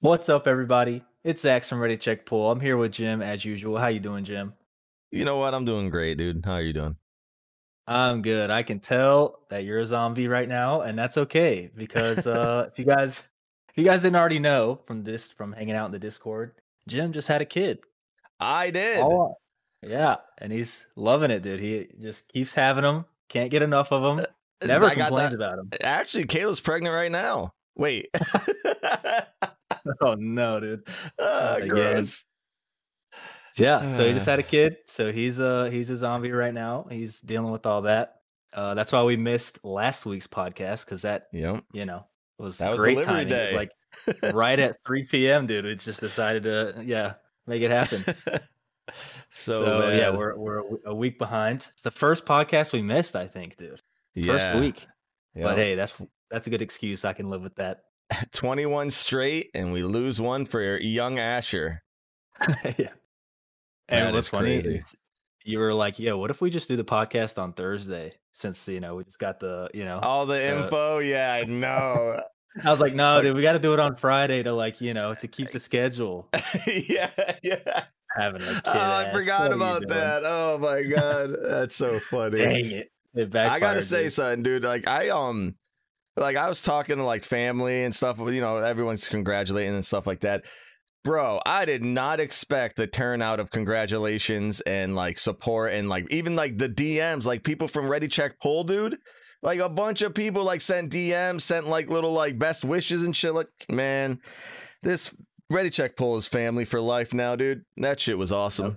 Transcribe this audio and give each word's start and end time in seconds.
What's 0.00 0.28
up, 0.28 0.46
everybody? 0.46 1.02
It's 1.24 1.42
Zach 1.42 1.64
from 1.64 1.80
Ready 1.80 1.96
Check 1.96 2.24
Pull. 2.24 2.52
I'm 2.52 2.60
here 2.60 2.76
with 2.76 2.92
Jim 2.92 3.20
as 3.20 3.44
usual. 3.44 3.78
How 3.78 3.88
you 3.88 3.98
doing, 3.98 4.22
Jim? 4.22 4.54
You 5.10 5.24
know 5.24 5.38
what? 5.38 5.54
I'm 5.54 5.64
doing 5.64 5.90
great, 5.90 6.18
dude. 6.18 6.44
How 6.46 6.52
are 6.52 6.62
you 6.62 6.72
doing? 6.72 6.94
I'm 7.88 8.22
good. 8.22 8.48
I 8.48 8.62
can 8.62 8.78
tell 8.78 9.40
that 9.50 9.64
you're 9.64 9.80
a 9.80 9.86
zombie 9.86 10.28
right 10.28 10.48
now, 10.48 10.82
and 10.82 10.96
that's 10.96 11.18
okay 11.18 11.68
because 11.76 12.28
uh, 12.28 12.68
if 12.72 12.78
you 12.78 12.84
guys, 12.84 13.28
if 13.70 13.76
you 13.76 13.82
guys 13.82 14.00
didn't 14.00 14.14
already 14.14 14.38
know 14.38 14.78
from 14.86 15.02
this, 15.02 15.26
from 15.32 15.52
hanging 15.52 15.74
out 15.74 15.86
in 15.86 15.92
the 15.92 15.98
Discord, 15.98 16.52
Jim 16.86 17.12
just 17.12 17.26
had 17.26 17.42
a 17.42 17.44
kid. 17.44 17.80
I 18.38 18.70
did. 18.70 19.00
Oh, 19.00 19.34
yeah, 19.82 20.18
and 20.40 20.52
he's 20.52 20.86
loving 20.94 21.32
it, 21.32 21.42
dude. 21.42 21.58
He 21.58 21.88
just 22.00 22.28
keeps 22.28 22.54
having 22.54 22.84
them. 22.84 23.04
Can't 23.28 23.50
get 23.50 23.62
enough 23.62 23.90
of 23.90 24.04
them. 24.04 24.24
Never 24.64 24.86
I 24.86 24.94
complains 24.94 25.34
about 25.34 25.56
them. 25.56 25.70
Actually, 25.82 26.26
Kayla's 26.26 26.60
pregnant 26.60 26.94
right 26.94 27.10
now. 27.10 27.52
Wait. 27.78 28.08
Oh 30.02 30.14
no, 30.18 30.60
dude. 30.60 30.86
Ah, 31.18 31.54
Uh, 31.54 31.56
yeah. 31.60 31.66
gross. 31.66 32.24
Yeah, 33.56 33.96
so 33.96 34.06
he 34.06 34.12
just 34.12 34.28
Uh. 34.28 34.32
had 34.32 34.38
a 34.38 34.42
kid. 34.42 34.76
So 34.86 35.10
he's 35.10 35.40
uh 35.40 35.64
he's 35.72 35.88
a 35.88 35.96
zombie 35.96 36.30
right 36.30 36.52
now. 36.52 36.86
He's 36.90 37.20
dealing 37.20 37.50
with 37.50 37.64
all 37.64 37.82
that. 37.82 38.16
Uh 38.52 38.74
that's 38.74 38.92
why 38.92 39.02
we 39.04 39.16
missed 39.16 39.64
last 39.64 40.04
week's 40.04 40.26
podcast 40.26 40.84
because 40.84 41.02
that 41.02 41.28
Yep. 41.32 41.64
you 41.72 41.86
know 41.86 42.04
was 42.38 42.58
That 42.58 42.70
was 42.70 42.80
great 42.80 42.94
delivery 42.96 43.14
timing. 43.14 43.28
Day. 43.28 43.54
like 43.56 43.70
right 44.34 44.58
at 44.58 44.76
3 44.86 45.04
p.m. 45.04 45.46
dude. 45.46 45.64
We 45.64 45.74
just 45.76 46.00
decided 46.00 46.42
to 46.42 46.82
yeah 46.84 47.14
make 47.46 47.62
it 47.62 47.70
happen. 47.70 48.04
so, 49.30 49.60
So, 49.60 49.90
yeah, 49.90 50.10
we're 50.10 50.36
we're 50.36 50.58
a 50.58 50.64
a 50.90 50.94
week 50.94 51.18
behind. 51.18 51.66
It's 51.72 51.82
the 51.82 51.90
first 51.90 52.26
podcast 52.26 52.74
we 52.74 52.82
missed, 52.82 53.16
I 53.16 53.26
think, 53.26 53.56
dude. 53.56 53.70
First 53.70 53.82
Yeah, 54.14 54.60
week. 54.60 54.86
But 55.34 55.56
hey, 55.56 55.76
that's 55.76 56.02
that's 56.30 56.46
a 56.46 56.50
good 56.50 56.62
excuse. 56.62 57.04
I 57.04 57.12
can 57.12 57.30
live 57.30 57.42
with 57.42 57.54
that. 57.56 57.80
21 58.32 58.90
straight, 58.90 59.50
and 59.54 59.72
we 59.72 59.82
lose 59.82 60.20
one 60.20 60.46
for 60.46 60.78
young 60.78 61.18
Asher. 61.18 61.82
yeah. 62.78 62.90
And 63.88 64.06
That 64.08 64.14
what's 64.14 64.28
funny 64.28 64.60
crazy. 64.60 64.76
is 64.78 64.94
you 65.44 65.58
were 65.58 65.72
like, 65.72 65.98
"Yeah, 65.98 66.12
what 66.12 66.30
if 66.30 66.40
we 66.40 66.50
just 66.50 66.68
do 66.68 66.76
the 66.76 66.84
podcast 66.84 67.40
on 67.42 67.52
Thursday?" 67.52 68.12
Since 68.32 68.68
you 68.68 68.80
know 68.80 68.94
we 68.96 69.04
just 69.04 69.18
got 69.18 69.40
the 69.40 69.68
you 69.74 69.84
know. 69.84 69.98
All 70.00 70.26
the 70.26 70.34
Uh, 70.34 70.62
info. 70.64 70.98
Yeah, 70.98 71.32
I 71.32 71.44
know. 71.44 72.22
I 72.64 72.70
was 72.70 72.80
like, 72.80 72.94
"No, 72.94 73.20
dude, 73.22 73.34
we 73.36 73.42
got 73.42 73.52
to 73.52 73.58
do 73.58 73.72
it 73.72 73.80
on 73.80 73.96
Friday 73.96 74.42
to 74.42 74.52
like 74.52 74.80
you 74.80 74.94
know 74.94 75.14
to 75.14 75.28
keep 75.28 75.50
the 75.50 75.60
schedule." 75.60 76.28
yeah, 76.66 77.10
yeah. 77.42 77.84
Having 78.16 78.42
a 78.42 78.54
kid. 78.54 78.62
Oh, 78.66 78.72
I 78.72 79.10
forgot 79.12 79.52
about 79.52 79.86
that. 79.88 80.22
Oh 80.24 80.58
my 80.58 80.82
god, 80.82 81.36
that's 81.42 81.76
so 81.76 81.98
funny. 81.98 82.38
Dang 82.38 82.70
it! 82.70 82.90
It 83.14 83.34
I 83.34 83.58
gotta 83.58 83.82
say 83.82 84.08
something, 84.08 84.42
dude. 84.42 84.64
Like 84.64 84.86
I 84.86 85.08
um, 85.10 85.54
like 86.18 86.36
I 86.36 86.48
was 86.48 86.60
talking 86.60 86.96
to 86.96 87.04
like 87.04 87.24
family 87.24 87.84
and 87.84 87.94
stuff. 87.94 88.18
You 88.18 88.40
know, 88.40 88.58
everyone's 88.58 89.08
congratulating 89.08 89.74
and 89.74 89.84
stuff 89.84 90.06
like 90.06 90.20
that. 90.20 90.44
Bro, 91.04 91.40
I 91.46 91.64
did 91.64 91.84
not 91.84 92.20
expect 92.20 92.76
the 92.76 92.86
turnout 92.86 93.40
of 93.40 93.50
congratulations 93.50 94.60
and 94.62 94.94
like 94.94 95.18
support 95.18 95.72
and 95.72 95.88
like 95.88 96.06
even 96.10 96.36
like 96.36 96.58
the 96.58 96.68
DMs, 96.68 97.24
like 97.24 97.44
people 97.44 97.68
from 97.68 97.88
Ready 97.88 98.08
Check 98.08 98.40
Pull, 98.40 98.64
dude. 98.64 98.98
Like 99.40 99.60
a 99.60 99.68
bunch 99.68 100.02
of 100.02 100.14
people 100.14 100.42
like 100.42 100.60
sent 100.60 100.92
DMs, 100.92 101.42
sent 101.42 101.68
like 101.68 101.88
little 101.88 102.12
like 102.12 102.38
best 102.38 102.64
wishes 102.64 103.04
and 103.04 103.14
shit. 103.14 103.32
Like, 103.32 103.48
man, 103.70 104.20
this 104.82 105.14
Ready 105.48 105.70
Check 105.70 105.96
Pull 105.96 106.16
is 106.18 106.26
family 106.26 106.64
for 106.64 106.80
life 106.80 107.14
now, 107.14 107.36
dude. 107.36 107.62
That 107.76 108.00
shit 108.00 108.18
was 108.18 108.32
awesome. 108.32 108.76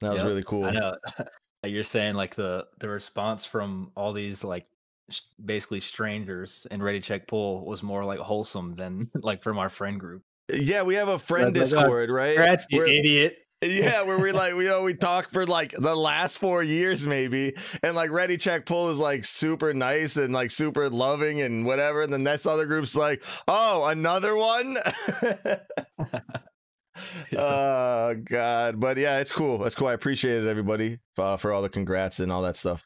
That 0.00 0.10
was 0.10 0.18
Yep, 0.18 0.26
really 0.26 0.44
cool. 0.44 0.64
I 0.64 0.70
know. 0.70 0.96
You're 1.64 1.84
saying 1.84 2.14
like 2.14 2.34
the 2.34 2.64
the 2.78 2.88
response 2.88 3.44
from 3.44 3.92
all 3.94 4.12
these 4.12 4.42
like 4.42 4.66
basically 5.44 5.80
strangers 5.80 6.66
in 6.70 6.82
Ready 6.82 7.00
Check 7.00 7.26
Pull 7.26 7.64
was 7.64 7.82
more 7.82 8.04
like 8.04 8.18
wholesome 8.18 8.74
than 8.76 9.10
like 9.22 9.42
from 9.42 9.58
our 9.58 9.68
friend 9.68 9.98
group. 9.98 10.22
Yeah, 10.52 10.82
we 10.82 10.96
have 10.96 11.08
a 11.08 11.18
friend 11.18 11.46
Like, 11.46 11.56
uh, 11.56 11.60
Discord, 11.60 12.10
right? 12.10 12.36
Congrats, 12.36 12.66
you 12.70 12.78
Where- 12.78 12.86
idiot! 12.86 13.38
Yeah, 13.64 14.02
where 14.02 14.18
we 14.18 14.32
like, 14.32 14.54
you 14.54 14.64
know, 14.64 14.82
we 14.82 14.92
talk 14.92 15.30
for 15.30 15.46
like 15.46 15.72
the 15.78 15.94
last 15.94 16.38
four 16.38 16.64
years 16.64 17.06
maybe, 17.06 17.54
and 17.84 17.94
like 17.94 18.10
Ready 18.10 18.36
Check 18.36 18.66
Pull 18.66 18.90
is 18.90 18.98
like 18.98 19.24
super 19.24 19.72
nice 19.72 20.16
and 20.16 20.34
like 20.34 20.50
super 20.50 20.90
loving 20.90 21.42
and 21.42 21.64
whatever, 21.64 22.02
and 22.02 22.12
then 22.12 22.24
this 22.24 22.44
other 22.44 22.66
group's 22.66 22.96
like, 22.96 23.22
oh, 23.46 23.84
another 23.84 24.34
one. 24.34 24.78
oh 27.36 28.14
God, 28.24 28.80
but 28.80 28.96
yeah, 28.96 29.20
it's 29.20 29.30
cool. 29.30 29.58
That's 29.58 29.76
cool. 29.76 29.86
I 29.86 29.92
appreciate 29.92 30.42
it, 30.42 30.48
everybody, 30.48 30.98
uh, 31.16 31.36
for 31.36 31.52
all 31.52 31.62
the 31.62 31.68
congrats 31.68 32.18
and 32.18 32.32
all 32.32 32.42
that 32.42 32.56
stuff. 32.56 32.84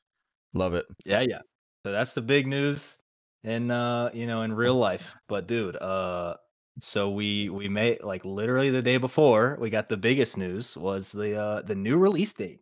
Love 0.52 0.74
it. 0.74 0.84
Yeah, 1.06 1.22
yeah. 1.22 1.38
So 1.86 1.92
that's 1.92 2.14
the 2.14 2.20
big 2.20 2.48
news 2.48 2.96
in 3.44 3.70
uh, 3.70 4.10
you 4.12 4.26
know, 4.26 4.42
in 4.42 4.52
real 4.52 4.74
life. 4.74 5.14
But 5.28 5.46
dude, 5.46 5.76
uh 5.76 6.34
so 6.80 7.10
we 7.10 7.48
we 7.48 7.68
made 7.68 8.02
like 8.02 8.24
literally 8.24 8.70
the 8.70 8.82
day 8.82 8.96
before, 8.96 9.56
we 9.60 9.70
got 9.70 9.88
the 9.88 9.96
biggest 9.96 10.36
news 10.36 10.76
was 10.76 11.12
the 11.12 11.40
uh 11.40 11.62
the 11.62 11.76
new 11.76 11.96
release 11.96 12.32
date 12.32 12.58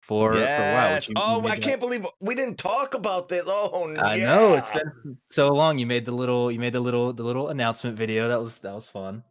for 0.00 0.34
for 0.34 0.38
WoW. 0.38 0.44
Yes. 0.44 1.08
you- 1.08 1.14
you 1.16 1.20
oh, 1.20 1.40
I 1.40 1.56
that- 1.56 1.62
can't 1.62 1.80
believe 1.80 2.06
we 2.20 2.36
didn't 2.36 2.56
talk 2.56 2.94
about 2.94 3.28
this. 3.28 3.46
Oh, 3.48 3.88
no. 3.92 4.00
I 4.00 4.18
know 4.18 4.54
it's 4.54 4.68
yeah. 4.72 4.82
been 5.02 5.18
so 5.28 5.48
long. 5.48 5.80
You 5.80 5.86
made 5.86 6.04
the 6.04 6.14
little 6.14 6.48
you 6.52 6.60
made 6.60 6.72
the 6.72 6.78
little 6.78 7.12
the 7.12 7.24
little 7.24 7.48
announcement 7.48 7.96
video. 7.96 8.28
That 8.28 8.40
was 8.40 8.60
that 8.60 8.74
was 8.74 8.88
fun. 8.88 9.24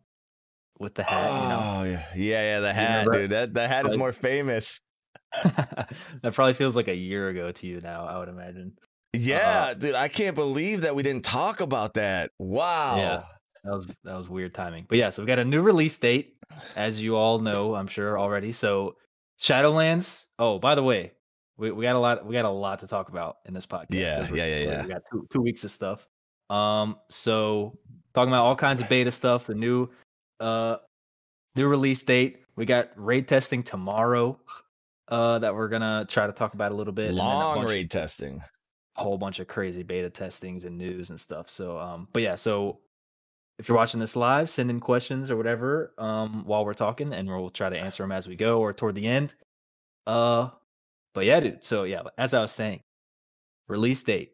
With 0.77 0.93
the 0.95 1.03
hat, 1.03 1.31
you 1.31 1.47
know. 1.47 1.61
Oh 1.63 1.83
yeah, 1.83 2.05
yeah, 2.17 2.41
yeah. 2.41 2.59
The 2.59 2.73
hat, 2.73 3.07
dude. 3.09 3.29
That 3.29 3.53
the 3.53 3.65
hat 3.65 3.87
is 3.87 3.95
more 3.95 4.11
famous. 4.11 4.81
that 5.43 6.33
probably 6.33 6.53
feels 6.53 6.75
like 6.75 6.89
a 6.89 6.95
year 6.95 7.29
ago 7.29 7.53
to 7.53 7.65
you 7.65 7.79
now, 7.79 8.05
I 8.05 8.17
would 8.19 8.27
imagine. 8.27 8.73
Yeah, 9.13 9.73
dude. 9.73 9.95
I 9.95 10.07
can't 10.09 10.35
believe 10.35 10.81
that 10.81 10.95
we 10.95 11.03
didn't 11.03 11.23
talk 11.25 11.59
about 11.61 11.95
that. 11.95 12.31
Wow. 12.39 12.97
Yeah. 12.97 13.23
That 13.63 13.71
was 13.75 13.87
that 14.03 14.15
was 14.15 14.29
weird 14.29 14.53
timing. 14.53 14.85
But 14.87 14.97
yeah, 14.97 15.09
so 15.09 15.21
we 15.21 15.27
got 15.27 15.39
a 15.39 15.45
new 15.45 15.61
release 15.61 15.97
date, 15.97 16.35
as 16.75 17.01
you 17.01 17.15
all 17.17 17.39
know, 17.39 17.75
I'm 17.75 17.87
sure 17.87 18.17
already. 18.19 18.51
So 18.53 18.95
Shadowlands. 19.41 20.25
Oh, 20.39 20.59
by 20.59 20.75
the 20.75 20.83
way, 20.83 21.11
we, 21.57 21.71
we 21.71 21.83
got 21.83 21.95
a 21.95 21.99
lot 21.99 22.25
we 22.25 22.33
got 22.33 22.45
a 22.45 22.49
lot 22.49 22.79
to 22.79 22.87
talk 22.87 23.09
about 23.09 23.37
in 23.45 23.53
this 23.53 23.65
podcast. 23.65 23.87
Yeah, 23.89 24.27
yeah, 24.33 24.45
yeah, 24.45 24.57
yeah. 24.59 24.81
We 24.83 24.89
got 24.89 25.01
two, 25.11 25.27
two 25.31 25.41
weeks 25.41 25.63
of 25.63 25.71
stuff. 25.71 26.07
Um, 26.49 26.97
so 27.09 27.77
talking 28.13 28.29
about 28.31 28.45
all 28.45 28.55
kinds 28.55 28.81
of 28.81 28.87
beta 28.87 29.11
stuff, 29.11 29.45
the 29.45 29.55
new 29.55 29.89
uh 30.39 30.77
new 31.55 31.67
release 31.67 32.01
date. 32.03 32.43
We 32.55 32.65
got 32.65 32.89
raid 32.95 33.27
testing 33.27 33.63
tomorrow. 33.63 34.39
Uh, 35.09 35.39
that 35.39 35.55
we're 35.55 35.69
gonna 35.69 36.05
try 36.07 36.27
to 36.27 36.33
talk 36.33 36.53
about 36.53 36.71
a 36.71 36.75
little 36.75 36.93
bit. 36.93 37.09
and 37.09 37.17
then 37.17 37.25
a 37.25 37.27
Long 37.29 37.55
bunch 37.55 37.65
of- 37.65 37.69
raid 37.71 37.91
testing. 37.91 38.41
Whole 38.97 39.17
bunch 39.17 39.39
of 39.39 39.47
crazy 39.47 39.83
beta 39.83 40.09
testings 40.09 40.65
and 40.65 40.77
news 40.77 41.09
and 41.09 41.19
stuff. 41.19 41.49
So 41.49 41.77
um 41.79 42.07
but 42.13 42.23
yeah, 42.23 42.35
so 42.35 42.79
if 43.59 43.67
you're 43.67 43.77
watching 43.77 43.99
this 43.99 44.15
live, 44.15 44.49
send 44.49 44.69
in 44.69 44.79
questions 44.79 45.31
or 45.31 45.37
whatever 45.37 45.93
um 45.97 46.43
while 46.45 46.65
we're 46.65 46.73
talking 46.73 47.13
and 47.13 47.27
we'll 47.27 47.49
try 47.49 47.69
to 47.69 47.77
answer 47.77 48.03
them 48.03 48.11
as 48.11 48.27
we 48.27 48.35
go 48.35 48.59
or 48.59 48.73
toward 48.73 48.95
the 48.95 49.07
end. 49.07 49.33
Uh 50.07 50.49
but 51.13 51.25
yeah, 51.25 51.39
dude. 51.39 51.63
So 51.63 51.83
yeah, 51.83 52.03
as 52.17 52.33
I 52.33 52.41
was 52.41 52.51
saying, 52.51 52.81
release 53.67 54.03
date 54.03 54.33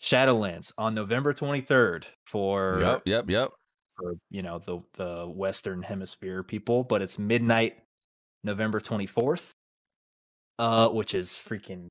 Shadowlands 0.00 0.72
on 0.78 0.94
November 0.94 1.32
23rd 1.32 2.04
for 2.24 2.78
Yep, 2.80 3.02
yep, 3.06 3.30
yep. 3.30 3.50
for 3.96 4.14
you 4.30 4.42
know 4.42 4.60
the 4.64 4.80
the 4.94 5.26
western 5.28 5.82
hemisphere 5.82 6.42
people, 6.42 6.84
but 6.84 7.02
it's 7.02 7.18
midnight 7.18 7.78
November 8.44 8.80
24th. 8.80 9.50
Uh 10.58 10.88
which 10.88 11.14
is 11.14 11.30
freaking 11.30 11.88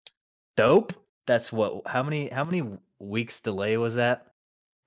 dope. 0.58 0.94
That's 1.30 1.52
what 1.54 1.84
how 1.86 2.02
many 2.02 2.28
how 2.30 2.44
many 2.44 2.64
weeks 2.98 3.40
delay 3.40 3.78
was 3.78 3.94
that? 3.94 4.26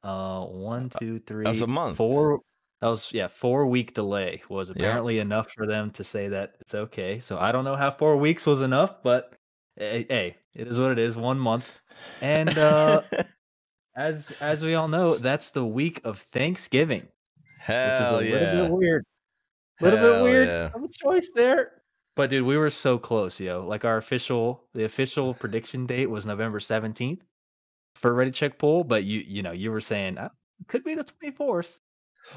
Uh 0.02 0.44
one, 0.44 0.90
two, 0.98 1.20
three, 1.20 1.44
That 1.44 1.50
was 1.50 1.62
a 1.62 1.68
month. 1.68 1.96
Four 1.96 2.40
that 2.80 2.88
was 2.88 3.12
yeah, 3.12 3.28
four 3.28 3.64
week 3.68 3.94
delay 3.94 4.42
was 4.48 4.68
apparently 4.68 5.20
enough 5.20 5.52
for 5.52 5.68
them 5.68 5.92
to 5.92 6.02
say 6.02 6.26
that 6.26 6.56
it's 6.60 6.74
okay. 6.74 7.20
So 7.20 7.38
I 7.38 7.52
don't 7.52 7.64
know 7.64 7.76
how 7.76 7.92
four 7.92 8.16
weeks 8.16 8.44
was 8.44 8.60
enough, 8.60 9.04
but 9.04 9.36
hey, 9.76 10.04
hey 10.08 10.36
it 10.56 10.66
is 10.66 10.80
what 10.80 10.90
it 10.90 10.98
is, 10.98 11.16
one 11.16 11.38
month. 11.38 11.70
And 12.20 12.58
uh 12.58 13.02
as 13.96 14.32
as 14.40 14.64
we 14.64 14.74
all 14.74 14.88
know, 14.88 15.18
that's 15.18 15.52
the 15.52 15.64
week 15.64 16.00
of 16.02 16.18
Thanksgiving 16.18 17.06
which 17.66 17.76
is 17.76 18.00
a 18.00 18.04
Hell 18.04 18.18
little 18.18 18.68
bit 18.68 18.70
weird. 18.72 19.04
A 19.80 19.84
little 19.84 19.98
Hell 20.00 20.12
bit 20.14 20.22
weird 20.24 20.48
yeah. 20.48 20.70
of 20.74 20.82
a 20.82 20.88
choice 20.88 21.30
there. 21.36 21.81
But 22.14 22.30
dude, 22.30 22.44
we 22.44 22.56
were 22.58 22.70
so 22.70 22.98
close, 22.98 23.40
yo. 23.40 23.64
Like 23.66 23.84
our 23.84 23.96
official, 23.96 24.64
the 24.74 24.84
official 24.84 25.34
prediction 25.34 25.86
date 25.86 26.10
was 26.10 26.26
November 26.26 26.60
seventeenth 26.60 27.24
for 27.94 28.12
Ready 28.12 28.30
Check 28.30 28.58
Pull. 28.58 28.84
But 28.84 29.04
you, 29.04 29.22
you 29.26 29.42
know, 29.42 29.52
you 29.52 29.70
were 29.70 29.80
saying 29.80 30.18
uh, 30.18 30.28
could 30.68 30.84
be 30.84 30.94
the 30.94 31.04
twenty 31.04 31.34
fourth. 31.34 31.80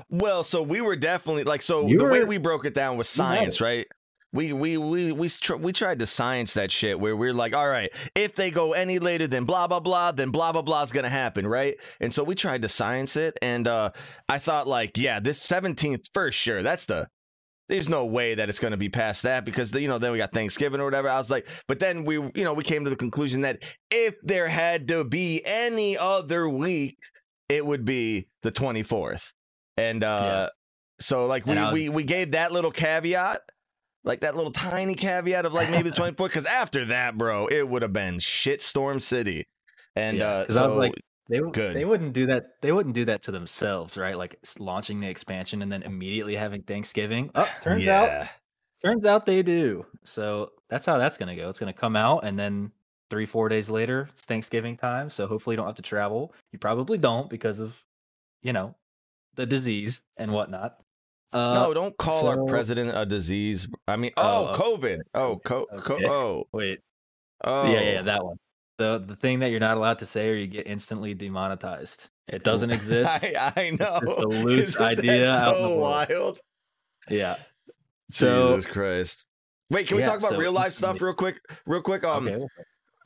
Well, 0.09 0.43
so 0.43 0.63
we 0.63 0.81
were 0.81 0.95
definitely 0.95 1.43
like 1.43 1.61
so 1.61 1.87
You 1.87 1.97
the 1.97 2.05
way 2.05 2.23
we 2.23 2.37
broke 2.37 2.65
it 2.65 2.73
down 2.73 2.97
was 2.97 3.09
science, 3.09 3.61
right? 3.61 3.87
We 4.31 4.51
we 4.51 4.77
we 4.77 5.11
we 5.11 5.29
tr- 5.29 5.55
we 5.55 5.71
tried 5.71 5.99
to 5.99 6.05
science 6.05 6.55
that 6.55 6.71
shit 6.71 6.99
where 6.99 7.15
we're 7.15 7.33
like, 7.33 7.55
all 7.55 7.69
right, 7.69 7.89
if 8.15 8.35
they 8.35 8.51
go 8.51 8.73
any 8.73 8.99
later 8.99 9.27
than 9.27 9.45
blah 9.45 9.67
blah 9.67 9.79
blah, 9.79 10.11
then 10.11 10.29
blah 10.31 10.51
blah 10.51 10.61
blah 10.61 10.83
is 10.83 10.91
gonna 10.91 11.09
happen, 11.09 11.47
right? 11.47 11.77
And 12.01 12.13
so 12.13 12.23
we 12.23 12.35
tried 12.35 12.63
to 12.63 12.69
science 12.69 13.15
it, 13.15 13.37
and 13.41 13.67
uh 13.67 13.91
I 14.27 14.39
thought 14.39 14.67
like, 14.67 14.97
yeah, 14.97 15.19
this 15.19 15.41
seventeenth 15.41 16.09
for 16.13 16.31
sure. 16.31 16.63
That's 16.63 16.85
the 16.85 17.07
there's 17.69 17.89
no 17.89 18.05
way 18.05 18.35
that 18.35 18.47
it's 18.49 18.59
going 18.59 18.71
to 18.71 18.77
be 18.77 18.89
past 18.89 19.23
that 19.23 19.43
because 19.45 19.71
the, 19.71 19.81
you 19.81 19.87
know 19.87 19.97
then 19.97 20.11
we 20.11 20.17
got 20.17 20.31
Thanksgiving 20.31 20.79
or 20.79 20.85
whatever. 20.85 21.09
I 21.09 21.17
was 21.17 21.31
like, 21.31 21.47
but 21.67 21.79
then 21.79 22.05
we 22.05 22.15
you 22.15 22.43
know 22.43 22.53
we 22.53 22.63
came 22.63 22.83
to 22.83 22.89
the 22.89 22.95
conclusion 22.95 23.41
that 23.41 23.63
if 23.91 24.15
there 24.21 24.47
had 24.47 24.87
to 24.89 25.03
be 25.03 25.41
any 25.45 25.97
other 25.97 26.47
week, 26.47 26.97
it 27.49 27.65
would 27.65 27.85
be 27.85 28.27
the 28.43 28.51
24th. 28.51 29.31
And 29.77 30.03
uh 30.03 30.49
So 30.99 31.25
like 31.27 31.45
we 31.45 31.55
was- 31.65 31.73
we 31.73 31.89
we 31.89 32.03
gave 32.03 32.31
that 32.31 32.51
little 32.51 32.71
caveat, 32.71 33.41
like 34.03 34.21
that 34.21 34.35
little 34.35 34.51
tiny 34.51 34.95
caveat 34.95 35.45
of 35.45 35.53
like 35.53 35.69
maybe 35.69 35.89
the 35.89 35.95
24th, 36.01 36.15
because 36.17 36.45
after 36.45 36.85
that, 36.85 37.17
bro, 37.17 37.47
it 37.47 37.67
would 37.67 37.81
have 37.81 37.93
been 37.93 38.15
shitstorm 38.19 39.01
city. 39.01 39.47
And 39.95 40.17
Yeah, 40.17 40.27
uh 40.27 40.45
'cause 40.45 40.57
I 40.57 40.67
was 40.67 40.71
so 40.71 40.77
like, 40.77 40.93
They 41.27 41.39
Good. 41.39 41.75
they 41.75 41.85
wouldn't 41.85 42.13
do 42.13 42.27
that. 42.27 42.61
They 42.61 42.71
wouldn't 42.71 42.93
do 42.93 43.05
that 43.05 43.23
to 43.23 43.31
themselves, 43.31 43.97
right? 43.97 44.17
Like 44.17 44.39
launching 44.59 44.99
the 44.99 45.09
expansion 45.09 45.61
and 45.61 45.71
then 45.71 45.81
immediately 45.81 46.35
having 46.35 46.61
Thanksgiving. 46.61 47.31
Oh, 47.33 47.49
turns 47.61 47.87
out 47.87 48.27
turns 48.83 49.05
out 49.05 49.25
they 49.25 49.41
do. 49.41 49.85
So 50.03 50.51
that's 50.69 50.85
how 50.85 50.97
that's 50.97 51.17
gonna 51.17 51.35
go. 51.35 51.49
It's 51.49 51.59
gonna 51.59 51.73
come 51.73 51.95
out 51.95 52.25
and 52.25 52.37
then 52.37 52.71
three 53.09 53.25
four 53.25 53.49
days 53.49 53.69
later 53.69 54.07
it's 54.11 54.21
Thanksgiving 54.21 54.77
time. 54.77 55.09
So 55.09 55.25
hopefully 55.25 55.55
you 55.55 55.57
don't 55.57 55.65
have 55.65 55.75
to 55.77 55.81
travel. 55.81 56.33
You 56.51 56.59
probably 56.59 56.99
don't 56.99 57.29
because 57.29 57.59
of 57.59 57.75
you 58.43 58.53
know 58.53 58.75
the 59.33 59.47
disease 59.47 60.01
and 60.17 60.31
whatnot. 60.31 60.79
Uh, 61.33 61.53
no, 61.55 61.73
don't 61.73 61.97
call 61.97 62.27
our 62.27 62.45
president 62.45 62.95
a 62.95 63.05
disease. 63.05 63.67
I 63.87 63.97
mean, 63.97 64.11
Oh, 64.15 64.21
oh, 64.23 64.47
okay. 64.53 64.63
COVID. 64.63 64.99
Oh, 65.15 65.41
co- 65.43 65.65
co- 65.81 65.99
oh, 66.05 66.47
wait. 66.53 66.79
oh. 67.43 67.65
Yeah, 67.65 67.81
yeah, 67.81 67.91
yeah, 67.93 68.01
that 68.03 68.23
one. 68.23 68.37
The 68.77 69.03
the 69.05 69.15
thing 69.15 69.39
that 69.39 69.51
you're 69.51 69.59
not 69.59 69.77
allowed 69.77 69.99
to 69.99 70.05
say 70.05 70.29
or 70.29 70.35
you 70.35 70.47
get 70.47 70.67
instantly 70.67 71.13
demonetized. 71.13 72.09
It 72.27 72.43
doesn't 72.43 72.71
exist. 72.71 73.11
I, 73.23 73.53
I 73.55 73.69
know. 73.71 73.99
It's 74.03 74.17
a 74.17 74.27
loose 74.27 74.69
Isn't 74.69 74.81
idea 74.81 75.31
out 75.31 75.55
in 75.57 75.63
the 75.63 75.69
So 75.69 75.77
wild. 75.79 76.39
yeah. 77.09 77.35
So- 78.11 78.55
Jesus 78.55 78.71
Christ. 78.71 79.25
Wait, 79.71 79.87
can 79.87 79.97
we 79.97 80.03
Yeah, 80.03 80.09
talk 80.09 80.19
about 80.19 80.31
so 80.31 80.37
real 80.37 80.51
life 80.51 80.73
stuff 80.73 81.01
real 81.01 81.13
quick? 81.15 81.37
Real 81.65 81.81
quick. 81.81 82.03
Um, 82.03 82.27
okay. 82.27 82.45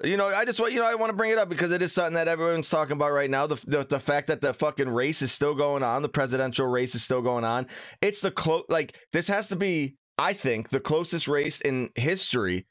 you 0.04 0.18
know, 0.18 0.28
I 0.28 0.44
just 0.44 0.60
want 0.60 0.74
you 0.74 0.80
know 0.80 0.86
I 0.86 0.96
want 0.96 1.10
to 1.10 1.16
bring 1.16 1.32
it 1.32 1.38
up 1.38 1.48
because 1.48 1.72
it 1.72 1.82
is 1.82 1.94
something 1.94 2.16
that 2.16 2.28
everyone's 2.28 2.70
talking 2.70 2.94
about 2.94 3.14
right 3.14 3.30
now. 3.30 3.48
The, 3.48 3.56
the 3.66 3.86
the 3.86 4.00
fact 4.00 4.28
that 4.28 4.42
the 4.42 4.54
fucking 4.54 4.90
race 4.90 5.22
is 5.22 5.32
still 5.32 5.56
going 5.56 5.84
on, 5.84 6.02
the 6.02 6.10
presidential 6.10 6.68
race 6.68 6.96
is 6.96 7.04
still 7.04 7.22
going 7.22 7.46
on. 7.46 7.68
It's 8.02 8.20
the 8.20 8.32
close 8.32 8.64
like 8.68 8.98
this 9.14 9.30
has 9.30 9.48
to 9.50 9.56
be, 9.56 9.96
I 10.18 10.34
think, 10.34 10.68
the 10.70 10.82
closest 10.82 11.30
race 11.30 11.62
in 11.62 11.92
history 11.96 12.68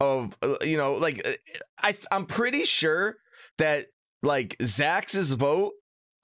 of 0.00 0.36
uh, 0.42 0.54
you 0.62 0.76
know 0.76 0.94
like 0.94 1.26
uh, 1.26 1.32
I 1.82 1.96
I'm 2.10 2.26
pretty 2.26 2.64
sure 2.64 3.16
that 3.58 3.86
like 4.22 4.56
Zach's 4.62 5.30
vote 5.30 5.72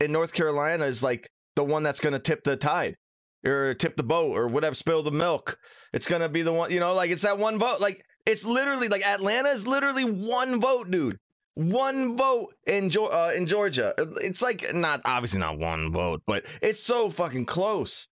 in 0.01 0.13
North 0.13 0.33
Carolina 0.33 0.85
is 0.85 1.03
like 1.03 1.31
the 1.55 1.65
one 1.65 1.83
that's 1.83 2.01
going 2.01 2.13
to 2.13 2.19
tip 2.19 2.45
the 2.45 2.57
tide 2.57 2.97
or 3.45 3.75
tip 3.75 3.97
the 3.97 4.03
boat 4.03 4.37
or 4.37 4.49
whatever, 4.49 4.75
spill 4.75 5.03
the 5.03 5.11
milk. 5.11 5.59
It's 5.93 6.07
going 6.07 6.23
to 6.23 6.29
be 6.29 6.43
the 6.43 6.53
one, 6.53 6.71
you 6.71 6.81
know, 6.81 6.93
like 6.95 7.11
it's 7.11 7.23
that 7.23 7.39
one 7.39 7.59
vote. 7.59 7.81
Like 7.81 8.03
it's 8.27 8.45
literally 8.45 8.89
like 8.89 9.07
Atlanta 9.07 9.51
is 9.51 9.67
literally 9.67 10.05
one 10.05 10.61
vote, 10.61 10.91
dude. 10.91 11.19
One 11.55 12.19
vote 12.19 12.55
in 12.67 12.91
uh, 12.95 13.33
in 13.35 13.47
Georgia. 13.47 13.95
It's 14.21 14.43
like 14.43 14.75
not 14.75 15.01
obviously 15.07 15.41
not 15.41 15.59
one 15.59 15.91
vote, 15.91 16.23
but 16.27 16.45
it's 16.61 16.83
so 16.83 17.09
fucking 17.09 17.47
close 17.47 18.09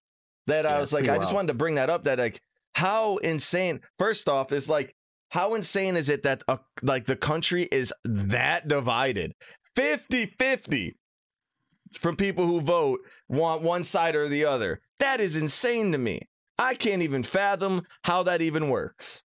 that 0.47 0.65
I 0.65 0.81
was 0.81 0.95
like, 0.95 1.09
I 1.09 1.19
just 1.19 1.35
wanted 1.35 1.49
to 1.49 1.55
bring 1.55 1.75
that 1.75 1.91
up. 1.91 2.05
That 2.05 2.19
like 2.19 2.41
how 2.75 3.19
insane. 3.19 3.81
First 3.99 4.31
off, 4.31 4.51
is 4.51 4.71
like 4.71 4.95
how 5.35 5.55
insane 5.55 5.97
is 5.97 6.09
it 6.09 6.23
that 6.23 6.45
uh, 6.47 6.59
like 6.81 7.07
the 7.07 7.17
country 7.17 7.65
is 7.73 7.93
that 8.05 8.69
divided? 8.69 9.35
50 9.75 10.27
50 10.39 10.97
from 11.99 12.15
people 12.15 12.47
who 12.47 12.61
vote 12.61 13.01
want 13.29 13.61
one 13.61 13.83
side 13.83 14.15
or 14.15 14.29
the 14.29 14.45
other. 14.45 14.81
That 15.01 15.21
is 15.21 15.35
insane 15.35 15.91
to 15.91 15.99
me. 15.99 16.29
I 16.57 16.77
can't 16.77 17.03
even 17.03 17.25
fathom 17.25 17.83
how 18.05 18.23
that 18.23 18.43
even 18.43 18.69
works. 18.69 19.25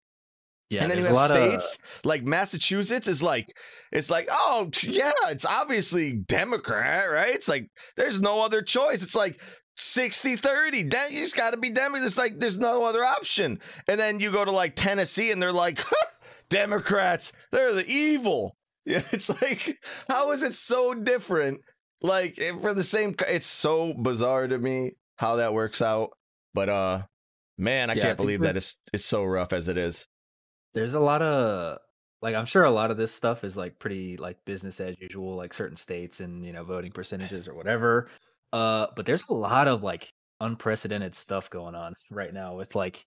Yeah. 0.70 0.82
and 0.82 0.90
then 0.92 0.98
you 0.98 1.04
have 1.04 1.28
states 1.28 1.78
like 2.02 2.24
massachusetts 2.24 3.06
is 3.06 3.22
like 3.22 3.46
it's 3.92 4.10
like 4.10 4.26
oh 4.32 4.68
yeah 4.82 5.12
it's 5.28 5.44
obviously 5.44 6.12
democrat 6.12 7.08
right? 7.10 7.34
It's 7.34 7.48
like 7.48 7.68
there's 7.96 8.20
no 8.20 8.40
other 8.42 8.62
choice. 8.62 9.02
It's 9.02 9.16
like 9.16 9.40
60 9.78 10.36
30 10.36 10.84
then 10.84 11.12
you 11.12 11.20
just 11.20 11.36
got 11.36 11.50
to 11.50 11.56
be 11.56 11.68
democrat 11.70 12.06
it's 12.06 12.16
like 12.18 12.40
there's 12.40 12.58
no 12.58 12.84
other 12.84 13.04
option. 13.04 13.60
And 13.86 14.00
then 14.00 14.20
you 14.20 14.32
go 14.32 14.44
to 14.44 14.50
like 14.50 14.74
tennessee 14.76 15.30
and 15.30 15.40
they're 15.42 15.52
like 15.52 15.84
democrats 16.48 17.32
they're 17.52 17.74
the 17.74 17.86
evil. 17.86 18.56
Yeah 18.88 19.02
it's 19.10 19.28
like 19.42 19.78
how 20.08 20.30
is 20.30 20.42
it 20.44 20.54
so 20.54 20.94
different? 20.94 21.60
Like 22.02 22.38
eh, 22.38 22.52
for 22.62 22.72
the 22.72 22.84
same 22.84 23.16
it's 23.28 23.46
so 23.46 23.92
bizarre 23.94 24.46
to 24.46 24.58
me 24.58 24.92
how 25.16 25.36
that 25.36 25.52
works 25.54 25.82
out. 25.82 26.10
But 26.54 26.68
uh 26.68 27.02
man 27.58 27.90
i 27.90 27.94
Yeah, 27.94 28.02
can't 28.02 28.18
think 28.18 28.18
believe 28.18 28.40
that 28.42 28.56
it's 28.56 28.76
it's 28.92 29.04
so 29.04 29.24
rough 29.24 29.52
as 29.52 29.66
it 29.66 29.76
is. 29.76 30.06
There's 30.74 30.94
a 30.94 31.00
lot 31.00 31.20
of 31.22 31.78
like 32.22 32.34
I'm 32.34 32.46
sure 32.46 32.64
a 32.64 32.70
lot 32.70 32.90
of 32.90 32.96
this 32.96 33.12
stuff 33.12 33.44
is 33.44 33.56
like 33.56 33.78
pretty 33.78 34.16
like 34.16 34.44
business 34.44 34.78
as 34.80 34.94
usual, 35.00 35.36
like 35.36 35.52
certain 35.52 35.76
states 35.76 36.20
and 36.20 36.44
you 36.44 36.52
know 36.52 36.64
voting 36.64 36.92
percentages 36.92 37.48
or 37.48 37.54
whatever. 37.54 38.08
Uh, 38.52 38.86
but 38.96 39.06
there's 39.06 39.24
a 39.28 39.34
lot 39.34 39.68
of 39.68 39.82
like 39.82 40.08
unprecedented 40.40 41.14
stuff 41.14 41.48
going 41.50 41.74
on 41.74 41.94
right 42.10 42.32
now 42.34 42.54
with 42.54 42.74
like 42.74 43.04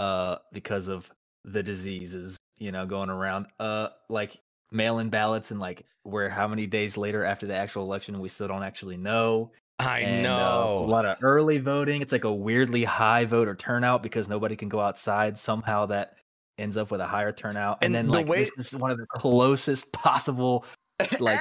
uh 0.00 0.36
because 0.52 0.88
of 0.88 1.08
the 1.44 1.62
diseases 1.62 2.36
you 2.58 2.72
know 2.72 2.84
going 2.84 3.08
around 3.10 3.46
uh 3.60 3.86
like 4.08 4.36
mail-in 4.72 5.08
ballots 5.08 5.52
and 5.52 5.60
like 5.60 5.84
where 6.02 6.28
how 6.28 6.48
many 6.48 6.66
days 6.66 6.96
later 6.96 7.24
after 7.24 7.46
the 7.46 7.54
actual 7.54 7.84
election 7.84 8.18
we 8.18 8.28
still 8.28 8.48
don't 8.48 8.64
actually 8.64 8.96
know 8.96 9.52
i 9.78 10.00
and, 10.00 10.26
uh, 10.26 10.36
know 10.36 10.78
a 10.78 10.86
lot 10.86 11.04
of 11.04 11.16
early 11.22 11.58
voting. 11.58 12.00
It's 12.02 12.12
like 12.12 12.24
a 12.24 12.32
weirdly 12.32 12.84
high 12.84 13.24
voter 13.24 13.54
turnout 13.54 14.02
because 14.02 14.28
nobody 14.28 14.54
can 14.54 14.68
go 14.68 14.80
outside. 14.80 15.36
Somehow 15.36 15.86
that 15.86 16.14
ends 16.58 16.76
up 16.76 16.92
with 16.92 17.00
a 17.00 17.06
higher 17.06 17.32
turnout. 17.32 17.78
And, 17.82 17.86
And 17.86 17.94
then 17.94 18.06
the 18.06 18.12
like 18.12 18.28
way- 18.28 18.38
this 18.56 18.72
is 18.72 18.76
one 18.76 18.92
of 18.92 18.98
the 18.98 19.06
closest 19.06 19.92
possible 19.92 20.64
like- 21.18 21.40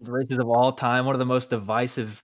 races 0.00 0.38
of 0.38 0.48
all 0.48 0.72
time. 0.72 1.04
One 1.04 1.14
of 1.14 1.18
the 1.18 1.26
most 1.26 1.50
divisive 1.50 2.22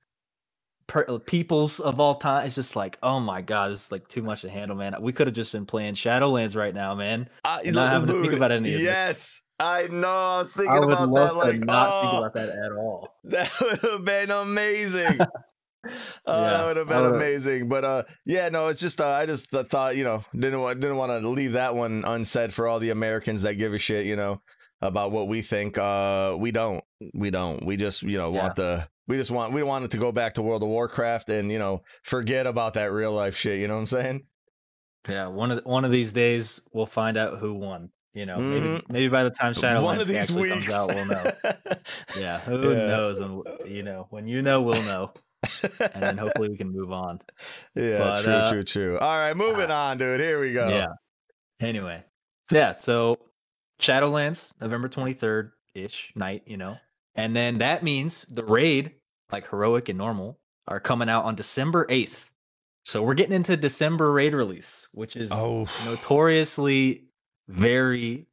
per- 0.91 1.07
uh, 1.09 1.19
peoples 1.19 1.79
of 1.81 2.01
all 2.01 2.17
time. 2.17 2.45
It's 2.45 2.55
just 2.57 2.75
like, 2.75 2.99
oh 3.03 3.21
my 3.21 3.41
god, 3.43 3.71
this 3.71 3.87
is 3.87 3.93
like 3.93 4.09
too 4.09 4.23
much 4.23 4.43
to 4.43 4.51
handle, 4.51 4.77
man. 4.77 4.95
We 5.01 5.13
could 5.13 5.27
have 5.29 5.35
just 5.37 5.53
been 5.53 5.65
playing 5.67 5.95
Shadowlands 5.95 6.57
right 6.57 6.75
now, 6.75 6.95
man. 6.95 7.29
I, 7.45 7.63
not 7.71 7.93
having 7.93 8.09
to 8.09 8.21
think 8.21 8.35
about 8.35 8.51
any 8.53 8.75
of 8.75 8.81
this. 8.81 8.83
yes 8.83 9.43
i 9.63 9.87
know 9.89 10.09
i 10.09 10.39
was 10.39 10.55
thinking 10.55 10.73
I 10.73 10.79
about 10.93 11.15
that 11.15 11.37
like 11.37 11.63
not 11.67 11.93
oh, 11.93 12.01
think 12.01 12.13
about 12.15 12.33
that 12.35 12.49
at 12.49 12.73
all. 12.73 13.15
that 13.25 13.51
would 13.61 13.81
have 13.83 14.05
been 14.07 14.31
amazing 14.31 15.19
Oh, 16.27 16.41
that 16.43 16.53
Yeah, 16.61 16.67
would 16.67 16.77
have 16.77 16.89
been 16.89 17.05
amazing. 17.07 17.69
But 17.69 17.85
uh, 17.87 18.03
yeah, 18.27 18.51
no, 18.51 18.69
it's 18.69 18.81
just 18.81 19.01
uh, 19.01 19.09
I 19.09 19.25
just 19.25 19.51
th- 19.51 19.67
thought 19.69 19.97
you 19.97 20.05
know 20.05 20.23
didn't 20.35 20.61
want 20.61 20.79
didn't 20.81 20.99
want 20.99 21.11
to 21.23 21.27
leave 21.27 21.53
that 21.53 21.75
one 21.75 22.05
unsaid 22.07 22.53
for 22.53 22.67
all 22.69 22.81
the 22.81 22.91
Americans 22.91 23.41
that 23.43 23.55
give 23.55 23.73
a 23.73 23.79
shit, 23.79 24.05
you 24.05 24.15
know, 24.15 24.43
about 24.83 25.11
what 25.11 25.27
we 25.29 25.41
think. 25.41 25.79
Uh, 25.79 26.37
we 26.39 26.51
don't, 26.51 26.85
we 27.15 27.31
don't. 27.31 27.65
We 27.65 27.79
just 27.79 28.03
you 28.03 28.19
know 28.19 28.31
Yeah. 28.33 28.43
want 28.43 28.57
the 28.57 28.89
we 29.11 29.17
just 29.19 29.31
want 29.31 29.53
we 29.53 29.63
want 29.63 29.85
it 29.85 29.91
to 29.91 29.99
go 29.99 30.13
back 30.13 30.35
to 30.35 30.43
World 30.43 30.63
of 30.63 30.69
Warcraft 30.71 31.29
and 31.29 31.51
you 31.53 31.59
know 31.59 31.83
forget 32.05 32.47
about 32.47 32.75
that 32.75 32.93
real 32.93 33.13
life 33.13 33.37
shit. 33.37 33.59
You 33.61 33.69
know 33.69 33.75
what 33.75 33.81
I'm 33.81 33.87
saying? 33.87 34.27
Yeah, 35.09 35.27
one 35.29 35.51
of 35.51 35.63
the, 35.63 35.69
one 35.69 35.85
of 35.85 35.91
these 35.91 36.13
days 36.13 36.61
we'll 36.73 36.87
find 36.87 37.17
out 37.17 37.39
who 37.39 37.55
won. 37.55 37.91
You 38.13 38.27
know, 38.27 38.39
maybe 38.39 38.85
maybe 38.89 39.09
by 39.09 39.23
the 39.23 39.31
time 39.31 39.53
Shadowlands 39.53 39.75
Mm-hmm. 39.77 39.85
one 39.85 40.01
of 40.01 40.07
these 40.09 40.33
weeks. 40.33 40.53
comes 40.67 40.71
out, 40.73 40.95
we'll 40.95 41.05
know. 41.07 41.33
Yeah, 42.19 42.41
who 42.41 42.71
Yeah. 42.73 42.87
knows? 42.89 43.21
When 43.21 43.43
you 43.67 43.83
know, 43.83 44.07
when 44.11 44.27
you 44.27 44.43
know, 44.43 44.63
we'll 44.63 44.83
know, 44.83 45.13
and 45.95 46.03
then 46.03 46.19
hopefully 46.19 46.49
we 46.51 46.57
can 46.57 46.73
move 46.73 46.91
on. 46.93 47.21
yeah, 47.75 47.99
But, 47.99 48.23
true, 48.23 48.33
uh, 48.33 48.51
true, 48.51 48.63
true. 48.65 48.99
All 48.99 49.17
right, 49.17 49.37
moving 49.37 49.71
on, 49.71 49.99
dude. 49.99 50.21
Here 50.21 50.41
we 50.41 50.53
go. 50.53 50.69
Yeah. 50.69 50.89
Anyway, 51.61 52.03
yeah. 52.51 52.77
So 52.79 53.19
Shadowlands, 53.81 54.51
November 54.61 54.89
twenty 54.89 55.13
third 55.15 55.53
ish 55.75 56.13
night. 56.17 56.43
You 56.47 56.57
know, 56.57 56.77
and 57.15 57.35
then 57.35 57.59
that 57.59 57.83
means 57.83 58.25
the 58.25 58.45
raid, 58.45 58.93
like 59.33 59.49
heroic 59.49 59.89
and 59.89 59.99
normal, 59.99 60.39
are 60.69 60.81
coming 60.81 61.09
out 61.09 61.25
on 61.25 61.35
December 61.35 61.87
eighth. 61.89 62.31
So 62.85 63.03
we're 63.03 63.15
getting 63.15 63.35
into 63.35 63.57
December 63.57 64.13
raid 64.13 64.35
release, 64.35 64.89
which 64.93 65.17
is 65.17 65.31
Oh, 65.33 65.67
notoriously 65.85 67.05
very 67.49 68.27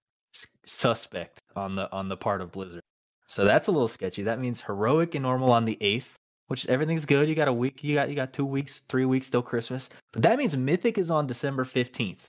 suspect 0.66 1.42
on 1.56 1.76
the 1.76 1.92
on 1.92 2.10
the 2.10 2.18
part 2.18 2.42
of 2.42 2.52
Blizzard. 2.52 2.82
So 3.28 3.44
that's 3.44 3.68
a 3.68 3.72
little 3.72 3.88
sketchy. 3.88 4.24
That 4.24 4.40
means 4.40 4.62
heroic 4.62 5.16
and 5.16 5.24
normal 5.24 5.52
on 5.52 5.66
the 5.66 5.78
eighth, 5.82 6.16
which 6.48 6.66
everything's 6.68 7.06
good. 7.06 7.28
You 7.28 7.36
got 7.36 7.50
a 7.50 7.54
week. 7.54 7.84
You 7.84 7.96
got 7.96 8.10
you 8.10 8.16
got 8.16 8.34
two 8.34 8.46
weeks, 8.46 8.80
three 8.88 9.06
weeks 9.06 9.30
till 9.30 9.42
Christmas. 9.42 9.90
But 10.14 10.22
that 10.24 10.38
means 10.38 10.56
mythic 10.56 10.98
is 10.98 11.12
on 11.12 11.28
December 11.28 11.66
fifteenth. 11.66 12.26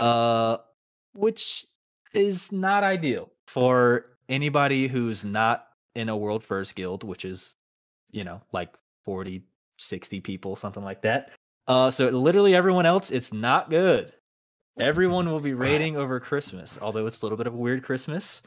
Uh, 0.00 0.56
which 1.14 1.66
is 2.12 2.50
not 2.50 2.82
ideal 2.82 3.30
for 3.46 4.06
anybody 4.28 4.88
who's 4.88 5.24
not 5.24 5.68
in 5.94 6.08
a 6.08 6.16
world 6.16 6.42
first 6.42 6.74
guild, 6.74 7.04
which 7.04 7.24
is, 7.24 7.54
you 8.12 8.24
know, 8.24 8.40
like 8.52 8.72
40, 9.04 9.42
60 9.78 10.20
people, 10.20 10.56
something 10.56 10.84
like 10.84 11.02
that. 11.02 11.30
Uh, 11.66 11.90
so 11.90 12.08
literally 12.08 12.54
everyone 12.54 12.86
else, 12.86 13.10
it's 13.10 13.32
not 13.32 13.70
good. 13.70 14.12
Everyone 14.78 15.28
will 15.28 15.40
be 15.40 15.54
raiding 15.54 15.96
over 15.96 16.20
Christmas, 16.20 16.78
although 16.80 17.06
it's 17.06 17.20
a 17.22 17.24
little 17.24 17.38
bit 17.38 17.46
of 17.46 17.54
a 17.54 17.58
weird 17.58 17.82
Christmas. 17.82 18.42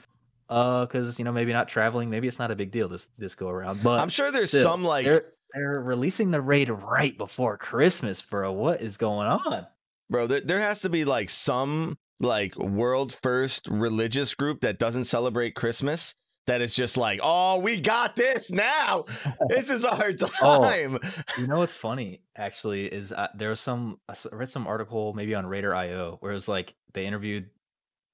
Uh, 0.48 0.86
because 0.86 1.18
you 1.18 1.26
know 1.26 1.32
maybe 1.32 1.52
not 1.52 1.68
traveling, 1.68 2.08
maybe 2.08 2.28
it's 2.28 2.38
not 2.38 2.52
a 2.52 2.56
big 2.56 2.70
deal 2.70 2.88
this 2.88 3.08
this 3.18 3.34
go 3.34 3.50
around. 3.50 3.82
But 3.82 4.00
I'm 4.00 4.10
sure 4.10 4.32
there's 4.32 4.50
still, 4.50 4.62
some 4.62 4.84
like 4.84 5.04
they're 5.04 5.26
they're 5.56 5.82
releasing 5.82 6.30
the 6.30 6.42
raid 6.42 6.70
right 6.70 7.18
before 7.18 7.58
Christmas, 7.58 8.22
bro. 8.22 8.52
What 8.52 8.80
is 8.80 8.96
going 8.96 9.28
on? 9.28 9.66
Bro, 10.08 10.28
there, 10.28 10.42
there 10.42 10.60
has 10.60 10.82
to 10.82 10.90
be 10.90 11.04
like 11.04 11.32
some 11.32 11.98
like 12.20 12.56
world 12.58 13.12
first 13.12 13.68
religious 13.68 14.36
group 14.36 14.62
that 14.62 14.78
doesn't 14.78 15.06
celebrate 15.06 15.56
Christmas 15.56 16.14
that 16.48 16.62
it's 16.62 16.76
just 16.76 16.96
like, 16.98 17.20
oh, 17.24 17.60
we 17.60 17.80
got 17.82 18.16
this 18.16 18.52
now. 18.52 19.06
this 19.50 19.70
is 19.70 19.84
our 19.84 20.12
Oh. 20.42 20.62
time. 20.64 21.00
You 21.40 21.48
know 21.48 21.60
what's 21.60 21.76
funny 21.76 22.22
actually 22.36 22.86
is 22.86 23.12
uh, 23.12 23.28
there 23.36 23.50
was 23.50 23.60
some 23.60 24.00
I 24.10 24.14
read 24.32 24.50
some 24.52 24.68
article 24.68 25.14
maybe 25.14 25.34
on 25.36 25.46
Raider 25.46 25.74
IO 25.76 26.18
where 26.20 26.32
it 26.32 26.36
was 26.36 26.48
like 26.48 26.76
they 26.94 27.06
interviewed 27.06 27.50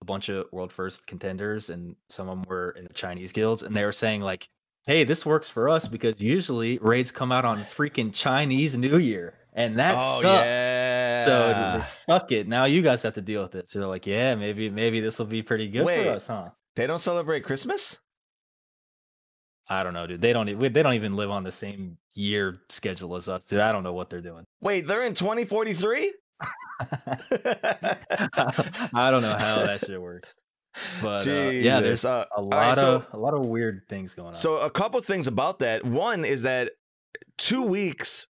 a 0.02 0.06
bunch 0.06 0.30
of 0.30 0.46
world 0.52 0.72
first 0.72 1.06
contenders 1.08 1.70
and 1.70 1.96
some 2.10 2.28
of 2.30 2.38
them 2.40 2.46
were 2.50 2.72
in 2.72 2.86
the 2.86 2.94
Chinese 2.94 3.32
guilds 3.32 3.64
and 3.64 3.76
they 3.76 3.84
were 3.84 3.92
saying 3.92 4.22
like, 4.22 4.48
"Hey, 4.86 5.04
this 5.04 5.26
works 5.26 5.48
for 5.50 5.70
us 5.70 5.88
because 5.88 6.20
usually 6.20 6.78
raids 6.80 7.12
come 7.12 7.32
out 7.32 7.46
on 7.46 7.64
freaking 7.66 8.14
Chinese 8.14 8.76
New 8.76 8.98
Year 8.98 9.34
and 9.54 9.78
that 9.78 9.96
oh 10.00 10.22
sucks." 10.22 10.24
yeah. 10.46 11.26
So 11.26 11.82
suck 11.82 12.32
it. 12.32 12.48
Now 12.48 12.66
you 12.66 12.82
guys 12.82 13.04
have 13.04 13.14
to 13.16 13.22
deal 13.22 13.42
with 13.44 13.56
it. 13.56 13.70
So 13.70 13.80
they're 13.80 13.88
like, 13.88 14.08
"Yeah, 14.08 14.36
maybe 14.36 14.70
maybe 14.70 15.02
this 15.02 15.20
will 15.20 15.26
be 15.28 15.44
pretty 15.44 15.68
good 15.68 15.86
Wait. 15.86 16.06
for 16.06 16.12
us, 16.12 16.28
huh?" 16.28 16.50
they 16.76 16.88
don't 16.88 17.02
celebrate 17.02 17.42
Christmas. 17.44 17.98
I 19.72 19.84
don't 19.84 19.94
know, 19.94 20.06
dude. 20.06 20.22
They 20.22 20.34
don't. 20.34 20.60
They 20.60 20.84
don't 20.84 20.94
even 20.96 21.16
live 21.16 21.30
on 21.32 21.44
the 21.44 21.52
same 21.52 21.98
year 22.14 22.60
schedule 22.70 23.16
as 23.16 23.30
us, 23.30 23.46
dude. 23.46 23.60
I 23.62 23.72
don't 23.72 23.84
know 23.84 23.94
what 23.94 24.10
they're 24.10 24.22
doing. 24.22 24.44
Wait, 24.60 24.86
they're 24.86 25.04
in 25.04 25.14
2043. 25.14 26.14
I 26.42 27.98
don't 29.12 29.22
know 29.22 29.36
how 29.38 29.66
that 29.66 29.80
shit 29.86 30.02
works. 30.02 30.30
But 31.02 31.28
uh, 31.28 31.32
yeah, 31.52 31.80
there's 31.82 32.06
Uh, 32.06 32.26
a 32.36 32.42
lot 32.42 32.56
right, 32.58 32.78
so- 32.78 32.96
of 32.98 33.08
a 33.14 33.18
lot 33.18 33.34
of 33.34 33.46
weird 33.46 33.82
things 33.90 34.14
going 34.14 34.30
on. 34.30 34.34
So 34.34 34.60
a 34.60 34.70
couple 34.70 35.00
things 35.02 35.28
about 35.28 35.60
that. 35.60 35.86
One 35.86 36.24
is 36.26 36.44
that 36.44 36.72
two 37.38 37.62
weeks 37.64 38.28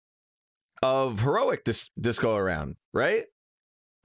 of 0.81 1.19
heroic 1.21 1.65
this 1.65 1.89
this 1.97 2.19
go 2.19 2.35
around, 2.35 2.75
right? 2.93 3.25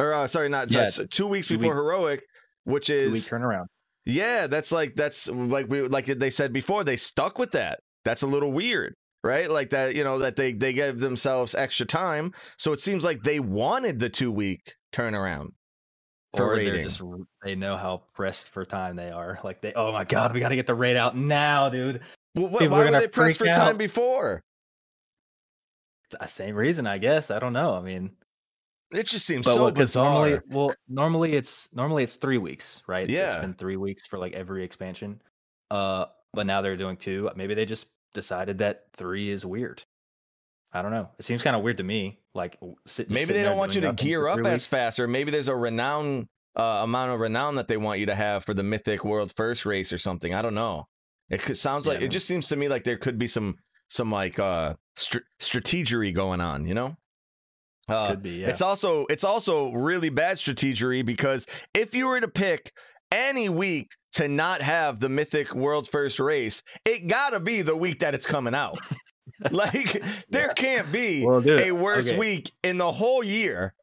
Or 0.01 0.13
uh, 0.13 0.27
sorry, 0.27 0.49
not 0.49 0.71
Yeah, 0.73 0.83
s- 0.83 1.01
two 1.11 1.27
weeks 1.29 1.47
two 1.49 1.57
before 1.59 1.73
week- 1.75 1.77
heroic, 1.83 2.23
which 2.65 2.87
two 2.89 3.07
week 3.11 3.15
is 3.19 3.29
turnaround. 3.29 3.67
Yeah, 4.05 4.47
that's 4.47 4.71
like 4.73 4.97
that's 4.97 5.29
like 5.29 5.69
we 5.69 5.83
like 5.83 6.07
they 6.07 6.31
said 6.31 6.53
before. 6.53 6.85
They 6.85 6.97
stuck 6.97 7.39
with 7.39 7.53
that. 7.53 7.81
That's 8.05 8.23
a 8.23 8.27
little 8.27 8.53
weird, 8.53 8.95
right? 9.23 9.51
Like 9.51 9.71
that, 9.71 9.95
you 9.95 10.05
know, 10.05 10.19
that 10.19 10.37
they 10.37 10.53
they 10.53 10.73
gave 10.73 10.99
themselves 10.99 11.55
extra 11.55 11.87
time. 11.87 12.33
So 12.59 12.73
it 12.73 12.81
seems 12.81 13.05
like 13.05 13.23
they 13.23 13.41
wanted 13.41 14.01
the 14.01 14.11
two 14.11 14.31
week 14.31 14.75
turnaround. 14.93 15.49
for 16.37 16.53
Or 16.53 16.57
they're 16.57 16.83
just 16.83 17.01
they 17.43 17.55
know 17.55 17.77
how 17.77 18.03
pressed 18.15 18.51
for 18.51 18.65
time 18.65 18.97
they 18.97 19.11
are. 19.11 19.39
Like 19.43 19.63
they, 19.63 19.73
oh 19.75 19.93
my 19.93 20.05
god, 20.05 20.35
we 20.35 20.41
got 20.41 20.51
to 20.51 20.57
get 20.57 20.67
the 20.67 20.75
raid 20.75 20.97
out 20.97 21.17
now, 21.17 21.69
dude. 21.69 22.01
Well, 22.35 22.49
wh- 22.49 22.59
People 22.59 22.77
why 22.77 22.91
were 22.91 22.99
they 22.99 23.09
pressed 23.09 23.39
for 23.39 23.45
freak 23.45 23.57
time 23.57 23.77
before? 23.77 24.43
Uh, 26.21 26.27
Same 26.27 26.55
reason, 26.55 26.87
I 26.87 26.99
guess. 26.99 27.31
I 27.31 27.39
don't 27.39 27.53
know. 27.53 27.75
I 27.75 27.81
mean, 27.81 28.11
It 28.93 29.07
just 29.07 29.27
seems 29.27 29.45
but 29.45 29.55
so 29.55 29.71
because 29.71 29.91
bizarre. 29.91 30.13
normally, 30.13 30.41
well, 30.49 30.75
normally 30.89 31.33
it's 31.35 31.69
normally 31.73 32.05
it's 32.05 32.17
three 32.17 32.39
weeks, 32.39 32.83
right? 32.87 33.09
Yeah, 33.09 33.29
it's 33.29 33.37
been 33.37 33.55
three 33.55 33.77
weeks 33.77 34.07
for 34.07 34.19
like 34.19 34.33
every 34.33 34.65
expansion. 34.65 35.21
Uh, 35.71 36.07
but 36.33 36.47
now 36.47 36.63
they're 36.63 36.77
doing 36.77 36.97
two. 36.97 37.31
Maybe 37.35 37.55
they 37.55 37.67
just 37.67 37.87
decided 38.13 38.59
that 38.59 38.85
three 38.97 39.31
is 39.31 39.45
weird. 39.45 39.83
I 40.73 40.83
don't 40.83 40.91
know. 40.91 41.09
It 41.19 41.25
seems 41.25 41.43
kind 41.43 41.57
of 41.57 41.63
weird 41.63 41.77
to 41.79 41.85
me. 41.85 42.21
Like 42.35 42.59
sit, 42.87 43.11
Maybe 43.11 43.33
they 43.33 43.43
don't 43.45 43.57
want 43.57 43.75
you 43.75 43.81
to 43.83 43.93
gear 43.93 44.27
up 44.27 44.45
as 44.45 44.67
fast, 44.67 44.99
or 44.99 45.07
maybe 45.07 45.31
there's 45.31 45.49
a 45.49 45.55
renown 45.55 46.29
uh, 46.57 46.81
amount 46.83 47.13
of 47.13 47.21
renown 47.21 47.55
that 47.57 47.69
they 47.69 47.77
want 47.77 48.01
you 48.01 48.07
to 48.07 48.15
have 48.15 48.45
for 48.45 48.55
the 48.55 48.63
Mythic 48.63 49.05
World 49.05 49.33
First 49.37 49.65
race 49.65 49.93
or 49.93 49.99
something. 49.99 50.35
I 50.35 50.43
don't 50.43 50.55
know. 50.55 50.87
It 51.31 51.43
could, 51.43 51.57
sounds 51.57 51.87
Yeah, 51.87 51.95
like 51.95 52.03
it 52.03 52.09
just 52.09 52.27
seems 52.27 52.49
to 52.49 52.57
me 52.57 52.69
like 52.69 52.85
there 52.85 52.97
could 52.97 53.19
be 53.19 53.27
some 53.27 53.57
some 53.89 54.11
like 54.11 54.39
uh 54.39 54.75
str- 54.97 55.19
strategery 55.41 56.13
going 56.13 56.41
on. 56.41 56.67
You 56.67 56.75
know. 56.75 56.97
Uh, 57.89 58.09
Could 58.09 58.23
be. 58.23 58.31
Yeah. 58.37 58.49
It's 58.49 58.63
also 58.63 59.07
it's 59.11 59.25
also 59.25 59.73
really 59.73 60.09
bad 60.09 60.37
strategery 60.37 61.05
because 61.05 61.47
if 61.75 61.95
you 61.95 62.07
were 62.07 62.21
to 62.21 62.29
pick 62.29 62.73
any 63.13 63.49
week 63.49 63.89
to 64.15 64.29
not 64.29 64.63
have 64.63 65.01
the 65.01 65.09
Mythic 65.09 65.55
World 65.55 65.89
First 65.89 66.19
race, 66.19 66.63
it 66.85 67.07
gotta 67.07 67.41
be 67.41 67.63
the 67.63 67.77
week 67.77 68.01
that 68.01 68.15
it's 68.15 68.27
coming 68.27 68.55
out. 68.55 68.79
like 69.51 70.03
there 70.31 70.49
can't 70.55 70.91
be 70.93 71.25
Well, 71.25 71.47
a 71.49 71.73
worse 71.73 72.09
okay. 72.09 72.19
week 72.19 72.53
in 72.63 72.79
the 72.79 72.93
whole 72.93 73.23
year. 73.23 73.75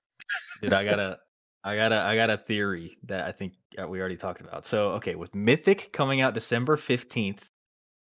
Dude, 0.62 0.74
I 0.74 0.84
gotta 0.84 1.20
I 1.64 1.76
got 1.76 1.92
a, 1.92 1.98
I 1.98 2.16
got 2.16 2.30
a 2.30 2.38
theory 2.38 2.98
that 3.04 3.26
I 3.26 3.32
think 3.32 3.54
uh, 3.80 3.88
we 3.88 4.00
already 4.00 4.18
talked 4.18 4.42
about. 4.42 4.66
So, 4.66 4.92
okay, 4.94 5.16
with 5.16 5.36
Mythic 5.36 5.94
coming 5.94 6.22
out 6.22 6.34
December 6.34 6.76
fifteenth, 6.76 7.50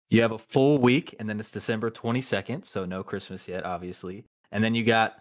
you 0.09 0.21
have 0.21 0.31
a 0.31 0.37
full 0.37 0.77
week, 0.77 1.15
and 1.19 1.27
then 1.27 1.39
it's 1.39 1.51
December 1.51 1.89
twenty 1.89 2.21
second. 2.21 2.63
So 2.63 2.85
no 2.85 3.03
Christmas 3.03 3.47
yet, 3.47 3.65
obviously. 3.65 4.25
And 4.51 4.63
then 4.63 4.75
you 4.75 4.83
got, 4.83 5.15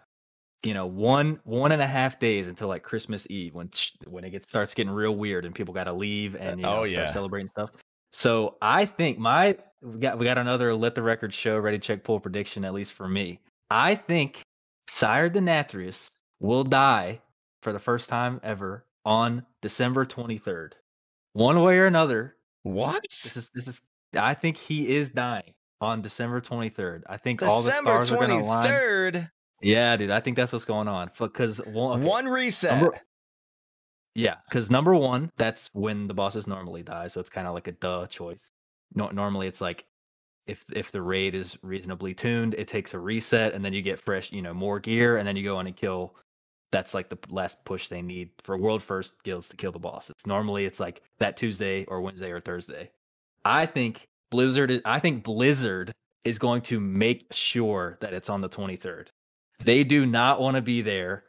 you 0.63 0.73
know, 0.73 0.85
one 0.85 1.39
one 1.43 1.71
and 1.71 1.81
a 1.81 1.87
half 1.87 2.19
days 2.19 2.47
until 2.47 2.67
like 2.67 2.83
Christmas 2.83 3.27
Eve 3.29 3.53
when 3.53 3.69
when 4.05 4.23
it 4.23 4.31
gets 4.31 4.47
starts 4.47 4.73
getting 4.73 4.91
real 4.91 5.15
weird 5.15 5.45
and 5.45 5.53
people 5.53 5.73
got 5.73 5.85
to 5.85 5.93
leave 5.93 6.35
uh, 6.35 6.39
and 6.39 6.59
you 6.59 6.65
oh, 6.65 6.69
know, 6.69 6.83
oh, 6.83 6.87
start 6.87 7.07
yeah. 7.07 7.11
celebrating 7.11 7.49
stuff. 7.49 7.71
So 8.11 8.57
I 8.61 8.85
think 8.85 9.19
my 9.19 9.57
we 9.81 9.99
got 9.99 10.17
we 10.17 10.25
got 10.25 10.37
another 10.37 10.73
let 10.73 10.95
the 10.95 11.03
record 11.03 11.33
show 11.33 11.59
ready 11.59 11.77
check 11.77 12.03
pull 12.03 12.19
prediction 12.19 12.65
at 12.65 12.73
least 12.73 12.93
for 12.93 13.07
me. 13.07 13.39
I 13.69 13.95
think 13.95 14.41
Sire 14.87 15.29
Denathrius 15.29 16.11
will 16.39 16.63
die 16.63 17.21
for 17.61 17.73
the 17.73 17.79
first 17.79 18.09
time 18.09 18.39
ever 18.43 18.85
on 19.05 19.45
December 19.61 20.05
23rd. 20.05 20.73
One 21.33 21.61
way 21.61 21.77
or 21.77 21.85
another, 21.85 22.35
What? 22.63 23.03
this 23.03 23.37
is 23.37 23.51
this 23.53 23.67
is 23.67 23.81
I 24.17 24.33
think 24.33 24.57
he 24.57 24.95
is 24.95 25.09
dying 25.09 25.53
on 25.81 26.01
December 26.01 26.41
23rd. 26.41 27.03
I 27.07 27.17
think 27.17 27.43
all 27.43 27.61
the 27.61 27.69
December 27.69 28.03
stars 28.03 28.11
are 28.11 28.15
going 28.15 28.29
to 28.29 28.45
align. 28.45 29.29
Yeah, 29.61 29.95
dude, 29.97 30.11
I 30.11 30.19
think 30.19 30.37
that's 30.37 30.53
what's 30.53 30.65
going 30.65 30.87
on. 30.87 31.11
Because 31.17 31.59
one, 31.65 31.99
okay, 31.99 32.07
One 32.07 32.27
reset. 32.27 32.79
Number- 32.81 32.99
yeah, 34.13 34.35
because 34.49 34.71
number 34.71 34.95
one, 34.95 35.31
that's 35.37 35.69
when 35.73 36.07
the 36.07 36.13
bosses 36.13 36.47
normally 36.47 36.81
die, 36.83 37.07
so 37.07 37.19
it's 37.19 37.29
kind 37.29 37.47
of 37.47 37.53
like 37.53 37.67
a 37.67 37.73
duh 37.73 38.07
choice. 38.07 38.49
No, 38.95 39.09
normally 39.09 39.47
it's 39.47 39.61
like 39.61 39.85
if 40.47 40.65
if 40.73 40.91
the 40.91 41.01
raid 41.01 41.35
is 41.35 41.57
reasonably 41.61 42.13
tuned, 42.13 42.55
it 42.55 42.67
takes 42.67 42.93
a 42.93 42.99
reset, 42.99 43.53
and 43.53 43.63
then 43.63 43.73
you 43.73 43.81
get 43.81 43.99
fresh, 43.99 44.31
you 44.31 44.41
know, 44.41 44.53
more 44.53 44.79
gear, 44.79 45.17
and 45.17 45.27
then 45.27 45.35
you 45.35 45.43
go 45.43 45.57
on 45.57 45.67
and 45.67 45.75
kill. 45.75 46.15
That's 46.71 46.93
like 46.93 47.09
the 47.09 47.17
last 47.29 47.63
push 47.63 47.87
they 47.87 48.01
need 48.01 48.31
for 48.43 48.57
world 48.57 48.81
first 48.83 49.21
guilds 49.23 49.49
to 49.49 49.55
kill 49.55 49.71
the 49.71 49.79
boss. 49.79 50.09
It's 50.09 50.25
normally 50.25 50.65
it's 50.65 50.79
like 50.79 51.01
that 51.19 51.37
Tuesday 51.37 51.85
or 51.85 52.01
Wednesday 52.01 52.31
or 52.31 52.39
Thursday. 52.39 52.89
I 53.45 53.65
think 53.65 54.07
Blizzard. 54.31 54.71
Is, 54.71 54.81
I 54.83 54.99
think 54.99 55.23
Blizzard 55.23 55.93
is 56.23 56.39
going 56.39 56.61
to 56.63 56.79
make 56.79 57.31
sure 57.31 57.97
that 58.01 58.13
it's 58.13 58.29
on 58.29 58.41
the 58.41 58.49
23rd. 58.49 59.07
They 59.59 59.83
do 59.83 60.05
not 60.05 60.39
want 60.39 60.55
to 60.55 60.61
be 60.61 60.81
there 60.81 61.23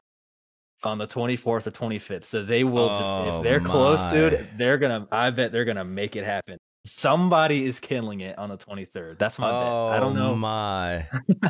on 0.85 0.99
the 0.99 1.06
24th 1.06 1.66
or 1.66 1.70
25th. 1.70 2.25
So 2.25 2.44
they 2.44 2.62
will 2.64 2.88
just 2.88 3.02
Oh, 3.04 3.38
if 3.38 3.42
they're 3.44 3.61
close, 3.61 4.04
dude, 4.12 4.49
they're 4.56 4.78
gonna 4.78 5.08
I 5.11 5.30
bet 5.30 5.50
they're 5.52 5.64
gonna 5.64 5.85
make 5.85 6.14
it 6.16 6.25
happen. 6.25 6.58
Somebody 6.87 7.66
is 7.66 7.80
killing 7.80 8.20
it 8.20 8.38
on 8.38 8.49
the 8.49 8.56
23rd. 8.56 9.18
That's 9.18 9.38
my 9.38 9.50
bet. 9.50 9.56
I 9.97 10.00
don't 10.00 10.16
Oh 10.16 10.28
know. 10.30 10.37
my. 10.37 11.06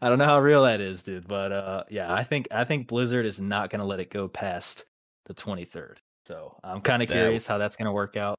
I 0.00 0.08
don't 0.08 0.18
know 0.18 0.24
how 0.24 0.38
real 0.40 0.62
that 0.62 0.80
is, 0.80 1.02
dude. 1.02 1.26
But 1.26 1.52
uh 1.52 1.84
yeah, 1.90 2.12
I 2.12 2.22
think 2.22 2.48
I 2.50 2.64
think 2.64 2.86
Blizzard 2.86 3.26
is 3.26 3.40
not 3.40 3.70
gonna 3.70 3.84
let 3.84 3.98
it 4.00 4.10
go 4.10 4.28
past 4.28 4.84
the 5.26 5.34
23rd. 5.34 5.96
So 6.26 6.58
I'm 6.62 6.80
kind 6.80 7.02
of 7.02 7.08
That- 7.08 7.14
curious 7.14 7.46
how 7.46 7.58
that's 7.58 7.76
gonna 7.76 7.92
work 7.92 8.16
out. 8.16 8.38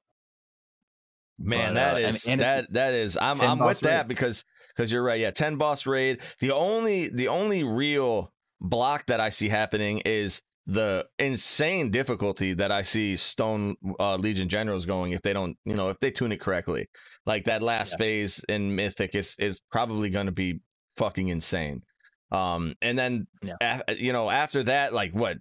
Man, 1.38 1.74
But, 1.74 1.80
uh, 1.80 1.84
that 1.92 1.96
and- 2.02 2.06
is 2.16 2.26
and 2.26 2.40
it- 2.40 2.44
that 2.44 2.72
that 2.72 2.94
is 2.94 3.18
I'm 3.20 3.40
I'm 3.40 3.58
with 3.58 3.80
that 3.80 4.08
because 4.08 4.44
because 4.78 4.92
you're 4.92 5.02
right. 5.02 5.18
Yeah, 5.18 5.32
10 5.32 5.56
boss 5.56 5.86
raid. 5.86 6.20
The 6.38 6.52
only 6.52 7.08
the 7.08 7.28
only 7.28 7.64
real 7.64 8.32
block 8.60 9.06
that 9.06 9.20
I 9.20 9.30
see 9.30 9.48
happening 9.48 10.02
is 10.06 10.40
the 10.66 11.06
insane 11.18 11.90
difficulty 11.90 12.52
that 12.54 12.70
I 12.70 12.82
see 12.82 13.16
Stone 13.16 13.76
uh, 13.98 14.16
Legion 14.16 14.48
Generals 14.48 14.86
going 14.86 15.12
if 15.12 15.22
they 15.22 15.32
don't, 15.32 15.56
you 15.64 15.74
know, 15.74 15.88
if 15.88 15.98
they 15.98 16.10
tune 16.12 16.30
it 16.30 16.40
correctly. 16.40 16.86
Like 17.26 17.44
that 17.44 17.60
last 17.62 17.92
Yeah. 17.92 17.98
phase 17.98 18.44
in 18.48 18.76
Mythic 18.76 19.14
is 19.14 19.34
is 19.40 19.60
probably 19.72 20.10
going 20.10 20.26
to 20.26 20.32
be 20.32 20.60
fucking 20.96 21.28
insane. 21.28 21.82
Um, 22.30 22.74
and 22.82 22.98
then 22.98 23.26
Yeah. 23.42 23.56
af- 23.60 23.98
you 23.98 24.12
know 24.12 24.28
after 24.28 24.62
that, 24.64 24.92
like 24.92 25.12
what 25.12 25.38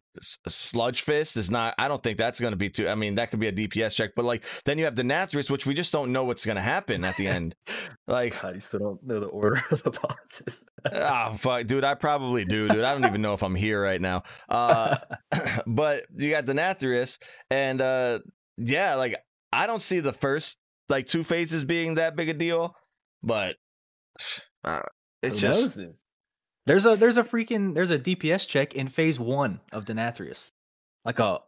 Sludgefist 0.47 1.35
is 1.37 1.51
not. 1.51 1.75
I 1.77 1.87
don't 1.87 2.01
think 2.01 2.17
that's 2.17 2.39
going 2.39 2.51
to 2.53 2.57
be 2.57 2.69
too. 2.69 2.87
I 2.87 2.95
mean, 2.95 3.15
that 3.15 3.29
could 3.31 3.39
be 3.39 3.47
a 3.47 3.51
DPS 3.51 3.95
check, 3.95 4.11
but 4.15 4.25
like 4.25 4.43
then 4.65 4.77
you 4.77 4.85
have 4.85 4.95
Denathrius, 4.95 5.49
which 5.49 5.65
we 5.65 5.73
just 5.73 5.91
don't 5.91 6.11
know 6.11 6.23
what's 6.23 6.45
going 6.45 6.55
to 6.55 6.61
happen 6.61 7.03
at 7.03 7.17
the 7.17 7.27
end. 7.27 7.55
Like, 8.07 8.41
God, 8.41 8.55
you 8.55 8.61
still 8.61 8.79
don't 8.79 9.03
know 9.05 9.19
the 9.19 9.27
order 9.27 9.61
of 9.71 9.83
the 9.83 9.91
bosses. 9.91 10.63
ah, 10.93 11.33
fuck, 11.33 11.67
dude, 11.67 11.83
I 11.83 11.93
probably 11.95 12.45
do, 12.45 12.69
dude. 12.69 12.83
I 12.85 12.93
don't 12.93 13.05
even 13.05 13.21
know 13.21 13.33
if 13.33 13.43
I'm 13.43 13.55
here 13.55 13.81
right 13.81 13.99
now. 13.99 14.23
Uh, 14.47 14.97
but 15.67 16.05
you 16.15 16.29
got 16.29 16.45
Denathrius, 16.45 17.19
and 17.51 17.81
uh, 17.81 18.19
yeah, 18.57 18.95
like 18.95 19.15
I 19.51 19.67
don't 19.67 19.81
see 19.81 19.99
the 19.99 20.13
first 20.13 20.57
like 20.89 21.05
two 21.05 21.23
phases 21.25 21.65
being 21.65 21.95
that 21.95 22.15
big 22.15 22.29
a 22.29 22.33
deal, 22.33 22.75
but 23.21 23.57
uh, 24.63 24.81
it's 25.21 25.41
Who 25.41 25.47
just? 25.47 25.79
There's 26.67 26.85
a 26.85 26.97
there's 26.97 27.17
a 27.17 27.23
freaking 27.23 27.73
there's 27.73 27.91
a 27.91 27.97
DPS 27.97 28.45
check 28.45 28.75
in 28.75 28.89
phase 28.89 29.17
one 29.17 29.61
of 29.71 29.85
Denathrius. 29.85 30.51
Like 31.05 31.19
a 31.19 31.39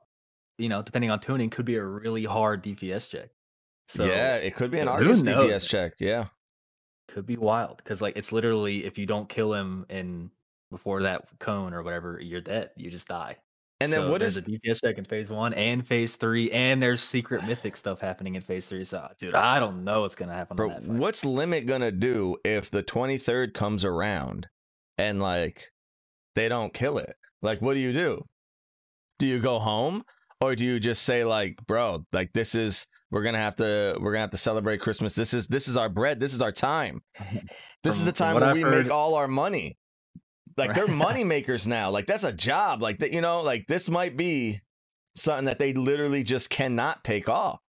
you 0.58 0.70
know, 0.70 0.82
depending 0.82 1.12
on 1.12 1.20
tuning, 1.20 1.50
could 1.50 1.66
be 1.66 1.76
a 1.76 1.84
really 1.84 2.24
hard 2.24 2.64
DPS 2.64 3.10
check. 3.10 3.30
So 3.90 4.06
yeah, 4.06 4.36
it 4.36 4.56
could 4.56 4.72
be 4.72 4.80
an 4.80 4.88
Argus? 4.88 5.22
DPS 5.22 5.68
check. 5.68 5.94
Yeah. 6.00 6.28
could 7.10 7.26
be 7.26 7.36
wild. 7.36 7.78
Because 7.78 8.02
like 8.02 8.16
it's 8.16 8.32
literally 8.32 8.86
if 8.86 8.98
you 8.98 9.06
don't 9.06 9.28
kill 9.28 9.54
him 9.54 9.86
in 9.90 10.32
before 10.72 11.02
that 11.04 11.28
cone 11.40 11.74
or 11.74 11.84
whatever, 11.84 12.18
you're 12.22 12.40
dead. 12.40 12.70
You 12.78 12.90
just 12.90 13.10
die. 13.10 13.36
And 13.82 13.92
then 13.92 14.02
So 14.02 14.12
what 14.12 14.20
there's 14.20 14.38
is 14.38 14.48
a 14.48 14.50
DPS 14.50 14.80
check 14.82 14.98
in 14.98 15.04
phase 15.04 15.30
one 15.30 15.54
and 15.54 15.86
phase 15.86 16.16
three, 16.16 16.50
and 16.52 16.82
there's 16.82 17.02
secret 17.02 17.44
mythic 17.48 17.76
stuff 17.76 18.00
happening 18.00 18.36
in 18.36 18.42
phase 18.42 18.68
three. 18.68 18.86
So, 18.86 19.00
uh, 19.00 19.10
dude, 19.18 19.36
I 19.36 19.60
don't 19.60 19.84
know 19.84 20.02
what's 20.02 20.16
gonna 20.16 20.34
happen. 20.34 20.56
bro? 20.56 20.70
What's 20.70 21.26
limit 21.26 21.66
gonna 21.66 21.92
do 21.92 22.38
if 22.46 22.72
the 22.72 22.84
twenty 22.84 23.18
third 23.18 23.54
comes 23.54 23.84
around 23.84 24.48
and 25.00 25.22
like 25.22 25.72
they 26.36 26.50
don't 26.50 26.74
kill 26.74 26.98
it? 26.98 27.16
Like, 27.42 27.62
what 27.62 27.74
do 27.74 27.80
you 27.80 27.94
do? 27.94 28.26
Do 29.18 29.26
you 29.26 29.40
go 29.40 29.60
home 29.60 30.04
or 30.42 30.56
do 30.56 30.64
you 30.64 30.80
just 30.80 31.04
say 31.04 31.24
like, 31.24 31.58
bro, 31.68 32.06
like 32.14 32.32
this 32.34 32.54
is 32.56 32.86
we're 33.12 33.24
gonna 33.24 33.38
have 33.40 33.56
to 33.58 33.98
we're 34.00 34.12
gonna 34.12 34.22
have 34.22 34.32
to 34.32 34.38
celebrate 34.38 34.82
Christmas. 34.82 35.16
This 35.16 35.34
is 35.34 35.48
this 35.48 35.68
is 35.68 35.76
our 35.78 35.90
bread. 35.90 36.20
This 36.20 36.34
is 36.34 36.42
our 36.42 36.52
time. 36.52 37.02
This 37.82 37.96
is 37.96 38.04
the 38.04 38.12
time 38.12 38.34
when 38.34 38.44
I've 38.44 38.56
we 38.56 38.62
heard- 38.62 38.84
make 38.84 38.92
all 38.92 39.16
our 39.16 39.30
money. 39.30 39.78
Like 40.58 40.76
they're 40.76 40.86
money 41.08 41.24
makers 41.24 41.66
now. 41.66 41.90
Like 41.92 42.08
that's 42.08 42.26
a 42.26 42.34
job. 42.34 42.82
Like 42.82 43.00
that, 43.00 43.14
you 43.14 43.22
know, 43.22 43.40
like 43.40 43.68
this 43.68 43.90
might 43.90 44.18
be 44.18 44.60
something 45.16 45.46
that 45.46 45.60
they 45.60 45.72
literally 45.72 46.24
just 46.24 46.50
cannot 46.50 47.06
take 47.06 47.30
off. 47.30 47.62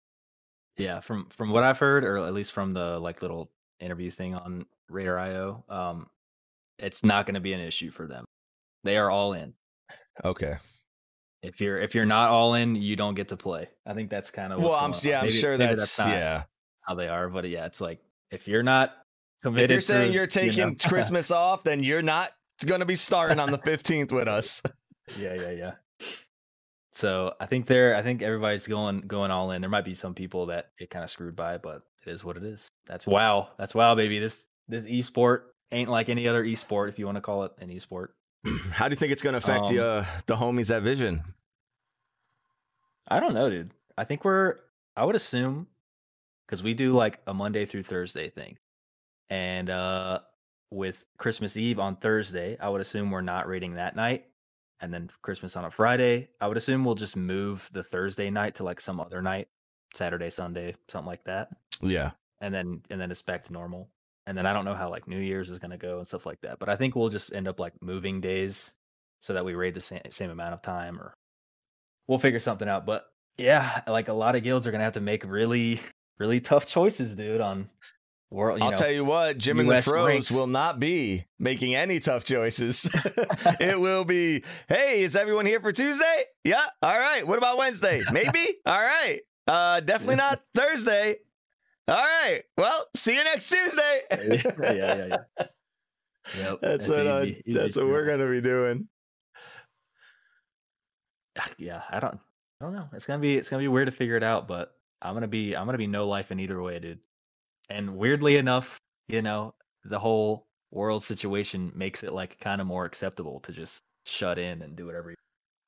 Yeah, 0.77 0.99
from 1.01 1.27
from 1.29 1.51
what 1.51 1.63
I've 1.63 1.77
heard, 1.77 2.03
or 2.03 2.17
at 2.25 2.33
least 2.33 2.53
from 2.53 2.73
the 2.73 2.97
like 2.99 3.21
little 3.21 3.51
interview 3.79 4.09
thing 4.09 4.33
on 4.33 4.65
Raider 4.89 5.19
IO, 5.19 5.63
um, 5.69 6.07
it's 6.79 7.03
not 7.03 7.25
going 7.25 7.35
to 7.35 7.39
be 7.39 7.53
an 7.53 7.59
issue 7.59 7.91
for 7.91 8.07
them. 8.07 8.25
They 8.83 8.97
are 8.97 9.09
all 9.09 9.33
in. 9.33 9.53
Okay. 10.23 10.57
If 11.41 11.61
you're 11.61 11.77
if 11.79 11.95
you're 11.95 12.05
not 12.05 12.29
all 12.29 12.53
in, 12.55 12.75
you 12.75 12.95
don't 12.95 13.15
get 13.15 13.29
to 13.29 13.37
play. 13.37 13.69
I 13.85 13.93
think 13.93 14.09
that's 14.09 14.31
kind 14.31 14.51
of 14.51 14.59
Well, 14.61 14.75
I'm 14.75 14.93
on. 14.93 14.99
yeah, 15.03 15.19
I'm 15.19 15.25
Maybe- 15.27 15.35
sure 15.39 15.57
maybe 15.57 15.75
that's, 15.75 15.97
not 15.97 16.09
yeah. 16.09 16.43
how 16.81 16.95
they 16.95 17.07
are, 17.07 17.29
but 17.29 17.47
yeah, 17.47 17.65
it's 17.65 17.79
like 17.79 17.99
if 18.31 18.47
you're 18.47 18.63
not 18.63 18.93
committed, 19.41 19.71
If 19.71 19.75
you're 19.75 19.81
saying 19.81 20.07
to, 20.09 20.13
you're 20.13 20.23
you 20.23 20.27
taking 20.27 20.67
know- 20.69 20.75
Christmas 20.89 21.31
off, 21.31 21.63
then 21.63 21.81
you're 21.81 22.01
not 22.01 22.31
going 22.65 22.81
to 22.81 22.85
be 22.85 22.95
starting 22.95 23.39
on 23.39 23.51
the 23.51 23.57
15th 23.59 24.11
with 24.11 24.27
us. 24.27 24.61
yeah, 25.17 25.33
yeah, 25.35 25.51
yeah. 25.51 25.71
So 26.91 27.33
I 27.39 27.45
think 27.45 27.67
they're 27.67 27.95
I 27.95 28.01
think 28.01 28.21
everybody's 28.21 28.67
going 28.67 29.01
going 29.01 29.31
all 29.31 29.51
in. 29.51 29.61
There 29.61 29.69
might 29.69 29.85
be 29.85 29.95
some 29.95 30.13
people 30.13 30.47
that 30.47 30.71
get 30.77 30.89
kind 30.89 31.03
of 31.03 31.09
screwed 31.09 31.35
by 31.35 31.57
but 31.57 31.83
it 32.05 32.11
is 32.11 32.25
what 32.25 32.35
it 32.35 32.43
is. 32.43 32.67
That's 32.87 33.05
wow. 33.07 33.49
That's 33.57 33.73
wow, 33.75 33.95
baby. 33.95 34.19
This 34.19 34.45
this 34.67 34.85
esport 34.85 35.43
ain't 35.71 35.89
like 35.89 36.09
any 36.09 36.27
other 36.27 36.43
esport, 36.43 36.89
if 36.89 36.99
you 36.99 37.05
want 37.05 37.15
to 37.15 37.21
call 37.21 37.43
it 37.43 37.51
an 37.59 37.69
esport. 37.69 38.09
How 38.71 38.87
do 38.87 38.93
you 38.93 38.97
think 38.97 39.11
it's 39.11 39.21
going 39.21 39.33
to 39.33 39.37
affect 39.37 39.65
Um, 39.65 39.75
the 39.75 39.85
uh, 39.85 40.05
the 40.25 40.35
homies 40.35 40.73
at 40.75 40.83
Vision? 40.83 41.23
I 43.07 43.19
don't 43.19 43.33
know, 43.33 43.49
dude. 43.49 43.71
I 43.97 44.03
think 44.03 44.23
we're 44.23 44.55
I 44.95 45.05
would 45.05 45.15
assume 45.15 45.67
because 46.45 46.63
we 46.63 46.73
do 46.73 46.91
like 46.91 47.19
a 47.27 47.33
Monday 47.33 47.65
through 47.65 47.83
Thursday 47.83 48.29
thing. 48.29 48.57
And 49.29 49.69
uh 49.69 50.19
with 50.71 51.03
Christmas 51.17 51.57
Eve 51.57 51.79
on 51.79 51.95
Thursday, 51.95 52.55
I 52.59 52.69
would 52.69 52.81
assume 52.81 53.09
we're 53.09 53.21
not 53.21 53.47
raiding 53.47 53.73
that 53.75 53.95
night. 53.95 54.25
And 54.81 54.93
then 54.93 55.09
Christmas 55.23 55.55
on 55.57 55.65
a 55.65 55.71
Friday, 55.71 56.29
I 56.39 56.47
would 56.47 56.55
assume 56.55 56.85
we'll 56.85 56.95
just 56.95 57.15
move 57.17 57.67
the 57.73 57.83
Thursday 57.83 58.29
night 58.29 58.55
to 58.55 58.63
like 58.63 58.79
some 58.79 58.99
other 58.99 59.21
night, 59.21 59.47
Saturday, 59.93 60.29
Sunday, 60.29 60.75
something 60.87 61.07
like 61.07 61.23
that. 61.25 61.49
Yeah. 61.81 62.11
And 62.39 62.53
then 62.53 62.81
and 62.89 63.01
then 63.01 63.11
it's 63.11 63.21
back 63.21 63.43
to 63.45 63.53
normal. 63.53 63.89
And 64.27 64.37
then 64.37 64.45
I 64.45 64.53
don't 64.53 64.65
know 64.65 64.75
how 64.75 64.89
like 64.89 65.07
New 65.07 65.19
Year's 65.19 65.49
is 65.49 65.59
gonna 65.59 65.77
go 65.77 65.97
and 65.99 66.07
stuff 66.07 66.25
like 66.25 66.41
that. 66.41 66.59
But 66.59 66.69
I 66.69 66.75
think 66.75 66.95
we'll 66.95 67.09
just 67.09 67.33
end 67.33 67.47
up 67.47 67.59
like 67.59 67.73
moving 67.81 68.21
days 68.21 68.71
so 69.21 69.33
that 69.33 69.45
we 69.45 69.55
raid 69.55 69.73
the 69.73 69.81
same 69.81 70.01
same 70.11 70.29
amount 70.29 70.53
of 70.53 70.61
time 70.61 70.99
or 70.99 71.13
we'll 72.07 72.19
figure 72.19 72.39
something 72.39 72.69
out. 72.69 72.85
But 72.85 73.05
yeah, 73.37 73.81
like 73.87 74.07
a 74.07 74.13
lot 74.13 74.35
of 74.35 74.43
guilds 74.43 74.67
are 74.67 74.71
gonna 74.71 74.83
have 74.83 74.93
to 74.93 75.01
make 75.01 75.23
really, 75.23 75.79
really 76.19 76.39
tough 76.39 76.65
choices, 76.65 77.15
dude, 77.15 77.41
on 77.41 77.69
world 78.31 78.59
you 78.59 78.65
I'll 78.65 78.71
know, 78.71 78.77
tell 78.77 78.91
you 78.91 79.03
what, 79.05 79.37
Jim 79.37 79.59
and 79.59 79.69
the 79.69 79.77
US 79.77 79.85
Froze 79.85 80.07
ranks. 80.07 80.31
will 80.31 80.47
not 80.47 80.79
be 80.79 81.25
making 81.39 81.75
any 81.75 81.99
tough 81.99 82.23
choices. 82.23 82.87
it 83.59 83.79
will 83.79 84.05
be, 84.05 84.43
hey, 84.67 85.01
is 85.01 85.15
everyone 85.15 85.45
here 85.45 85.59
for 85.59 85.71
Tuesday? 85.71 86.23
Yeah. 86.43 86.65
All 86.81 86.97
right. 86.97 87.27
What 87.27 87.37
about 87.37 87.57
Wednesday? 87.57 88.03
Maybe. 88.11 88.57
All 88.65 88.79
right. 88.79 89.21
Uh, 89.47 89.79
definitely 89.79 90.17
not 90.17 90.41
Thursday. 90.53 91.17
All 91.89 91.95
right. 91.97 92.41
Well, 92.57 92.87
see 92.95 93.15
you 93.15 93.23
next 93.23 93.49
Tuesday. 93.49 94.01
yeah, 94.11 94.73
yeah, 94.73 95.05
yeah. 95.07 95.45
Yep, 96.37 96.59
That's 96.61 96.87
what 96.87 97.07
uh, 97.07 97.21
easy- 97.23 97.41
easy 97.47 97.57
that's 97.59 97.75
what 97.75 97.83
to 97.83 97.87
we're 97.89 98.05
gonna 98.05 98.29
be 98.29 98.39
doing. 98.41 98.87
yeah, 101.57 101.81
I 101.89 101.99
don't 101.99 102.19
I 102.61 102.65
don't 102.65 102.73
know. 102.73 102.87
It's 102.93 103.05
gonna 103.05 103.19
be 103.21 103.35
it's 103.37 103.49
gonna 103.49 103.63
be 103.63 103.67
weird 103.67 103.87
to 103.87 103.91
figure 103.91 104.15
it 104.15 104.23
out, 104.23 104.47
but 104.47 104.75
I'm 105.01 105.13
gonna 105.15 105.27
be 105.27 105.55
I'm 105.55 105.65
gonna 105.65 105.77
be 105.79 105.87
no 105.87 106.07
life 106.07 106.31
in 106.31 106.39
either 106.39 106.61
way, 106.61 106.77
dude. 106.79 106.99
And 107.69 107.95
weirdly 107.97 108.37
enough, 108.37 108.77
you 109.07 109.21
know, 109.21 109.55
the 109.85 109.97
whole 109.99 110.45
world 110.71 111.03
situation 111.03 111.71
makes 111.73 112.03
it 112.03 112.13
like 112.13 112.39
kind 112.39 112.61
of 112.61 112.67
more 112.67 112.85
acceptable 112.85 113.39
to 113.41 113.51
just 113.51 113.79
shut 114.05 114.37
in 114.37 114.61
and 114.61 114.75
do 114.75 114.85
whatever. 114.85 115.11
You, 115.11 115.15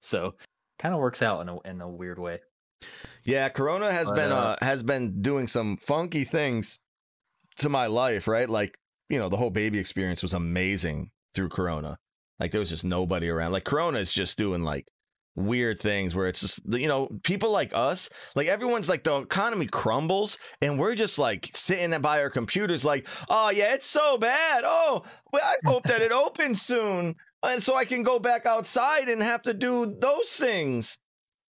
so 0.02 0.36
kind 0.80 0.94
of 0.94 1.00
works 1.00 1.22
out 1.22 1.42
in 1.42 1.50
a 1.50 1.60
in 1.62 1.82
a 1.82 1.90
weird 1.90 2.20
way. 2.20 2.40
Yeah, 3.24 3.50
Corona 3.50 3.92
has 3.92 4.12
been 4.12 4.32
uh, 4.32 4.58
uh 4.60 4.66
has 4.66 4.84
been 4.84 5.22
doing 5.22 5.48
some 5.48 5.78
funky 5.78 6.24
things 6.24 6.80
to 7.58 7.70
my 7.70 7.88
life, 7.88 8.28
right? 8.28 8.50
Like, 8.50 8.78
you 9.10 9.20
know, 9.20 9.30
the 9.30 9.38
whole 9.38 9.52
baby 9.52 9.80
experience 9.80 10.24
was 10.24 10.34
amazing 10.34 11.12
through 11.34 11.50
Corona. 11.50 11.98
Like 12.40 12.52
there 12.52 12.60
was 12.60 12.70
just 12.70 12.84
nobody 12.86 13.30
around. 13.30 13.52
Like 13.52 13.66
Corona 13.66 14.00
is 14.00 14.12
just 14.12 14.38
doing 14.38 14.64
like 14.64 14.88
weird 15.36 15.80
things 15.80 16.14
where 16.14 16.28
it's 16.28 16.42
just 16.42 16.62
you 16.68 16.88
know, 16.88 17.08
people 17.24 17.52
like 17.52 17.72
us, 17.74 18.10
like 18.36 18.48
everyone's 18.48 18.90
like 18.90 19.04
the 19.04 19.18
economy 19.18 19.68
crumbles 19.68 20.38
and 20.62 20.80
we're 20.80 20.96
just 20.96 21.20
like 21.20 21.52
sitting 21.54 22.00
by 22.02 22.22
our 22.22 22.30
computers 22.30 22.84
like, 22.84 23.08
"Oh, 23.30 23.50
yeah, 23.52 23.74
it's 23.74 23.88
so 23.88 24.18
bad. 24.18 24.64
Oh, 24.66 25.04
well, 25.32 25.44
I 25.44 25.56
hope 25.66 25.84
that 25.84 26.02
it 26.02 26.12
opens 26.12 26.62
soon." 26.62 27.16
And 27.44 27.64
so 27.64 27.76
I 27.76 27.86
can 27.86 28.04
go 28.04 28.20
back 28.20 28.46
outside 28.46 29.10
and 29.10 29.22
have 29.22 29.42
to 29.44 29.54
do 29.54 29.96
those 30.00 30.34
things. 30.34 30.98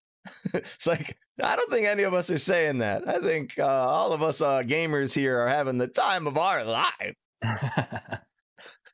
it's 0.55 0.87
like 0.87 1.17
I 1.41 1.57
don't 1.57 1.71
think 1.71 1.87
any 1.87 2.03
of 2.03 2.15
us 2.15 2.31
are 2.31 2.39
saying 2.39 2.79
that. 2.79 3.09
I 3.09 3.19
think 3.21 3.59
uh, 3.59 3.67
all 3.67 4.13
of 4.13 4.23
us 4.23 4.41
uh, 4.41 4.63
gamers 4.63 5.15
here 5.15 5.39
are 5.39 5.49
having 5.49 5.79
the 5.79 5.89
time 5.89 6.27
of 6.27 6.37
our 6.37 6.63
life. 6.65 7.15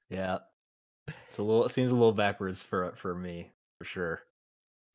yeah, 0.09 0.39
it's 1.07 1.39
a 1.39 1.43
little. 1.43 1.65
It 1.65 1.71
seems 1.71 1.91
a 1.91 1.95
little 1.95 2.13
backwards 2.13 2.63
for 2.63 2.93
for 2.97 3.15
me 3.15 3.51
for 3.79 3.85
sure. 3.85 4.23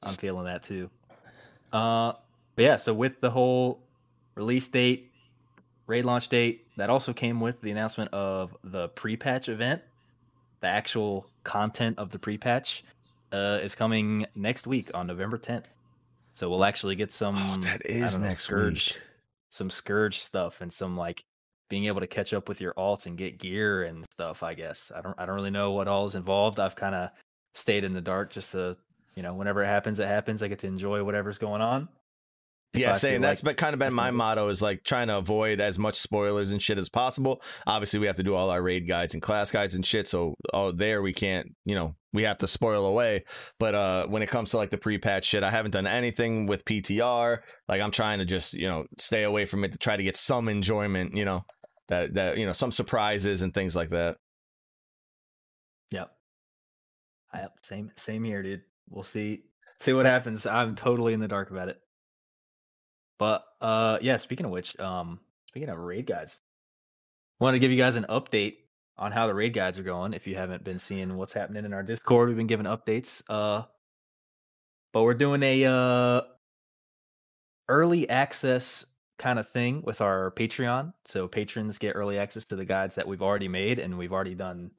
I'm 0.02 0.16
feeling 0.16 0.46
that 0.46 0.64
too. 0.64 0.90
Uh, 1.72 2.14
but 2.56 2.64
yeah. 2.64 2.78
So 2.78 2.94
with 2.94 3.20
the 3.22 3.30
whole 3.30 3.82
release 4.36 4.68
date, 4.68 5.12
raid 5.88 6.06
launch 6.06 6.30
date, 6.30 6.68
that 6.78 6.90
also 6.90 7.14
came 7.14 7.40
with 7.40 7.62
the 7.62 7.72
announcement 7.72 8.14
of 8.14 8.56
the 8.64 8.90
pre-patch 8.90 9.50
event. 9.50 9.82
The 10.62 10.68
actual 10.68 11.28
content 11.44 12.00
of 12.00 12.12
the 12.12 12.20
pre-patch 12.20 12.84
uh, 13.32 13.60
is 13.62 13.76
coming 13.76 14.26
next 14.36 14.66
week 14.68 14.92
on 14.94 15.08
November 15.08 15.38
10th. 15.38 15.66
So 16.34 16.50
we'll 16.50 16.66
actually 16.66 16.96
get 16.96 17.14
some. 17.14 17.36
Oh, 17.38 17.58
that 17.62 17.82
I 17.90 17.94
know, 17.94 18.28
next 18.28 18.44
Scourge, 18.44 18.94
week. 18.96 19.02
some 19.52 19.70
Scourge 19.70 20.20
stuff 20.20 20.62
and 20.62 20.72
some 20.74 20.98
like 20.98 21.24
being 21.70 21.86
able 21.86 22.02
to 22.02 22.08
catch 22.08 22.34
up 22.34 22.50
with 22.50 22.60
your 22.62 22.74
alts 22.74 23.06
and 23.06 23.18
get 23.18 23.40
gear 23.40 23.84
and 23.84 24.06
stuff. 24.12 24.44
I 24.44 24.54
guess 24.54 24.92
I 24.96 25.02
don't. 25.02 25.16
I 25.20 25.26
don't 25.26 25.36
really 25.36 25.52
know 25.52 25.72
what 25.72 25.88
all 25.88 26.06
is 26.06 26.16
involved. 26.16 26.60
I've 26.60 26.76
kind 26.76 26.96
of 26.96 27.10
stayed 27.54 27.84
in 27.84 27.94
the 27.94 28.02
dark 28.02 28.32
just 28.32 28.52
to, 28.54 28.76
you 29.16 29.22
know, 29.24 29.36
whenever 29.36 29.62
it 29.64 29.68
happens, 29.68 30.00
it 30.00 30.08
happens. 30.08 30.42
I 30.42 30.48
get 30.48 30.60
to 30.60 30.68
enjoy 30.68 31.04
whatever's 31.04 31.38
going 31.38 31.62
on. 31.62 31.88
If 32.74 32.82
yeah, 32.82 32.94
I 32.94 32.96
saying 32.96 33.22
that's 33.22 33.44
like- 33.44 33.56
been 33.56 33.64
kind 33.64 33.74
of 33.76 33.80
been 33.80 33.94
my 33.94 34.10
motto 34.10 34.48
is 34.48 34.60
like 34.60 34.84
trying 34.84 35.08
to 35.10 35.18
avoid 35.18 35.62
as 35.62 35.78
much 35.78 35.94
spoilers 35.94 36.50
and 36.50 36.60
shit 36.60 36.80
as 36.80 36.90
possible. 36.90 37.44
Obviously, 37.68 38.00
we 38.00 38.08
have 38.08 38.16
to 38.16 38.24
do 38.24 38.34
all 38.34 38.50
our 38.50 38.64
raid 38.64 38.88
guides 38.88 39.14
and 39.14 39.22
class 39.22 39.52
guides 39.52 39.76
and 39.76 39.86
shit. 39.86 40.08
So, 40.08 40.34
oh, 40.52 40.72
there 40.72 41.04
we 41.04 41.14
can't, 41.14 41.54
you 41.66 41.76
know, 41.76 41.94
we 42.14 42.24
have 42.24 42.38
to 42.40 42.48
spoil 42.48 42.86
away. 42.86 43.26
But 43.60 43.76
uh 43.76 44.08
when 44.08 44.22
it 44.22 44.30
comes 44.30 44.52
to 44.52 44.58
like 44.58 44.70
the 44.70 44.78
pre-patch 44.78 45.26
shit, 45.26 45.44
I 45.44 45.52
haven't 45.52 45.72
done 45.72 45.88
anything 45.88 46.46
with 46.46 46.66
PTR. 46.66 47.40
Like 47.68 47.82
I'm 47.82 47.92
trying 47.92 48.20
to 48.20 48.26
just, 48.26 48.54
you 48.54 48.68
know, 48.68 48.86
stay 48.98 49.24
away 49.24 49.46
from 49.46 49.64
it 49.64 49.72
to 49.74 49.78
try 49.78 49.98
to 49.98 50.04
get 50.04 50.18
some 50.18 50.48
enjoyment, 50.48 51.16
you 51.16 51.26
know, 51.26 51.46
that 51.90 52.14
that 52.14 52.38
you 52.38 52.46
know, 52.46 52.54
some 52.54 52.72
surprises 52.72 53.42
and 53.42 53.54
things 53.54 53.76
like 53.76 53.90
that. 53.90 54.18
Yep. 55.92 56.12
Yep. 57.34 57.52
Same. 57.64 57.92
Same 57.98 58.24
here, 58.24 58.44
dude. 58.44 58.62
We'll 58.90 59.04
see. 59.04 59.44
See 59.80 59.94
what 59.94 60.06
happens. 60.06 60.46
I'm 60.46 60.76
totally 60.76 61.14
in 61.14 61.20
the 61.20 61.28
dark 61.28 61.52
about 61.52 61.70
it. 61.70 61.80
But 63.20 63.44
uh, 63.62 63.98
yeah. 64.02 64.18
Speaking 64.18 64.46
of 64.46 64.52
which, 64.52 64.78
um, 64.80 65.20
speaking 65.50 65.70
of 65.70 65.78
raid 65.78 66.08
guides, 66.08 66.42
want 67.40 67.56
to 67.56 67.60
give 67.60 67.72
you 67.72 67.78
guys 67.78 67.96
an 67.96 68.06
update 68.10 68.56
on 68.98 69.12
how 69.12 69.28
the 69.28 69.34
raid 69.34 69.54
guides 69.54 69.78
are 69.80 69.84
going. 69.84 70.14
If 70.14 70.28
you 70.28 70.36
haven't 70.36 70.64
been 70.64 70.80
seeing 70.80 71.16
what's 71.18 71.34
happening 71.34 71.66
in 71.66 71.74
our 71.74 71.84
Discord, 71.84 72.28
we've 72.30 72.38
been 72.38 72.48
giving 72.48 72.66
updates. 72.66 73.24
Uh, 73.30 73.64
but 74.92 75.04
we're 75.04 75.14
doing 75.16 75.42
a 75.44 75.66
uh 75.66 76.22
early 77.70 78.10
access 78.10 78.86
kind 79.18 79.40
of 79.40 79.48
thing 79.50 79.82
with 79.84 80.02
our 80.02 80.32
Patreon. 80.32 80.94
So 81.06 81.28
patrons 81.28 81.78
get 81.78 81.96
early 81.96 82.18
access 82.20 82.46
to 82.46 82.56
the 82.56 82.66
guides 82.66 82.96
that 82.96 83.08
we've 83.08 83.22
already 83.22 83.48
made, 83.48 83.80
and 83.80 83.98
we've 83.98 84.14
already 84.14 84.36
done 84.36 84.72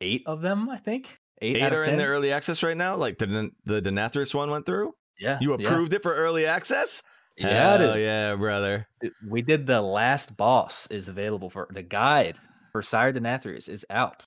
eight 0.00 0.22
of 0.26 0.40
them, 0.40 0.68
I 0.68 0.78
think. 0.78 1.18
Eight, 1.42 1.56
Eight 1.56 1.62
out 1.62 1.72
of 1.72 1.80
are 1.80 1.84
in 1.84 1.96
the 1.98 2.04
early 2.04 2.32
access 2.32 2.62
right 2.62 2.76
now. 2.76 2.96
Like 2.96 3.18
the 3.18 3.50
the 3.64 3.82
Denathrius 3.82 4.34
one 4.34 4.50
went 4.50 4.66
through. 4.66 4.94
Yeah, 5.20 5.38
You 5.40 5.56
yeah. 5.58 5.68
approved 5.68 5.92
it 5.92 6.02
for 6.02 6.14
early 6.14 6.46
access? 6.46 7.02
Yeah, 7.36 7.76
Hell 7.76 7.98
yeah, 7.98 8.34
brother. 8.34 8.88
We 9.26 9.42
did 9.42 9.66
the 9.66 9.82
last 9.82 10.36
boss 10.36 10.86
is 10.90 11.08
available 11.08 11.50
for 11.50 11.68
the 11.70 11.82
guide 11.82 12.38
for 12.76 12.82
Sire 12.82 13.10
Denathrius 13.10 13.70
is 13.70 13.86
out. 13.88 14.26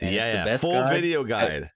And 0.00 0.14
yeah, 0.14 0.20
it's 0.20 0.28
the 0.28 0.38
yeah. 0.38 0.44
best 0.44 0.60
full 0.62 0.72
guide. 0.72 0.94
video 0.94 1.22
guide. 1.22 1.70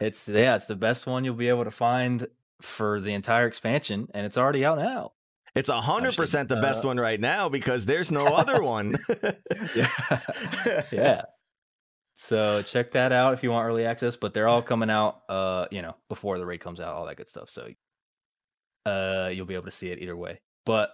It's 0.00 0.26
yeah, 0.26 0.56
it's 0.56 0.64
the 0.64 0.74
best 0.74 1.06
one 1.06 1.22
you'll 1.22 1.34
be 1.34 1.50
able 1.50 1.64
to 1.64 1.70
find 1.70 2.26
for 2.62 2.98
the 2.98 3.12
entire 3.12 3.46
expansion, 3.46 4.08
and 4.14 4.24
it's 4.24 4.38
already 4.38 4.64
out 4.64 4.78
now. 4.78 5.12
It's 5.54 5.68
a 5.68 5.78
hundred 5.78 6.16
percent 6.16 6.48
the 6.48 6.56
best 6.56 6.82
uh, 6.82 6.88
one 6.88 6.96
right 6.98 7.20
now 7.20 7.50
because 7.50 7.84
there's 7.84 8.10
no 8.10 8.24
other 8.40 8.62
one. 8.62 8.96
yeah, 9.76 10.82
yeah. 10.92 11.22
So 12.14 12.62
check 12.62 12.92
that 12.92 13.12
out 13.12 13.34
if 13.34 13.42
you 13.42 13.50
want 13.50 13.66
early 13.66 13.84
access. 13.84 14.16
But 14.16 14.32
they're 14.32 14.48
all 14.48 14.62
coming 14.62 14.88
out, 14.88 15.20
uh, 15.28 15.66
you 15.70 15.82
know, 15.82 15.94
before 16.08 16.38
the 16.38 16.46
raid 16.46 16.60
comes 16.60 16.80
out, 16.80 16.94
all 16.94 17.04
that 17.04 17.18
good 17.18 17.28
stuff. 17.28 17.50
So, 17.50 17.68
uh, 18.86 19.28
you'll 19.30 19.44
be 19.44 19.54
able 19.54 19.66
to 19.66 19.70
see 19.70 19.90
it 19.90 19.98
either 19.98 20.16
way. 20.16 20.40
But 20.64 20.88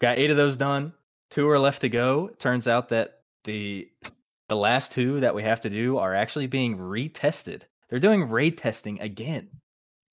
got 0.00 0.16
eight 0.16 0.30
of 0.30 0.38
those 0.38 0.56
done. 0.56 0.94
Two 1.30 1.46
are 1.50 1.58
left 1.58 1.82
to 1.82 1.90
go. 1.90 2.30
Turns 2.38 2.66
out 2.66 2.88
that 2.90 3.16
the 3.46 3.88
the 4.48 4.56
last 4.56 4.92
two 4.92 5.20
that 5.20 5.34
we 5.34 5.42
have 5.42 5.62
to 5.62 5.70
do 5.70 5.96
are 5.98 6.14
actually 6.14 6.46
being 6.46 6.76
retested. 6.76 7.62
They're 7.88 7.98
doing 7.98 8.28
raid 8.28 8.58
testing 8.58 9.00
again 9.00 9.48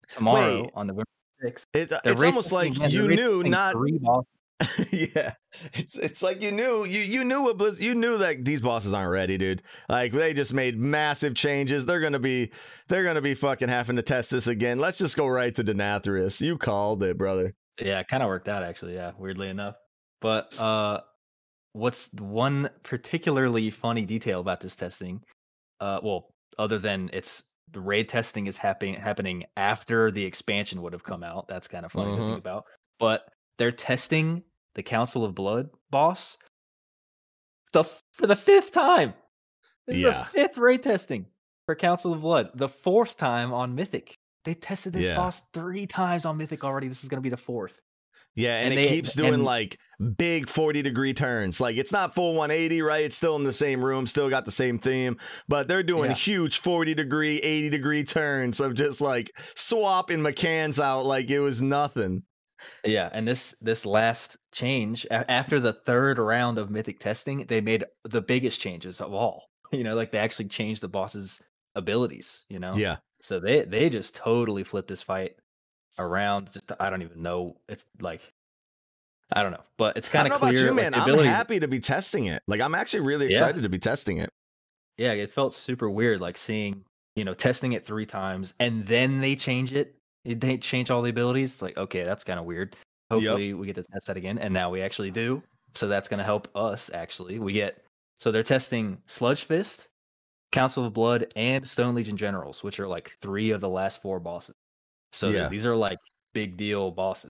tomorrow 0.10 0.62
Wait. 0.62 0.72
on 0.74 0.88
November 0.88 1.10
6th. 1.44 1.66
It, 1.74 1.94
it's 2.06 2.24
almost 2.24 2.52
like 2.52 2.76
again. 2.76 2.90
You 2.90 3.08
knew 3.10 3.44
not 3.44 3.76
yeah, 4.92 5.34
it's 5.74 5.98
it's 5.98 6.22
like 6.22 6.42
you 6.42 6.52
knew 6.52 6.86
you 6.86 7.02
you 7.02 7.26
knew 7.26 7.42
what 7.42 7.58
Blizz 7.58 7.82
you 7.82 7.94
knew 7.94 8.18
that 8.20 8.46
these 8.46 8.62
bosses 8.62 8.94
aren't 8.94 9.12
ready, 9.12 9.38
dude. 9.38 9.62
Like 9.90 10.14
they 10.14 10.34
just 10.34 10.54
made 10.54 10.80
massive 10.80 11.36
changes. 11.36 11.86
They're 11.86 12.00
gonna 12.00 12.20
be 12.20 12.52
they're 12.88 13.04
gonna 13.04 13.20
be 13.22 13.34
fucking 13.34 13.68
having 13.68 13.98
to 13.98 14.02
test 14.02 14.32
this 14.32 14.48
again. 14.48 14.80
Let's 14.80 15.00
just 15.00 15.18
go 15.18 15.28
right 15.28 15.54
to 15.56 15.64
Denathrius. 15.64 16.40
You 16.40 16.58
called 16.58 17.04
it, 17.04 17.18
brother. 17.18 17.56
Yeah, 17.82 18.00
it 18.00 18.08
kind 18.08 18.24
of 18.24 18.28
worked 18.28 18.48
out 18.48 18.64
actually. 18.64 18.94
Yeah, 18.94 19.12
weirdly 19.18 19.50
enough. 19.50 19.76
But 20.22 20.58
uh, 20.58 21.02
what's 21.74 22.10
one 22.14 22.70
particularly 22.84 23.70
funny 23.70 24.06
detail 24.06 24.40
about 24.40 24.62
this 24.62 24.76
testing? 24.76 25.22
Uh, 25.80 26.00
well, 26.04 26.30
other 26.58 26.80
than 26.80 27.10
it's 27.14 27.44
the 27.72 27.80
raid 27.82 28.08
testing 28.08 28.48
is 28.48 28.58
happening 28.58 28.94
happening 28.96 29.44
after 29.58 30.12
the 30.12 30.24
expansion 30.24 30.82
would 30.82 30.94
have 30.94 31.04
come 31.04 31.24
out. 31.24 31.48
That's 31.48 31.68
kind 31.68 31.86
of 31.86 31.92
funny 31.92 32.16
to 32.16 32.22
Mhm. 32.22 32.28
think 32.28 32.40
about. 32.40 32.66
But 33.00 33.28
they're 33.58 33.72
testing 33.72 34.44
the 34.76 34.84
Council 34.84 35.24
of 35.26 35.34
Blood 35.36 35.70
boss 35.90 36.38
the 37.72 37.84
for 38.14 38.28
the 38.28 38.36
fifth 38.36 38.72
time. 38.72 39.14
This 39.88 39.98
is 39.98 40.04
the 40.04 40.26
fifth 40.32 40.58
raid 40.58 40.84
testing 40.84 41.26
for 41.66 41.76
Council 41.76 42.14
of 42.14 42.22
Blood. 42.22 42.52
The 42.56 42.70
fourth 42.70 43.18
time 43.18 43.52
on 43.52 43.76
Mythic. 43.76 44.16
They 44.46 44.54
tested 44.54 44.94
this 44.94 45.08
Yeah. 45.08 45.16
boss 45.16 45.42
three 45.54 45.88
times 45.88 46.26
on 46.26 46.38
Mythic 46.38 46.64
already. 46.64 46.88
This 46.88 47.02
is 47.04 47.10
going 47.10 47.18
to 47.18 47.22
be 47.24 47.30
the 47.30 47.38
fourth. 47.38 47.80
Yeah, 48.36 48.56
and, 48.58 48.72
And 48.72 48.74
it 48.74 48.76
they- 48.84 48.88
keeps 48.96 49.14
doing 49.14 49.36
and- 49.36 49.44
like 49.46 49.78
big 50.18 50.50
40 50.50 50.82
degree 50.82 51.14
turns. 51.14 51.62
Like 51.62 51.78
it's 51.78 51.92
not 51.92 52.16
full 52.16 52.34
180, 52.36 52.82
right? 52.82 53.06
It's 53.06 53.16
still 53.16 53.36
in 53.36 53.44
the 53.44 53.54
same 53.54 53.84
room, 53.84 54.06
still 54.08 54.30
got 54.30 54.46
the 54.46 54.52
same 54.52 54.80
theme, 54.80 55.18
but 55.48 55.68
they're 55.68 55.84
doing 55.84 56.10
Yeah. 56.12 56.16
huge 56.18 56.58
40 56.60 56.94
degree, 56.94 57.38
80 57.38 57.70
degree 57.70 58.04
turns 58.04 58.60
of 58.60 58.74
just 58.74 59.00
like 59.02 59.32
swapping 59.56 60.20
McCanns 60.20 60.82
out 60.84 61.06
like 61.06 61.30
it 61.30 61.40
was 61.40 61.62
nothing. 61.62 62.24
Yeah, 62.86 63.10
and 63.14 63.28
this 63.28 63.54
this 63.62 63.86
last 63.86 64.38
change 64.54 65.06
after 65.12 65.60
the 65.60 65.74
third 65.74 66.18
round 66.18 66.58
of 66.58 66.70
mythic 66.70 67.00
testing, 67.00 67.46
they 67.48 67.60
made 67.62 67.84
the 68.06 68.22
biggest 68.22 68.60
changes 68.62 69.00
of 69.02 69.14
all. 69.14 69.46
You 69.74 69.84
know, 69.84 69.96
like 69.96 70.12
they 70.12 70.20
actually 70.20 70.50
changed 70.50 70.82
the 70.82 70.88
boss's 70.88 71.40
abilities. 71.76 72.44
You 72.50 72.60
know, 72.60 72.74
Yeah. 72.76 72.98
so 73.22 73.40
they 73.40 73.62
they 73.66 73.90
just 73.90 74.16
totally 74.16 74.64
flipped 74.64 74.88
this 74.88 75.02
fight 75.02 75.34
around. 76.00 76.52
Just 76.54 76.72
I 76.80 76.90
don't 76.90 77.02
even 77.02 77.22
know. 77.22 77.58
It's 77.70 77.86
like 78.00 78.22
I 79.32 79.42
don't 79.44 79.52
know, 79.52 79.64
but 79.78 79.98
it's 79.98 80.10
kind 80.10 80.28
of 80.32 80.34
clear. 80.40 80.52
about 80.52 80.64
you, 80.66 80.74
man. 80.74 80.92
the 80.92 81.00
I'm 81.00 81.26
happy 81.26 81.60
to 81.60 81.68
be 81.68 81.80
testing 81.80 82.26
it. 82.26 82.44
Like 82.48 82.62
I'm 82.62 82.76
actually 82.76 83.02
really 83.02 83.28
Yeah. 83.28 83.38
excited 83.40 83.64
to 83.64 83.70
be 83.70 83.80
testing 83.80 84.18
it. 84.18 84.30
yeah, 84.98 85.12
it 85.14 85.32
felt 85.32 85.54
super 85.54 85.90
weird, 85.90 86.22
like 86.22 86.38
seeing 86.38 86.84
you 87.16 87.24
know 87.26 87.34
testing 87.34 87.74
it 87.74 87.86
three 87.86 88.06
times 88.06 88.54
and 88.60 88.86
then 88.86 89.22
they 89.22 89.36
change 89.36 89.74
it. 89.74 89.96
it- 90.26 90.40
They 90.42 90.58
change 90.58 90.90
all 90.92 91.02
the 91.02 91.10
abilities. 91.10 91.54
It's 91.54 91.62
like 91.62 91.78
okay, 91.78 92.04
that's 92.04 92.24
kind 92.24 92.40
of 92.40 92.46
weird. 92.46 92.76
Hopefully, 93.12 93.54
we 93.54 93.68
get 93.68 93.76
to 93.76 93.84
test 93.84 94.08
that 94.08 94.18
again, 94.18 94.40
and 94.40 94.54
now 94.54 94.70
we 94.72 94.82
actually 94.82 95.12
do. 95.12 95.44
So 95.76 95.88
that's 95.88 96.08
going 96.10 96.18
to 96.20 96.24
help 96.24 96.48
us. 96.56 96.90
Actually, 96.94 97.38
we 97.40 97.54
get 97.54 97.84
so 98.20 98.32
they're 98.32 98.42
testing 98.44 98.98
Sludgefist, 99.08 99.88
Council 100.52 100.86
of 100.86 100.94
Blood, 100.94 101.32
and 101.36 101.66
Stone 101.68 101.94
Legion 101.96 102.16
Generals, 102.18 102.64
which 102.64 102.80
are 102.80 102.88
like 102.88 103.18
three 103.22 103.52
of 103.52 103.60
the 103.62 103.70
last 103.70 104.02
four 104.02 104.20
bosses. 104.20 104.56
So 105.14 105.30
Yeah. 105.30 105.48
these 105.50 105.66
are 105.66 105.76
like 105.76 105.98
big 106.34 106.58
deal 106.58 106.92
bosses. 106.92 107.30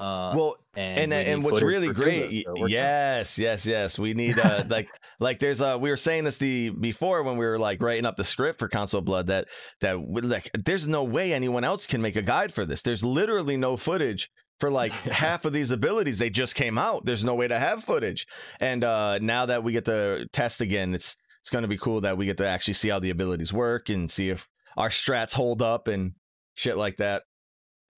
Uh, 0.00 0.32
well, 0.36 0.56
and 0.76 1.12
and 1.12 1.12
and 1.12 1.42
what's 1.42 1.60
really 1.60 1.88
for 1.88 1.94
two 1.94 2.00
of 2.00 2.04
great 2.04 2.30
those, 2.30 2.42
so 2.56 2.62
we're 2.62 2.68
yes 2.68 3.36
yes 3.36 3.66
yes 3.66 3.98
we 3.98 4.14
need 4.14 4.38
uh 4.38 4.62
like 4.68 4.88
like 5.20 5.40
there's 5.40 5.60
uh 5.60 5.76
we 5.80 5.90
were 5.90 5.96
saying 5.96 6.22
this 6.22 6.38
the 6.38 6.70
before 6.70 7.24
when 7.24 7.36
we 7.36 7.44
were 7.44 7.58
like 7.58 7.82
writing 7.82 8.06
up 8.06 8.16
the 8.16 8.22
script 8.22 8.60
for 8.60 8.68
Council 8.68 9.00
blood 9.00 9.26
that 9.26 9.48
that 9.80 10.00
we- 10.00 10.20
like 10.20 10.50
there's 10.54 10.86
no 10.86 11.02
way 11.02 11.32
anyone 11.32 11.64
else 11.64 11.84
can 11.84 12.00
make 12.00 12.14
a 12.14 12.22
guide 12.22 12.54
for 12.54 12.64
this 12.64 12.80
there's 12.82 13.02
literally 13.02 13.56
no 13.56 13.76
footage 13.76 14.30
for 14.60 14.70
like 14.70 14.92
half 15.24 15.44
of 15.44 15.52
these 15.52 15.72
abilities 15.72 16.20
they 16.20 16.30
just 16.30 16.54
came 16.54 16.78
out 16.78 17.04
there's 17.04 17.24
no 17.24 17.34
way 17.34 17.48
to 17.48 17.58
have 17.58 17.82
footage 17.82 18.24
and 18.60 18.84
uh 18.84 19.18
now 19.18 19.46
that 19.46 19.64
we 19.64 19.72
get 19.72 19.84
to 19.84 20.24
test 20.32 20.60
again 20.60 20.94
it's 20.94 21.16
it's 21.40 21.50
going 21.50 21.62
to 21.62 21.68
be 21.68 21.76
cool 21.78 22.00
that 22.02 22.16
we 22.16 22.24
get 22.24 22.36
to 22.36 22.46
actually 22.46 22.74
see 22.74 22.88
how 22.90 23.00
the 23.00 23.10
abilities 23.10 23.52
work 23.52 23.88
and 23.88 24.12
see 24.12 24.28
if 24.30 24.46
our 24.76 24.90
strats 24.90 25.32
hold 25.34 25.60
up 25.60 25.88
and 25.88 26.12
shit 26.58 26.76
like 26.76 26.96
that 26.96 27.22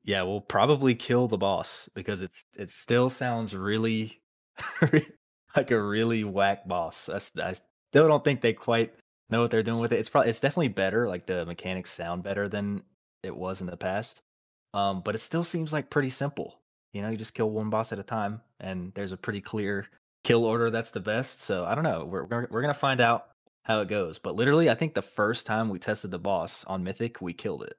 Yeah, 0.04 0.22
we'll 0.22 0.42
probably 0.42 0.94
kill 0.94 1.28
the 1.28 1.38
boss 1.38 1.88
because 1.94 2.22
it's 2.22 2.44
it 2.56 2.70
still 2.70 3.08
sounds 3.10 3.54
really 3.54 4.20
like 5.56 5.70
a 5.70 5.82
really 5.82 6.24
whack 6.24 6.68
boss. 6.68 7.08
I 7.08 7.18
still 7.18 8.08
don't 8.08 8.22
think 8.24 8.40
they 8.40 8.52
quite 8.52 8.94
know 9.30 9.40
what 9.40 9.50
they're 9.50 9.62
doing 9.62 9.80
with 9.80 9.92
it. 9.92 9.98
It's 9.98 10.08
probably 10.08 10.30
it's 10.30 10.40
definitely 10.40 10.68
better. 10.68 11.08
Like 11.08 11.26
the 11.26 11.46
mechanics 11.46 11.90
sound 11.90 12.22
better 12.22 12.48
than 12.48 12.82
it 13.22 13.34
was 13.36 13.60
in 13.60 13.66
the 13.66 13.76
past. 13.76 14.20
Um, 14.74 15.02
but 15.02 15.14
it 15.14 15.20
still 15.20 15.44
seems 15.44 15.72
like 15.72 15.90
pretty 15.90 16.10
simple. 16.10 16.60
You 16.92 17.02
know, 17.02 17.10
you 17.10 17.16
just 17.16 17.34
kill 17.34 17.50
one 17.50 17.70
boss 17.70 17.92
at 17.92 17.98
a 17.98 18.02
time, 18.04 18.40
and 18.60 18.92
there's 18.94 19.12
a 19.12 19.16
pretty 19.16 19.40
clear 19.40 19.88
kill 20.24 20.44
order 20.44 20.70
that's 20.70 20.90
the 20.90 21.00
best. 21.00 21.40
So 21.40 21.64
I 21.64 21.74
don't 21.74 21.84
know. 21.84 22.04
We're 22.04 22.24
we're, 22.24 22.48
we're 22.50 22.62
gonna 22.62 22.74
find 22.74 23.00
out 23.00 23.28
how 23.64 23.80
it 23.80 23.88
goes. 23.88 24.18
But 24.18 24.36
literally, 24.36 24.68
I 24.70 24.74
think 24.74 24.94
the 24.94 25.02
first 25.02 25.46
time 25.46 25.68
we 25.68 25.78
tested 25.78 26.10
the 26.10 26.18
boss 26.18 26.64
on 26.66 26.84
Mythic, 26.84 27.20
we 27.20 27.32
killed 27.32 27.62
it. 27.62 27.76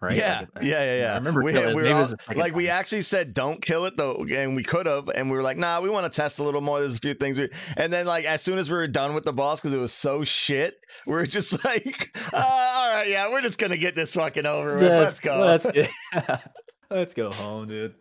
Right? 0.00 0.16
Yeah, 0.16 0.40
Like, 0.54 0.64
yeah, 0.64 0.80
yeah, 0.84 1.00
yeah. 1.00 1.12
I 1.12 1.16
remember 1.16 1.42
we, 1.42 1.56
it. 1.56 1.74
we 1.74 1.82
were 1.82 1.88
all- 1.94 2.12
like 2.36 2.54
we 2.54 2.68
actually 2.68 3.00
said 3.00 3.32
don't 3.32 3.62
kill 3.62 3.86
it 3.86 3.96
though, 3.96 4.26
and 4.30 4.54
we 4.54 4.62
could 4.62 4.84
have, 4.84 5.08
and 5.08 5.30
we 5.30 5.36
were 5.36 5.42
like, 5.42 5.56
nah, 5.56 5.80
we 5.80 5.88
want 5.88 6.10
to 6.12 6.14
test 6.14 6.38
a 6.38 6.42
little 6.42 6.60
more. 6.60 6.80
There's 6.80 6.96
a 6.96 6.98
few 6.98 7.14
things, 7.14 7.38
we, 7.38 7.48
and 7.76 7.90
then 7.90 8.04
like 8.04 8.26
as 8.26 8.42
soon 8.42 8.58
as 8.58 8.68
we 8.68 8.76
were 8.76 8.86
done 8.86 9.14
with 9.14 9.24
the 9.24 9.32
boss 9.32 9.60
because 9.60 9.72
it 9.72 9.78
was 9.78 9.94
so 9.94 10.22
shit, 10.22 10.74
we 11.06 11.14
are 11.14 11.24
just 11.24 11.64
like, 11.64 12.14
uh, 12.34 12.36
all 12.36 12.94
right, 12.94 13.08
yeah, 13.08 13.30
we're 13.30 13.40
just 13.40 13.56
gonna 13.58 13.78
get 13.78 13.94
this 13.94 14.12
fucking 14.12 14.44
over 14.44 14.74
with. 14.74 14.82
Let's 14.82 15.20
go. 15.20 15.38
Let's, 15.38 15.66
let's 16.90 17.14
go 17.14 17.30
home, 17.30 17.68
dude. 17.68 17.94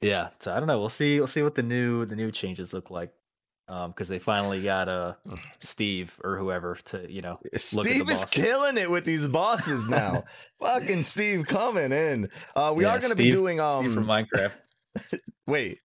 Yeah, 0.00 0.30
so 0.40 0.52
I 0.52 0.58
don't 0.58 0.66
know. 0.66 0.78
We'll 0.78 0.88
see. 0.88 1.20
We'll 1.20 1.26
see 1.28 1.42
what 1.42 1.54
the 1.54 1.62
new 1.62 2.04
the 2.04 2.16
new 2.16 2.32
changes 2.32 2.72
look 2.74 2.90
like. 2.90 3.12
Um, 3.68 3.90
because 3.90 4.08
they 4.08 4.18
finally 4.18 4.62
got 4.62 4.88
uh 4.88 5.14
Steve 5.60 6.18
or 6.22 6.36
whoever 6.38 6.76
to 6.86 7.10
you 7.10 7.22
know 7.22 7.38
look 7.72 7.90
at 7.90 7.98
the 7.98 8.04
Steve 8.04 8.10
is 8.10 8.24
killing 8.24 8.76
it 8.78 8.90
with 8.90 9.04
these 9.04 9.26
bosses 9.28 9.86
now. 9.86 10.24
fucking 10.58 11.02
Steve 11.04 11.46
coming 11.46 11.92
in. 11.92 12.28
Uh, 12.54 12.72
we 12.74 12.84
Yeah, 12.84 12.92
are 12.92 12.98
gonna 13.00 13.14
be 13.16 13.26
doing 13.26 13.60
um 13.60 13.82
Steve 13.82 13.92
from 13.92 14.06
Minecraft. 14.06 14.56
wait 15.46 15.80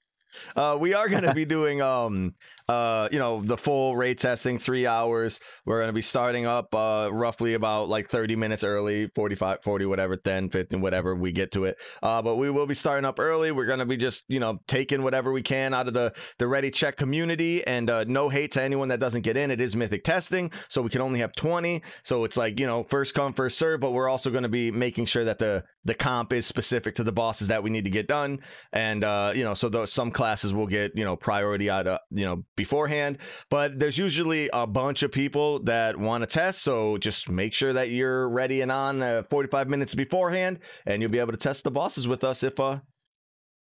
uh 0.56 0.78
we 0.80 0.94
are 0.94 1.10
going 1.10 1.24
to 1.24 1.32
be 1.32 1.46
doing 1.46 1.82
um 1.82 2.34
uh 2.69 3.10
you 3.12 3.19
know 3.19 3.41
the 3.41 3.58
full 3.58 3.95
rate 3.95 4.19
testing 4.19 4.58
three 4.58 4.86
hours. 4.86 5.39
We're 5.65 5.80
going 5.80 5.89
to 5.89 5.93
be 5.93 6.02
starting 6.02 6.45
up 6.45 6.74
uh 6.74 7.10
roughly 7.12 7.54
about 7.54 7.89
like 7.89 8.10
30 8.10 8.36
minutes 8.36 8.63
early 8.63 9.12
45 9.15 9.63
40 9.63 9.86
whatever 9.86 10.15
10 10.17 10.50
15 10.50 10.82
whatever 10.82 11.15
we 11.15 11.32
get 11.32 11.52
to 11.54 11.65
it. 11.65 11.78
Uh 12.02 12.21
but 12.21 12.36
we 12.36 12.50
will 12.50 12.67
be 12.67 12.74
starting 12.74 13.06
up 13.06 13.19
early. 13.19 13.52
We're 13.52 13.65
going 13.65 13.80
to 13.80 13.86
be 13.86 13.97
just 13.97 14.26
you 14.28 14.39
know 14.39 14.60
taking 14.67 15.04
whatever 15.04 15.32
we 15.32 15.41
can 15.41 15.74
out 15.74 15.88
of 15.88 15.93
the 15.93 16.13
the 16.38 16.47
ready 16.47 16.71
check 16.71 16.97
community. 16.97 17.65
And 17.65 17.89
uh 17.89 18.04
no 18.06 18.30
hate 18.30 18.52
to 18.52 18.62
anyone 18.62 18.89
that 18.89 19.00
doesn't 19.00 19.21
get 19.21 19.38
in. 19.38 19.52
It 19.52 19.62
is 19.62 19.76
mythic 19.76 20.04
testing 20.04 20.52
so 20.67 20.82
we 20.82 20.89
can 20.89 21.02
only 21.02 21.19
have 21.19 21.34
20 21.34 21.82
so 22.04 22.24
it's 22.24 22.38
like 22.38 22.60
you 22.60 22.67
know 22.67 22.84
first 22.84 23.13
come 23.13 23.34
first 23.34 23.58
serve 23.58 23.80
but 23.80 23.91
we're 23.91 24.10
also 24.10 24.30
going 24.30 24.43
to 24.43 24.50
be 24.50 24.71
making 24.71 25.06
sure 25.06 25.24
that 25.24 25.39
the 25.39 25.63
the 25.84 25.95
comp 25.95 26.32
is 26.32 26.45
specific 26.45 26.95
to 26.95 27.04
the 27.04 27.12
bosses 27.12 27.47
that 27.47 27.63
we 27.63 27.69
need 27.69 27.86
to 27.86 27.89
get 27.89 28.08
done. 28.08 28.39
And 28.71 29.04
uh 29.04 29.34
you 29.36 29.43
know 29.43 29.54
so 29.54 29.69
those 29.69 29.91
some 29.91 30.12
classes 30.12 30.54
will 30.54 30.67
get 30.67 30.95
you 30.95 31.04
know 31.04 31.15
priority 31.15 31.69
out 31.69 31.88
of 31.88 32.00
you 32.12 32.26
know 32.26 32.43
beforehand 32.63 33.17
but 33.50 33.80
there's 33.80 33.97
usually 33.97 34.50
a 34.54 34.65
bunch 34.67 35.04
of 35.04 35.12
people 35.12 35.60
that 35.60 35.97
want 35.97 36.21
to 36.24 36.28
test 36.28 36.62
so 36.62 36.97
just 36.97 37.30
make 37.30 37.54
sure 37.54 37.74
that 37.74 37.89
you're 37.89 38.28
ready 38.30 38.62
and 38.62 38.71
on 38.71 39.02
uh, 39.02 39.24
45 39.30 39.69
minutes 39.69 39.93
beforehand 39.95 40.60
and 40.86 41.02
you'll 41.02 41.12
be 41.12 41.19
able 41.19 41.32
to 41.32 41.38
test 41.38 41.63
the 41.63 41.71
bosses 41.71 42.08
with 42.08 42.24
us 42.24 42.43
if 42.43 42.60
uh 42.60 42.80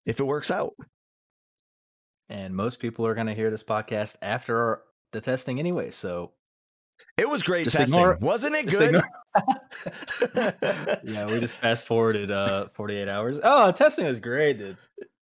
if 0.06 0.20
it 0.20 0.24
works 0.26 0.52
out 0.52 0.74
and 2.30 2.56
most 2.56 2.80
people 2.80 3.06
are 3.06 3.14
gonna 3.16 3.34
hear 3.34 3.50
this 3.50 3.64
podcast 3.64 4.16
after 4.22 4.82
the 5.12 5.22
testing 5.22 5.60
anyway. 5.60 5.92
So 5.92 6.32
it 7.18 7.30
was 7.30 7.44
great 7.44 7.66
Just 7.66 7.78
testing 7.78 8.00
ignore- 8.00 8.18
wasn't 8.22 8.56
it 8.56 8.68
good 8.68 9.02
yeah, 11.04 11.26
we 11.26 11.40
just 11.40 11.58
fast 11.58 11.86
forwarded 11.88 12.32
uh 12.32 12.68
48 12.74 13.08
hours. 13.08 13.40
Oh, 13.44 13.72
testing 13.72 14.06
was 14.06 14.20
great, 14.20 14.58
dude. 14.58 14.78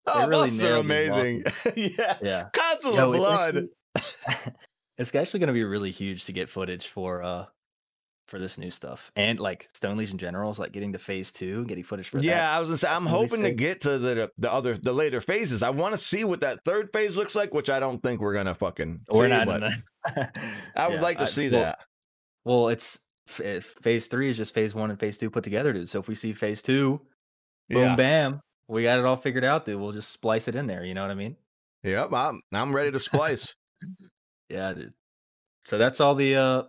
Oh 0.06 0.26
really 0.26 0.50
are 0.66 0.76
amazing 0.76 1.44
yeah 1.76 2.16
Yeah. 2.22 2.48
Council 2.52 2.94
Yo, 2.94 3.10
of 3.12 3.16
blood 3.18 3.68
actually- 3.96 4.52
it's 4.98 5.14
actually 5.14 5.40
going 5.40 5.48
to 5.48 5.52
be 5.52 5.64
really 5.64 5.90
huge 5.90 6.24
to 6.26 6.32
get 6.32 6.48
footage 6.48 6.86
for 6.88 7.22
uh 7.22 7.46
for 8.28 8.38
this 8.38 8.56
new 8.56 8.70
stuff, 8.70 9.12
and 9.14 9.38
like 9.38 9.68
Stone 9.74 9.98
Legion 9.98 10.16
Generals, 10.16 10.58
like 10.58 10.72
getting 10.72 10.92
to 10.92 10.98
phase 10.98 11.32
two, 11.32 11.64
getting 11.66 11.84
footage 11.84 12.08
for 12.08 12.16
that. 12.16 12.24
Yeah, 12.24 12.56
I 12.56 12.60
was 12.60 12.68
gonna 12.68 12.78
say 12.78 12.88
I'm 12.88 13.04
Really 13.04 13.18
hoping 13.18 13.42
to 13.42 13.50
get 13.50 13.82
to 13.82 13.98
the 13.98 14.30
the 14.38 14.50
other 14.50 14.78
the 14.78 14.92
later 14.94 15.20
phases. 15.20 15.62
I 15.62 15.68
want 15.70 15.94
to 15.94 15.98
see 16.02 16.24
what 16.24 16.40
that 16.40 16.60
third 16.64 16.90
phase 16.94 17.14
looks 17.16 17.34
like, 17.34 17.52
which 17.52 17.68
I 17.68 17.78
don't 17.78 18.02
think 18.02 18.20
we're 18.22 18.32
gonna 18.32 18.54
fucking. 18.54 19.00
we're 19.12 19.24
see, 19.26 19.28
not 19.28 19.46
but. 19.46 19.62
I 20.76 20.88
would 20.88 20.94
Yeah, 20.96 21.00
like 21.02 21.18
to 21.18 21.24
I- 21.24 21.26
see 21.26 21.50
well, 21.50 21.60
that. 21.60 21.78
Well, 22.44 22.68
it's 22.68 22.98
eh, 23.42 23.60
phase 23.60 24.06
three 24.06 24.30
is 24.30 24.36
just 24.38 24.54
phase 24.54 24.74
one 24.74 24.90
and 24.90 24.98
phase 24.98 25.18
two 25.18 25.28
put 25.28 25.44
together, 25.44 25.72
dude. 25.74 25.90
So 25.90 25.98
if 26.00 26.08
we 26.08 26.14
see 26.14 26.32
phase 26.32 26.62
two, 26.62 27.02
boom, 27.68 27.82
Yeah. 27.82 27.96
bam, 27.96 28.40
we 28.68 28.82
got 28.84 28.98
it 28.98 29.04
all 29.04 29.16
figured 29.16 29.44
out, 29.44 29.64
dude. 29.64 29.80
We'll 29.80 29.92
just 29.92 30.10
splice 30.10 30.48
it 30.48 30.54
in 30.56 30.66
there. 30.66 30.84
You 30.84 30.94
know 30.94 31.02
what 31.02 31.10
I 31.10 31.14
mean? 31.14 31.36
Yep. 31.82 32.12
I'm 32.12 32.40
I'm 32.52 32.74
ready 32.74 32.90
to 32.92 33.00
splice. 33.00 33.54
Yeah, 34.48 34.72
dude. 34.72 34.92
So 35.66 35.78
that's 35.78 36.00
all 36.00 36.14
the 36.14 36.36
uh 36.36 36.62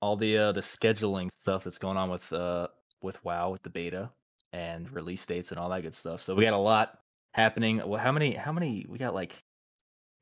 all 0.00 0.16
the 0.16 0.36
uh 0.38 0.52
the 0.52 0.60
scheduling 0.60 1.30
stuff 1.42 1.64
that's 1.64 1.78
going 1.78 1.96
on 1.96 2.10
with 2.10 2.32
uh 2.32 2.68
with 3.02 3.22
WoW 3.24 3.50
with 3.50 3.62
the 3.62 3.70
beta 3.70 4.10
and 4.52 4.90
release 4.92 5.24
dates 5.26 5.50
and 5.50 5.58
all 5.60 5.68
that 5.70 5.82
good 5.82 5.94
stuff. 5.94 6.20
So 6.22 6.34
we 6.34 6.44
got 6.44 6.52
a 6.52 6.56
lot 6.56 6.98
happening. 7.34 7.80
Well, 7.86 8.00
how 8.00 8.12
many 8.12 8.34
how 8.34 8.52
many 8.52 8.84
we 8.88 8.98
got 8.98 9.14
like 9.14 9.42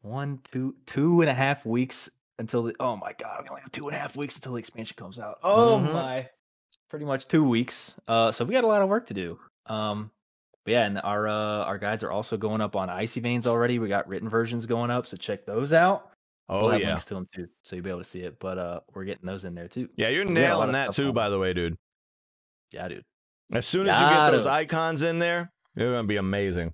one, 0.03 0.41
two, 0.51 0.75
two 0.87 1.21
and 1.21 1.29
a 1.31 1.35
half 1.35 1.67
weeks 1.67 2.09
until 2.39 2.63
the 2.63 2.75
oh 2.81 2.97
my 2.97 3.13
god, 3.19 3.43
we 3.43 3.49
only 3.51 3.63
have 3.63 3.73
two 3.73 3.87
and 3.89 3.97
a 3.97 3.99
half 4.01 4.17
weeks 4.17 4.37
until 4.37 4.53
the 4.53 4.59
expansion 4.59 4.97
comes 4.97 5.19
out. 5.19 5.39
Oh 5.43 5.79
Mhm. 5.79 5.93
my 5.93 6.29
pretty 6.89 7.05
much 7.05 7.29
two 7.29 7.45
weeks. 7.45 7.95
Uh 8.09 8.33
so 8.33 8.45
we 8.45 8.53
got 8.53 8.65
a 8.65 8.67
lot 8.69 8.83
of 8.83 8.89
work 8.89 9.07
to 9.09 9.15
do. 9.15 9.39
Um 9.67 10.11
but 10.65 10.73
yeah, 10.73 10.87
and 10.87 10.99
our 10.99 11.29
uh 11.29 11.65
our 11.65 11.79
guides 11.79 12.03
are 12.03 12.11
also 12.11 12.37
going 12.37 12.61
up 12.61 12.77
on 12.77 12.91
Icy 12.91 13.21
Veins 13.21 13.47
already. 13.47 13.79
We 13.79 13.89
got 13.89 14.09
written 14.09 14.29
versions 14.29 14.67
going 14.67 14.91
up, 14.91 15.07
so 15.07 15.17
check 15.17 15.47
those 15.47 15.73
out. 15.73 16.11
Oh 16.49 16.63
we'll 16.63 16.71
have 16.71 16.81
yeah. 16.81 16.89
links 16.89 17.05
to 17.07 17.15
them 17.15 17.29
too, 17.35 17.47
so 17.63 17.77
you'll 17.77 17.85
be 17.85 17.91
able 17.91 18.03
to 18.03 18.09
see 18.09 18.21
it. 18.21 18.39
But 18.41 18.59
uh, 18.59 18.81
we're 18.93 19.05
getting 19.05 19.27
those 19.27 19.45
in 19.45 19.55
there 19.55 19.69
too. 19.69 19.89
Yeah, 19.97 20.09
you're 20.09 20.27
We 20.27 20.35
got 20.35 20.41
a 20.41 20.57
lot 20.57 20.67
nailing 20.67 20.73
that 20.73 20.93
too, 20.93 21.09
on. 21.09 21.15
by 21.15 21.29
the 21.29 21.39
way, 21.39 21.53
dude. 21.55 21.77
Yeah, 22.73 22.89
dude. 22.89 23.05
As 23.53 23.67
soon 23.67 23.89
as 23.89 24.01
you 24.01 24.09
get 24.09 24.31
those 24.31 24.47
icons 24.47 25.03
in 25.03 25.19
there, 25.19 25.53
they're 25.75 25.93
gonna 25.93 26.07
be 26.07 26.17
amazing. 26.17 26.73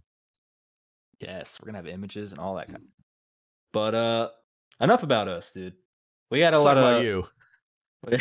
Yes, 1.20 1.58
we're 1.60 1.66
gonna 1.66 1.78
have 1.78 1.86
images 1.86 2.32
and 2.32 2.40
all 2.40 2.56
that 2.56 2.66
kind. 2.66 2.78
Of... 2.78 2.82
But 3.72 3.94
uh, 3.94 4.28
enough 4.80 5.02
about 5.02 5.28
us, 5.28 5.50
dude. 5.52 5.74
We 6.30 6.40
got 6.40 6.54
a 6.54 6.56
Suck 6.56 6.64
lot 6.64 6.76
of 6.76 7.02
you. 7.04 7.26
we 8.06 8.18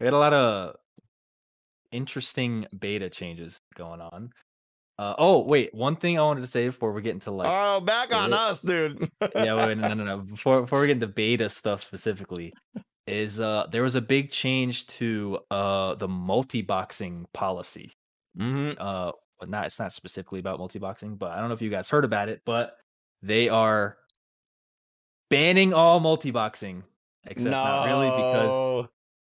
had 0.00 0.12
a 0.12 0.18
lot 0.18 0.32
of 0.32 0.76
interesting 1.94 2.66
beta 2.78 3.08
changes 3.08 3.60
going 3.76 4.00
on. 4.00 4.30
Uh, 4.98 5.14
oh 5.18 5.40
wait, 5.40 5.74
one 5.74 5.96
thing 5.96 6.18
I 6.18 6.22
wanted 6.22 6.42
to 6.42 6.46
say 6.46 6.66
before 6.66 6.92
we 6.92 7.02
get 7.02 7.14
into 7.14 7.30
like 7.30 7.48
oh, 7.50 7.80
back 7.80 8.14
on 8.14 8.32
us, 8.32 8.60
dude. 8.60 9.08
yeah, 9.34 9.66
wait, 9.66 9.78
no, 9.78 9.94
no, 9.94 10.04
no. 10.04 10.18
Before 10.18 10.60
before 10.62 10.80
we 10.80 10.86
get 10.86 10.94
into 10.94 11.08
beta 11.08 11.48
stuff 11.48 11.80
specifically, 11.80 12.52
is 13.06 13.40
uh 13.40 13.66
there 13.70 13.82
was 13.82 13.96
a 13.96 14.00
big 14.00 14.30
change 14.30 14.86
to 14.86 15.38
uh 15.50 15.94
the 15.94 16.08
multi-boxing 16.08 17.26
policy. 17.32 17.92
hmm 18.36 18.72
uh 18.78 19.12
but 19.38 19.48
not 19.48 19.66
it's 19.66 19.78
not 19.78 19.92
specifically 19.92 20.40
about 20.40 20.58
multi-boxing 20.58 21.16
but 21.16 21.32
i 21.32 21.40
don't 21.40 21.48
know 21.48 21.54
if 21.54 21.60
you 21.62 21.70
guys 21.70 21.90
heard 21.90 22.04
about 22.04 22.28
it 22.28 22.40
but 22.46 22.76
they 23.22 23.48
are 23.48 23.96
banning 25.28 25.74
all 25.74 25.98
multi-boxing 26.00 26.84
except 27.26 27.50
not 27.50 27.86
really 27.86 28.08
because 28.10 28.86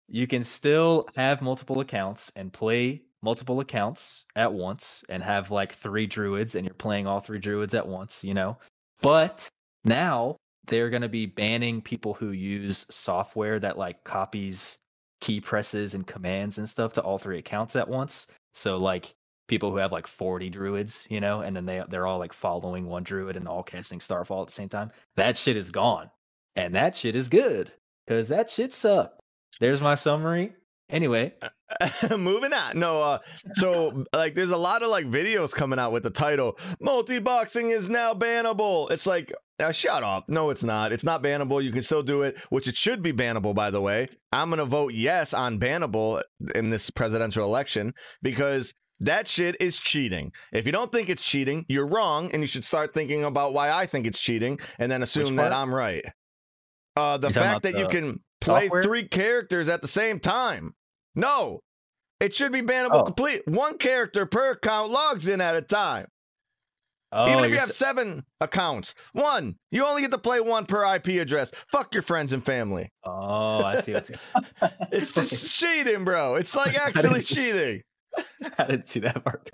you 0.08 0.28
can 0.28 0.44
still 0.44 1.08
have 1.16 1.42
multiple 1.42 1.80
accounts 1.80 2.32
and 2.36 2.52
play 2.52 3.02
multiple 3.22 3.62
accounts 3.62 4.26
at 4.36 4.54
once 4.54 5.04
and 5.10 5.24
have 5.24 5.50
like 5.50 5.74
three 5.74 6.06
druids 6.06 6.56
and 6.56 6.66
you're 6.66 6.74
playing 6.74 7.08
all 7.08 7.22
three 7.22 7.40
druids 7.40 7.74
at 7.74 7.88
once 7.88 8.24
you 8.24 8.34
know? 8.34 8.58
But 9.02 9.48
now 9.86 10.38
they're 10.68 10.90
going 10.90 11.02
to 11.02 11.10
be 11.10 11.26
banning 11.26 11.82
people 11.82 12.14
who 12.14 12.32
use 12.32 12.86
software 12.90 13.60
that 13.60 13.78
like 13.78 14.04
copies 14.04 14.78
key 15.22 15.40
presses 15.40 15.94
and 15.94 16.06
commands 16.06 16.58
and 16.58 16.68
stuff 16.68 16.94
to 16.94 17.02
all 17.02 17.18
three 17.18 17.40
accounts 17.40 17.76
at 17.76 17.88
once. 17.88 18.28
So 18.54 18.78
like 18.78 19.14
people 19.48 19.72
who 19.72 19.78
have 19.78 19.92
like 19.92 20.08
40 20.08 20.50
druids 20.50 21.06
you 21.10 21.20
know 21.20 21.42
and 21.42 21.56
then 21.56 21.66
they 21.66 21.84
they're 21.90 22.08
all 22.08 22.20
like 22.20 22.34
following 22.34 22.86
one 22.86 23.04
druid 23.04 23.36
and 23.36 23.48
all 23.48 23.62
casting 23.62 24.00
starfall 24.00 24.42
at 24.42 24.48
the 24.48 24.54
same 24.54 24.70
time 24.70 24.92
that 25.16 25.38
shit 25.38 25.58
is 25.58 25.72
gone. 25.72 26.10
And 26.56 26.76
that 26.76 26.96
shit 26.96 27.16
is 27.16 27.30
good 27.30 27.72
because 28.06 28.28
that 28.28 28.50
shit 28.50 28.74
sucked 28.74 29.23
there's 29.60 29.82
my 29.82 29.96
summary 29.96 30.54
anyway 30.90 31.34
Moving 32.18 32.54
on. 32.54 32.78
No, 32.78 33.02
uh, 33.02 33.20
so 33.54 34.06
like 34.14 34.36
there's 34.36 34.52
a 34.52 34.58
lot 34.58 34.84
of 34.84 34.90
like 34.90 35.06
videos 35.06 35.54
coming 35.54 35.80
out 35.80 35.92
with 35.92 36.04
the 36.04 36.10
title 36.10 36.58
multi-boxing 36.80 37.70
is 37.70 37.90
now 37.90 38.14
bannable. 38.14 38.92
It's 38.92 39.06
like 39.06 39.34
uh, 39.60 39.72
shut 39.72 40.04
up. 40.04 40.26
No, 40.28 40.50
it's 40.50 40.64
not. 40.64 40.92
It's 40.92 41.04
not 41.04 41.24
bannable. 41.24 41.64
You 41.64 41.72
can 41.72 41.84
still 41.84 42.04
do 42.04 42.22
it, 42.24 42.38
which 42.50 42.68
it 42.68 42.76
should 42.76 43.02
be 43.02 43.14
bannable, 43.14 43.56
by 43.56 43.72
the 43.72 43.82
way. 43.82 44.10
I'm 44.32 44.50
gonna 44.50 44.66
vote 44.66 44.94
yes 44.94 45.34
on 45.34 45.60
bannable 45.60 46.22
in 46.56 46.70
this 46.70 46.90
presidential 46.90 47.46
election 47.46 47.94
because 48.22 48.74
that 49.00 49.28
shit 49.28 49.58
is 49.60 49.78
cheating. 49.80 50.32
If 50.52 50.66
you 50.66 50.72
don't 50.72 50.92
think 50.92 51.10
it's 51.10 51.26
cheating, 51.26 51.66
you're 51.68 51.88
wrong, 51.88 52.32
and 52.32 52.42
you 52.42 52.48
should 52.48 52.66
start 52.66 52.94
thinking 52.94 53.24
about 53.24 53.54
why 53.54 53.72
I 53.72 53.86
think 53.86 54.08
it's 54.08 54.20
cheating, 54.20 54.60
and 54.80 54.92
then 54.92 55.04
assume 55.04 55.36
that? 55.38 55.52
I'm 55.52 55.74
right. 55.74 56.06
Uh, 56.96 57.18
the 57.18 57.32
fact 57.32 57.64
that 57.64 57.78
you 57.78 57.88
can 57.88 58.20
play 58.44 58.64
software? 58.66 58.84
three 58.84 59.08
characters 59.08 59.70
at 59.70 59.82
the 59.82 59.88
same 59.88 60.20
time. 60.20 60.74
No, 61.16 61.62
it 62.20 62.34
should 62.34 62.52
be 62.52 62.62
bannable 62.62 63.02
Oh. 63.02 63.04
complete. 63.04 63.42
One 63.48 63.78
character 63.78 64.26
per 64.26 64.52
account 64.52 64.92
logs 64.92 65.28
in 65.28 65.42
at 65.42 65.56
a 65.56 65.62
time. 65.62 66.08
oh, 67.12 67.30
Even 67.32 67.44
if 67.46 67.52
you 67.52 67.58
have 67.60 67.70
s- 67.70 67.78
seven 67.78 68.26
accounts, 68.42 68.96
one, 69.12 69.58
you 69.72 69.86
only 69.86 70.02
get 70.02 70.12
to 70.12 70.18
play 70.18 70.40
one 70.40 70.66
per 70.66 70.84
IP 70.96 71.08
address. 71.20 71.52
Fuck 71.68 71.94
your 71.94 72.02
friends 72.04 72.32
and 72.34 72.44
family. 72.46 72.90
oh 73.04 73.64
i 73.64 73.80
see 73.82 73.94
what's 73.94 74.12
It's 74.92 75.12
just 75.12 75.56
cheating, 75.60 76.04
bro. 76.06 76.36
It's 76.36 76.56
like 76.62 76.76
actually 76.76 77.20
didn't 77.20 77.28
see- 77.28 77.36
cheating. 77.36 77.82
i 78.60 78.66
didn't 78.68 78.88
see 78.88 79.00
that 79.00 79.24
part 79.24 79.50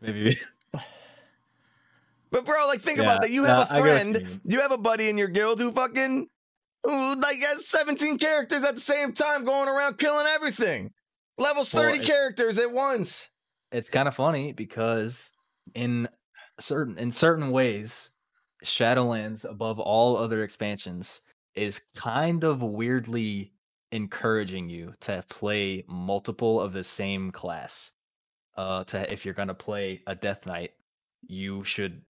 maybe 0.00 0.36
but 2.34 2.44
bro, 2.44 2.66
like 2.66 2.82
think 2.82 2.98
Yeah, 2.98 3.04
about 3.04 3.20
that. 3.22 3.30
You 3.30 3.44
have 3.44 3.58
a 3.58 3.60
what 3.60 3.76
you 3.76 3.82
friend, 3.82 4.40
you 4.44 4.60
have 4.60 4.72
a 4.72 4.76
buddy 4.78 5.08
in 5.08 5.16
your 5.16 5.28
guild 5.28 5.60
who 5.60 5.70
fucking 5.72 6.26
who 6.82 7.14
like 7.14 7.38
has 7.40 7.66
17 7.68 8.18
characters 8.18 8.64
at 8.64 8.74
the 8.74 8.80
same 8.80 9.12
time 9.12 9.44
going 9.44 9.68
around 9.68 9.98
killing 9.98 10.26
everything. 10.26 10.90
Levels 11.38 11.72
Well, 11.72 11.84
30 11.84 12.00
it- 12.00 12.06
characters 12.06 12.58
at 12.58 12.72
once. 12.72 13.28
it's 13.72 13.88
kind 13.88 14.08
of 14.08 14.14
funny 14.14 14.52
because 14.52 15.30
in 15.74 16.08
certain 16.60 16.98
in 16.98 17.10
certain 17.10 17.50
ways 17.52 18.10
shadowlands 18.64 19.44
above 19.48 19.78
all 19.78 20.16
other 20.16 20.42
expansions 20.42 21.20
is 21.54 21.80
kind 21.94 22.44
of 22.44 22.62
weirdly 22.62 23.52
encouraging 23.92 24.68
you 24.68 24.92
to 25.00 25.24
play 25.28 25.84
multiple 25.88 26.60
of 26.60 26.72
the 26.72 26.82
same 26.84 27.30
class 27.30 27.92
uh 28.56 28.82
to 28.84 29.12
if 29.12 29.24
you're 29.24 29.34
going 29.34 29.48
to 29.48 29.54
play 29.54 30.00
a 30.06 30.14
death 30.14 30.46
knight 30.46 30.72
you 31.26 31.62
should 31.64 32.02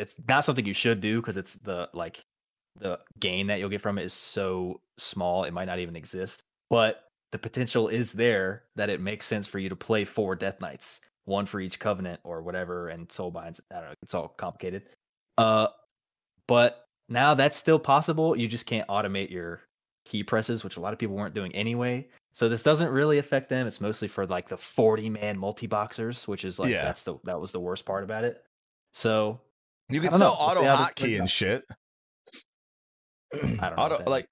it's 0.00 0.14
not 0.28 0.44
something 0.44 0.64
you 0.66 0.74
should 0.74 1.00
do 1.00 1.20
because 1.20 1.36
it's 1.36 1.54
the 1.54 1.88
like 1.92 2.20
the 2.78 2.98
gain 3.18 3.48
that 3.48 3.58
you'll 3.58 3.68
get 3.68 3.80
from 3.80 3.98
it 3.98 4.04
is 4.04 4.12
so 4.12 4.80
small 4.98 5.44
it 5.44 5.52
might 5.52 5.66
not 5.66 5.78
even 5.78 5.96
exist 5.96 6.42
but 6.70 7.04
the 7.32 7.38
potential 7.38 7.88
is 7.88 8.12
there 8.12 8.62
that 8.76 8.90
it 8.90 9.00
makes 9.00 9.26
sense 9.26 9.46
for 9.46 9.58
you 9.58 9.68
to 9.68 9.76
play 9.76 10.04
four 10.04 10.34
death 10.34 10.60
knights 10.60 11.00
one 11.26 11.46
for 11.46 11.60
each 11.60 11.78
covenant 11.78 12.20
or 12.24 12.42
whatever 12.42 12.88
and 12.88 13.08
soulbinds 13.08 13.60
i 13.70 13.76
don't 13.76 13.84
know 13.84 13.94
it's 14.02 14.14
all 14.14 14.28
complicated. 14.28 14.82
Uh 15.38 15.68
but 16.46 16.84
now 17.08 17.34
that's 17.34 17.56
still 17.56 17.78
possible 17.78 18.36
you 18.36 18.48
just 18.48 18.66
can't 18.66 18.88
automate 18.88 19.30
your 19.30 19.60
key 20.06 20.22
presses 20.22 20.64
which 20.64 20.76
a 20.76 20.80
lot 20.80 20.92
of 20.92 20.98
people 20.98 21.14
weren't 21.16 21.34
doing 21.34 21.54
anyway. 21.54 22.06
So 22.32 22.48
this 22.48 22.62
doesn't 22.62 22.88
really 22.88 23.18
affect 23.18 23.48
them 23.48 23.66
it's 23.66 23.80
mostly 23.80 24.08
for 24.08 24.26
like 24.26 24.48
the 24.48 24.56
40 24.56 25.10
man 25.10 25.38
multi-boxers 25.38 26.26
which 26.26 26.44
is 26.44 26.58
like 26.58 26.70
Yeah. 26.70 26.84
that's 26.84 27.02
the 27.04 27.16
that 27.24 27.40
was 27.40 27.52
the 27.52 27.60
worst 27.60 27.84
part 27.84 28.02
about 28.04 28.24
it. 28.24 28.44
So 28.92 29.40
You 29.90 30.00
can 30.00 30.12
still 30.12 30.30
know. 30.30 30.36
We'll 30.38 30.48
auto 30.48 30.62
this 30.62 30.70
hotkey 30.70 31.18
and 31.18 31.30
shit. 31.30 31.62
I 33.32 33.38
don't 33.38 33.60
know 33.60 33.82
auto 33.82 34.10
like 34.10 34.26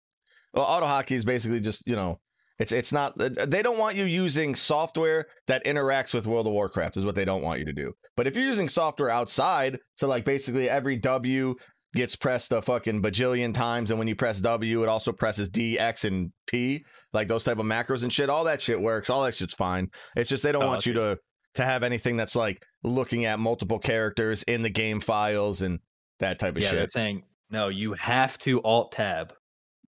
well, 0.54 0.64
auto 0.64 0.86
hotkey 0.86 1.12
is 1.12 1.24
basically 1.24 1.60
just 1.60 1.86
you 1.86 1.94
know 1.94 2.18
it's 2.58 2.72
it's 2.72 2.92
not 2.92 3.14
they 3.16 3.62
don't 3.62 3.78
want 3.78 3.96
you 3.96 4.04
using 4.04 4.54
software 4.54 5.26
that 5.46 5.64
interacts 5.64 6.12
with 6.12 6.26
World 6.26 6.46
of 6.46 6.52
Warcraft 6.52 6.96
is 6.96 7.04
what 7.04 7.14
they 7.14 7.24
don't 7.24 7.42
want 7.42 7.60
you 7.60 7.64
to 7.66 7.72
do. 7.72 7.92
But 8.16 8.26
if 8.26 8.34
you're 8.34 8.44
using 8.44 8.68
software 8.68 9.10
outside, 9.10 9.78
so 9.96 10.08
like 10.08 10.24
basically 10.24 10.68
every 10.68 10.96
W 10.96 11.54
gets 11.94 12.16
pressed 12.16 12.52
a 12.52 12.60
fucking 12.60 13.00
bajillion 13.02 13.54
times, 13.54 13.90
and 13.90 13.98
when 13.98 14.08
you 14.08 14.16
press 14.16 14.40
W, 14.40 14.82
it 14.82 14.88
also 14.88 15.12
presses 15.12 15.48
D, 15.48 15.78
X, 15.78 16.04
and 16.04 16.32
P, 16.46 16.84
like 17.12 17.28
those 17.28 17.44
type 17.44 17.58
of 17.58 17.64
macros 17.66 18.02
and 18.02 18.12
shit. 18.12 18.28
All 18.28 18.44
that 18.44 18.60
shit 18.60 18.80
works. 18.80 19.08
All 19.08 19.22
that 19.22 19.36
shit's 19.36 19.54
fine. 19.54 19.88
It's 20.16 20.28
just 20.28 20.42
they 20.42 20.52
don't 20.52 20.64
Oh, 20.64 20.68
want 20.68 20.84
you 20.86 20.94
to 20.94 21.18
to 21.58 21.64
have 21.64 21.82
anything 21.84 22.16
that's 22.16 22.34
like 22.34 22.64
looking 22.82 23.24
at 23.26 23.38
multiple 23.38 23.78
characters 23.78 24.42
in 24.44 24.62
the 24.62 24.70
game 24.70 24.98
files 25.00 25.60
and 25.62 25.78
that 26.18 26.38
type 26.40 26.56
of 26.56 26.62
yeah 26.62 26.72
they're 26.72 26.80
shit. 26.82 26.92
saying 26.92 27.22
no 27.50 27.68
you 27.68 27.92
have 27.92 28.36
to 28.38 28.60
alt 28.62 28.90
tab 28.92 29.32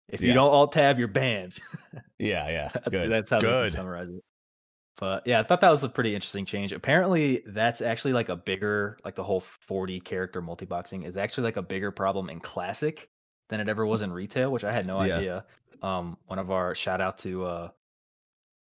if 0.08 0.20
you 0.20 0.32
don't 0.32 0.50
alt 0.52 0.72
tab 0.72 0.98
you're 0.98 1.08
banned 1.08 1.58
Yeah, 2.18 2.48
yeah, 2.50 2.68
good. 2.90 3.10
That's 3.10 3.30
how 3.30 3.38
they 3.40 3.46
Good. 3.46 3.70
can 3.70 3.76
summarize 3.78 4.08
it. 4.10 4.22
But 4.98 5.26
yeah, 5.26 5.40
I 5.40 5.42
thought 5.42 5.62
that 5.62 5.70
was 5.70 5.82
a 5.84 5.88
pretty 5.88 6.14
interesting 6.14 6.44
change. 6.44 6.70
Apparently, 6.72 7.42
that's 7.46 7.80
actually 7.80 8.12
like 8.12 8.28
a 8.28 8.36
bigger, 8.36 8.98
like 9.06 9.14
the 9.14 9.24
whole 9.24 9.40
40 9.40 10.00
character 10.00 10.42
multi-boxing 10.42 11.04
is 11.04 11.16
actually 11.16 11.44
like 11.44 11.56
a 11.56 11.62
bigger 11.62 11.90
problem 11.90 12.28
in 12.28 12.38
classic 12.38 13.08
than 13.48 13.58
it 13.60 13.70
ever 13.70 13.86
was 13.86 14.02
in 14.02 14.12
retail, 14.12 14.52
which 14.52 14.64
I 14.64 14.72
had 14.72 14.86
no 14.86 15.02
Yeah. 15.02 15.16
idea. 15.16 15.44
Um, 15.80 16.18
one 16.26 16.38
of 16.38 16.50
our 16.50 16.74
shout 16.74 17.00
out 17.00 17.16
to 17.20 17.44
uh, 17.46 17.68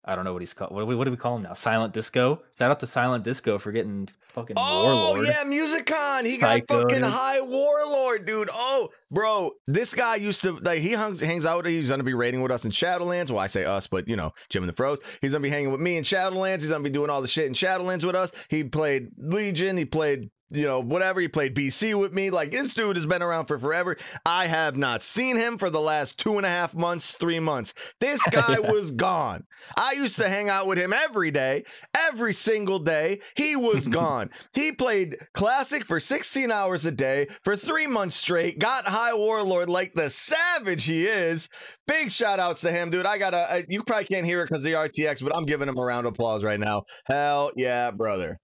I 0.05 0.17
don't 0.17 0.25
know 0.25 0.33
what 0.33 0.43
he's 0.43 0.53
called. 0.53 0.73
What 0.73 0.81
do 0.81 0.87
we 0.87 0.97
what 0.97 1.05
do 1.05 1.12
we 1.12 1.17
call 1.17 1.37
him 1.37 1.43
now? 1.43 1.53
Silent 1.55 1.93
Disco. 1.95 2.43
Shout 2.59 2.71
out 2.73 2.81
to 2.81 2.87
Silent 2.88 3.23
Disco 3.23 3.57
for 3.59 3.71
getting 3.71 4.09
fucking 4.35 4.57
Oh 4.59 5.12
Warlord. 5.12 5.29
yeah, 5.29 5.45
Musicon. 5.45 6.25
He 6.25 6.41
Psycho, 6.41 6.67
got 6.67 6.91
fucking 6.91 7.05
high 7.05 7.41
warlord, 7.41 8.25
dude. 8.25 8.51
Oh, 8.53 8.88
bro, 9.12 9.53
this 9.69 9.95
guy 9.95 10.17
used 10.17 10.43
to 10.43 10.59
like 10.59 10.81
he 10.81 10.91
hangs 10.91 11.21
hangs 11.21 11.47
out. 11.47 11.67
He's 11.67 11.88
gonna 11.88 12.03
be 12.03 12.15
raiding 12.15 12.43
with 12.43 12.51
us 12.51 12.65
in 12.65 12.73
Shadowlands. 12.73 13.31
Well, 13.31 13.38
I 13.38 13.47
say 13.47 13.65
us, 13.65 13.87
but 13.87 14.09
you 14.09 14.17
know, 14.17 14.33
Jim 14.49 14.65
and 14.65 14.69
the 14.69 14.73
Pros. 14.75 14.99
He's 15.21 15.31
gonna 15.31 15.41
be 15.43 15.51
hanging 15.51 15.71
with 15.71 15.81
me 15.81 15.97
in 15.97 16.03
Shadowlands. 16.03 16.62
He's 16.62 16.71
gonna 16.71 16.83
be 16.83 16.91
doing 16.91 17.09
all 17.09 17.23
the 17.23 17.29
shit 17.29 17.47
in 17.47 17.53
Shadowlands 17.53 18.05
with 18.05 18.17
us. 18.17 18.33
He 18.49 18.65
played 18.65 19.11
Legion. 19.17 19.77
He 19.77 19.85
played. 19.85 20.31
You 20.53 20.67
know, 20.67 20.81
whatever 20.81 21.21
he 21.21 21.29
played 21.29 21.55
BC 21.55 21.99
with 21.99 22.12
me. 22.12 22.31
Like 22.31 22.51
this 22.51 22.75
dude 22.75 22.97
has 22.97 23.07
been 23.07 23.23
around 23.23 23.47
for 23.47 23.59
forever. 23.59 23.97
I 24.27 24.47
have 24.47 24.77
not 24.77 25.03
seen 25.03 25.37
him 25.37 25.59
for 25.59 25.71
the 25.71 25.81
last 25.81 26.19
two 26.19 26.37
and 26.37 26.47
a 26.47 26.49
half 26.49 26.75
months, 26.75 27.15
three 27.15 27.41
months. 27.41 27.75
This 28.01 28.23
guy 28.31 28.59
was 28.61 28.91
gone. 28.91 29.45
I 29.77 29.93
used 29.93 30.19
to 30.19 30.29
hang 30.29 30.49
out 30.49 30.67
with 30.67 30.79
him 30.79 30.93
every 30.93 31.31
day, 31.31 31.65
every 31.95 32.33
single 32.33 32.79
day. 32.79 33.21
He 33.37 33.57
was 33.57 33.87
gone. 33.88 34.31
He 34.53 34.73
played 34.73 35.17
classic 35.35 35.87
for 35.87 36.01
16 36.01 36.51
hours 36.51 36.85
a 36.85 36.91
day 36.91 37.29
for 37.45 37.57
three 37.57 37.87
months 37.87 38.17
straight, 38.17 38.59
got 38.59 38.87
high 38.87 39.15
warlord 39.15 39.69
like 39.69 39.95
the 39.95 40.11
savage 40.11 40.85
he 40.85 41.07
is. 41.07 41.49
Big 41.87 42.11
shout 42.11 42.41
outs 42.41 42.61
to 42.62 42.73
him, 42.73 42.91
dude. 42.91 43.07
I 43.07 43.19
gotta, 43.19 43.65
you 43.69 43.83
probably 43.83 44.07
can't 44.07 44.27
hear 44.27 44.43
it 44.43 44.49
because 44.49 44.62
the 44.62 44.73
RTX, 44.73 45.23
but 45.23 45.35
I'm 45.35 45.47
giving 45.47 45.69
him 45.69 45.79
a 45.79 45.83
round 45.83 46.07
of 46.07 46.12
applause 46.12 46.45
right 46.45 46.61
now. 46.61 46.85
Hell 47.07 47.53
yeah, 47.57 47.91
brother. 47.91 48.38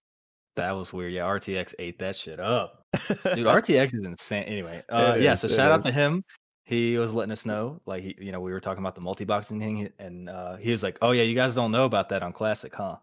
That 0.58 0.72
was 0.72 0.92
weird. 0.92 1.12
Yeah, 1.12 1.22
RTX 1.22 1.74
ate 1.78 1.98
that 2.00 2.16
shit 2.16 2.40
up. 2.40 2.84
Dude, 2.92 3.16
RTX 3.46 3.94
is 3.94 4.04
insane. 4.04 4.42
Anyway, 4.44 4.82
uh, 4.88 5.16
yeah. 5.18 5.32
is, 5.34 5.40
So 5.40 5.48
shout 5.48 5.70
out 5.70 5.82
to 5.82 5.92
him. 5.92 6.24
He 6.64 6.98
was 6.98 7.14
letting 7.14 7.32
us 7.32 7.46
know, 7.46 7.80
like, 7.86 8.02
he, 8.02 8.14
you 8.20 8.30
know, 8.32 8.40
we 8.40 8.52
were 8.52 8.60
talking 8.60 8.82
about 8.82 8.94
the 8.94 9.00
multi-boxing 9.00 9.58
thing, 9.58 9.90
and 9.98 10.28
uh, 10.28 10.56
he 10.56 10.70
was 10.70 10.82
like, 10.82 10.98
"Oh 11.00 11.12
yeah, 11.12 11.22
you 11.22 11.34
guys 11.34 11.54
don't 11.54 11.70
know 11.70 11.86
about 11.86 12.10
that 12.10 12.22
on 12.22 12.32
Classic, 12.32 12.74
huh?" 12.74 12.96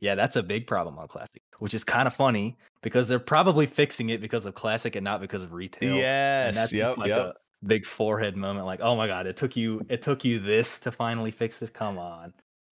Yeah, 0.00 0.14
that's 0.14 0.36
a 0.36 0.42
big 0.42 0.66
problem 0.66 0.98
on 0.98 1.08
Classic, 1.08 1.42
which 1.58 1.74
is 1.74 1.82
kind 1.82 2.06
of 2.06 2.14
funny 2.14 2.56
because 2.82 3.08
they're 3.08 3.18
probably 3.18 3.66
fixing 3.66 4.10
it 4.10 4.20
because 4.20 4.46
of 4.46 4.54
Classic 4.54 4.94
and 4.94 5.02
not 5.02 5.20
because 5.20 5.42
of 5.42 5.52
retail. 5.52 5.88
and 5.88 5.98
Yes. 5.98 6.54
that's 6.54 6.72
Yep. 6.72 6.98
like 6.98 7.08
yep. 7.08 7.18
a 7.18 7.34
big 7.66 7.84
forehead 7.84 8.36
moment. 8.36 8.66
Like, 8.66 8.80
oh 8.80 8.94
my 8.94 9.08
god, 9.08 9.26
it 9.26 9.36
took 9.36 9.56
you, 9.56 9.84
it 9.88 10.02
took 10.02 10.24
you 10.24 10.38
this 10.38 10.78
to 10.80 10.92
finally 10.92 11.32
fix 11.32 11.58
this. 11.58 11.70
Come 11.70 11.98
on, 11.98 12.32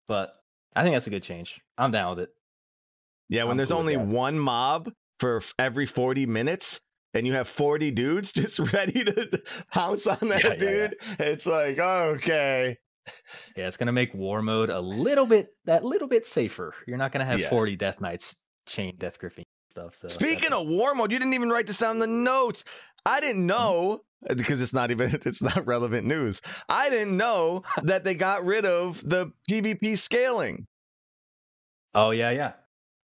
but 0.08 0.42
I 0.76 0.84
think 0.84 0.96
that's 0.96 1.08
a 1.08 1.12
good 1.12 1.24
change. 1.24 1.62
I'm 1.78 1.92
down 1.92 2.18
with 2.18 2.26
it. 2.26 2.34
Yeah, 3.34 3.44
when 3.46 3.52
I'm 3.52 3.58
there's 3.58 3.70
cool 3.70 3.80
only 3.80 3.98
one 3.98 4.38
mob 4.38 4.92
for 5.20 5.42
every 5.58 5.86
40 5.86 6.26
minutes 6.28 6.80
and 7.16 7.26
you 7.28 7.34
have 7.34 7.48
40 7.48 7.92
dudes 7.92 8.32
just 8.42 8.60
ready 8.60 9.04
to 9.04 9.42
pounce 9.72 10.06
on 10.08 10.30
that 10.30 10.44
Yeah, 10.44 10.50
yeah, 10.50 10.54
yeah. 10.54 10.58
dude, 10.88 10.96
it's 11.20 11.46
like, 11.46 11.80
okay. 11.80 12.78
Yeah, 13.58 13.68
it's 13.68 13.76
gonna 13.78 13.92
make 13.92 14.14
war 14.14 14.42
mode 14.42 14.70
a 14.70 14.80
little 14.80 15.26
bit 15.26 15.48
that 15.66 15.84
little 15.84 16.08
bit 16.08 16.26
safer. 16.26 16.74
You're 16.88 16.98
not 16.98 17.12
gonna 17.12 17.26
have 17.26 17.40
Yeah. 17.40 17.50
40 17.50 17.76
death 17.76 18.00
knights 18.00 18.36
chain 18.68 18.96
death 18.98 19.18
gripping 19.20 19.44
stuff. 19.72 19.96
So 19.96 20.08
Speaking 20.08 20.54
of 20.54 20.68
war 20.68 20.94
mode, 20.96 21.12
you 21.12 21.20
didn't 21.20 21.34
even 21.34 21.50
write 21.50 21.68
this 21.68 21.80
down 21.80 21.96
in 21.96 22.00
the 22.00 22.08
notes. 22.08 22.64
I 23.06 23.18
Mm-hmm. 23.20 23.28
didn't 23.28 23.46
know 23.48 24.02
because 24.38 24.62
it's 24.62 24.74
not 24.74 24.92
even 24.92 25.10
it's 25.26 25.42
not 25.42 25.66
relevant 25.68 26.06
news. 26.08 26.40
I 26.70 26.90
didn't 26.90 27.18
know 27.18 27.64
that 27.84 28.04
they 28.04 28.14
got 28.14 28.46
rid 28.46 28.66
of 28.66 29.02
the 29.04 29.32
PvP 29.50 29.98
scaling. 29.98 30.68
oh 31.96 32.12
yeah, 32.12 32.30
yeah. 32.30 32.52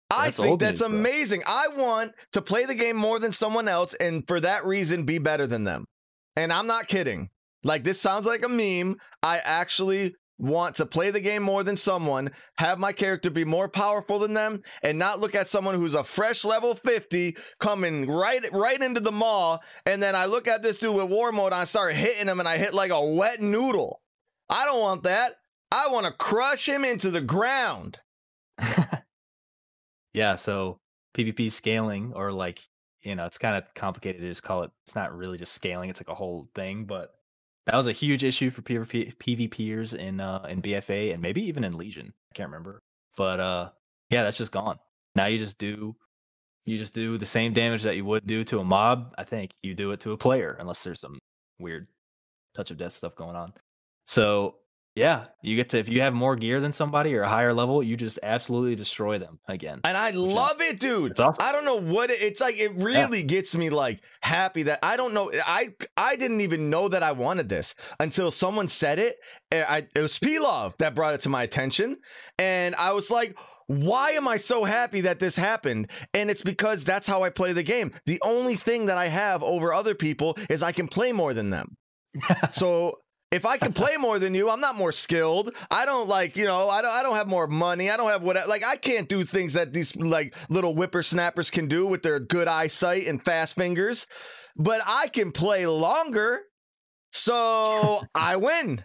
I 0.10 0.26
That's 0.26 0.38
think 0.38 0.60
that's 0.60 0.82
news, 0.82 0.90
bro. 0.90 0.98
amazing. 1.00 1.44
I 1.46 1.68
want 1.68 2.14
to 2.34 2.42
play 2.42 2.66
the 2.66 2.76
game 2.76 2.96
more 2.96 3.20
than 3.20 3.32
someone 3.32 3.68
else 3.68 3.94
and 3.96 4.28
for 4.28 4.40
that 4.40 4.66
reason 4.66 5.04
be 5.04 5.20
better 5.20 5.46
than 5.48 5.64
them. 5.64 5.86
And 6.36 6.52
I'm 6.52 6.68
not 6.68 6.88
kidding. 6.88 7.30
Like 7.64 7.84
this 7.84 8.00
sounds 8.02 8.26
like 8.26 8.44
a 8.44 8.50
meme. 8.50 8.98
I 9.22 9.40
actually 9.40 10.16
want 10.40 10.76
to 10.76 10.86
play 10.86 11.12
the 11.12 11.20
game 11.20 11.44
more 11.44 11.64
than 11.64 11.76
someone, 11.76 12.32
have 12.58 12.80
my 12.80 12.94
character 12.94 13.30
be 13.30 13.44
more 13.44 13.68
powerful 13.68 14.20
than 14.20 14.34
them 14.34 14.62
and 14.82 14.98
not 14.98 15.20
look 15.20 15.36
at 15.36 15.50
someone 15.50 15.76
who's 15.76 15.94
a 15.94 16.04
fresh 16.04 16.46
level 16.46 16.76
50 16.76 17.36
coming 17.60 18.10
right 18.10 18.50
right 18.54 18.82
into 18.82 19.02
the 19.02 19.12
maw 19.12 19.58
and 19.86 20.02
then 20.02 20.16
I 20.16 20.26
look 20.26 20.48
at 20.48 20.64
this 20.64 20.78
dude 20.80 20.96
with 20.96 21.10
war 21.10 21.34
mode 21.34 21.48
and 21.52 21.56
I 21.62 21.66
start 21.66 21.94
hitting 21.94 22.28
him 22.28 22.40
and 22.40 22.48
I 22.48 22.58
hit 22.58 22.74
like 22.74 22.92
a 22.92 23.04
wet 23.04 23.42
noodle. 23.42 24.02
I 24.50 24.66
don't 24.66 24.80
want 24.80 25.04
that. 25.04 25.36
I 25.72 25.90
want 25.90 26.06
to 26.06 26.14
crush 26.14 26.68
him 26.68 26.84
into 26.86 27.12
the 27.12 27.22
ground. 27.22 28.00
yeah, 30.14 30.36
so 30.36 30.78
PvP 31.16 31.52
scaling 31.52 32.14
or 32.16 32.32
like 32.32 32.62
you 33.02 33.16
know, 33.16 33.26
it's 33.26 33.38
kind 33.38 33.56
of 33.56 33.64
complicated 33.76 34.22
to 34.22 34.28
just 34.28 34.44
call 34.44 34.64
it. 34.64 34.72
It's 34.86 34.96
not 34.96 35.16
really 35.16 35.38
just 35.38 35.54
scaling; 35.54 35.90
it's 35.90 36.00
like 36.00 36.10
a 36.10 36.16
whole 36.16 36.48
thing. 36.56 36.86
But 36.86 37.12
that 37.66 37.76
was 37.76 37.88
a 37.88 37.92
huge 37.92 38.24
issue 38.24 38.50
for 38.50 38.62
PvP 38.62 39.16
PvPers 39.18 39.94
in 39.94 40.20
uh 40.20 40.46
in 40.50 40.62
BFA 40.62 41.14
and 41.14 41.22
maybe 41.22 41.42
even 41.44 41.64
in 41.64 41.78
Legion. 41.78 42.14
I 42.32 42.34
can't 42.36 42.50
remember, 42.50 42.80
but 43.16 43.40
uh, 43.40 43.70
yeah, 44.10 44.24
that's 44.24 44.38
just 44.38 44.52
gone. 44.52 44.80
Now 45.16 45.28
you 45.28 45.38
just 45.38 45.58
do 45.58 45.96
you 46.66 46.78
just 46.78 46.94
do 46.94 47.18
the 47.18 47.26
same 47.26 47.54
damage 47.54 47.84
that 47.84 47.96
you 47.96 48.06
would 48.06 48.28
do 48.28 48.44
to 48.46 48.60
a 48.60 48.64
mob. 48.64 49.14
I 49.18 49.24
think 49.24 49.52
you 49.64 49.74
do 49.74 49.92
it 49.92 50.00
to 50.02 50.12
a 50.12 50.18
player 50.18 50.58
unless 50.60 50.84
there's 50.84 51.00
some 51.00 51.18
weird 51.60 51.88
touch 52.56 52.72
of 52.72 52.78
death 52.78 52.94
stuff 52.94 53.16
going 53.16 53.36
on. 53.36 53.54
So 54.06 54.56
yeah, 55.00 55.28
you 55.42 55.56
get 55.56 55.70
to 55.70 55.78
if 55.78 55.88
you 55.88 56.02
have 56.02 56.14
more 56.14 56.36
gear 56.36 56.60
than 56.60 56.74
somebody 56.74 57.16
or 57.16 57.22
a 57.22 57.30
higher 57.30 57.54
level, 57.54 57.82
you 57.82 57.96
just 57.96 58.20
absolutely 58.22 58.76
destroy 58.76 59.18
them 59.18 59.40
again. 59.48 59.80
And 59.86 59.96
I 59.96 60.10
is- 60.10 60.18
love 60.18 60.60
it, 60.60 60.78
dude. 60.78 61.12
It's 61.12 61.22
awesome. 61.22 61.44
I 61.44 61.54
don't 61.54 61.64
know 61.64 61.80
what 61.80 62.10
it, 62.12 62.22
it's 62.22 62.42
like. 62.42 62.58
It 62.58 62.76
really 62.76 63.24
gets 63.24 63.56
me 63.56 63.70
like 63.70 64.02
happy 64.22 64.64
that 64.64 64.80
I 64.84 64.98
don't 64.98 65.14
know. 65.14 65.32
I 65.46 65.70
I 65.96 66.18
didn't 66.18 66.42
even 66.42 66.70
know 66.70 66.90
that 66.90 67.02
I 67.02 67.14
wanted 67.14 67.48
this 67.48 67.76
until 68.02 68.30
someone 68.30 68.68
said 68.68 69.00
it. 69.00 69.16
Eh, 69.54 69.64
I 69.68 69.88
it 69.96 70.02
was 70.02 70.20
Pilov 70.20 70.78
that 70.80 70.96
brought 70.96 71.14
it 71.14 71.22
to 71.22 71.30
my 71.30 71.44
attention, 71.44 71.98
and 72.38 72.76
I 72.76 72.92
was 72.92 73.10
like. 73.10 73.38
Why 73.72 74.14
am 74.14 74.28
I 74.28 74.38
so 74.38 74.64
happy 74.64 75.02
that 75.02 75.20
this 75.20 75.36
happened? 75.36 75.92
And 76.16 76.32
it's 76.32 76.42
because 76.42 76.84
that's 76.84 77.06
how 77.06 77.22
I 77.22 77.30
play 77.30 77.54
the 77.54 77.62
game. 77.62 77.92
The 78.08 78.20
only 78.24 78.56
thing 78.56 78.88
that 78.88 78.98
I 78.98 79.10
have 79.10 79.44
over 79.44 79.72
other 79.72 79.94
people 79.94 80.36
is 80.50 80.64
I 80.64 80.72
can 80.72 80.88
play 80.88 81.12
more 81.12 81.36
than 81.36 81.52
them. 81.52 81.78
so 82.52 82.96
if 83.32 83.46
I 83.46 83.58
can 83.58 83.74
play 83.74 83.96
more 83.98 84.18
than 84.18 84.34
you, 84.34 84.50
I'm 84.50 84.60
not 84.60 84.76
more 84.76 84.92
skilled. 84.92 85.54
I 85.70 85.86
don't 85.86 86.08
like, 86.08 86.36
you 86.36 86.46
know, 86.46 86.70
I 86.70 86.82
don't 86.82 86.92
I 86.92 87.04
don't 87.04 87.16
have 87.16 87.28
more 87.28 87.48
money. 87.48 87.90
I 87.90 87.98
don't 87.98 88.10
have 88.10 88.24
what 88.24 88.48
like 88.48 88.64
I 88.66 88.76
can't 88.76 89.08
do 89.08 89.24
things 89.24 89.54
that 89.54 89.74
these 89.74 89.96
like 89.96 90.36
little 90.50 90.74
whippersnappers 90.74 91.50
can 91.50 91.68
do 91.68 91.86
with 91.86 92.02
their 92.02 92.20
good 92.20 92.48
eyesight 92.48 93.06
and 93.08 93.24
fast 93.24 93.56
fingers. 93.56 94.08
But 94.56 94.82
I 94.86 95.08
can 95.10 95.32
play 95.32 95.68
longer. 95.68 96.42
So 97.12 98.02
I 98.16 98.36
win. 98.36 98.84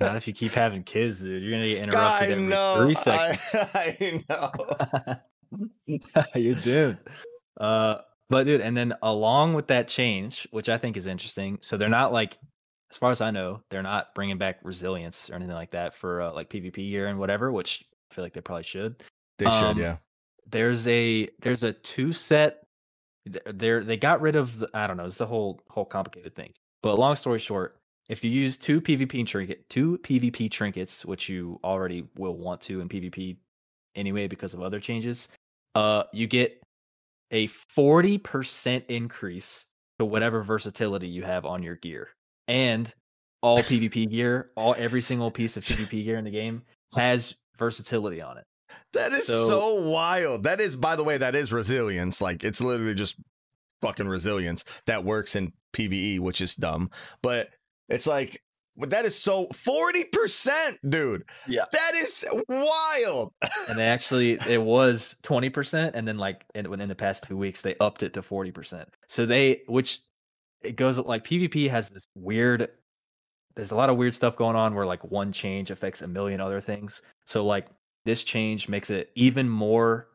Not 0.00 0.16
if 0.16 0.26
you 0.26 0.32
keep 0.32 0.52
having 0.52 0.82
kids, 0.82 1.20
dude. 1.20 1.42
You're 1.42 1.52
gonna 1.52 1.68
get 1.68 1.82
interrupted 1.84 2.28
I 2.28 2.32
every 2.32 2.44
know. 2.44 2.76
three 2.78 2.94
seconds. 2.94 3.40
I, 3.74 3.96
I 4.00 5.20
know. 5.88 6.00
You're 6.34 6.54
doomed. 6.56 6.98
Uh, 7.60 7.96
but 8.30 8.44
dude, 8.44 8.60
and 8.60 8.76
then 8.76 8.94
along 9.02 9.54
with 9.54 9.68
that 9.68 9.86
change, 9.86 10.48
which 10.50 10.68
I 10.68 10.78
think 10.78 10.96
is 10.96 11.06
interesting, 11.06 11.58
so 11.60 11.76
they're 11.76 11.88
not 11.88 12.12
like, 12.12 12.38
as 12.94 12.98
far 12.98 13.10
as 13.10 13.20
I 13.20 13.32
know, 13.32 13.60
they're 13.70 13.82
not 13.82 14.14
bringing 14.14 14.38
back 14.38 14.60
resilience 14.62 15.28
or 15.28 15.34
anything 15.34 15.56
like 15.56 15.72
that 15.72 15.94
for 15.94 16.20
uh, 16.20 16.32
like 16.32 16.48
PvP 16.48 16.76
gear 16.76 17.08
and 17.08 17.18
whatever, 17.18 17.50
which 17.50 17.84
I 18.08 18.14
feel 18.14 18.24
like 18.24 18.34
they 18.34 18.40
probably 18.40 18.62
should. 18.62 19.02
They 19.40 19.46
should, 19.46 19.52
Um, 19.52 19.78
yeah. 19.80 19.96
There's 20.46 20.86
a 20.86 21.28
there's 21.40 21.64
a 21.64 21.72
two 21.72 22.12
set. 22.12 22.62
There 23.26 23.82
they 23.82 23.96
got 23.96 24.20
rid 24.20 24.36
of 24.36 24.60
the 24.60 24.70
I 24.74 24.86
don't 24.86 24.96
know. 24.96 25.06
It's 25.06 25.18
the 25.18 25.26
whole 25.26 25.60
whole 25.70 25.84
complicated 25.84 26.36
thing. 26.36 26.52
But 26.84 26.96
long 26.96 27.16
story 27.16 27.40
short, 27.40 27.78
if 28.08 28.22
you 28.22 28.30
use 28.30 28.56
two 28.56 28.80
PvP 28.80 29.26
trinket 29.26 29.68
two 29.68 29.98
PvP 29.98 30.48
trinkets, 30.48 31.04
which 31.04 31.28
you 31.28 31.58
already 31.64 32.06
will 32.16 32.36
want 32.36 32.60
to 32.60 32.80
in 32.80 32.88
PvP 32.88 33.38
anyway 33.96 34.28
because 34.28 34.54
of 34.54 34.62
other 34.62 34.78
changes, 34.78 35.26
uh, 35.74 36.04
you 36.12 36.28
get 36.28 36.62
a 37.32 37.48
forty 37.48 38.18
percent 38.18 38.84
increase 38.88 39.66
to 39.98 40.04
whatever 40.04 40.44
versatility 40.44 41.08
you 41.08 41.24
have 41.24 41.44
on 41.44 41.60
your 41.60 41.74
gear, 41.76 42.10
and 42.48 42.92
all 43.42 43.58
PvP 43.58 44.10
gear, 44.10 44.50
all 44.56 44.74
every 44.78 45.02
single 45.02 45.30
piece 45.30 45.56
of 45.56 45.64
PvP 45.64 46.04
gear 46.04 46.16
in 46.16 46.24
the 46.24 46.30
game 46.30 46.62
has 46.96 47.34
versatility 47.58 48.22
on 48.22 48.38
it. 48.38 48.44
That 48.92 49.12
is 49.12 49.26
so, 49.26 49.48
so- 49.48 49.74
wild. 49.74 50.44
That 50.44 50.60
is, 50.60 50.76
by 50.76 50.96
the 50.96 51.04
way, 51.04 51.18
that 51.18 51.34
is 51.34 51.52
resilience. 51.52 52.20
Like 52.20 52.44
it's 52.44 52.60
literally 52.60 52.94
just 52.94 53.16
fucking 53.82 54.08
resilience 54.08 54.64
that 54.86 55.04
works 55.04 55.36
in 55.36 55.52
PVE, 55.74 56.20
which 56.20 56.40
is 56.40 56.54
dumb. 56.54 56.90
But 57.22 57.50
it's 57.88 58.06
like 58.06 58.40
but 58.76 58.90
that 58.90 59.04
is 59.04 59.16
so 59.16 59.48
forty 59.52 60.04
percent, 60.04 60.78
dude. 60.88 61.24
Yeah. 61.46 61.64
that 61.70 61.94
is 61.94 62.24
wild. 62.48 63.32
and 63.68 63.78
they 63.78 63.86
actually 63.86 64.32
it 64.48 64.62
was 64.62 65.16
20% 65.22 65.92
and 65.94 66.08
then 66.08 66.18
like 66.18 66.44
in, 66.54 66.68
within 66.70 66.88
the 66.88 66.94
past 66.94 67.24
two 67.24 67.36
weeks 67.36 67.60
they 67.62 67.76
upped 67.80 68.02
it 68.02 68.14
to 68.14 68.22
40% 68.22 68.86
so 69.08 69.26
they 69.26 69.62
which 69.68 70.00
it 70.64 70.76
goes 70.76 70.98
like 70.98 71.24
pvp 71.24 71.68
has 71.68 71.90
this 71.90 72.06
weird 72.14 72.68
there's 73.56 73.70
a 73.70 73.76
lot 73.76 73.90
of 73.90 73.96
weird 73.96 74.14
stuff 74.14 74.36
going 74.36 74.56
on 74.56 74.74
where 74.74 74.86
like 74.86 75.04
one 75.10 75.32
change 75.32 75.70
affects 75.70 76.02
a 76.02 76.08
million 76.08 76.40
other 76.40 76.60
things 76.60 77.02
so 77.26 77.44
like 77.44 77.68
this 78.04 78.24
change 78.24 78.68
makes 78.68 78.90
it 78.90 79.10
even 79.14 79.48
more 79.48 80.08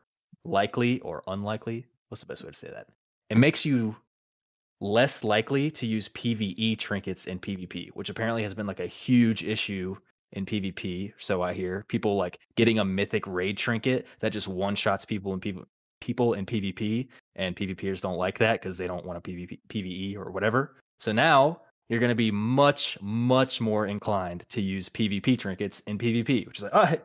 likely 0.44 1.00
or 1.00 1.22
unlikely 1.26 1.86
what's 2.08 2.20
the 2.20 2.26
best 2.26 2.44
way 2.44 2.50
to 2.50 2.56
say 2.56 2.70
that 2.70 2.86
it 3.30 3.38
makes 3.38 3.64
you 3.64 3.94
less 4.80 5.22
likely 5.22 5.70
to 5.70 5.86
use 5.86 6.08
PvE 6.08 6.78
trinkets 6.78 7.26
in 7.26 7.38
PvP, 7.38 7.90
which 7.94 8.08
apparently 8.08 8.42
has 8.42 8.54
been 8.54 8.66
like 8.66 8.80
a 8.80 8.86
huge 8.86 9.44
issue 9.44 9.96
in 10.32 10.46
PvP. 10.46 11.12
So 11.18 11.42
I 11.42 11.52
hear 11.52 11.84
people 11.88 12.16
like 12.16 12.38
getting 12.56 12.78
a 12.78 12.84
mythic 12.84 13.26
raid 13.26 13.58
trinket 13.58 14.06
that 14.20 14.32
just 14.32 14.48
one 14.48 14.74
shots 14.74 15.04
people 15.04 15.34
in 15.34 15.40
people 15.40 15.64
people 16.00 16.34
in 16.34 16.46
PvP, 16.46 17.08
and 17.36 17.54
PvPers 17.54 18.00
don't 18.00 18.16
like 18.16 18.38
that 18.38 18.60
because 18.60 18.76
they 18.76 18.86
don't 18.86 19.04
want 19.04 19.18
a 19.18 19.20
PvP 19.20 19.58
PvE 19.68 20.16
or 20.16 20.30
whatever. 20.30 20.76
So 20.98 21.12
now 21.12 21.60
you're 21.88 22.00
going 22.00 22.10
to 22.10 22.14
be 22.14 22.30
much 22.30 22.98
much 23.00 23.60
more 23.60 23.86
inclined 23.86 24.44
to 24.50 24.60
use 24.60 24.88
PvP 24.88 25.38
trinkets 25.38 25.80
in 25.80 25.98
PvP, 25.98 26.46
which 26.46 26.58
is 26.58 26.62
like, 26.64 26.72
oh, 26.74 26.96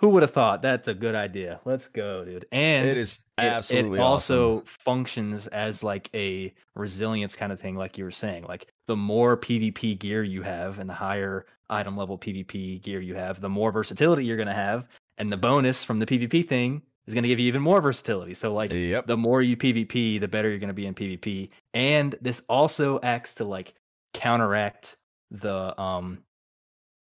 who 0.00 0.08
would 0.08 0.22
have 0.22 0.30
thought 0.30 0.62
that's 0.62 0.88
a 0.88 0.94
good 0.94 1.14
idea? 1.14 1.60
Let's 1.66 1.88
go, 1.88 2.24
dude. 2.24 2.46
And 2.52 2.88
it 2.88 2.96
is 2.96 3.24
absolutely 3.36 3.98
it, 3.98 4.00
it 4.00 4.04
also 4.04 4.56
awesome. 4.56 4.66
functions 4.66 5.46
as 5.48 5.84
like 5.84 6.08
a 6.14 6.54
resilience 6.74 7.36
kind 7.36 7.52
of 7.52 7.60
thing, 7.60 7.76
like 7.76 7.98
you 7.98 8.04
were 8.04 8.10
saying. 8.10 8.44
Like 8.44 8.68
the 8.86 8.96
more 8.96 9.36
PvP 9.36 9.98
gear 9.98 10.22
you 10.24 10.40
have 10.42 10.78
and 10.78 10.88
the 10.88 10.94
higher 10.94 11.44
item 11.68 11.98
level 11.98 12.16
PvP 12.16 12.80
gear 12.80 13.00
you 13.00 13.14
have, 13.14 13.42
the 13.42 13.48
more 13.50 13.70
versatility 13.70 14.24
you're 14.24 14.38
gonna 14.38 14.54
have. 14.54 14.88
And 15.18 15.30
the 15.30 15.36
bonus 15.36 15.84
from 15.84 15.98
the 15.98 16.06
PvP 16.06 16.48
thing 16.48 16.80
is 17.06 17.14
gonna 17.14 17.28
give 17.28 17.38
you 17.38 17.46
even 17.48 17.62
more 17.62 17.80
versatility. 17.80 18.34
So 18.34 18.52
like 18.54 18.72
Yep. 18.72 19.06
the 19.06 19.16
more 19.16 19.42
you 19.42 19.56
PvP, 19.56 20.20
the 20.20 20.28
better 20.28 20.48
you're 20.48 20.58
gonna 20.58 20.72
be 20.72 20.86
in 20.86 20.94
PvP. 20.94 21.50
And 21.74 22.14
this 22.20 22.42
also 22.48 23.00
acts 23.02 23.34
to 23.36 23.44
like 23.44 23.74
counteract 24.14 24.96
the 25.30 25.78
um 25.80 26.24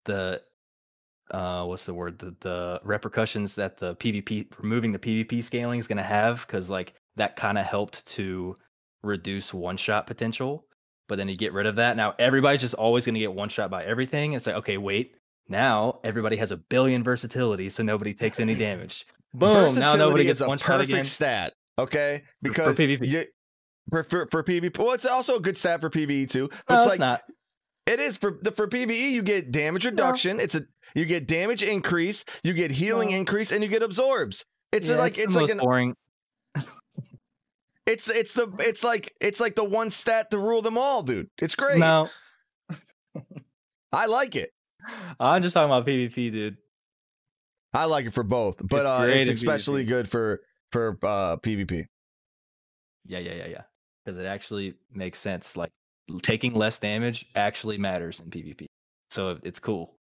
the 0.04 0.42
uh 1.30 1.64
what's 1.64 1.86
the 1.86 1.94
word 1.94 2.18
the 2.18 2.34
the 2.40 2.80
repercussions 2.84 3.54
that 3.54 3.76
the 3.76 3.94
PvP 3.96 4.50
removing 4.58 4.92
the 4.92 4.98
PvP 4.98 5.44
scaling 5.44 5.78
is 5.78 5.86
going 5.86 5.98
to 5.98 6.02
have 6.02 6.46
cuz 6.48 6.70
like 6.70 6.94
that 7.16 7.36
kind 7.36 7.58
of 7.58 7.66
helped 7.66 8.06
to 8.06 8.56
reduce 9.02 9.52
one 9.52 9.76
shot 9.76 10.06
potential 10.06 10.64
but 11.08 11.16
then 11.16 11.28
you 11.28 11.36
get 11.36 11.52
rid 11.52 11.66
of 11.66 11.76
that 11.76 11.96
now 11.96 12.14
everybody's 12.18 12.60
just 12.62 12.74
always 12.74 13.04
going 13.04 13.14
to 13.14 13.20
get 13.20 13.32
one 13.32 13.48
shot 13.48 13.70
by 13.70 13.84
everything 13.84 14.32
it's 14.32 14.46
like 14.46 14.56
okay 14.56 14.78
wait 14.78 15.16
now 15.48 16.00
everybody 16.02 16.36
has 16.36 16.50
a 16.50 16.56
billion 16.56 17.04
versatility 17.04 17.68
so 17.68 17.82
nobody 17.82 18.14
takes 18.14 18.40
any 18.40 18.54
damage 18.54 19.06
boom 19.38 19.74
now 19.76 19.94
nobody 19.94 20.24
is 20.24 20.38
gets 20.38 20.40
a 20.40 20.48
one 20.48 20.58
shot 20.58 20.66
perfect 20.80 21.06
stat. 21.06 21.54
Okay, 21.78 22.22
for 22.42 22.48
because 22.48 22.78
PvP. 22.78 23.06
you- 23.06 23.24
for, 23.90 24.02
for 24.02 24.26
for 24.26 24.42
PvP. 24.42 24.76
Well, 24.78 24.92
it's 24.92 25.06
also 25.06 25.36
a 25.36 25.40
good 25.40 25.56
stat 25.56 25.80
for 25.80 25.88
PvE 25.88 26.28
too. 26.28 26.48
But 26.66 26.74
no, 26.74 26.76
it's 26.76 26.84
it's 26.84 26.90
like 26.90 27.00
not 27.00 27.22
It 27.86 28.00
is 28.00 28.16
for 28.18 28.38
the 28.42 28.52
for 28.52 28.66
PVE. 28.68 29.10
You 29.12 29.22
get 29.22 29.50
damage 29.50 29.86
reduction. 29.86 30.40
It's 30.40 30.54
a 30.54 30.62
you 30.94 31.06
get 31.06 31.26
damage 31.26 31.62
increase. 31.62 32.24
You 32.42 32.52
get 32.52 32.70
healing 32.72 33.10
No. 33.10 33.16
increase, 33.16 33.50
and 33.52 33.62
you 33.62 33.68
get 33.70 33.82
absorbs. 33.82 34.44
It's 34.72 34.88
Yeah, 34.90 34.96
like 34.96 35.14
the 35.14 35.22
it's 35.22 35.34
like 35.34 35.48
an 35.50 35.58
boring 35.58 35.94
it's 37.86 38.08
it's 38.08 38.34
the 38.34 38.48
it's 38.58 38.84
like 38.84 39.14
it's 39.20 39.40
like 39.40 39.54
the 39.54 39.64
one 39.64 39.90
stat 39.90 40.30
to 40.32 40.38
rule 40.38 40.60
them 40.60 40.76
all, 40.76 41.02
dude. 41.02 41.30
It's 41.38 41.54
great. 41.54 41.78
no 41.78 42.10
I 43.92 44.06
like 44.06 44.36
it. 44.36 44.50
i'm 45.20 45.42
just 45.42 45.54
talking 45.54 45.66
about 45.70 45.86
pvp 45.86 46.14
dude 46.32 46.56
I 47.74 47.84
like 47.84 48.06
it 48.06 48.14
for 48.14 48.22
both, 48.22 48.56
but 48.66 48.80
It's 48.80 48.88
uh, 48.88 49.06
it's 49.10 49.28
especially 49.30 49.84
PvP. 49.84 49.88
good 49.88 50.10
for 50.10 50.40
for 50.72 50.98
uh, 51.02 51.36
PvP. 51.36 51.84
Yeah, 53.06 53.18
yeah, 53.18 53.34
yeah, 53.34 53.46
yeah. 53.46 53.62
Because 54.04 54.18
it 54.18 54.26
actually 54.26 54.74
makes 54.92 55.18
sense. 55.18 55.56
Like 55.56 55.70
taking 56.22 56.54
less 56.54 56.78
damage 56.78 57.26
actually 57.34 57.78
matters 57.78 58.20
in 58.20 58.30
PvP. 58.30 58.66
So 59.10 59.38
it's 59.42 59.58
cool. 59.58 59.94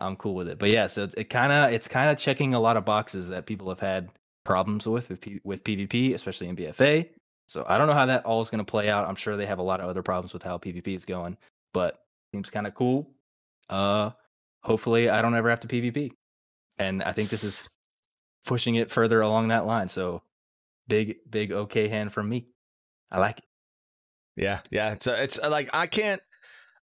I'm 0.00 0.16
cool 0.16 0.34
with 0.34 0.48
it. 0.48 0.58
But 0.58 0.70
yeah, 0.70 0.86
so 0.86 1.04
it's, 1.04 1.14
it 1.14 1.24
kind 1.30 1.52
of 1.52 1.72
it's 1.72 1.88
kind 1.88 2.10
of 2.10 2.18
checking 2.18 2.54
a 2.54 2.60
lot 2.60 2.76
of 2.76 2.84
boxes 2.84 3.28
that 3.28 3.46
people 3.46 3.68
have 3.68 3.80
had 3.80 4.08
problems 4.44 4.86
with 4.86 5.08
with, 5.08 5.20
P, 5.20 5.40
with 5.44 5.62
PvP, 5.64 6.14
especially 6.14 6.48
in 6.48 6.56
BFA. 6.56 7.08
So 7.46 7.64
I 7.68 7.78
don't 7.78 7.86
know 7.86 7.94
how 7.94 8.06
that 8.06 8.24
all 8.24 8.40
is 8.40 8.50
going 8.50 8.64
to 8.64 8.70
play 8.70 8.90
out. 8.90 9.08
I'm 9.08 9.14
sure 9.16 9.36
they 9.36 9.46
have 9.46 9.58
a 9.58 9.62
lot 9.62 9.80
of 9.80 9.88
other 9.88 10.02
problems 10.02 10.32
with 10.32 10.42
how 10.42 10.58
PvP 10.58 10.94
is 10.94 11.04
going, 11.04 11.36
but 11.72 12.02
seems 12.32 12.50
kind 12.50 12.66
of 12.66 12.74
cool. 12.74 13.10
Uh, 13.70 14.10
hopefully 14.62 15.08
I 15.08 15.22
don't 15.22 15.34
ever 15.34 15.48
have 15.48 15.60
to 15.60 15.68
PvP, 15.68 16.12
and 16.78 17.02
I 17.02 17.12
think 17.12 17.28
this 17.28 17.44
is 17.44 17.68
pushing 18.46 18.76
it 18.76 18.90
further 18.90 19.20
along 19.20 19.48
that 19.48 19.66
line. 19.66 19.88
So 19.88 20.22
big, 20.86 21.16
big 21.28 21.52
okay 21.52 21.88
hand 21.88 22.12
from 22.12 22.28
me. 22.28 22.48
I 23.10 23.20
like 23.20 23.38
it. 23.38 23.44
Yeah, 24.36 24.60
yeah. 24.70 24.92
It's 24.92 25.06
uh, 25.06 25.16
it's 25.18 25.38
uh, 25.42 25.50
like 25.50 25.70
I 25.72 25.86
can't. 25.86 26.22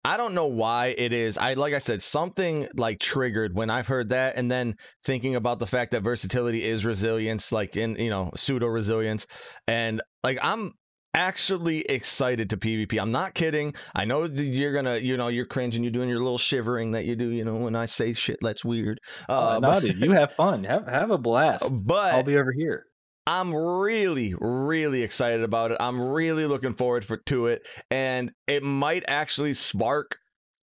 I 0.07 0.19
don't 0.19 0.35
know 0.35 0.47
why 0.47 0.89
it 0.99 1.15
is. 1.15 1.39
I 1.39 1.55
like 1.55 1.73
I 1.73 1.79
said 1.79 2.03
something 2.03 2.69
like 2.75 2.99
triggered 2.99 3.55
when 3.55 3.71
I've 3.71 3.87
heard 3.87 4.11
that, 4.11 4.37
and 4.37 4.51
then 4.51 4.77
thinking 5.05 5.35
about 5.35 5.61
the 5.61 5.67
fact 5.67 5.93
that 5.93 6.03
versatility 6.03 6.63
is 6.63 6.85
resilience, 6.85 7.53
like 7.53 7.77
in 7.77 7.97
you 7.97 8.11
know 8.11 8.31
pseudo 8.35 8.67
resilience, 8.67 9.27
and 9.67 10.03
like 10.23 10.39
I'm 10.43 10.75
actually 11.15 11.81
excited 11.83 12.51
to 12.51 12.57
PvP. 12.57 13.01
I'm 13.01 13.13
not 13.13 13.35
kidding. 13.35 13.75
I 13.95 14.05
know 14.05 14.27
that 14.27 14.43
you're 14.43 14.73
gonna, 14.73 14.99
you 14.99 15.17
know, 15.17 15.29
you're 15.29 15.47
cringing. 15.47 15.83
You're 15.83 15.93
doing 15.93 16.09
your 16.09 16.19
little 16.19 16.39
shivering 16.39 16.93
that 16.93 17.05
you 17.05 17.17
do, 17.17 17.31
you 17.31 17.45
know, 17.45 17.55
when 17.55 17.77
I 17.77 17.87
say 17.87 18.13
shit 18.13 18.39
that's 18.43 18.65
weird. 18.65 19.01
Uh, 19.29 19.45
Uh, 19.45 19.59
no, 19.61 19.69
but, 19.69 19.83
dude, 19.83 19.99
you 19.99 20.13
have 20.13 20.33
fun. 20.33 20.65
Have 20.65 20.87
have 20.89 21.11
a 21.11 21.19
blast. 21.19 21.65
but 21.87 22.15
I'll 22.15 22.23
be 22.23 22.37
over 22.37 22.53
here. 22.53 22.87
I'm 23.27 23.55
really, 23.55 24.35
really 24.39 25.03
excited 25.03 25.43
about 25.43 25.71
it. 25.71 25.79
I'm 25.81 25.99
really 26.01 26.45
looking 26.47 26.75
forward 26.75 27.05
for 27.05 27.17
to 27.17 27.47
it, 27.47 27.63
and 27.91 28.33
it 28.47 28.63
might 28.63 29.03
actually 29.09 29.55
spark, 29.55 30.19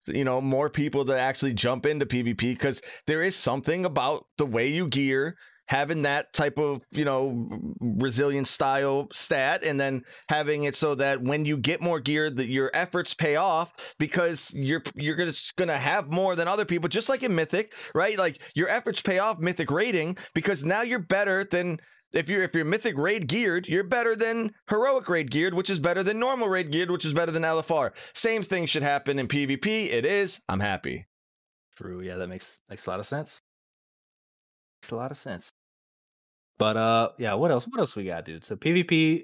you 0.06 0.24
know, 0.24 0.42
more 0.42 0.70
people 0.70 1.06
to 1.06 1.18
actually 1.20 1.54
jump 1.54 1.88
into 1.88 2.06
PvP 2.06 2.38
because 2.38 2.82
there 3.08 3.24
is 3.24 3.36
something 3.36 3.84
about 3.84 4.26
the 4.38 4.46
way 4.46 4.68
you 4.68 4.88
gear, 4.88 5.38
having 5.72 6.02
that 6.02 6.34
type 6.34 6.60
of, 6.60 6.84
you 6.92 7.06
know, 7.06 7.48
resilient 7.80 8.46
style 8.46 9.08
stat, 9.14 9.64
and 9.64 9.80
then 9.80 10.04
having 10.28 10.66
it 10.66 10.76
so 10.76 10.94
that 10.96 11.22
when 11.22 11.46
you 11.46 11.56
get 11.56 11.82
more 11.82 12.02
gear, 12.02 12.30
that 12.30 12.48
your 12.48 12.70
efforts 12.74 13.14
pay 13.14 13.38
off 13.38 13.74
because 13.98 14.54
you're 14.54 14.84
you're 14.96 15.16
gonna 15.16 15.32
gonna 15.56 15.78
have 15.78 16.12
more 16.12 16.36
than 16.36 16.46
other 16.46 16.66
people, 16.66 16.90
just 16.90 17.08
like 17.08 17.24
in 17.24 17.34
Mythic, 17.34 17.74
right? 17.96 18.18
Like 18.18 18.42
your 18.54 18.68
efforts 18.68 19.02
pay 19.02 19.20
off 19.20 19.40
Mythic 19.40 19.72
rating 19.72 20.18
because 20.36 20.66
now 20.66 20.82
you're 20.82 21.00
better 21.00 21.46
than 21.46 21.80
if 22.12 22.28
you're 22.28 22.44
if 22.44 22.54
you're 22.54 22.66
mythic 22.66 22.98
raid 22.98 23.30
geared, 23.30 23.70
you're 23.70 23.86
better 23.86 24.14
than 24.14 24.52
heroic 24.68 25.08
raid 25.08 25.32
geared, 25.32 25.54
which 25.54 25.70
is 25.70 25.80
better 25.80 26.04
than 26.04 26.20
normal 26.20 26.50
raid 26.50 26.70
geared, 26.70 26.92
which 26.92 27.06
is 27.06 27.14
better 27.14 27.32
than 27.32 27.44
LFR. 27.44 27.92
Same 28.14 28.44
thing 28.44 28.66
should 28.66 28.84
happen 28.84 29.18
in 29.18 29.30
PvP. 29.30 29.90
It 29.90 30.06
is. 30.06 30.42
I'm 30.50 30.60
happy. 30.60 31.08
True. 31.78 32.02
Yeah, 32.02 32.18
that 32.18 32.28
makes 32.28 32.60
makes 32.70 32.86
a 32.86 32.90
lot 32.90 33.00
of 33.00 33.06
sense. 33.06 33.40
Makes 34.82 34.92
a 34.92 34.96
lot 34.98 35.12
of 35.12 35.18
sense. 35.18 35.50
But 36.58 36.78
uh, 36.78 37.10
yeah. 37.18 37.34
What 37.34 37.52
else? 37.52 37.68
What 37.68 37.80
else 37.80 37.96
we 37.96 38.06
got, 38.06 38.26
dude? 38.26 38.44
So 38.46 38.56
PvP 38.56 39.24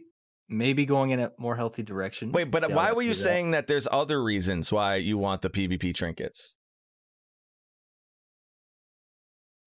maybe 0.50 0.86
going 0.86 1.10
in 1.12 1.20
a 1.20 1.32
more 1.38 1.56
healthy 1.56 1.84
direction. 1.84 2.32
Wait, 2.32 2.46
but 2.46 2.66
See 2.66 2.74
why 2.74 2.92
were 2.94 3.02
you 3.02 3.10
out. 3.12 3.16
saying 3.18 3.52
that 3.52 3.68
there's 3.68 3.88
other 3.92 4.24
reasons 4.24 4.72
why 4.72 4.96
you 4.96 5.18
want 5.18 5.42
the 5.42 5.50
PvP 5.50 5.94
trinkets? 5.94 6.54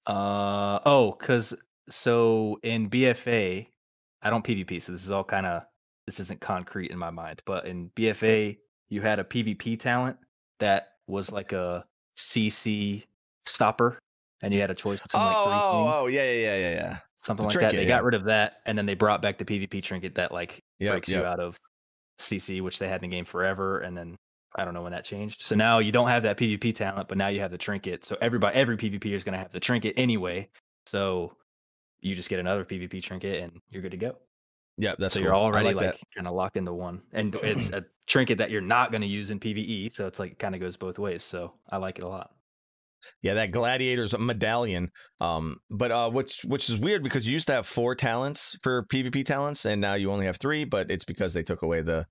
Uh 0.06 0.80
oh, 0.86 1.16
because 1.18 1.54
so 1.88 2.58
in 2.62 2.88
BFA, 2.88 3.66
I 4.22 4.30
don't 4.30 4.44
PvP, 4.44 4.80
so 4.82 4.92
this 4.92 5.04
is 5.04 5.10
all 5.10 5.24
kind 5.24 5.46
of 5.46 5.62
this 6.06 6.18
isn't 6.20 6.40
concrete 6.40 6.90
in 6.90 6.98
my 6.98 7.10
mind. 7.10 7.42
But 7.44 7.66
in 7.66 7.90
BFA, 7.90 8.56
you 8.88 9.02
had 9.02 9.18
a 9.18 9.24
PvP 9.24 9.78
talent 9.78 10.16
that 10.58 10.88
was 11.06 11.30
like 11.30 11.52
a 11.52 11.84
CC 12.16 13.04
stopper, 13.46 13.98
and 14.42 14.52
you 14.54 14.60
had 14.60 14.70
a 14.70 14.74
choice 14.74 14.98
Oh, 15.00 15.04
between 15.04 15.22
like 15.22 15.36
three 15.44 15.52
things, 15.52 15.62
oh, 15.64 15.92
oh, 16.02 16.06
yeah, 16.06 16.24
yeah, 16.24 16.32
yeah, 16.32 16.56
yeah, 16.56 16.70
yeah. 16.70 16.98
Something 17.22 17.46
the 17.46 17.54
like 17.54 17.60
that. 17.60 17.72
They 17.72 17.82
yeah. 17.82 17.88
got 17.88 18.04
rid 18.04 18.14
of 18.14 18.24
that, 18.24 18.60
and 18.66 18.76
then 18.76 18.86
they 18.86 18.94
brought 18.94 19.22
back 19.22 19.38
the 19.38 19.44
PvP 19.44 19.82
trinket 19.82 20.14
that 20.16 20.32
like 20.32 20.60
Yep, 20.78 20.92
breaks 20.92 21.08
you 21.08 21.24
out 21.24 21.40
of 21.40 21.56
CC, 22.18 22.62
which 22.62 22.78
they 22.78 22.88
had 22.88 23.02
in 23.02 23.10
the 23.10 23.16
game 23.16 23.24
forever, 23.24 23.80
and 23.80 23.96
then. 23.96 24.16
I 24.52 24.64
don't 24.64 24.74
know 24.74 24.82
when 24.82 24.90
that 24.90 25.04
changed. 25.04 25.42
So 25.42 25.54
now 25.54 25.78
you 25.78 25.92
don't 25.92 26.08
have 26.08 26.24
that 26.24 26.36
PvP 26.36 26.74
talent, 26.74 27.06
but 27.06 27.16
now 27.16 27.28
you 27.28 27.38
have 27.38 27.52
the 27.52 27.56
trinket. 27.56 28.04
So 28.04 28.16
everybody, 28.20 28.56
every 28.56 28.76
PvP 28.76 29.12
is 29.12 29.22
going 29.22 29.34
to 29.34 29.38
have 29.38 29.52
the 29.52 29.60
trinket 29.60 29.94
anyway. 29.96 30.48
So 30.86 31.36
you 32.00 32.16
just 32.16 32.28
get 32.28 32.40
another 32.40 32.64
PvP 32.64 33.00
trinket 33.00 33.44
and 33.44 33.60
you're 33.70 33.80
good 33.80 33.92
to 33.92 33.96
go. 33.96 34.16
Yep, 34.78 34.96
that's 34.98 35.14
so 35.14 35.20
cool. 35.20 35.24
you're 35.24 35.34
I 35.34 35.38
already 35.38 35.74
like 35.74 35.86
like, 35.86 36.00
kind 36.14 36.26
of 36.26 36.34
locked 36.34 36.56
into 36.56 36.72
one, 36.72 37.02
and 37.12 37.34
it's 37.42 37.70
a 37.70 37.84
trinket 38.06 38.38
that 38.38 38.50
you're 38.50 38.60
not 38.60 38.90
going 38.90 39.02
to 39.02 39.06
use 39.06 39.30
in 39.30 39.38
PVE. 39.38 39.94
So 39.94 40.06
it's 40.06 40.18
like 40.18 40.38
kind 40.38 40.54
of 40.54 40.60
goes 40.60 40.76
both 40.76 40.98
ways. 40.98 41.22
So 41.22 41.52
I 41.68 41.76
like 41.76 41.98
it 41.98 42.04
a 42.04 42.08
lot. 42.08 42.32
Yeah, 43.22 43.34
that 43.34 43.50
gladiator's 43.50 44.16
medallion. 44.18 44.90
Um, 45.20 45.56
but 45.70 45.90
uh, 45.90 46.10
which 46.10 46.42
which 46.44 46.68
is 46.68 46.76
weird 46.76 47.02
because 47.02 47.26
you 47.26 47.32
used 47.32 47.46
to 47.48 47.52
have 47.54 47.66
four 47.66 47.94
talents 47.94 48.56
for 48.62 48.84
PvP 48.86 49.24
talents, 49.24 49.64
and 49.64 49.80
now 49.80 49.94
you 49.94 50.10
only 50.10 50.26
have 50.26 50.36
three. 50.38 50.64
But 50.64 50.90
it's 50.90 51.04
because 51.04 51.32
they 51.34 51.42
took 51.42 51.62
away 51.62 51.82
the 51.82 52.06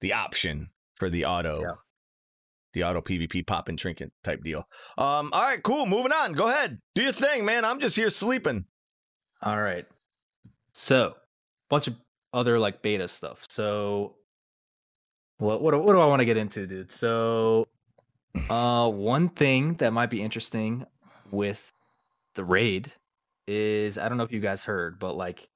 the 0.00 0.12
option 0.12 0.70
for 0.96 1.10
the 1.10 1.24
auto, 1.24 1.60
Yeah. 1.62 1.74
the 2.74 2.84
auto 2.84 3.00
PvP 3.00 3.46
pop 3.46 3.68
and 3.68 3.78
trinket 3.78 4.12
type 4.24 4.42
deal. 4.42 4.66
Um, 4.98 5.30
all 5.32 5.42
right, 5.42 5.62
cool. 5.62 5.86
Moving 5.86 6.12
on. 6.12 6.32
Go 6.34 6.48
ahead, 6.48 6.78
do 6.94 7.02
your 7.02 7.12
thing, 7.12 7.44
man. 7.44 7.64
I'm 7.64 7.80
just 7.80 7.96
here 7.96 8.10
sleeping. 8.10 8.64
All 9.42 9.60
right. 9.60 9.86
So 10.72 11.14
bunch 11.68 11.86
of 11.88 11.94
other 12.32 12.58
like 12.58 12.82
beta 12.82 13.08
stuff. 13.08 13.44
So 13.48 14.16
what 15.38 15.62
what 15.62 15.82
what 15.82 15.92
do 15.92 16.00
I 16.00 16.06
want 16.06 16.20
to 16.20 16.26
get 16.26 16.36
into, 16.36 16.66
dude? 16.66 16.90
So 16.92 17.66
uh 18.48 18.88
one 18.88 19.28
thing 19.28 19.74
that 19.74 19.92
might 19.92 20.10
be 20.10 20.22
interesting 20.22 20.86
with 21.30 21.72
the 22.34 22.44
raid 22.44 22.92
is 23.46 23.98
I 23.98 24.08
don't 24.08 24.18
know 24.18 24.24
if 24.24 24.32
you 24.32 24.40
guys 24.40 24.64
heard, 24.64 24.98
but 24.98 25.16
like 25.16 25.48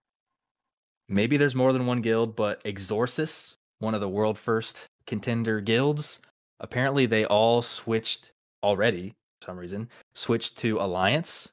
maybe 1.09 1.37
there's 1.37 1.55
more 1.55 1.72
than 1.72 1.87
one 1.87 2.01
guild, 2.01 2.37
but 2.37 2.62
Exorsus 2.64 3.57
one 3.79 3.95
of 3.95 4.01
the 4.01 4.09
world 4.09 4.39
first 4.39 4.89
contender 5.07 5.61
guilds. 5.61 6.20
Apparently, 6.61 7.07
they 7.07 7.25
all 7.27 7.62
switched 7.62 8.33
already 8.62 9.14
for 9.41 9.47
some 9.47 9.59
reason, 9.59 9.89
switched 10.14 10.57
to 10.59 10.79
Alliance 10.79 11.49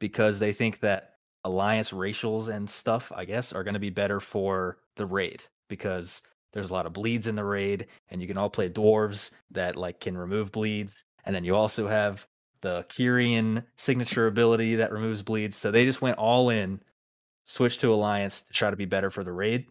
because 0.00 0.38
they 0.38 0.52
think 0.52 0.80
that 0.80 1.14
Alliance 1.44 1.90
racials 1.90 2.48
and 2.48 2.68
stuff, 2.68 3.12
I 3.14 3.24
guess, 3.24 3.52
are 3.52 3.62
going 3.62 3.74
to 3.74 3.80
be 3.80 3.90
better 3.90 4.18
for 4.18 4.78
the 4.96 5.06
raid 5.06 5.44
because 5.68 6.22
there's 6.56 6.70
a 6.70 6.72
lot 6.72 6.86
of 6.86 6.94
bleeds 6.94 7.26
in 7.26 7.34
the 7.34 7.44
raid, 7.44 7.86
and 8.08 8.22
you 8.22 8.26
can 8.26 8.38
all 8.38 8.48
play 8.48 8.70
dwarves 8.70 9.30
that 9.50 9.76
like 9.76 10.00
can 10.00 10.16
remove 10.16 10.50
bleeds, 10.50 11.04
and 11.26 11.34
then 11.34 11.44
you 11.44 11.54
also 11.54 11.86
have 11.86 12.26
the 12.62 12.86
Kyrian 12.88 13.62
signature 13.76 14.26
ability 14.26 14.76
that 14.76 14.90
removes 14.90 15.22
bleeds. 15.22 15.58
So 15.58 15.70
they 15.70 15.84
just 15.84 16.00
went 16.00 16.16
all 16.16 16.48
in, 16.48 16.80
switched 17.44 17.80
to 17.80 17.92
Alliance 17.92 18.40
to 18.40 18.54
try 18.54 18.70
to 18.70 18.76
be 18.76 18.86
better 18.86 19.10
for 19.10 19.22
the 19.22 19.34
raid. 19.34 19.66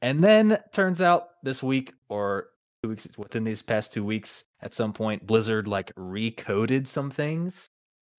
And 0.00 0.22
then 0.22 0.60
turns 0.72 1.02
out 1.02 1.30
this 1.42 1.60
week 1.60 1.92
or 2.08 2.50
two 2.84 2.90
weeks 2.90 3.08
within 3.18 3.42
these 3.42 3.60
past 3.60 3.92
two 3.92 4.04
weeks, 4.04 4.44
at 4.60 4.74
some 4.74 4.92
point, 4.92 5.26
Blizzard 5.26 5.66
like 5.66 5.92
recoded 5.96 6.86
some 6.86 7.10
things. 7.10 7.68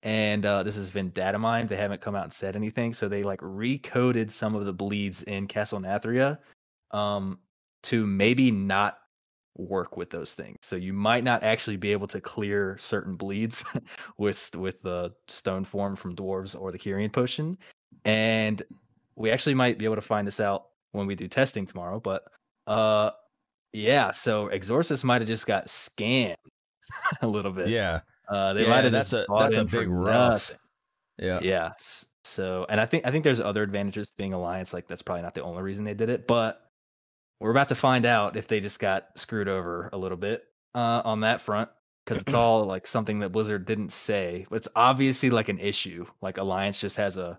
And 0.01 0.45
uh, 0.45 0.63
this 0.63 0.75
has 0.75 0.91
been 0.91 1.11
data 1.11 1.39
mined. 1.39 1.69
They 1.69 1.77
haven't 1.77 2.01
come 2.01 2.15
out 2.15 2.25
and 2.25 2.33
said 2.33 2.57
anything. 2.57 2.91
So 2.91 3.07
they 3.07 3.23
like 3.23 3.39
recoded 3.39 4.29
some 4.29 4.55
of 4.55 4.65
the 4.65 4.73
bleeds 4.73 5.23
in 5.23 5.47
Castle 5.47 5.79
Nathria 5.79 6.39
um, 6.91 7.39
to 7.83 8.05
maybe 8.05 8.51
not 8.51 8.97
work 9.55 9.97
with 9.97 10.09
those 10.09 10.33
things. 10.33 10.57
So 10.63 10.75
you 10.75 10.93
might 10.93 11.23
not 11.23 11.43
actually 11.43 11.77
be 11.77 11.91
able 11.91 12.07
to 12.07 12.19
clear 12.19 12.75
certain 12.79 13.15
bleeds 13.15 13.63
with 14.17 14.55
with 14.55 14.81
the 14.81 15.13
stone 15.27 15.63
form 15.63 15.95
from 15.95 16.15
dwarves 16.15 16.59
or 16.59 16.71
the 16.71 16.79
Kyrian 16.79 17.11
potion. 17.13 17.57
And 18.05 18.61
we 19.15 19.29
actually 19.31 19.53
might 19.53 19.77
be 19.77 19.85
able 19.85 19.95
to 19.95 20.01
find 20.01 20.25
this 20.25 20.39
out 20.39 20.67
when 20.91 21.05
we 21.05 21.13
do 21.15 21.27
testing 21.27 21.65
tomorrow. 21.65 21.99
But 21.99 22.23
uh 22.67 23.11
yeah, 23.73 24.11
so 24.11 24.47
Exorsus 24.49 25.03
might 25.03 25.21
have 25.21 25.27
just 25.27 25.45
got 25.47 25.67
scammed 25.67 26.35
a 27.21 27.27
little 27.27 27.51
bit. 27.51 27.67
Yeah. 27.67 27.99
Uh 28.27 28.53
they 28.53 28.63
Yeah, 28.63 28.69
might 28.69 28.83
have 28.85 28.93
that's 28.93 29.11
just 29.11 29.29
a- 29.29 29.35
that's 29.37 29.57
a 29.57 29.65
big 29.65 29.87
rough. 29.89 30.49
nothing. 30.49 30.57
Yeah. 31.19 31.39
Yeah. 31.43 31.71
So, 32.25 32.65
and 32.69 32.79
I 32.81 32.85
think 32.87 33.05
I 33.05 33.11
think 33.11 33.23
there's 33.23 33.39
other 33.41 33.61
advantages 33.61 34.07
to 34.07 34.13
being 34.17 34.33
alliance. 34.33 34.73
Like 34.73 34.87
that's 34.87 35.01
probably 35.03 35.21
not 35.23 35.35
the 35.35 35.43
only 35.43 35.61
reason 35.61 35.83
they 35.83 35.93
did 35.93 36.09
it, 36.09 36.25
but 36.25 36.62
we're 37.43 37.51
about 37.51 37.69
to 37.69 37.75
find 37.75 38.05
out 38.05 38.37
if 38.37 38.47
they 38.47 38.59
just 38.59 38.79
got 38.79 39.07
screwed 39.15 39.47
over 39.47 39.89
a 39.93 39.97
little 39.97 40.17
bit 40.17 40.45
uh, 40.73 41.01
on 41.03 41.19
that 41.21 41.41
front 41.41 41.69
because 42.05 42.21
it's 42.21 42.33
all 42.33 42.65
like 42.65 42.87
something 42.87 43.19
that 43.19 43.29
Blizzard 43.33 43.65
didn't 43.65 43.91
say. 43.91 44.45
But 44.49 44.55
it's 44.57 44.67
obviously 44.75 45.29
like 45.29 45.49
an 45.49 45.59
issue. 45.59 46.05
Like 46.21 46.37
alliance 46.37 46.79
just 46.79 46.97
has 46.97 47.17
a 47.17 47.37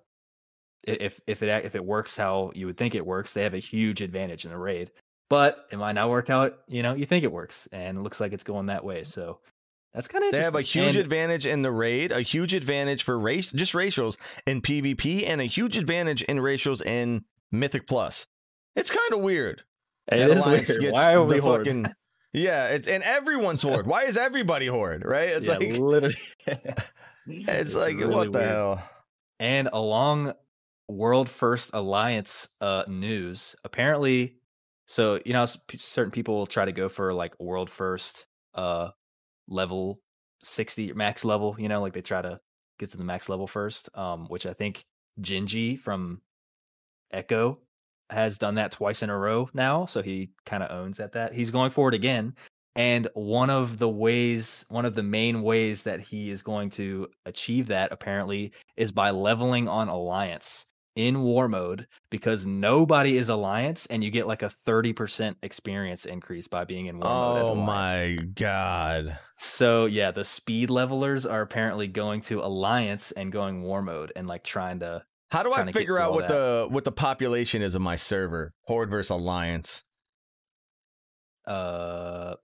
if 0.82 1.20
if 1.26 1.42
it 1.42 1.64
if 1.64 1.74
it 1.74 1.84
works 1.84 2.16
how 2.16 2.52
you 2.54 2.66
would 2.66 2.76
think 2.76 2.94
it 2.94 3.06
works, 3.06 3.32
they 3.32 3.42
have 3.42 3.54
a 3.54 3.58
huge 3.58 4.02
advantage 4.02 4.44
in 4.44 4.50
the 4.50 4.58
raid. 4.58 4.90
But 5.30 5.66
it 5.72 5.78
might 5.78 5.94
not 5.94 6.10
work 6.10 6.28
out. 6.28 6.58
You 6.68 6.82
know, 6.82 6.94
you 6.94 7.06
think 7.06 7.24
it 7.24 7.32
works, 7.32 7.66
and 7.72 7.96
it 7.96 8.00
looks 8.02 8.20
like 8.20 8.32
it's 8.32 8.44
going 8.44 8.66
that 8.66 8.84
way. 8.84 9.04
So 9.04 9.40
that's 9.94 10.06
kind 10.06 10.22
of 10.22 10.32
They 10.32 10.42
have 10.42 10.54
a 10.54 10.60
huge 10.60 10.96
And- 10.96 11.04
advantage 11.04 11.46
in 11.46 11.62
the 11.62 11.72
raid, 11.72 12.12
a 12.12 12.20
huge 12.20 12.52
advantage 12.52 13.02
for 13.02 13.18
race, 13.18 13.50
just 13.50 13.72
racials 13.72 14.18
in 14.46 14.60
PvP, 14.60 15.26
and 15.26 15.40
a 15.40 15.44
huge 15.44 15.78
advantage 15.78 16.22
in 16.24 16.38
racials 16.38 16.84
in 16.84 17.24
Mythic 17.50 17.86
Plus. 17.86 18.26
It's 18.76 18.90
kind 18.90 19.12
of 19.14 19.20
weird. 19.20 19.62
It 20.08 20.30
is 20.30 20.44
weird. 20.44 20.66
gets 20.66 20.92
Why 20.92 21.14
are 21.14 21.24
we 21.24 21.38
horde? 21.38 21.66
fucking- 21.66 21.86
Yeah, 22.32 22.66
it's 22.68 22.86
and 22.86 23.02
everyone's 23.02 23.62
horde. 23.68 23.86
Why 23.86 24.04
is 24.04 24.16
everybody 24.16 24.66
horde? 24.66 25.04
Right? 25.04 25.30
It's 25.30 25.46
Yeah, 25.46 25.54
like 25.58 25.78
literally. 25.78 26.14
it's, 27.26 27.74
like 27.74 27.96
really 27.96 28.14
what 28.14 28.32
the 28.32 28.38
weird. 28.38 28.50
hell? 28.50 28.90
And 29.40 29.68
along 29.72 30.34
World 30.88 31.28
First 31.30 31.70
Alliance 31.72 32.48
uh, 32.60 32.84
news, 32.86 33.56
apparently, 33.64 34.36
so 34.86 35.18
you 35.24 35.32
know, 35.32 35.46
certain 35.76 36.10
people 36.10 36.36
will 36.36 36.46
try 36.46 36.64
to 36.66 36.72
go 36.72 36.88
for 36.88 37.12
like 37.14 37.38
World 37.40 37.70
First 37.70 38.26
uh, 38.54 38.90
level 39.48 40.00
sixty 40.42 40.92
max 40.92 41.24
level. 41.24 41.56
You 41.58 41.68
know, 41.70 41.80
like 41.80 41.94
they 41.94 42.02
try 42.02 42.20
to 42.20 42.40
get 42.78 42.90
to 42.90 42.96
the 42.98 43.04
max 43.04 43.28
level 43.30 43.46
first. 43.46 43.88
Um, 43.94 44.26
which 44.28 44.44
I 44.44 44.52
think 44.52 44.84
Gingi 45.20 45.78
from 45.80 46.20
Echo 47.10 47.58
has 48.10 48.38
done 48.38 48.54
that 48.56 48.72
twice 48.72 49.02
in 49.02 49.10
a 49.10 49.16
row 49.16 49.48
now, 49.54 49.86
so 49.86 50.02
he 50.02 50.30
kind 50.46 50.62
of 50.62 50.70
owns 50.70 51.00
at 51.00 51.12
that. 51.12 51.32
He's 51.32 51.50
going 51.50 51.70
for 51.70 51.88
it 51.88 51.94
again. 51.94 52.34
And 52.76 53.06
one 53.14 53.50
of 53.50 53.78
the 53.78 53.88
ways, 53.88 54.64
one 54.68 54.84
of 54.84 54.94
the 54.94 55.02
main 55.02 55.42
ways 55.42 55.84
that 55.84 56.00
he 56.00 56.30
is 56.30 56.42
going 56.42 56.70
to 56.70 57.08
achieve 57.24 57.68
that 57.68 57.92
apparently 57.92 58.52
is 58.76 58.90
by 58.90 59.10
leveling 59.10 59.68
on 59.68 59.88
alliance 59.88 60.66
in 60.96 61.22
war 61.22 61.48
mode 61.48 61.86
because 62.10 62.46
nobody 62.46 63.16
is 63.16 63.28
alliance 63.28 63.86
and 63.86 64.04
you 64.04 64.10
get 64.10 64.28
like 64.28 64.42
a 64.42 64.52
30% 64.66 65.34
experience 65.42 66.04
increase 66.04 66.46
by 66.46 66.64
being 66.64 66.86
in 66.86 66.98
war 66.98 67.08
mode 67.08 67.42
Oh 67.46 67.54
my 67.54 68.16
god! 68.34 69.18
So 69.36 69.86
yeah, 69.86 70.10
the 70.10 70.24
speed 70.24 70.70
levelers 70.70 71.26
are 71.26 71.42
apparently 71.42 71.88
going 71.88 72.20
to 72.22 72.40
alliance 72.40 73.10
and 73.12 73.32
going 73.32 73.62
war 73.62 73.82
mode 73.82 74.12
and 74.14 74.26
like 74.26 74.44
trying 74.44 74.80
to 74.80 75.02
How 75.34 75.42
do 75.42 75.50
I 75.50 75.56
trying 75.56 75.66
to 75.66 75.72
get 75.72 75.78
figure 75.80 75.98
out 75.98 76.12
what 76.12 76.28
the 76.28 76.68
what 76.70 76.84
the 76.84 76.92
population 76.92 77.60
is 77.60 77.74
of 77.74 77.82
my 77.82 77.96
server? 77.96 78.54
Horde 78.62 78.88
versus 78.88 79.10
Alliance. 79.10 79.82
uh 81.44 82.34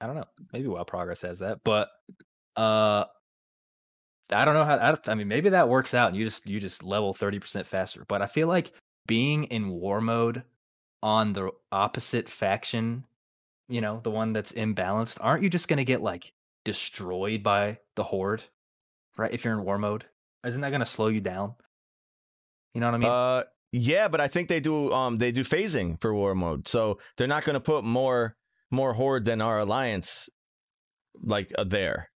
I 0.00 0.06
don't 0.06 0.14
know. 0.14 0.24
Maybe 0.52 0.68
WoW 0.68 0.84
Progress 0.84 1.22
has 1.22 1.40
that, 1.40 1.64
but 1.64 1.88
uh 2.54 3.06
I 4.30 4.44
don't 4.44 4.54
know 4.54 4.64
how 4.64 4.76
I, 4.76 4.96
I 5.10 5.14
mean 5.16 5.26
maybe 5.26 5.48
that 5.50 5.68
works 5.68 5.94
out 5.94 6.08
and 6.08 6.16
you 6.16 6.24
just 6.24 6.46
you 6.46 6.60
just 6.60 6.84
level 6.84 7.12
30% 7.12 7.66
faster, 7.66 8.04
but 8.06 8.22
I 8.22 8.26
feel 8.26 8.46
like 8.46 8.70
being 9.08 9.44
in 9.44 9.68
war 9.68 10.00
mode 10.00 10.44
on 11.02 11.32
the 11.32 11.50
opposite 11.72 12.28
faction, 12.28 13.04
you 13.68 13.80
know, 13.80 14.00
the 14.04 14.12
one 14.12 14.32
that's 14.32 14.52
imbalanced, 14.52 15.18
aren't 15.20 15.42
you 15.42 15.50
just 15.50 15.66
going 15.66 15.78
to 15.78 15.84
get 15.84 16.02
like 16.02 16.32
destroyed 16.64 17.42
by 17.42 17.78
the 17.96 18.04
horde? 18.04 18.44
Right? 19.16 19.32
If 19.32 19.44
you're 19.44 19.54
in 19.54 19.64
war 19.64 19.78
mode, 19.78 20.04
isn't 20.46 20.60
that 20.60 20.70
going 20.70 20.80
to 20.80 20.86
slow 20.86 21.08
you 21.08 21.20
down? 21.20 21.56
You 22.76 22.80
know 22.80 22.88
what 22.88 22.94
I 22.94 22.98
mean? 22.98 23.08
uh, 23.08 23.42
yeah, 23.72 24.08
but 24.08 24.20
I 24.20 24.28
think 24.28 24.50
they 24.50 24.60
do 24.60 24.92
um 24.92 25.16
they 25.16 25.32
do 25.32 25.44
phasing 25.44 25.98
for 25.98 26.12
war 26.12 26.34
mode, 26.34 26.68
so 26.68 26.98
they're 27.16 27.26
not 27.26 27.46
going 27.46 27.54
to 27.54 27.60
put 27.60 27.84
more 27.84 28.36
more 28.70 28.92
horde 28.92 29.24
than 29.24 29.40
our 29.40 29.60
alliance 29.60 30.28
like 31.22 31.50
uh, 31.56 31.64
there. 31.64 32.10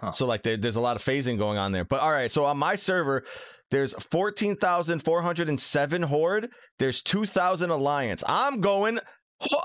Huh. 0.00 0.12
So 0.12 0.24
like 0.24 0.42
there, 0.42 0.56
there's 0.56 0.76
a 0.76 0.80
lot 0.80 0.96
of 0.96 1.04
phasing 1.04 1.36
going 1.36 1.58
on 1.58 1.72
there. 1.72 1.84
But 1.84 2.00
all 2.00 2.10
right, 2.10 2.30
so 2.30 2.46
on 2.46 2.56
my 2.56 2.76
server, 2.76 3.24
there's 3.70 3.92
fourteen 4.10 4.56
thousand 4.56 5.00
four 5.00 5.20
hundred 5.20 5.50
and 5.50 5.60
seven 5.60 6.04
horde. 6.04 6.48
There's 6.78 7.02
two 7.02 7.26
thousand 7.26 7.68
alliance. 7.68 8.24
I'm 8.26 8.62
going. 8.62 9.00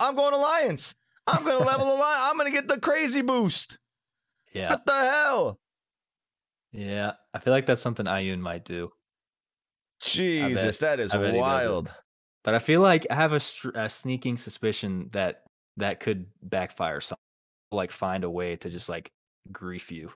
I'm 0.01 0.15
going 0.17 0.33
alliance. 0.33 0.95
I'm 1.25 1.45
going 1.45 1.59
to 1.59 1.65
level 1.65 1.87
alliance. 1.95 2.23
I'm 2.25 2.37
going 2.37 2.51
to 2.51 2.57
get 2.57 2.67
the 2.67 2.77
crazy 2.77 3.21
boost. 3.21 3.77
yeah. 4.53 4.71
What 4.71 4.85
the 4.85 4.99
hell? 4.99 5.59
Yeah. 6.73 7.13
I 7.33 7.39
feel 7.39 7.53
like 7.53 7.67
that's 7.67 7.81
something 7.81 8.05
Ayun 8.05 8.39
might 8.39 8.65
do. 8.65 8.89
Jesus, 10.01 10.79
that 10.79 10.99
is 10.99 11.13
I 11.13 11.17
bet 11.17 11.25
he 11.27 11.31
does 11.31 11.37
it. 11.37 11.41
wild. 11.41 11.91
But 12.43 12.55
I 12.55 12.59
feel 12.59 12.81
like 12.81 13.05
I 13.09 13.15
have 13.15 13.33
a, 13.33 13.41
a 13.75 13.89
sneaking 13.89 14.37
suspicion 14.37 15.09
that 15.11 15.43
that 15.77 15.99
could 15.99 16.25
backfire. 16.41 17.01
Some 17.01 17.17
like 17.71 17.91
find 17.91 18.23
a 18.23 18.29
way 18.29 18.55
to 18.57 18.69
just 18.69 18.89
like 18.89 19.11
grief 19.51 19.91
you 19.91 20.11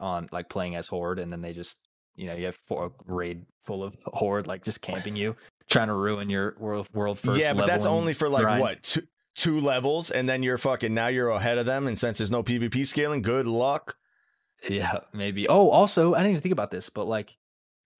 on 0.00 0.28
like 0.32 0.48
playing 0.48 0.76
as 0.76 0.88
horde, 0.88 1.18
and 1.18 1.32
then 1.32 1.42
they 1.42 1.52
just 1.52 1.76
you 2.16 2.26
know 2.26 2.34
you 2.34 2.46
have 2.46 2.56
four, 2.56 2.86
a 2.86 3.12
raid 3.12 3.44
full 3.64 3.84
of 3.84 3.96
horde 4.06 4.46
like 4.46 4.64
just 4.64 4.80
camping 4.80 5.16
you, 5.16 5.36
trying 5.68 5.88
to 5.88 5.94
ruin 5.94 6.30
your 6.30 6.56
world 6.58 6.88
world 6.92 7.18
first. 7.18 7.40
yeah, 7.40 7.52
but 7.52 7.66
that's 7.66 7.86
only 7.86 8.14
for 8.14 8.28
like 8.28 8.42
grind. 8.42 8.60
what 8.60 8.82
two 8.82 9.02
two 9.34 9.60
levels, 9.60 10.10
and 10.10 10.28
then 10.28 10.42
you're 10.42 10.58
fucking 10.58 10.94
now 10.94 11.08
you're 11.08 11.28
ahead 11.28 11.58
of 11.58 11.66
them. 11.66 11.86
And 11.86 11.98
since 11.98 12.18
there's 12.18 12.30
no 12.30 12.42
PvP 12.42 12.86
scaling, 12.86 13.22
good 13.22 13.46
luck. 13.46 13.96
Yeah, 14.68 15.00
maybe. 15.12 15.46
Oh, 15.48 15.70
also, 15.70 16.14
I 16.14 16.18
didn't 16.18 16.30
even 16.30 16.42
think 16.42 16.52
about 16.52 16.70
this, 16.70 16.90
but 16.90 17.06
like, 17.06 17.36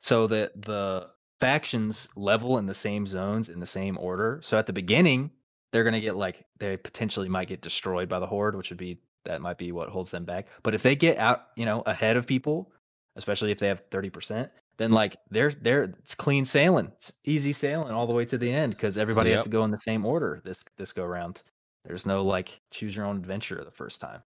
so 0.01 0.27
the 0.27 0.51
the 0.57 1.09
factions 1.41 2.09
level 2.17 2.59
in 2.59 2.67
the 2.67 2.75
same 2.75 3.07
zones 3.07 3.49
in 3.49 3.61
the 3.61 3.67
same 3.67 3.99
order. 3.99 4.41
So 4.43 4.59
at 4.59 4.67
the 4.67 4.73
beginning, 4.73 5.31
they're 5.73 5.85
gonna 5.85 6.01
get 6.01 6.17
like 6.17 6.45
they 6.59 6.77
potentially 6.77 7.29
might 7.29 7.49
get 7.49 7.61
destroyed 7.61 8.09
by 8.09 8.19
the 8.19 8.27
horde, 8.27 8.57
which 8.57 8.71
would 8.71 8.79
be 8.79 9.01
that 9.25 9.41
might 9.41 9.59
be 9.59 9.73
what 9.73 9.89
holds 9.89 10.11
them 10.11 10.25
back. 10.25 10.49
But 10.63 10.75
if 10.75 10.83
they 10.83 10.97
get 10.97 11.19
out, 11.19 11.49
you 11.57 11.67
know, 11.67 11.83
ahead 11.87 12.17
of 12.17 12.27
people, 12.27 12.73
especially 13.17 13.51
if 13.51 13.59
they 13.59 13.69
have 13.69 13.83
thirty 13.91 14.11
percent, 14.11 14.51
then 14.79 14.93
like 14.93 15.17
they're 15.31 15.51
they're 15.51 15.85
it's 15.85 16.15
clean 16.15 16.45
sailing, 16.45 16.93
it's 16.97 17.13
easy 17.25 17.53
sailing 17.53 17.93
all 17.93 18.07
the 18.07 18.15
way 18.15 18.25
to 18.25 18.39
the 18.39 18.53
end 18.53 18.73
because 18.73 18.97
everybody 18.97 19.31
has 19.33 19.43
to 19.43 19.51
go 19.51 19.65
in 19.65 19.71
the 19.71 19.81
same 19.81 20.07
order 20.07 20.41
this 20.45 20.65
this 20.77 20.93
go 20.93 21.05
round. 21.05 21.43
There's 21.85 22.07
no 22.07 22.25
like 22.25 22.61
choose 22.71 22.97
your 22.97 23.07
own 23.07 23.17
adventure 23.17 23.63
the 23.65 23.71
first 23.71 24.01
time. 24.01 24.23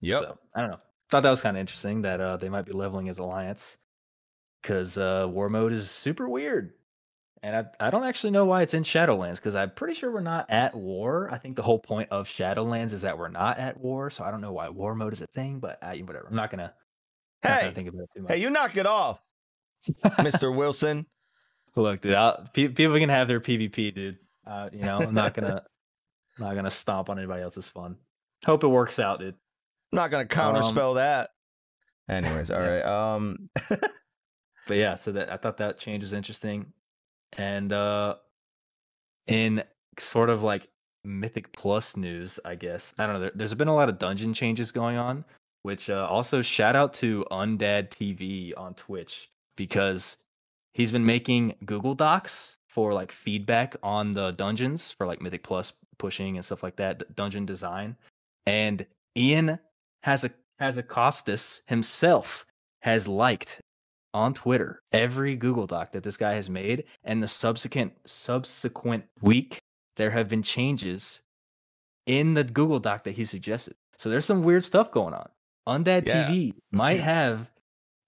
Yep. 0.00 0.20
So 0.20 0.38
I 0.54 0.60
don't 0.60 0.70
know. 0.70 0.80
Thought 1.08 1.22
that 1.22 1.30
was 1.30 1.42
kind 1.42 1.56
of 1.56 1.60
interesting 1.60 2.02
that 2.02 2.20
uh, 2.20 2.36
they 2.36 2.48
might 2.48 2.66
be 2.66 2.72
leveling 2.72 3.08
as 3.08 3.18
alliance 3.18 3.76
because 4.66 4.98
uh, 4.98 5.28
war 5.30 5.48
mode 5.48 5.72
is 5.72 5.88
super 5.88 6.28
weird, 6.28 6.72
and 7.42 7.56
I 7.56 7.86
I 7.86 7.90
don't 7.90 8.02
actually 8.02 8.32
know 8.32 8.44
why 8.44 8.62
it's 8.62 8.74
in 8.74 8.82
Shadowlands 8.82 9.36
because 9.36 9.54
I'm 9.54 9.70
pretty 9.70 9.94
sure 9.94 10.10
we're 10.10 10.20
not 10.20 10.50
at 10.50 10.74
war. 10.74 11.30
I 11.30 11.38
think 11.38 11.54
the 11.54 11.62
whole 11.62 11.78
point 11.78 12.08
of 12.10 12.28
Shadowlands 12.28 12.92
is 12.92 13.02
that 13.02 13.16
we're 13.16 13.28
not 13.28 13.58
at 13.58 13.78
war, 13.78 14.10
so 14.10 14.24
I 14.24 14.32
don't 14.32 14.40
know 14.40 14.52
why 14.52 14.68
war 14.68 14.96
mode 14.96 15.12
is 15.12 15.20
a 15.20 15.28
thing. 15.28 15.60
But 15.60 15.78
uh, 15.82 15.94
whatever, 16.04 16.26
I'm 16.28 16.34
not 16.34 16.50
gonna, 16.50 16.74
Hey, 17.42 17.60
gonna 17.60 17.72
think 17.74 17.88
about 17.88 18.02
it 18.02 18.10
too 18.16 18.22
much. 18.22 18.32
hey, 18.32 18.40
you 18.40 18.50
knock 18.50 18.76
it 18.76 18.86
off, 18.86 19.20
Mister 20.22 20.50
Wilson. 20.50 21.06
Look, 21.76 22.00
dude, 22.00 22.14
I'll, 22.14 22.48
people 22.52 22.98
can 22.98 23.10
have 23.10 23.28
their 23.28 23.40
PvP, 23.40 23.94
dude. 23.94 24.18
Uh, 24.46 24.70
you 24.72 24.80
know, 24.80 24.98
I'm 24.98 25.14
not 25.14 25.34
gonna 25.34 25.62
not 26.38 26.54
gonna 26.56 26.70
stomp 26.70 27.08
on 27.08 27.18
anybody 27.18 27.42
else's 27.42 27.68
fun. 27.68 27.96
Hope 28.44 28.64
it 28.64 28.68
works 28.68 28.98
out, 28.98 29.20
dude. 29.20 29.34
I'm 29.92 29.96
not 29.96 30.10
gonna 30.10 30.24
counterspell 30.24 30.90
um, 30.90 30.96
that. 30.96 31.30
Anyways, 32.08 32.50
all 32.50 32.60
right. 32.60 32.82
Um 32.84 33.50
but 34.66 34.76
yeah, 34.76 34.94
so 34.94 35.12
that 35.12 35.32
I 35.32 35.36
thought 35.36 35.56
that 35.58 35.78
change 35.78 36.02
was 36.02 36.12
interesting. 36.12 36.72
And 37.34 37.72
uh 37.72 38.16
in 39.26 39.62
sort 39.98 40.30
of 40.30 40.42
like 40.42 40.68
Mythic 41.04 41.52
Plus 41.52 41.96
news, 41.96 42.38
I 42.44 42.54
guess. 42.54 42.94
I 42.98 43.06
don't 43.06 43.14
know. 43.14 43.20
There, 43.20 43.32
there's 43.34 43.54
been 43.54 43.68
a 43.68 43.74
lot 43.74 43.88
of 43.88 43.98
dungeon 43.98 44.34
changes 44.34 44.72
going 44.72 44.96
on, 44.96 45.24
which 45.62 45.88
uh, 45.88 46.06
also 46.08 46.42
shout 46.42 46.76
out 46.76 46.92
to 46.94 47.24
Undead 47.30 47.90
TV 47.90 48.52
on 48.56 48.74
Twitch 48.74 49.30
because 49.56 50.16
he's 50.74 50.92
been 50.92 51.04
making 51.04 51.54
Google 51.64 51.94
Docs 51.94 52.56
for 52.68 52.92
like 52.92 53.10
feedback 53.10 53.74
on 53.82 54.12
the 54.12 54.32
dungeons 54.32 54.92
for 54.92 55.06
like 55.06 55.20
Mythic 55.22 55.42
Plus 55.42 55.72
pushing 55.98 56.36
and 56.36 56.44
stuff 56.44 56.62
like 56.62 56.76
that, 56.76 57.14
dungeon 57.16 57.46
design. 57.46 57.96
And 58.46 58.84
Ian 59.16 59.58
has 60.02 60.24
a 60.24 60.30
Hazzikostas 60.60 61.60
himself 61.66 62.46
has 62.80 63.06
liked 63.06 63.60
on 64.16 64.32
Twitter 64.32 64.82
every 64.92 65.36
Google 65.36 65.66
Doc 65.66 65.92
that 65.92 66.02
this 66.02 66.16
guy 66.16 66.32
has 66.34 66.48
made, 66.48 66.84
and 67.04 67.22
the 67.22 67.28
subsequent 67.28 67.92
subsequent 68.06 69.04
week 69.20 69.58
there 69.96 70.10
have 70.10 70.26
been 70.26 70.42
changes 70.42 71.20
in 72.06 72.32
the 72.32 72.42
Google 72.42 72.80
Doc 72.80 73.04
that 73.04 73.12
he 73.12 73.26
suggested. 73.26 73.74
So 73.98 74.08
there's 74.08 74.24
some 74.24 74.42
weird 74.42 74.64
stuff 74.64 74.90
going 74.90 75.12
on. 75.12 75.28
Undead 75.68 76.06
yeah. 76.06 76.28
TV 76.28 76.54
might 76.70 77.00
have 77.00 77.50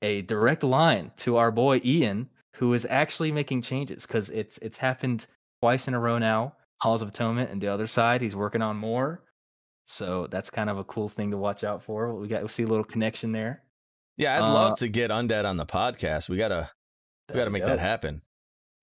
a 0.00 0.22
direct 0.22 0.62
line 0.62 1.12
to 1.18 1.36
our 1.36 1.50
boy 1.50 1.80
Ian, 1.84 2.30
who 2.54 2.72
is 2.72 2.86
actually 2.88 3.30
making 3.30 3.60
changes 3.60 4.06
because 4.06 4.30
it's 4.30 4.58
it's 4.62 4.78
happened 4.78 5.26
twice 5.60 5.88
in 5.88 5.94
a 5.94 6.00
row 6.00 6.18
now. 6.18 6.54
Halls 6.80 7.02
of 7.02 7.08
Atonement 7.08 7.50
and 7.50 7.60
the 7.60 7.68
other 7.68 7.86
side, 7.86 8.22
he's 8.22 8.36
working 8.36 8.62
on 8.62 8.76
more. 8.78 9.24
So 9.86 10.26
that's 10.28 10.48
kind 10.48 10.70
of 10.70 10.78
a 10.78 10.84
cool 10.84 11.08
thing 11.08 11.30
to 11.32 11.36
watch 11.36 11.64
out 11.64 11.82
for. 11.82 12.14
We 12.14 12.28
got 12.28 12.42
we 12.42 12.48
see 12.48 12.62
a 12.62 12.66
little 12.66 12.84
connection 12.84 13.32
there. 13.32 13.62
Yeah, 14.18 14.36
I'd 14.36 14.48
uh, 14.48 14.52
love 14.52 14.78
to 14.80 14.88
get 14.88 15.10
Undead 15.10 15.44
on 15.44 15.56
the 15.56 15.64
podcast. 15.64 16.28
We 16.28 16.36
gotta 16.36 16.68
we 17.30 17.36
gotta 17.36 17.50
make 17.50 17.62
go. 17.62 17.68
that 17.68 17.78
happen. 17.78 18.20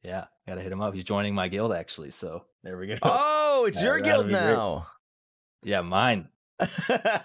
Yeah, 0.01 0.25
gotta 0.47 0.61
hit 0.61 0.71
him 0.71 0.81
up. 0.81 0.93
He's 0.93 1.03
joining 1.03 1.35
my 1.35 1.49
guild 1.49 1.73
actually. 1.73 2.11
So 2.11 2.45
there 2.63 2.77
we 2.77 2.87
go. 2.87 2.95
Oh, 3.03 3.65
it's 3.67 3.81
your 3.83 3.99
guild 3.99 4.31
now. 4.31 4.87
Great. 5.61 5.71
Yeah, 5.71 5.81
mine. 5.81 6.29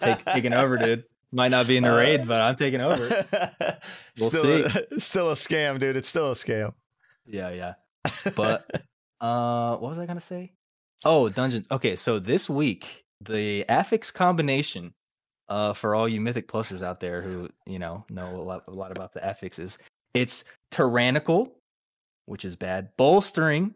Take, 0.01 0.25
taking 0.25 0.53
over, 0.53 0.77
dude. 0.85 1.05
Might 1.33 1.53
not 1.53 1.69
be 1.69 1.77
in 1.77 1.85
the 1.85 1.93
raid, 1.93 2.27
but 2.27 2.41
I'm 2.41 2.57
taking 2.57 2.81
over. 2.81 3.27
We'll 4.19 4.29
still, 4.29 4.69
see. 4.69 4.81
Still 4.99 5.31
a 5.31 5.35
scam, 5.35 5.81
dude. 5.81 5.97
It's 5.97 6.09
still 6.09 6.33
a 6.33 6.35
scam. 6.35 6.75
Yeah, 7.25 7.51
yeah. 7.51 7.75
But 8.37 8.83
uh, 9.21 9.77
what 9.77 9.89
was 9.89 9.99
I 9.99 10.05
gonna 10.05 10.21
say? 10.21 10.53
Oh, 11.05 11.31
dungeons. 11.31 11.67
Okay, 11.71 11.97
so 11.97 12.19
this 12.19 12.51
week 12.51 13.05
the 13.23 13.65
affix 13.69 14.11
combination 14.11 14.93
uh, 15.51 15.73
for 15.73 15.95
all 15.95 16.09
you 16.09 16.21
Mythic 16.21 16.49
Plusers 16.49 16.83
out 16.83 17.01
there 17.01 17.21
who 17.21 17.49
you 17.67 17.79
know 17.79 18.05
know 18.09 18.37
a 18.37 18.43
lot, 18.43 18.65
a 18.69 18.71
lot 18.71 18.93
about 18.93 19.13
the 19.13 19.21
affixes, 19.21 19.77
it's 20.15 20.45
tyrannical, 20.71 21.57
which 22.27 22.45
is 22.45 22.57
bad, 22.57 22.89
bolstering, 22.97 23.75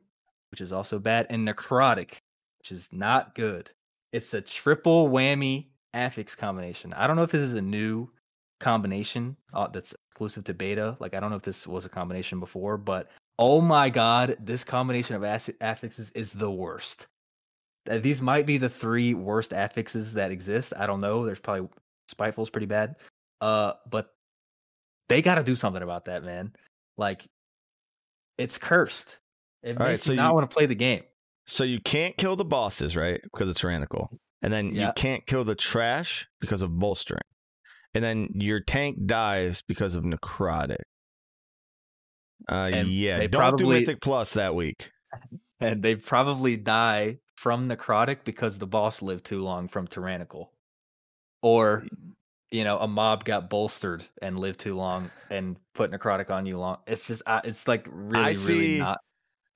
which 0.50 0.60
is 0.60 0.72
also 0.72 0.98
bad, 0.98 1.26
and 1.28 1.46
necrotic, 1.46 2.14
which 2.58 2.72
is 2.72 2.88
not 2.92 3.34
good. 3.34 3.70
It's 4.12 4.32
a 4.32 4.40
triple 4.40 5.10
whammy 5.10 5.66
affix 5.92 6.34
combination. 6.34 6.94
I 6.94 7.06
don't 7.06 7.16
know 7.16 7.24
if 7.24 7.32
this 7.32 7.42
is 7.42 7.56
a 7.56 7.62
new 7.62 8.08
combination 8.60 9.36
uh, 9.52 9.66
that's 9.66 9.94
exclusive 10.10 10.44
to 10.44 10.54
beta. 10.54 10.96
Like 11.00 11.14
I 11.14 11.20
don't 11.20 11.30
know 11.30 11.36
if 11.36 11.42
this 11.42 11.66
was 11.66 11.84
a 11.84 11.90
combination 11.90 12.38
before, 12.38 12.78
but 12.78 13.08
oh 13.40 13.60
my 13.60 13.90
god, 13.90 14.36
this 14.38 14.62
combination 14.62 15.16
of 15.16 15.22
affixes 15.22 16.12
is 16.14 16.32
the 16.32 16.50
worst 16.50 17.08
these 17.86 18.22
might 18.22 18.46
be 18.46 18.58
the 18.58 18.68
three 18.68 19.14
worst 19.14 19.52
affixes 19.52 20.14
that 20.14 20.30
exist. 20.30 20.72
I 20.76 20.86
don't 20.86 21.00
know. 21.00 21.26
There's 21.26 21.40
probably 21.40 21.68
Spiteful's 22.08 22.50
pretty 22.50 22.66
bad. 22.66 22.96
Uh, 23.40 23.72
but 23.90 24.08
they 25.08 25.22
got 25.22 25.36
to 25.36 25.42
do 25.42 25.54
something 25.54 25.82
about 25.82 26.06
that, 26.06 26.24
man. 26.24 26.52
Like, 26.96 27.26
it's 28.38 28.58
cursed. 28.58 29.18
It 29.62 29.80
All 29.80 29.86
makes 29.86 29.90
right, 29.90 30.00
so 30.00 30.12
you 30.12 30.16
not 30.16 30.34
want 30.34 30.48
to 30.48 30.54
play 30.54 30.66
the 30.66 30.74
game. 30.74 31.02
So 31.46 31.64
you 31.64 31.80
can't 31.80 32.16
kill 32.16 32.36
the 32.36 32.44
bosses, 32.44 32.96
right? 32.96 33.20
Because 33.22 33.50
it's 33.50 33.60
tyrannical, 33.60 34.10
and 34.42 34.52
then 34.52 34.74
yeah. 34.74 34.86
you 34.86 34.92
can't 34.96 35.26
kill 35.26 35.44
the 35.44 35.54
trash 35.54 36.26
because 36.40 36.62
of 36.62 36.78
bolstering, 36.78 37.20
and 37.94 38.02
then 38.02 38.28
your 38.34 38.60
tank 38.60 39.06
dies 39.06 39.62
because 39.66 39.94
of 39.94 40.04
necrotic. 40.04 40.82
Uh, 42.50 42.70
and 42.72 42.88
yeah, 42.88 43.18
don't 43.26 43.30
probably, 43.30 43.64
do 43.64 43.80
Mythic 43.80 44.00
Plus 44.00 44.32
that 44.34 44.54
week. 44.54 44.90
And 45.64 45.82
they 45.82 45.96
probably 45.96 46.56
die 46.56 47.18
from 47.36 47.68
necrotic 47.68 48.18
because 48.24 48.58
the 48.58 48.66
boss 48.66 49.02
lived 49.02 49.24
too 49.24 49.42
long 49.42 49.68
from 49.68 49.86
tyrannical. 49.86 50.52
Or 51.42 51.84
you 52.54 52.62
know 52.62 52.78
a 52.78 52.86
mob 52.86 53.24
got 53.24 53.50
bolstered 53.50 54.04
and 54.22 54.38
lived 54.38 54.60
too 54.60 54.76
long 54.76 55.10
and 55.28 55.56
put 55.74 55.90
necrotic 55.90 56.30
on 56.30 56.46
you 56.46 56.56
long 56.56 56.76
it's 56.86 57.08
just 57.08 57.20
it's 57.42 57.66
like 57.66 57.84
really 57.90 58.24
I 58.24 58.32
see, 58.34 58.52
really 58.52 58.78
not 58.78 58.98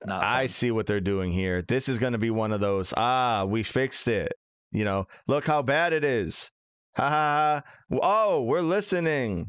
not 0.05 0.23
i 0.23 0.47
see 0.47 0.71
what 0.71 0.85
they're 0.85 0.99
doing 0.99 1.31
here. 1.31 1.61
This 1.61 1.87
is 1.87 1.97
going 1.97 2.13
to 2.13 2.19
be 2.19 2.29
one 2.29 2.51
of 2.51 2.59
those 2.59 2.93
ah 2.97 3.45
we 3.45 3.63
fixed 3.63 4.07
it 4.09 4.33
you 4.71 4.83
know 4.83 5.07
look 5.27 5.47
how 5.47 5.61
bad 5.61 5.93
it 5.93 6.03
is. 6.03 6.51
Ha 6.97 7.09
ha, 7.09 7.63
ha. 7.63 7.99
oh 8.01 8.43
we're 8.43 8.61
listening. 8.61 9.47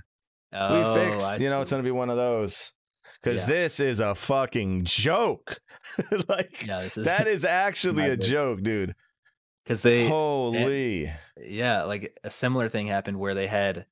Oh, 0.52 0.94
we 0.94 1.00
fixed 1.02 1.26
I 1.26 1.36
you 1.36 1.50
know 1.50 1.58
see. 1.58 1.62
it's 1.62 1.70
going 1.72 1.82
to 1.82 1.86
be 1.86 1.90
one 1.90 2.10
of 2.10 2.16
those 2.16 2.72
because 3.22 3.42
yeah. 3.42 3.46
this 3.48 3.80
is 3.80 4.00
a 4.00 4.14
fucking 4.14 4.84
joke. 4.84 5.60
like 6.28 6.66
yeah, 6.66 6.82
is, 6.82 6.94
that 6.94 7.26
is 7.26 7.44
actually 7.44 8.08
a 8.08 8.16
joke, 8.16 8.62
dude. 8.62 8.94
Because 9.64 9.82
they 9.82 10.08
holy 10.08 11.06
and, 11.06 11.18
yeah, 11.42 11.82
like 11.82 12.18
a 12.24 12.30
similar 12.30 12.68
thing 12.68 12.86
happened 12.86 13.18
where 13.18 13.34
they 13.34 13.46
had 13.46 13.86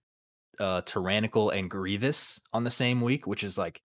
uh 0.59 0.81
tyrannical 0.83 1.51
and 1.51 1.70
grievous 1.70 2.41
on 2.53 2.64
the 2.64 2.70
same 2.70 3.01
week, 3.01 3.26
which 3.26 3.45
is 3.45 3.57
like 3.59 3.81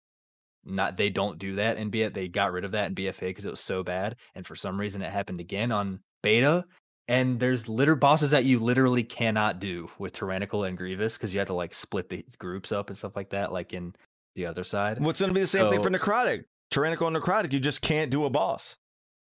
not 0.64 0.98
they 0.98 1.10
don't 1.10 1.40
do 1.40 1.56
that 1.56 1.78
in 1.78 1.92
BF. 1.92 2.14
They 2.14 2.28
got 2.28 2.52
rid 2.52 2.66
of 2.66 2.72
that 2.72 2.90
in 2.90 2.96
BFA 2.96 3.20
because 3.22 3.46
it 3.46 3.52
was 3.52 3.60
so 3.60 3.84
bad, 3.84 4.16
and 4.36 4.46
for 4.46 4.56
some 4.56 4.80
reason 4.80 5.02
it 5.02 5.12
happened 5.12 5.40
again 5.40 5.72
on 5.72 6.00
beta. 6.22 6.66
And 7.08 7.40
there's 7.40 7.68
litter 7.68 7.96
bosses 7.96 8.32
that 8.32 8.46
you 8.46 8.60
literally 8.60 9.04
cannot 9.04 9.60
do 9.60 9.90
with 9.98 10.14
tyrannical 10.14 10.64
and 10.64 10.78
grievous 10.78 11.18
because 11.18 11.34
you 11.34 11.40
have 11.40 11.48
to 11.48 11.54
like 11.54 11.74
split 11.74 12.08
the 12.08 12.24
groups 12.38 12.72
up 12.72 12.90
and 12.90 12.98
stuff 12.98 13.18
like 13.18 13.32
that, 13.32 13.52
like 13.52 13.74
in 13.74 13.94
the 14.36 14.46
other 14.46 14.64
side. 14.64 15.00
What's 15.00 15.20
going 15.20 15.30
to 15.30 15.34
be 15.34 15.42
the 15.42 15.48
same 15.48 15.66
so, 15.66 15.70
thing 15.70 15.82
for 15.82 15.90
necrotic? 15.90 16.46
Tyrannical 16.70 17.08
and 17.08 17.16
necrotic, 17.16 17.52
you 17.52 17.60
just 17.60 17.82
can't 17.82 18.12
do 18.12 18.26
a 18.26 18.30
boss. 18.30 18.78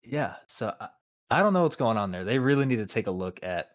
Yeah, 0.02 0.34
so 0.46 0.72
I, 0.80 0.88
I 1.30 1.40
don't 1.40 1.52
know 1.52 1.62
what's 1.62 1.76
going 1.76 1.96
on 1.96 2.10
there. 2.10 2.24
They 2.24 2.38
really 2.38 2.66
need 2.66 2.76
to 2.76 2.86
take 2.86 3.06
a 3.06 3.10
look 3.10 3.40
at 3.42 3.70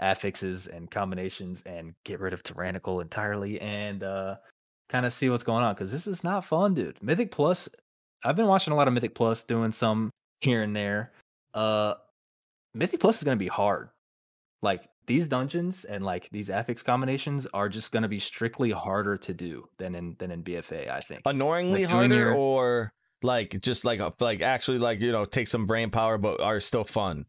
affixes 0.00 0.66
and 0.66 0.90
combinations 0.90 1.62
and 1.64 1.94
get 2.04 2.20
rid 2.20 2.34
of 2.34 2.42
tyrannical 2.42 3.00
entirely 3.00 3.58
and 3.62 4.02
uh 4.02 4.36
kind 4.88 5.06
of 5.06 5.12
see 5.12 5.30
what's 5.30 5.44
going 5.44 5.64
on 5.64 5.74
because 5.74 5.90
this 5.90 6.06
is 6.06 6.22
not 6.22 6.44
fun, 6.44 6.74
dude. 6.74 7.02
Mythic 7.02 7.30
Plus, 7.30 7.68
I've 8.24 8.36
been 8.36 8.46
watching 8.46 8.72
a 8.72 8.76
lot 8.76 8.88
of 8.88 8.94
Mythic 8.94 9.14
Plus, 9.14 9.42
doing 9.42 9.72
some 9.72 10.10
here 10.40 10.62
and 10.62 10.76
there. 10.76 11.12
Uh, 11.54 11.94
Mythic 12.74 13.00
Plus 13.00 13.18
is 13.18 13.24
going 13.24 13.38
to 13.38 13.42
be 13.42 13.48
hard. 13.48 13.88
Like 14.62 14.88
these 15.06 15.28
dungeons 15.28 15.84
and 15.84 16.04
like 16.04 16.28
these 16.30 16.50
affix 16.50 16.82
combinations 16.82 17.46
are 17.54 17.68
just 17.68 17.92
going 17.92 18.02
to 18.02 18.08
be 18.08 18.18
strictly 18.18 18.70
harder 18.70 19.16
to 19.16 19.34
do 19.34 19.68
than 19.78 19.94
in 19.94 20.16
than 20.18 20.30
in 20.30 20.42
BFA. 20.42 20.90
I 20.90 21.00
think 21.00 21.22
annoyingly 21.24 21.84
like 21.84 21.92
harder, 21.92 22.14
your... 22.14 22.34
or 22.34 22.92
like 23.22 23.60
just 23.62 23.84
like 23.84 24.00
a, 24.00 24.12
like 24.20 24.42
actually 24.42 24.78
like 24.78 25.00
you 25.00 25.12
know 25.12 25.24
take 25.24 25.48
some 25.48 25.66
brain 25.66 25.90
power, 25.90 26.18
but 26.18 26.40
are 26.40 26.60
still 26.60 26.84
fun. 26.84 27.26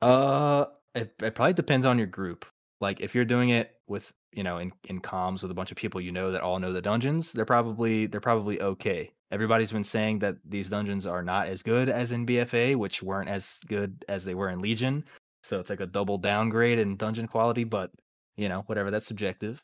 Uh, 0.00 0.66
it, 0.94 1.14
it 1.22 1.34
probably 1.34 1.52
depends 1.52 1.86
on 1.86 1.98
your 1.98 2.08
group. 2.08 2.44
Like 2.80 3.00
if 3.00 3.14
you're 3.14 3.24
doing 3.24 3.50
it 3.50 3.70
with 3.86 4.12
you 4.32 4.42
know 4.42 4.58
in 4.58 4.72
in 4.88 5.00
comms 5.00 5.42
with 5.42 5.50
a 5.50 5.54
bunch 5.54 5.70
of 5.70 5.76
people 5.76 6.00
you 6.00 6.12
know 6.12 6.32
that 6.32 6.42
all 6.42 6.58
know 6.58 6.72
the 6.72 6.82
dungeons, 6.82 7.32
they're 7.32 7.44
probably 7.44 8.06
they're 8.06 8.20
probably 8.20 8.60
okay. 8.60 9.12
Everybody's 9.30 9.72
been 9.72 9.84
saying 9.84 10.18
that 10.18 10.36
these 10.44 10.68
dungeons 10.68 11.06
are 11.06 11.22
not 11.22 11.46
as 11.46 11.62
good 11.62 11.88
as 11.88 12.12
in 12.12 12.26
BFA, 12.26 12.76
which 12.76 13.02
weren't 13.02 13.30
as 13.30 13.60
good 13.66 14.04
as 14.06 14.26
they 14.26 14.34
were 14.34 14.50
in 14.50 14.60
Legion. 14.60 15.04
So 15.42 15.60
it's 15.60 15.70
like 15.70 15.80
a 15.80 15.86
double 15.86 16.18
downgrade 16.18 16.78
in 16.78 16.96
dungeon 16.96 17.26
quality, 17.26 17.64
but 17.64 17.90
you 18.36 18.48
know, 18.48 18.62
whatever, 18.66 18.90
that's 18.90 19.06
subjective. 19.06 19.62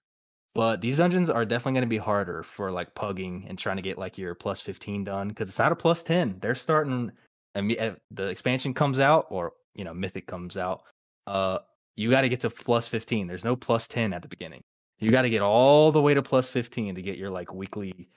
But 0.54 0.80
these 0.80 0.96
dungeons 0.96 1.30
are 1.30 1.44
definitely 1.44 1.74
going 1.74 1.82
to 1.82 1.88
be 1.88 1.98
harder 1.98 2.42
for 2.42 2.72
like 2.72 2.94
pugging 2.94 3.44
and 3.48 3.58
trying 3.58 3.76
to 3.76 3.82
get 3.82 3.98
like 3.98 4.18
your 4.18 4.34
plus 4.34 4.60
15 4.60 5.04
done 5.04 5.28
because 5.28 5.48
it's 5.48 5.58
not 5.58 5.72
a 5.72 5.76
plus 5.76 6.02
10. 6.02 6.38
They're 6.40 6.54
starting, 6.54 7.12
mean, 7.60 7.76
eh, 7.78 7.92
the 8.10 8.26
expansion 8.28 8.74
comes 8.74 8.98
out 8.98 9.26
or, 9.30 9.52
you 9.74 9.84
know, 9.84 9.94
Mythic 9.94 10.26
comes 10.26 10.56
out. 10.56 10.82
Uh, 11.26 11.58
you 11.96 12.10
got 12.10 12.22
to 12.22 12.28
get 12.28 12.40
to 12.40 12.50
plus 12.50 12.88
15. 12.88 13.26
There's 13.26 13.44
no 13.44 13.54
plus 13.54 13.86
10 13.86 14.12
at 14.12 14.22
the 14.22 14.28
beginning. 14.28 14.62
You 14.98 15.10
got 15.10 15.22
to 15.22 15.30
get 15.30 15.42
all 15.42 15.92
the 15.92 16.02
way 16.02 16.14
to 16.14 16.22
plus 16.22 16.48
15 16.48 16.96
to 16.96 17.02
get 17.02 17.18
your 17.18 17.30
like 17.30 17.54
weekly 17.54 18.08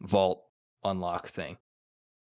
vault 0.00 0.44
unlock 0.84 1.28
thing. 1.28 1.56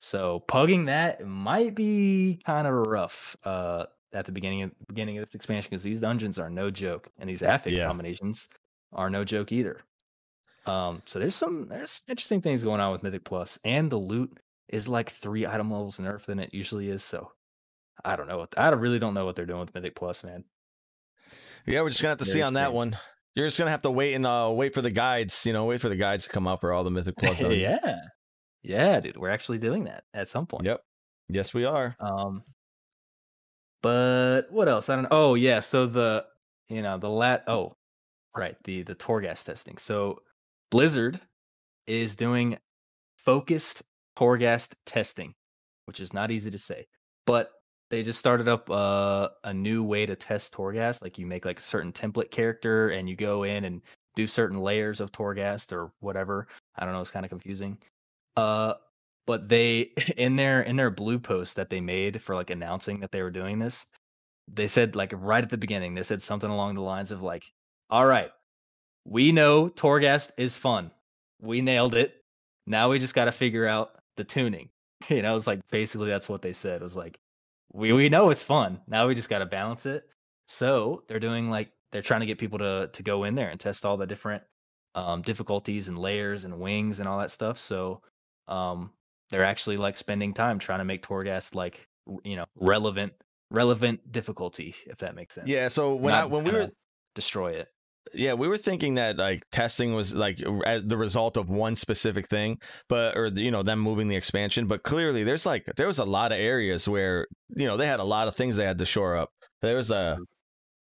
So 0.01 0.43
pugging 0.47 0.86
that 0.86 1.25
might 1.25 1.75
be 1.75 2.39
kind 2.45 2.65
of 2.65 2.88
rough. 2.88 3.36
Uh, 3.43 3.86
at 4.14 4.26
the 4.26 4.32
beginning 4.32 4.64
of 4.64 4.72
beginning 4.88 5.18
of 5.18 5.26
this 5.26 5.36
expansion 5.36 5.70
because 5.70 5.84
these 5.84 5.99
dungeons 5.99 6.39
are 6.39 6.49
no 6.49 6.72
joke 6.72 7.10
and 7.18 7.30
these 7.30 7.41
affix 7.41 7.78
yeah. 7.78 7.88
combinations 7.88 8.49
are 8.93 9.10
no 9.10 9.24
joke 9.24 9.51
either. 9.51 9.82
Um, 10.66 11.01
so 11.05 11.20
there's 11.20 11.36
some 11.36 11.68
there's 11.70 12.01
interesting 12.07 12.41
things 12.41 12.64
going 12.64 12.82
on 12.82 12.91
with 12.91 13.03
Mythic 13.03 13.24
Plus 13.24 13.60
and 13.64 13.89
the 13.89 13.97
loot 13.97 14.39
is 14.68 14.88
like 14.88 15.10
three 15.10 15.45
item 15.45 15.72
levels 15.72 15.99
nerf 15.99 16.26
than 16.26 16.39
it 16.39 16.53
usually 16.53 16.89
is. 16.89 17.03
So 17.03 17.32
I 18.03 18.16
don't 18.16 18.28
know. 18.28 18.39
What, 18.39 18.53
I 18.57 18.70
really 18.70 18.99
don't 18.99 19.14
know 19.14 19.26
what 19.26 19.36
they're 19.36 19.45
doing 19.45 19.60
with 19.60 19.74
Mythic 19.74 19.95
Plus, 19.95 20.24
man. 20.24 20.43
Yeah, 21.66 21.82
we're 21.82 21.89
just 21.89 22.01
gonna 22.01 22.12
have 22.12 22.20
to 22.20 22.26
see 22.26 22.41
on 22.41 22.53
that 22.53 22.74
one. 22.74 22.97
You're 23.36 23.47
just 23.47 23.60
gonna 23.60 23.72
have 23.72 23.82
to 23.82 23.91
wait 23.91 24.14
and 24.14 24.26
uh, 24.26 24.51
wait 24.53 24.74
for 24.74 24.82
the 24.82 24.91
guides. 24.91 25.45
You 25.45 25.53
know, 25.53 25.66
wait 25.66 25.82
for 25.82 25.89
the 25.89 25.95
guides 25.95 26.26
to 26.26 26.30
come 26.30 26.47
out 26.47 26.62
for 26.62 26.72
all 26.72 26.84
the 26.84 26.91
Mythic 26.91 27.16
Plus. 27.18 27.41
yeah, 27.41 27.97
yeah, 28.64 28.99
dude. 28.99 29.18
We're 29.18 29.30
actually 29.30 29.60
doing 29.60 29.86
that 29.86 30.03
at 30.14 30.28
some 30.28 30.45
point. 30.45 30.66
Yep. 30.66 30.82
Yes, 31.30 31.53
we 31.53 31.66
are. 31.66 31.95
Um, 31.99 32.43
but 33.82 34.43
what 34.51 34.67
else? 34.67 34.89
I 34.89 34.95
don't 34.95 35.03
know. 35.03 35.09
Oh 35.11 35.36
yeah, 35.36 35.59
so 35.59 35.86
the 35.86 36.25
you 36.67 36.82
know 36.82 36.97
the 36.97 37.09
lat. 37.09 37.43
Oh, 37.47 37.75
right. 38.36 38.55
The 38.63 38.84
the 38.84 38.95
Torghast 38.95 39.45
testing. 39.45 39.77
So 39.77 40.21
Blizzard 40.71 41.19
is 41.88 42.15
doing 42.15 42.57
focused 43.17 43.84
Torghast 44.17 44.73
testing, 44.86 45.34
which 45.86 45.99
is 45.99 46.13
not 46.13 46.32
easy 46.32 46.51
to 46.51 46.57
say, 46.57 46.88
but 47.25 47.51
they 47.89 48.03
just 48.03 48.19
started 48.19 48.47
up 48.47 48.69
uh, 48.69 49.30
a 49.43 49.53
new 49.53 49.84
way 49.84 50.05
to 50.05 50.15
test 50.15 50.53
Torghast. 50.53 51.01
Like 51.01 51.17
you 51.17 51.25
make 51.25 51.45
like 51.45 51.59
a 51.59 51.63
certain 51.63 51.91
template 51.91 52.32
character 52.32 52.89
and 52.89 53.09
you 53.09 53.15
go 53.15 53.43
in 53.43 53.65
and 53.65 53.82
do 54.15 54.27
certain 54.27 54.59
layers 54.59 54.99
of 54.99 55.11
Torghast 55.11 55.71
or 55.71 55.91
whatever. 55.99 56.47
I 56.77 56.86
don't 56.86 56.93
know. 56.93 57.01
It's 57.01 57.11
kind 57.11 57.25
of 57.25 57.30
confusing. 57.30 57.77
Uh, 58.38 58.73
but 59.30 59.47
they 59.47 59.91
in 60.17 60.36
their 60.38 60.63
in 60.63 60.75
their 60.75 60.89
blue 60.89 61.19
post 61.19 61.55
that 61.55 61.69
they 61.69 61.80
made 61.80 62.19
for 62.19 62.34
like 62.34 62.49
announcing 62.49 62.99
that 62.99 63.11
they 63.11 63.21
were 63.21 63.30
doing 63.30 63.59
this, 63.59 63.86
they 64.51 64.67
said 64.67 64.95
like 64.95 65.13
right 65.15 65.43
at 65.43 65.51
the 65.51 65.57
beginning, 65.57 65.93
they 65.93 66.01
said 66.01 66.19
something 66.19 66.49
along 66.49 66.73
the 66.73 66.82
lines 66.82 67.11
of 67.11 67.21
like, 67.21 67.45
"All 67.91 68.07
right, 68.07 68.32
we 69.05 69.32
know 69.32 69.69
Torghast 69.69 70.32
is 70.38 70.57
fun. 70.57 70.89
We 71.39 71.61
nailed 71.61 71.93
it. 71.93 72.23
Now 72.65 72.89
we 72.89 72.97
just 72.97 73.13
got 73.13 73.25
to 73.25 73.32
figure 73.32 73.67
out 73.67 73.91
the 74.17 74.23
tuning." 74.23 74.69
You 75.09 75.21
know, 75.21 75.36
it's 75.36 75.47
like 75.47 75.61
basically 75.69 76.09
that's 76.09 76.27
what 76.27 76.41
they 76.41 76.51
said. 76.51 76.82
It 76.82 76.84
was 76.84 76.95
like 76.95 77.19
we 77.71 77.93
we 77.93 78.09
know 78.09 78.32
it's 78.32 78.43
fun. 78.43 78.82
Now 78.88 79.07
we 79.07 79.15
just 79.15 79.30
got 79.30 79.39
to 79.39 79.45
balance 79.45 79.86
it. 79.86 80.09
So 80.47 81.03
they're 81.07 81.19
doing 81.19 81.51
like 81.51 81.71
they're 81.91 82.01
trying 82.01 82.21
to 82.21 82.25
get 82.25 82.39
people 82.39 82.59
to 82.59 82.89
to 82.91 83.03
go 83.03 83.25
in 83.25 83.36
there 83.36 83.49
and 83.49 83.59
test 83.59 83.86
all 83.86 83.95
the 83.95 84.07
different 84.07 84.43
um, 84.95 85.21
difficulties 85.21 85.88
and 85.88 85.99
layers 85.99 86.45
and 86.45 86.59
wings 86.59 86.99
and 86.99 87.07
all 87.07 87.19
that 87.19 87.32
stuff. 87.32 87.59
So 87.59 88.01
um, 88.49 88.91
they're 89.30 89.45
actually 89.45 89.77
like 89.77 89.97
spending 89.97 90.34
time 90.34 90.59
trying 90.59 90.80
to 90.80 90.86
make 90.86 91.05
Torghast 91.05 91.55
like 91.55 91.88
you 92.23 92.36
know 92.36 92.45
relevant 92.55 93.13
relevant 93.51 94.11
difficulty 94.11 94.75
if 94.88 94.99
that 94.99 95.15
makes 95.15 95.36
sense. 95.36 95.49
Yeah. 95.49 95.67
So 95.67 95.95
when 95.95 96.11
Not 96.11 96.23
I 96.23 96.25
when 96.25 96.43
we 96.43 96.51
were 96.51 96.69
destroy 97.15 97.51
it. 97.51 97.67
Yeah, 98.13 98.34
we 98.34 98.47
were 98.47 98.57
thinking 98.57 98.95
that 98.95 99.17
like 99.17 99.43
testing 99.51 99.93
was 99.93 100.15
like 100.15 100.38
the 100.38 100.97
result 100.97 101.38
of 101.38 101.49
one 101.49 101.75
specific 101.75 102.27
thing, 102.27 102.57
but 102.88 103.15
or 103.15 103.27
you 103.27 103.51
know 103.51 103.61
them 103.61 103.80
moving 103.80 104.07
the 104.07 104.15
expansion. 104.15 104.67
But 104.67 104.84
clearly, 104.84 105.23
there's 105.23 105.45
like 105.45 105.65
there 105.75 105.86
was 105.86 105.99
a 105.99 106.05
lot 106.05 106.32
of 106.32 106.39
areas 106.39 106.88
where 106.88 107.27
you 107.55 107.67
know 107.67 107.77
they 107.77 107.86
had 107.86 107.99
a 107.99 108.05
lot 108.05 108.27
of 108.27 108.36
things 108.36 108.55
they 108.55 108.65
had 108.65 108.80
to 108.80 108.86
shore 108.86 109.15
up. 109.15 109.30
There 109.61 109.75
was 109.75 109.91
a 109.91 110.15
mm-hmm. 110.15 110.23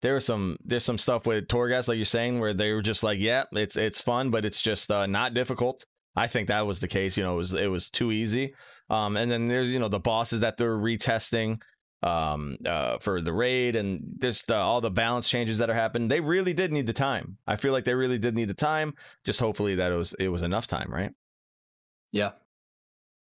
there 0.03 0.13
was 0.13 0.25
some 0.25 0.57
there's 0.63 0.83
some 0.83 0.99
stuff 0.99 1.25
with 1.25 1.47
Torghast 1.47 1.87
like 1.87 1.97
you're 1.97 2.05
saying 2.05 2.39
where 2.39 2.53
they 2.53 2.73
were 2.73 2.83
just 2.83 3.01
like 3.01 3.19
yeah 3.19 3.45
it's 3.53 3.75
it's 3.75 4.01
fun 4.01 4.29
but 4.29 4.45
it's 4.45 4.61
just 4.61 4.91
uh, 4.91 5.07
not 5.07 5.33
difficult. 5.33 5.83
I 6.15 6.27
think 6.27 6.47
that 6.47 6.65
was 6.65 6.79
the 6.79 6.87
case. 6.87 7.17
You 7.17 7.23
know, 7.23 7.33
it 7.33 7.37
was 7.37 7.53
it 7.53 7.67
was 7.67 7.89
too 7.89 8.11
easy. 8.11 8.53
Um, 8.89 9.17
and 9.17 9.31
then 9.31 9.47
there's 9.47 9.71
you 9.71 9.79
know 9.79 9.87
the 9.87 9.99
bosses 9.99 10.41
that 10.41 10.57
they're 10.57 10.77
retesting 10.77 11.61
um, 12.03 12.57
uh, 12.65 12.99
for 12.99 13.21
the 13.21 13.33
raid 13.33 13.75
and 13.75 14.01
just 14.21 14.51
all 14.51 14.79
the 14.79 14.91
balance 14.91 15.27
changes 15.27 15.57
that 15.57 15.69
are 15.69 15.75
happening. 15.75 16.07
They 16.07 16.21
really 16.21 16.53
did 16.53 16.71
need 16.71 16.85
the 16.85 16.93
time. 16.93 17.37
I 17.47 17.55
feel 17.55 17.73
like 17.73 17.85
they 17.85 17.95
really 17.95 18.19
did 18.19 18.35
need 18.35 18.47
the 18.47 18.53
time. 18.53 18.93
Just 19.23 19.39
hopefully 19.39 19.75
that 19.75 19.91
it 19.91 19.95
was 19.95 20.13
it 20.19 20.29
was 20.29 20.43
enough 20.43 20.67
time, 20.67 20.91
right? 20.91 21.11
Yeah. 22.11 22.31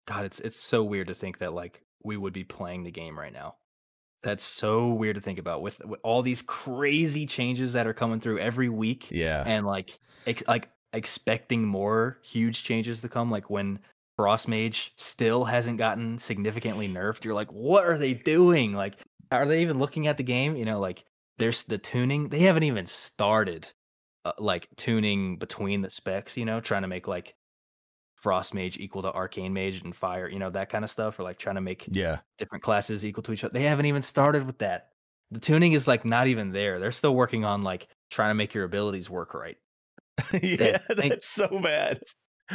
God, 0.06 0.24
it's 0.26 0.40
it's 0.40 0.60
so 0.60 0.82
weird 0.82 1.08
to 1.08 1.14
think 1.14 1.38
that 1.38 1.54
like 1.54 1.82
we 2.02 2.16
would 2.16 2.32
be 2.32 2.44
playing 2.44 2.84
the 2.84 2.90
game 2.90 3.18
right 3.18 3.32
now. 3.32 3.56
That's 4.22 4.44
so 4.44 4.88
weird 4.88 5.16
to 5.16 5.20
think 5.20 5.38
about 5.38 5.62
with, 5.62 5.84
with 5.84 6.00
all 6.02 6.22
these 6.22 6.42
crazy 6.42 7.26
changes 7.26 7.74
that 7.74 7.86
are 7.86 7.92
coming 7.92 8.20
through 8.20 8.38
every 8.38 8.68
week. 8.68 9.10
Yeah, 9.10 9.42
and 9.46 9.66
like 9.66 9.98
ex- 10.26 10.44
like 10.48 10.68
expecting 10.94 11.64
more 11.64 12.18
huge 12.22 12.64
changes 12.64 13.00
to 13.02 13.08
come. 13.08 13.30
Like 13.30 13.50
when 13.50 13.80
Frost 14.16 14.46
Mage 14.48 14.92
still 14.96 15.44
hasn't 15.44 15.78
gotten 15.78 16.18
significantly 16.18 16.88
nerfed. 16.88 17.24
You're 17.24 17.34
like, 17.34 17.52
what 17.52 17.84
are 17.84 17.98
they 17.98 18.14
doing? 18.14 18.72
Like, 18.72 18.94
are 19.30 19.46
they 19.46 19.62
even 19.62 19.78
looking 19.78 20.06
at 20.06 20.16
the 20.16 20.22
game? 20.22 20.56
You 20.56 20.64
know, 20.64 20.78
like 20.78 21.04
there's 21.38 21.64
the 21.64 21.78
tuning. 21.78 22.28
They 22.28 22.40
haven't 22.40 22.62
even 22.62 22.86
started 22.86 23.70
uh, 24.24 24.32
like 24.38 24.68
tuning 24.76 25.36
between 25.38 25.82
the 25.82 25.90
specs. 25.90 26.36
You 26.36 26.44
know, 26.44 26.60
trying 26.60 26.82
to 26.82 26.88
make 26.88 27.08
like 27.08 27.34
Frost 28.16 28.54
Mage 28.54 28.78
equal 28.78 29.02
to 29.02 29.12
Arcane 29.12 29.52
Mage 29.52 29.82
and 29.82 29.94
Fire. 29.94 30.28
You 30.28 30.38
know 30.38 30.50
that 30.50 30.70
kind 30.70 30.84
of 30.84 30.90
stuff, 30.90 31.18
or 31.18 31.24
like 31.24 31.38
trying 31.38 31.56
to 31.56 31.60
make 31.60 31.88
yeah 31.90 32.18
different 32.38 32.62
classes 32.62 33.04
equal 33.04 33.24
to 33.24 33.32
each 33.32 33.42
other. 33.42 33.52
They 33.52 33.64
haven't 33.64 33.86
even 33.86 34.02
started 34.02 34.46
with 34.46 34.58
that. 34.58 34.90
The 35.32 35.40
tuning 35.40 35.72
is 35.72 35.88
like 35.88 36.04
not 36.04 36.28
even 36.28 36.52
there. 36.52 36.78
They're 36.78 36.92
still 36.92 37.16
working 37.16 37.44
on 37.44 37.64
like 37.64 37.88
trying 38.10 38.30
to 38.30 38.34
make 38.34 38.54
your 38.54 38.64
abilities 38.64 39.10
work 39.10 39.34
right. 39.34 39.56
yeah, 40.42 40.78
that's 40.88 41.26
so 41.26 41.48
bad 41.60 42.00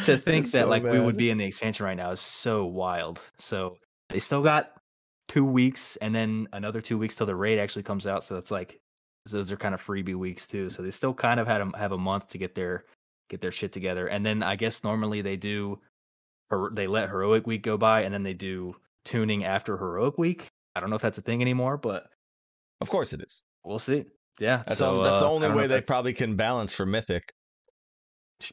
to 0.03 0.17
think 0.17 0.45
that 0.51 0.63
so 0.63 0.67
like 0.67 0.83
bad. 0.83 0.93
we 0.93 0.99
would 0.99 1.17
be 1.17 1.29
in 1.29 1.37
the 1.37 1.45
expansion 1.45 1.85
right 1.85 1.97
now 1.97 2.11
is 2.11 2.19
so 2.19 2.65
wild. 2.65 3.21
So 3.37 3.77
they 4.09 4.19
still 4.19 4.41
got 4.41 4.71
two 5.27 5.45
weeks 5.45 5.95
and 5.97 6.13
then 6.13 6.47
another 6.53 6.81
two 6.81 6.97
weeks 6.97 7.15
till 7.15 7.27
the 7.27 7.35
raid 7.35 7.59
actually 7.59 7.83
comes 7.83 8.07
out. 8.07 8.23
So 8.23 8.37
it's 8.37 8.51
like 8.51 8.79
those 9.25 9.51
are 9.51 9.57
kind 9.57 9.75
of 9.75 9.85
freebie 9.85 10.15
weeks 10.15 10.47
too. 10.47 10.69
So 10.69 10.81
they 10.81 10.91
still 10.91 11.13
kind 11.13 11.39
of 11.39 11.47
had 11.47 11.61
a, 11.61 11.71
have 11.77 11.91
a 11.91 11.97
month 11.97 12.29
to 12.29 12.37
get 12.37 12.55
their 12.55 12.85
get 13.29 13.41
their 13.41 13.51
shit 13.51 13.71
together. 13.71 14.07
And 14.07 14.25
then 14.25 14.41
I 14.41 14.55
guess 14.55 14.83
normally 14.83 15.21
they 15.21 15.35
do 15.35 15.79
they 16.71 16.87
let 16.87 17.09
heroic 17.09 17.45
week 17.45 17.61
go 17.61 17.77
by 17.77 18.01
and 18.01 18.13
then 18.13 18.23
they 18.23 18.33
do 18.33 18.75
tuning 19.05 19.43
after 19.43 19.77
heroic 19.77 20.17
week. 20.17 20.47
I 20.75 20.79
don't 20.79 20.89
know 20.89 20.95
if 20.95 21.01
that's 21.01 21.17
a 21.17 21.21
thing 21.21 21.41
anymore, 21.41 21.77
but 21.77 22.07
of 22.81 22.89
course 22.89 23.13
it 23.13 23.21
is. 23.21 23.43
We'll 23.63 23.79
see. 23.79 24.05
Yeah, 24.39 24.63
that's, 24.65 24.79
so, 24.79 25.03
that's 25.03 25.17
uh, 25.17 25.19
the 25.19 25.25
only 25.25 25.49
way 25.49 25.67
they 25.67 25.81
probably 25.81 26.13
can 26.13 26.37
balance 26.37 26.73
for 26.73 26.85
Mythic. 26.85 27.33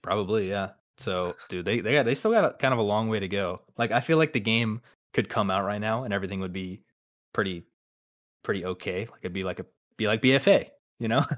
Probably, 0.03 0.49
yeah. 0.49 0.71
So, 0.99 1.35
dude, 1.49 1.65
they 1.65 1.81
they 1.81 1.93
got 1.93 2.05
they 2.05 2.15
still 2.15 2.33
got 2.33 2.45
a, 2.45 2.57
kind 2.57 2.73
of 2.73 2.79
a 2.79 2.83
long 2.83 3.09
way 3.09 3.21
to 3.21 3.29
go. 3.29 3.61
Like, 3.77 3.91
I 3.91 4.01
feel 4.01 4.19
like 4.19 4.33
the 4.33 4.41
game 4.41 4.81
could 5.13 5.29
come 5.29 5.51
out 5.51 5.65
right 5.65 5.81
now 5.81 6.05
and 6.05 6.13
everything 6.13 6.41
would 6.41 6.53
be 6.53 6.83
pretty 7.33 7.65
pretty 8.43 8.65
okay. 8.65 9.01
Like 9.01 9.21
it'd 9.23 9.33
be 9.33 9.45
like 9.45 9.61
a 9.61 9.67
be 9.97 10.07
like 10.07 10.23
BFA, 10.23 10.69
you 10.99 11.09
know. 11.09 11.25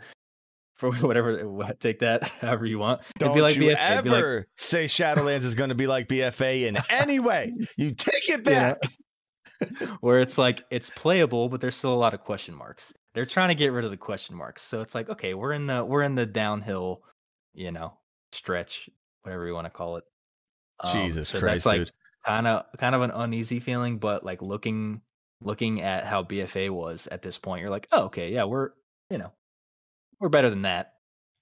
For 0.75 0.93
whatever, 0.93 1.65
eh, 1.65 1.73
take 1.81 1.99
that 2.01 2.23
however 2.41 2.65
you 2.65 2.79
want. 2.79 3.01
Don't 3.19 3.31
it'd 3.31 3.37
be 3.37 3.43
like 3.43 3.57
you 3.57 3.63
BFA. 3.63 3.77
ever 3.79 4.37
like... 4.37 4.47
say 4.57 4.85
Shadowlands 4.87 5.43
is 5.43 5.57
going 5.57 5.71
to 5.71 5.75
be 5.75 5.89
like 5.89 6.07
BFA 6.07 6.69
in 6.69 6.79
any 6.89 7.19
way. 7.19 7.53
You 7.77 7.93
take 7.93 8.29
it 8.29 8.45
back. 8.45 8.79
Where 10.01 10.21
it's 10.21 10.39
like 10.39 10.63
it's 10.71 10.89
playable, 10.91 11.49
but 11.49 11.61
there's 11.61 11.75
still 11.75 11.93
a 11.93 11.99
lot 11.99 12.15
of 12.15 12.21
question 12.21 12.55
marks. 12.55 12.93
They're 13.13 13.27
trying 13.27 13.49
to 13.49 13.57
get 13.57 13.73
rid 13.73 13.85
of 13.85 13.91
the 13.91 13.97
question 13.97 14.37
marks. 14.37 14.63
So 14.63 14.81
it's 14.81 14.95
like, 14.95 15.09
okay, 15.09 15.35
we're 15.35 15.53
in 15.53 15.67
the 15.67 15.85
we're 15.85 16.03
in 16.03 16.15
the 16.15 16.27
downhill, 16.27 17.03
you 17.55 17.73
know, 17.73 17.95
stretch 18.33 18.89
whatever 19.23 19.47
you 19.47 19.55
want 19.55 19.67
to 19.67 19.71
call 19.71 19.97
it. 19.97 20.05
Um, 20.81 20.93
Jesus 20.93 21.29
so 21.29 21.41
Christ, 21.41 21.65
that's 21.65 21.67
like 21.67 21.91
kind 22.25 22.47
of 22.47 22.65
kind 22.79 22.95
of 22.95 23.03
an 23.03 23.11
uneasy 23.11 23.61
feeling, 23.61 23.99
but 23.99 24.25
like 24.25 24.43
looking 24.43 25.01
looking 25.41 25.83
at 25.83 26.05
how 26.05 26.23
BFA 26.23 26.71
was 26.71 27.07
at 27.09 27.23
this 27.23 27.39
point, 27.39 27.63
you're 27.63 27.71
like, 27.71 27.89
oh, 27.93 28.05
okay, 28.05 28.33
yeah, 28.33 28.45
we're 28.45 28.71
you 29.11 29.19
know 29.19 29.33
we're 30.21 30.29
better 30.29 30.51
than 30.51 30.63
that. 30.63 30.95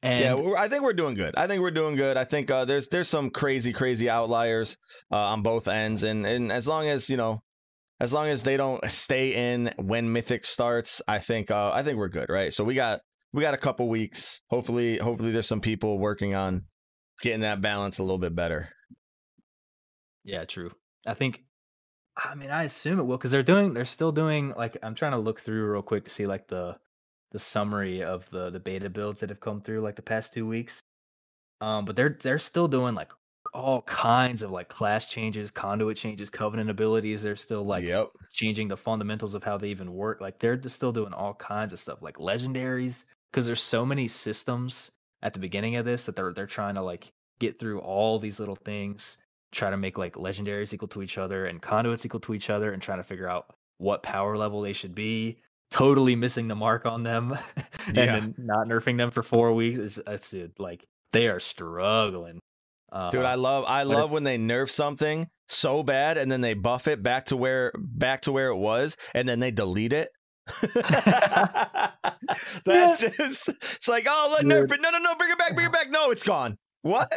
And 0.02 0.38
yeah, 0.38 0.52
I 0.56 0.68
think 0.68 0.82
we're 0.82 0.92
doing 0.92 1.14
good. 1.14 1.34
I 1.36 1.46
think 1.46 1.62
we're 1.62 1.70
doing 1.70 1.96
good. 1.96 2.16
I 2.16 2.24
think 2.24 2.50
uh, 2.50 2.64
there's 2.64 2.88
there's 2.88 3.08
some 3.08 3.30
crazy 3.30 3.72
crazy 3.72 4.08
outliers 4.08 4.76
uh, 5.10 5.16
on 5.16 5.42
both 5.42 5.68
ends, 5.68 6.02
and 6.02 6.26
and 6.26 6.52
as 6.52 6.68
long 6.68 6.86
as 6.88 7.10
you 7.10 7.16
know, 7.16 7.42
as 7.98 8.12
long 8.12 8.28
as 8.28 8.42
they 8.42 8.56
don't 8.56 8.88
stay 8.90 9.52
in 9.52 9.72
when 9.78 10.12
Mythic 10.12 10.44
starts, 10.44 11.00
I 11.08 11.18
think 11.18 11.50
uh, 11.50 11.72
I 11.74 11.82
think 11.82 11.98
we're 11.98 12.08
good, 12.08 12.28
right? 12.28 12.52
So 12.52 12.62
we 12.62 12.74
got 12.74 13.00
we 13.32 13.42
got 13.42 13.54
a 13.54 13.58
couple 13.58 13.88
weeks. 13.88 14.42
Hopefully, 14.50 14.98
hopefully 14.98 15.32
there's 15.32 15.48
some 15.48 15.60
people 15.60 15.98
working 15.98 16.34
on 16.34 16.64
getting 17.22 17.40
that 17.40 17.60
balance 17.60 17.98
a 17.98 18.02
little 18.02 18.18
bit 18.18 18.34
better. 18.34 18.70
Yeah, 20.24 20.44
true. 20.44 20.72
I 21.06 21.14
think 21.14 21.44
I 22.16 22.34
mean 22.34 22.50
I 22.50 22.64
assume 22.64 22.98
it 22.98 23.04
will 23.04 23.16
because 23.16 23.30
they're 23.30 23.42
doing 23.42 23.74
they're 23.74 23.84
still 23.84 24.12
doing 24.12 24.52
like 24.56 24.76
I'm 24.82 24.94
trying 24.94 25.12
to 25.12 25.18
look 25.18 25.40
through 25.40 25.70
real 25.70 25.82
quick 25.82 26.04
to 26.04 26.10
see 26.10 26.26
like 26.26 26.48
the 26.48 26.76
the 27.32 27.38
summary 27.38 28.02
of 28.02 28.28
the 28.30 28.50
the 28.50 28.60
beta 28.60 28.90
builds 28.90 29.20
that 29.20 29.30
have 29.30 29.40
come 29.40 29.60
through 29.60 29.80
like 29.80 29.96
the 29.96 30.02
past 30.02 30.32
two 30.32 30.46
weeks. 30.46 30.80
Um, 31.60 31.84
but 31.84 31.96
they're 31.96 32.16
they're 32.20 32.38
still 32.38 32.68
doing 32.68 32.94
like 32.94 33.12
all 33.54 33.82
kinds 33.82 34.42
of 34.42 34.50
like 34.50 34.68
class 34.68 35.06
changes, 35.06 35.50
conduit 35.50 35.96
changes, 35.96 36.28
covenant 36.28 36.68
abilities. 36.68 37.22
They're 37.22 37.36
still 37.36 37.64
like 37.64 37.84
yep. 37.84 38.08
changing 38.32 38.68
the 38.68 38.76
fundamentals 38.76 39.34
of 39.34 39.42
how 39.42 39.56
they 39.56 39.68
even 39.68 39.92
work. 39.94 40.20
Like 40.20 40.38
they're 40.38 40.56
just 40.56 40.76
still 40.76 40.92
doing 40.92 41.12
all 41.12 41.34
kinds 41.34 41.72
of 41.72 41.78
stuff, 41.78 42.02
like 42.02 42.16
legendaries, 42.16 43.04
because 43.30 43.46
there's 43.46 43.62
so 43.62 43.86
many 43.86 44.08
systems 44.08 44.90
at 45.22 45.32
the 45.32 45.38
beginning 45.38 45.76
of 45.76 45.84
this 45.84 46.04
that 46.04 46.16
they're 46.16 46.32
they're 46.32 46.46
trying 46.46 46.74
to 46.74 46.82
like 46.82 47.12
get 47.38 47.58
through 47.58 47.80
all 47.80 48.18
these 48.18 48.40
little 48.40 48.56
things, 48.56 49.18
try 49.52 49.70
to 49.70 49.76
make 49.76 49.98
like 49.98 50.14
legendaries 50.14 50.72
equal 50.72 50.88
to 50.88 51.02
each 51.02 51.18
other 51.18 51.46
and 51.46 51.60
conduits 51.62 52.04
equal 52.04 52.20
to 52.20 52.34
each 52.34 52.50
other, 52.50 52.72
and 52.72 52.82
trying 52.82 52.98
to 52.98 53.04
figure 53.04 53.28
out 53.28 53.54
what 53.78 54.02
power 54.02 54.36
level 54.36 54.62
they 54.62 54.72
should 54.72 54.94
be. 54.94 55.38
Totally 55.70 56.14
missing 56.14 56.46
the 56.46 56.54
mark 56.54 56.86
on 56.86 57.02
them, 57.02 57.36
and 57.86 57.96
yeah. 57.96 58.06
then 58.06 58.34
not 58.38 58.68
nerfing 58.68 58.96
them 58.96 59.10
for 59.10 59.22
four 59.22 59.52
weeks. 59.52 59.78
It's, 59.78 60.00
it's 60.06 60.30
dude, 60.30 60.52
like 60.58 60.86
they 61.12 61.28
are 61.28 61.40
struggling. 61.40 62.40
Uh, 62.92 63.10
Dude, 63.10 63.24
I 63.24 63.34
love 63.34 63.64
I 63.66 63.82
love 63.82 64.10
when 64.10 64.22
they 64.22 64.38
nerf 64.38 64.70
something 64.70 65.28
so 65.48 65.82
bad 65.82 66.18
and 66.18 66.30
then 66.30 66.40
they 66.40 66.54
buff 66.54 66.86
it 66.88 67.02
back 67.02 67.26
to 67.26 67.36
where 67.36 67.72
back 67.76 68.22
to 68.22 68.32
where 68.32 68.48
it 68.48 68.56
was 68.56 68.96
and 69.12 69.28
then 69.28 69.40
they 69.40 69.50
delete 69.50 69.92
it. 69.92 70.10
That's 72.64 73.00
just 73.00 73.48
it's 73.48 73.88
like, 73.88 74.06
oh 74.08 74.36
nerf 74.40 74.70
it. 74.72 74.80
No, 74.80 74.90
no, 74.90 74.98
no, 74.98 75.14
bring 75.16 75.30
it 75.30 75.38
back, 75.38 75.54
bring 75.54 75.66
it 75.66 75.72
back. 75.72 75.90
No, 75.90 76.10
it's 76.10 76.22
gone. 76.22 76.56
What? 76.82 77.12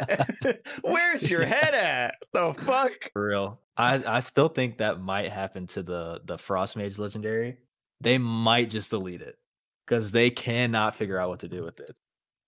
Where's 0.82 1.30
your 1.30 1.44
head 1.46 1.74
at? 1.74 2.14
The 2.32 2.54
fuck? 2.54 3.10
for 3.12 3.26
real. 3.28 3.60
I 3.76 4.02
I 4.06 4.20
still 4.20 4.48
think 4.48 4.78
that 4.78 5.00
might 5.00 5.30
happen 5.30 5.66
to 5.68 5.82
the 5.82 6.20
the 6.24 6.36
Frost 6.38 6.76
Mage 6.76 6.98
legendary. 6.98 7.56
They 8.00 8.18
might 8.18 8.70
just 8.70 8.90
delete 8.90 9.22
it 9.22 9.36
because 9.86 10.10
they 10.12 10.30
cannot 10.30 10.96
figure 10.96 11.18
out 11.18 11.28
what 11.28 11.40
to 11.40 11.48
do 11.48 11.62
with 11.62 11.80
it. 11.80 11.94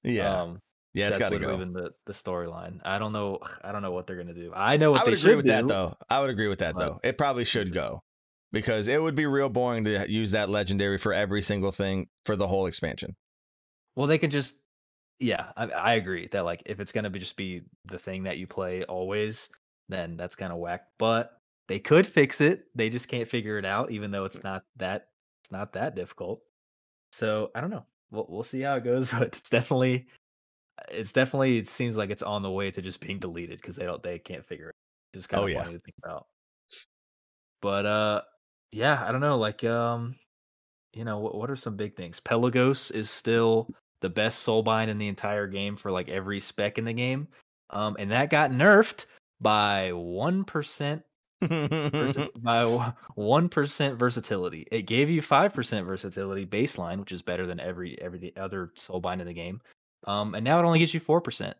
Yeah. 0.03 0.43
Um, 0.43 0.61
yeah, 0.95 1.09
it's 1.09 1.19
that's 1.19 1.31
gotta 1.31 1.45
go. 1.45 1.57
been 1.57 1.73
the 1.73 1.93
the 2.07 2.13
storyline. 2.13 2.81
I 2.85 2.99
don't 2.99 3.13
know. 3.13 3.39
I 3.63 3.73
don't 3.73 3.83
know 3.83 3.93
what 3.93 4.07
they're 4.07 4.17
gonna 4.17 4.35
do. 4.35 4.53
I 4.55 4.77
know 4.77 4.91
what 4.93 5.03
I 5.03 5.05
they 5.05 5.11
would 5.13 5.19
should 5.21 5.27
agree 5.29 5.37
with 5.37 5.47
do. 5.47 5.53
that 5.53 5.69
though. 5.69 5.97
I 6.11 6.21
would 6.21 6.29
agree 6.31 6.49
with 6.49 6.59
that 6.59 6.75
but- 6.75 6.81
though. 6.81 7.01
It 7.03 7.17
probably 7.17 7.45
should 7.45 7.73
go. 7.73 8.03
Because 8.53 8.87
it 8.87 9.01
would 9.03 9.15
be 9.15 9.27
real 9.27 9.49
boring 9.49 9.85
to 9.85 10.11
use 10.11 10.31
that 10.33 10.51
legendary 10.51 10.99
for 10.99 11.13
every 11.13 11.43
single 11.43 11.73
thing 11.73 12.09
for 12.27 12.37
the 12.37 12.49
whole 12.49 12.67
expansion. 12.67 13.17
Well, 13.97 14.07
they 14.07 14.19
could 14.19 14.31
just. 14.31 14.59
Yeah, 15.21 15.53
I, 15.57 15.67
I 15.67 15.95
agree 15.95 16.29
that 16.29 16.45
like 16.45 16.63
if 16.67 16.81
it's 16.81 16.93
gonna 16.93 17.11
be 17.11 17.19
just 17.21 17.37
be 17.37 17.63
the 17.87 17.99
thing 17.99 18.25
that 18.25 18.39
you 18.39 18.47
play 18.47 18.85
always, 18.85 19.51
then 19.89 20.17
that's 20.17 20.37
kind 20.37 20.53
of 20.53 20.59
whack. 20.59 20.89
But 20.99 21.39
they 21.69 21.79
could 21.81 22.07
fix 22.07 22.41
it. 22.41 22.67
They 22.75 22.91
just 22.91 23.09
can't 23.09 23.29
figure 23.29 23.59
it 23.59 23.65
out, 23.65 23.93
even 23.93 24.11
though 24.11 24.25
it's 24.27 24.43
not 24.43 24.65
that 24.77 25.11
it's 25.45 25.53
not 25.53 25.73
that 25.75 25.95
difficult. 25.95 26.43
So 27.13 27.51
I 27.55 27.61
don't 27.63 27.71
know. 27.71 27.87
We'll 28.13 28.27
we'll 28.31 28.43
see 28.45 28.63
how 28.63 28.77
it 28.77 28.85
goes, 28.85 29.11
but 29.13 29.37
it's 29.37 29.51
definitely 29.51 30.09
it's 30.91 31.13
definitely 31.13 31.59
it 31.59 31.69
seems 31.69 31.97
like 31.97 32.11
it's 32.11 32.23
on 32.25 32.43
the 32.43 32.51
way 32.53 32.71
to 32.73 32.83
just 32.83 33.01
being 33.01 33.19
deleted 33.21 33.61
because 33.61 33.77
they 33.77 33.85
don't 33.87 34.03
they 34.03 34.19
can't 34.21 34.47
figure 34.47 34.71
it. 34.71 34.77
It's 35.15 35.21
just 35.23 35.31
kind 35.31 35.43
Oh, 35.43 35.47
of 35.47 35.51
yeah. 35.51 35.65
funny 35.65 35.73
to 35.73 35.81
think 35.81 35.97
about. 36.05 36.27
But 37.61 37.87
uh 37.87 38.23
yeah, 38.73 39.05
I 39.07 39.13
don't 39.13 39.21
know. 39.21 39.39
Like 39.39 39.63
um, 39.65 40.17
you 40.93 41.05
know, 41.05 41.19
what 41.19 41.35
what 41.35 41.51
are 41.51 41.57
some 41.57 41.77
big 41.77 41.97
things? 41.97 42.21
Pelagos 42.21 42.91
is 42.91 43.11
still 43.11 43.69
the 44.01 44.11
best 44.11 44.47
soulbind 44.47 44.89
in 44.89 44.99
the 44.99 45.09
entire 45.09 45.47
game 45.47 45.77
for 45.77 45.91
like 45.91 46.09
every 46.09 46.41
spec 46.41 46.79
in 46.79 46.85
the 46.85 46.93
game. 46.93 47.29
Um, 47.71 47.97
and 47.99 48.11
that 48.11 48.31
got 48.31 48.51
nerfed 48.51 49.07
by 49.41 49.93
one 49.93 50.45
percent 50.45 51.03
versa- 51.43 52.29
by 52.43 52.93
one 53.15 53.49
percent 53.49 53.99
versatility. 53.99 54.67
It 54.73 54.83
gave 54.83 55.09
you 55.09 55.23
five 55.23 55.55
percent 55.55 55.87
versatility 55.87 56.47
baseline, 56.47 56.99
which 56.99 57.13
is 57.13 57.23
better 57.23 57.47
than 57.47 57.61
every 57.61 58.01
every 58.01 58.33
other 58.37 58.73
soulbind 58.77 59.21
in 59.21 59.27
the 59.27 59.35
game. 59.35 59.61
Um, 60.07 60.35
and 60.35 60.45
now 60.45 60.59
it 60.59 60.65
only 60.65 60.79
gives 60.79 60.95
you 60.95 61.01
four 61.01 61.21
percent. 61.21 61.57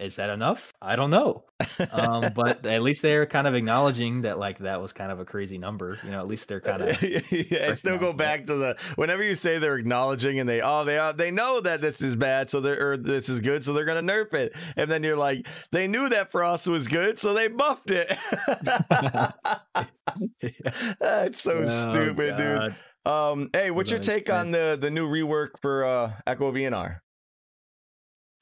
Is 0.00 0.16
that 0.16 0.30
enough? 0.30 0.72
I 0.80 0.96
don't 0.96 1.10
know. 1.10 1.44
Um, 1.92 2.30
but 2.34 2.64
at 2.64 2.80
least 2.80 3.02
they're 3.02 3.26
kind 3.26 3.46
of 3.46 3.54
acknowledging 3.54 4.22
that 4.22 4.38
like 4.38 4.58
that 4.60 4.80
was 4.80 4.94
kind 4.94 5.12
of 5.12 5.20
a 5.20 5.26
crazy 5.26 5.58
number. 5.58 5.98
You 6.02 6.10
know, 6.10 6.20
at 6.20 6.26
least 6.26 6.48
they're 6.48 6.62
kind 6.62 6.82
of 6.82 7.02
yeah, 7.30 7.68
I 7.68 7.74
still 7.74 7.98
go 7.98 8.14
back 8.14 8.46
to 8.46 8.54
the 8.54 8.76
whenever 8.96 9.22
you 9.22 9.34
say 9.34 9.58
they're 9.58 9.76
acknowledging 9.76 10.40
and 10.40 10.48
they 10.48 10.62
oh 10.62 10.84
they 10.84 10.96
are 10.96 11.12
they 11.12 11.30
know 11.30 11.60
that 11.60 11.82
this 11.82 12.00
is 12.00 12.16
bad 12.16 12.48
so 12.48 12.60
they're 12.60 12.92
or 12.92 12.96
this 12.96 13.28
is 13.28 13.40
good 13.40 13.62
so 13.62 13.74
they're 13.74 13.84
gonna 13.84 14.02
nerf 14.02 14.32
it 14.32 14.56
and 14.74 14.90
then 14.90 15.02
you're 15.02 15.16
like 15.16 15.46
they 15.70 15.86
knew 15.86 16.08
that 16.08 16.32
frost 16.32 16.66
was 16.66 16.88
good 16.88 17.18
so 17.18 17.34
they 17.34 17.48
buffed 17.48 17.90
it. 17.90 18.10
That's 20.98 21.42
so 21.42 21.58
Oh, 21.58 21.92
stupid, 21.92 22.36
dude. 22.36 22.74
Um, 23.04 23.50
hey, 23.52 23.70
what's 23.70 23.90
your 23.90 24.00
take 24.00 24.30
on 24.30 24.50
the 24.50 24.78
the 24.80 24.90
new 24.90 25.08
rework 25.08 25.50
for 25.60 25.84
uh 25.84 26.12
Echo 26.26 26.48
of 26.48 26.54
Eonar? 26.54 27.00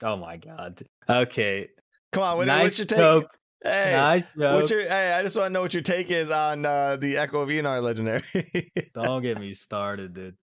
Oh 0.03 0.17
my 0.17 0.37
god. 0.37 0.83
Okay. 1.09 1.69
Come 2.13 2.23
on, 2.23 2.37
what, 2.39 2.47
nice 2.47 2.63
what's 2.63 2.79
your 2.79 2.87
take? 2.87 2.99
joke. 2.99 3.39
Hey, 3.63 3.91
nice 3.93 4.23
joke. 4.39 4.55
what's 4.55 4.71
your 4.71 4.83
hey? 4.83 5.13
I 5.13 5.23
just 5.23 5.37
want 5.37 5.47
to 5.47 5.51
know 5.51 5.61
what 5.61 5.75
your 5.75 5.83
take 5.83 6.11
is 6.11 6.31
on 6.31 6.65
uh 6.65 6.97
the 6.97 7.17
Echo 7.17 7.43
of 7.43 7.49
Eonar 7.49 7.83
legendary. 7.83 8.73
Don't 8.95 9.23
get 9.23 9.41
me 9.41 9.55
started, 9.55 10.15
dude. 10.15 10.37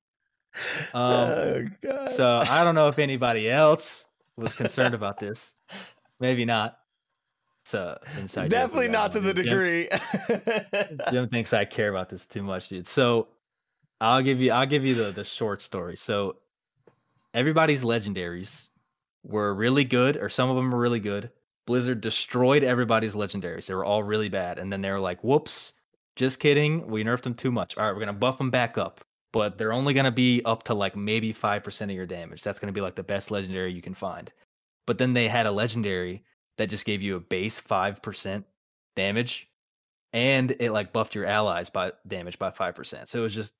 Um, 0.93 1.01
oh, 1.03 1.65
God. 1.83 2.09
so 2.11 2.39
I 2.47 2.63
don't 2.63 2.75
know 2.75 2.87
if 2.87 2.97
anybody 2.97 3.49
else 3.49 4.05
was 4.37 4.53
concerned 4.53 4.93
about 4.95 5.19
this. 5.19 5.53
Maybe 6.21 6.45
not. 6.45 6.77
It's 7.63 7.73
a 7.73 7.99
inside 8.19 8.51
Definitely 8.51 8.89
not 8.89 9.11
to 9.13 9.19
the. 9.19 9.33
Jim- 9.33 9.43
degree. 9.45 9.89
Jim 11.11 11.29
thinks 11.29 11.51
I 11.51 11.65
care 11.65 11.89
about 11.89 12.09
this 12.09 12.25
too 12.25 12.43
much, 12.43 12.69
dude. 12.69 12.87
So 12.87 13.27
I'll 13.99 14.21
give 14.21 14.39
you 14.39 14.51
I'll 14.51 14.67
give 14.67 14.85
you 14.85 14.93
the 14.93 15.11
the 15.11 15.23
short 15.23 15.61
story. 15.61 15.95
So 15.95 16.37
everybody's 17.33 17.83
legendaries 17.83 18.69
were 19.25 19.53
really 19.53 19.83
good, 19.83 20.17
or 20.17 20.29
some 20.29 20.49
of 20.49 20.55
them 20.55 20.71
were 20.71 20.79
really 20.79 20.99
good. 20.99 21.31
Blizzard 21.65 22.01
destroyed 22.01 22.63
everybody's 22.63 23.15
legendaries. 23.15 23.65
They 23.65 23.73
were 23.73 23.85
all 23.85 24.03
really 24.03 24.29
bad. 24.29 24.59
And 24.59 24.71
then 24.71 24.81
they 24.81 24.91
were 24.91 24.99
like, 24.99 25.23
whoops, 25.23 25.73
just 26.15 26.39
kidding. 26.39 26.87
We 26.87 27.03
nerfed 27.03 27.23
them 27.23 27.33
too 27.33 27.51
much. 27.51 27.77
All 27.77 27.85
right, 27.85 27.93
we're 27.93 27.99
gonna 27.99 28.13
buff 28.13 28.37
them 28.37 28.51
back 28.51 28.77
up. 28.77 29.01
But 29.33 29.57
they're 29.57 29.73
only 29.73 29.93
gonna 29.93 30.11
be 30.11 30.41
up 30.45 30.63
to 30.63 30.73
like 30.73 30.95
maybe 30.95 31.33
five 31.33 31.63
percent 31.63 31.91
of 31.91 31.97
your 31.97 32.05
damage. 32.05 32.43
That's 32.43 32.59
gonna 32.59 32.71
be 32.71 32.81
like 32.81 32.95
the 32.95 33.03
best 33.03 33.31
legendary 33.31 33.73
you 33.73 33.81
can 33.81 33.95
find. 33.95 34.31
But 34.87 34.97
then 34.97 35.13
they 35.13 35.27
had 35.27 35.45
a 35.47 35.51
legendary 35.51 36.23
that 36.57 36.69
just 36.69 36.85
gave 36.85 37.01
you 37.01 37.15
a 37.15 37.19
base 37.19 37.59
five 37.59 38.01
percent 38.01 38.45
damage 38.95 39.49
and 40.15 40.55
it 40.61 40.71
like 40.71 40.93
buffed 40.93 41.13
your 41.13 41.25
allies 41.25 41.69
by 41.69 41.91
damage 42.07 42.39
by 42.39 42.49
5%. 42.49 43.09
So 43.09 43.19
it 43.19 43.21
was 43.21 43.35
just 43.35 43.53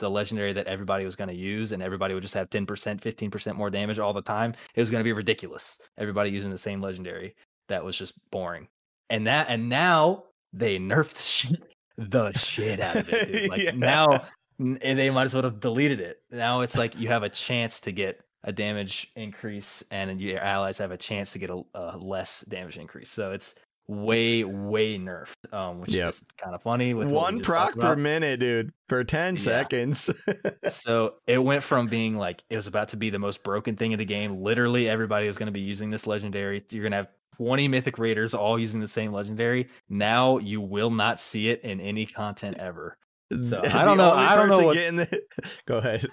the 0.00 0.10
legendary 0.10 0.52
that 0.52 0.66
everybody 0.66 1.04
was 1.04 1.14
going 1.14 1.28
to 1.28 1.34
use 1.36 1.70
and 1.72 1.82
everybody 1.82 2.14
would 2.14 2.22
just 2.22 2.34
have 2.34 2.50
10%, 2.50 2.66
15% 2.66 3.54
more 3.54 3.70
damage 3.70 3.98
all 4.00 4.12
the 4.12 4.20
time. 4.22 4.54
It 4.74 4.80
was 4.80 4.90
going 4.90 5.00
to 5.00 5.04
be 5.04 5.12
ridiculous. 5.12 5.78
Everybody 5.98 6.30
using 6.30 6.50
the 6.50 6.58
same 6.58 6.80
legendary. 6.80 7.36
That 7.68 7.84
was 7.84 7.96
just 7.96 8.14
boring. 8.32 8.66
And 9.10 9.26
that 9.28 9.46
and 9.48 9.68
now 9.68 10.24
they 10.52 10.78
nerfed 10.78 11.14
the 11.14 11.22
shit, 11.22 11.62
the 11.96 12.32
shit 12.32 12.80
out 12.80 12.96
of 12.96 13.08
it. 13.08 13.32
Dude. 13.32 13.50
Like 13.50 13.62
Yeah. 13.62 13.70
now 13.76 14.24
and 14.58 14.76
they 14.98 15.08
might 15.10 15.24
as 15.24 15.34
well 15.34 15.44
have 15.44 15.60
deleted 15.60 16.00
it. 16.00 16.18
Now 16.30 16.60
it's 16.62 16.76
like 16.76 16.98
you 16.98 17.08
have 17.08 17.22
a 17.22 17.28
chance 17.30 17.80
to 17.80 17.92
get 17.92 18.20
a 18.44 18.52
damage 18.52 19.10
increase 19.16 19.82
and 19.90 20.20
your 20.20 20.40
allies 20.40 20.78
have 20.78 20.90
a 20.90 20.96
chance 20.96 21.32
to 21.32 21.38
get 21.38 21.50
a, 21.50 21.62
a 21.74 21.96
less 21.96 22.40
damage 22.42 22.76
increase. 22.78 23.10
So 23.10 23.32
it's 23.32 23.54
way 23.88 24.44
way 24.44 24.96
nerfed 24.98 25.34
um 25.52 25.80
which 25.80 25.90
Yep. 25.90 26.08
is 26.10 26.22
kind 26.36 26.54
of 26.54 26.62
funny 26.62 26.94
with 26.94 27.10
One 27.10 27.38
just 27.38 27.48
proc 27.48 27.76
per 27.76 27.96
minute, 27.96 28.38
dude, 28.38 28.72
for 28.88 29.02
10 29.02 29.34
Yeah. 29.34 29.40
seconds. 29.40 30.10
so 30.68 31.14
it 31.26 31.38
went 31.38 31.64
from 31.64 31.88
being 31.88 32.16
like 32.16 32.42
it 32.50 32.56
was 32.56 32.66
about 32.68 32.88
to 32.90 32.96
be 32.96 33.10
the 33.10 33.18
most 33.18 33.42
broken 33.42 33.74
thing 33.76 33.92
in 33.92 33.98
the 33.98 34.04
game 34.04 34.36
literally 34.42 34.88
everybody 34.88 35.26
was 35.26 35.36
going 35.38 35.46
to 35.48 35.52
be 35.52 35.60
using 35.60 35.90
this 35.90 36.06
legendary 36.06 36.62
you're 36.70 36.82
going 36.82 36.92
to 36.92 36.96
have 36.98 37.08
20 37.36 37.68
mythic 37.68 37.98
raiders 37.98 38.34
all 38.34 38.58
using 38.58 38.80
the 38.80 38.86
same 38.88 39.12
legendary 39.12 39.66
now 39.88 40.38
you 40.38 40.60
will 40.60 40.90
not 40.90 41.18
see 41.18 41.48
it 41.48 41.62
in 41.62 41.80
any 41.80 42.06
content 42.06 42.56
ever 42.58 42.96
So, 43.42 43.60
I 43.64 43.84
don't 43.84 43.96
know- 43.96 44.12
I 44.12 44.36
don't 44.36 44.48
know 44.48 44.60
what- 44.60 44.74
getting 44.74 44.96
the... 44.96 45.22
Go 45.66 45.78
ahead. 45.78 46.06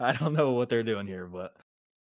i 0.00 0.12
don't 0.12 0.32
know 0.34 0.52
what 0.52 0.68
they're 0.70 0.82
doing 0.82 1.06
here 1.06 1.26
but 1.26 1.52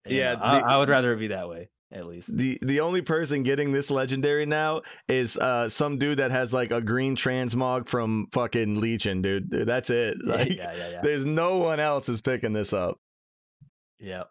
Yeah, 0.06 0.34
know, 0.34 0.40
I, 0.42 0.58
I 0.74 0.78
would 0.78 0.88
rather 0.90 1.12
it 1.12 1.16
be 1.18 1.28
that 1.28 1.48
way 1.48 1.70
at 1.92 2.06
least 2.06 2.36
The 2.36 2.58
the 2.62 2.80
only 2.80 3.02
person 3.02 3.42
getting 3.42 3.72
this 3.72 3.90
legendary 3.90 4.46
now 4.46 4.82
is 5.08 5.36
uh 5.36 5.68
some 5.68 5.98
dude 5.98 6.18
that 6.18 6.30
has 6.30 6.52
like 6.52 6.72
a 6.72 6.80
green 6.80 7.16
transmog 7.16 7.88
from 7.88 8.28
fucking 8.32 8.80
Legion, 8.80 9.20
dude. 9.22 9.50
Dude, 9.50 9.66
That's 9.68 9.90
it. 9.90 10.16
Like 10.24 10.54
yeah 10.56 10.72
yeah 10.74 10.88
yeah, 10.90 11.00
there's 11.02 11.24
no 11.24 11.58
one 11.58 11.80
else 11.80 12.08
is 12.08 12.20
picking 12.20 12.52
this 12.52 12.72
up. 12.72 12.98
yeah. 14.00 14.24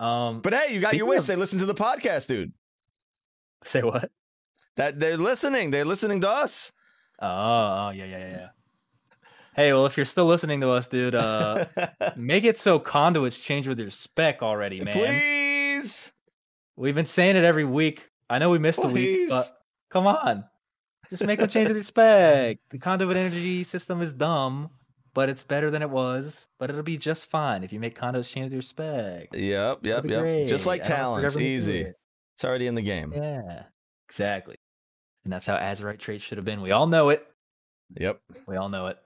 um 0.00 0.40
But 0.42 0.54
hey, 0.54 0.74
you 0.74 0.80
got 0.80 0.94
your 0.96 1.06
wish. 1.06 1.20
of- 1.20 1.26
They 1.26 1.36
listen 1.36 1.58
to 1.60 1.66
the 1.66 1.74
podcast, 1.74 2.26
dude. 2.28 2.52
say 3.64 3.82
what 3.82 4.10
That 4.76 4.98
they're 5.00 5.16
listening. 5.16 5.70
They're 5.70 5.84
listening 5.86 6.20
to 6.20 6.28
us. 6.30 6.72
oh, 7.22 7.26
oh 7.26 7.90
yeah 7.94 8.04
yeah 8.04 8.18
yeah 8.18 8.28
yeah 8.30 8.48
hey 9.54 9.72
well 9.72 9.86
if 9.86 9.96
you're 9.96 10.04
still 10.04 10.26
listening 10.26 10.60
to 10.60 10.68
us 10.68 10.86
dude 10.86 11.14
uh 11.14 11.64
Make 12.16 12.44
it 12.44 12.58
so 12.58 12.78
conduits 12.78 13.38
change 13.38 13.66
with 13.66 13.80
your 13.80 13.88
spec 13.90 14.42
already, 14.42 14.82
man. 14.82 14.92
Please. 14.92 15.45
We've 16.76 16.94
been 16.94 17.06
saying 17.06 17.36
it 17.36 17.44
every 17.44 17.64
week. 17.64 18.10
I 18.28 18.38
know 18.38 18.50
we 18.50 18.58
missed 18.58 18.82
a 18.82 18.88
week, 18.88 19.28
but 19.28 19.46
come 19.90 20.06
on. 20.06 20.44
Just 21.08 21.24
make 21.24 21.38
them 21.38 21.48
change 21.48 21.68
with 21.68 21.76
your 21.76 21.84
spec. 21.84 22.58
The 22.70 22.78
conduit 22.78 23.16
energy 23.16 23.64
system 23.64 24.02
is 24.02 24.12
dumb, 24.12 24.70
but 25.14 25.28
it's 25.28 25.44
better 25.44 25.70
than 25.70 25.82
it 25.82 25.88
was. 25.90 26.48
But 26.58 26.68
it'll 26.70 26.82
be 26.82 26.98
just 26.98 27.30
fine 27.30 27.62
if 27.62 27.72
you 27.72 27.80
make 27.80 27.94
conduits 27.94 28.30
change 28.30 28.46
with 28.46 28.52
your 28.52 28.62
spec. 28.62 29.28
Yep, 29.32 29.78
yep, 29.84 30.04
yep. 30.04 30.48
Just 30.48 30.66
like 30.66 30.82
I 30.82 30.88
talents, 30.88 31.34
forget 31.34 31.38
to 31.38 31.38
do 31.38 31.44
easy. 31.44 31.80
it. 31.82 31.96
It's 32.34 32.44
already 32.44 32.66
in 32.66 32.74
the 32.74 32.82
game. 32.82 33.12
Yeah, 33.14 33.62
exactly. 34.08 34.56
And 35.24 35.32
that's 35.32 35.46
how 35.46 35.56
Azerite 35.56 35.98
traits 35.98 36.24
should 36.24 36.38
have 36.38 36.44
been. 36.44 36.60
We 36.60 36.72
all 36.72 36.86
know 36.86 37.08
it. 37.08 37.26
Yep. 37.98 38.20
We 38.46 38.56
all 38.56 38.68
know 38.68 38.88
it. 38.88 38.98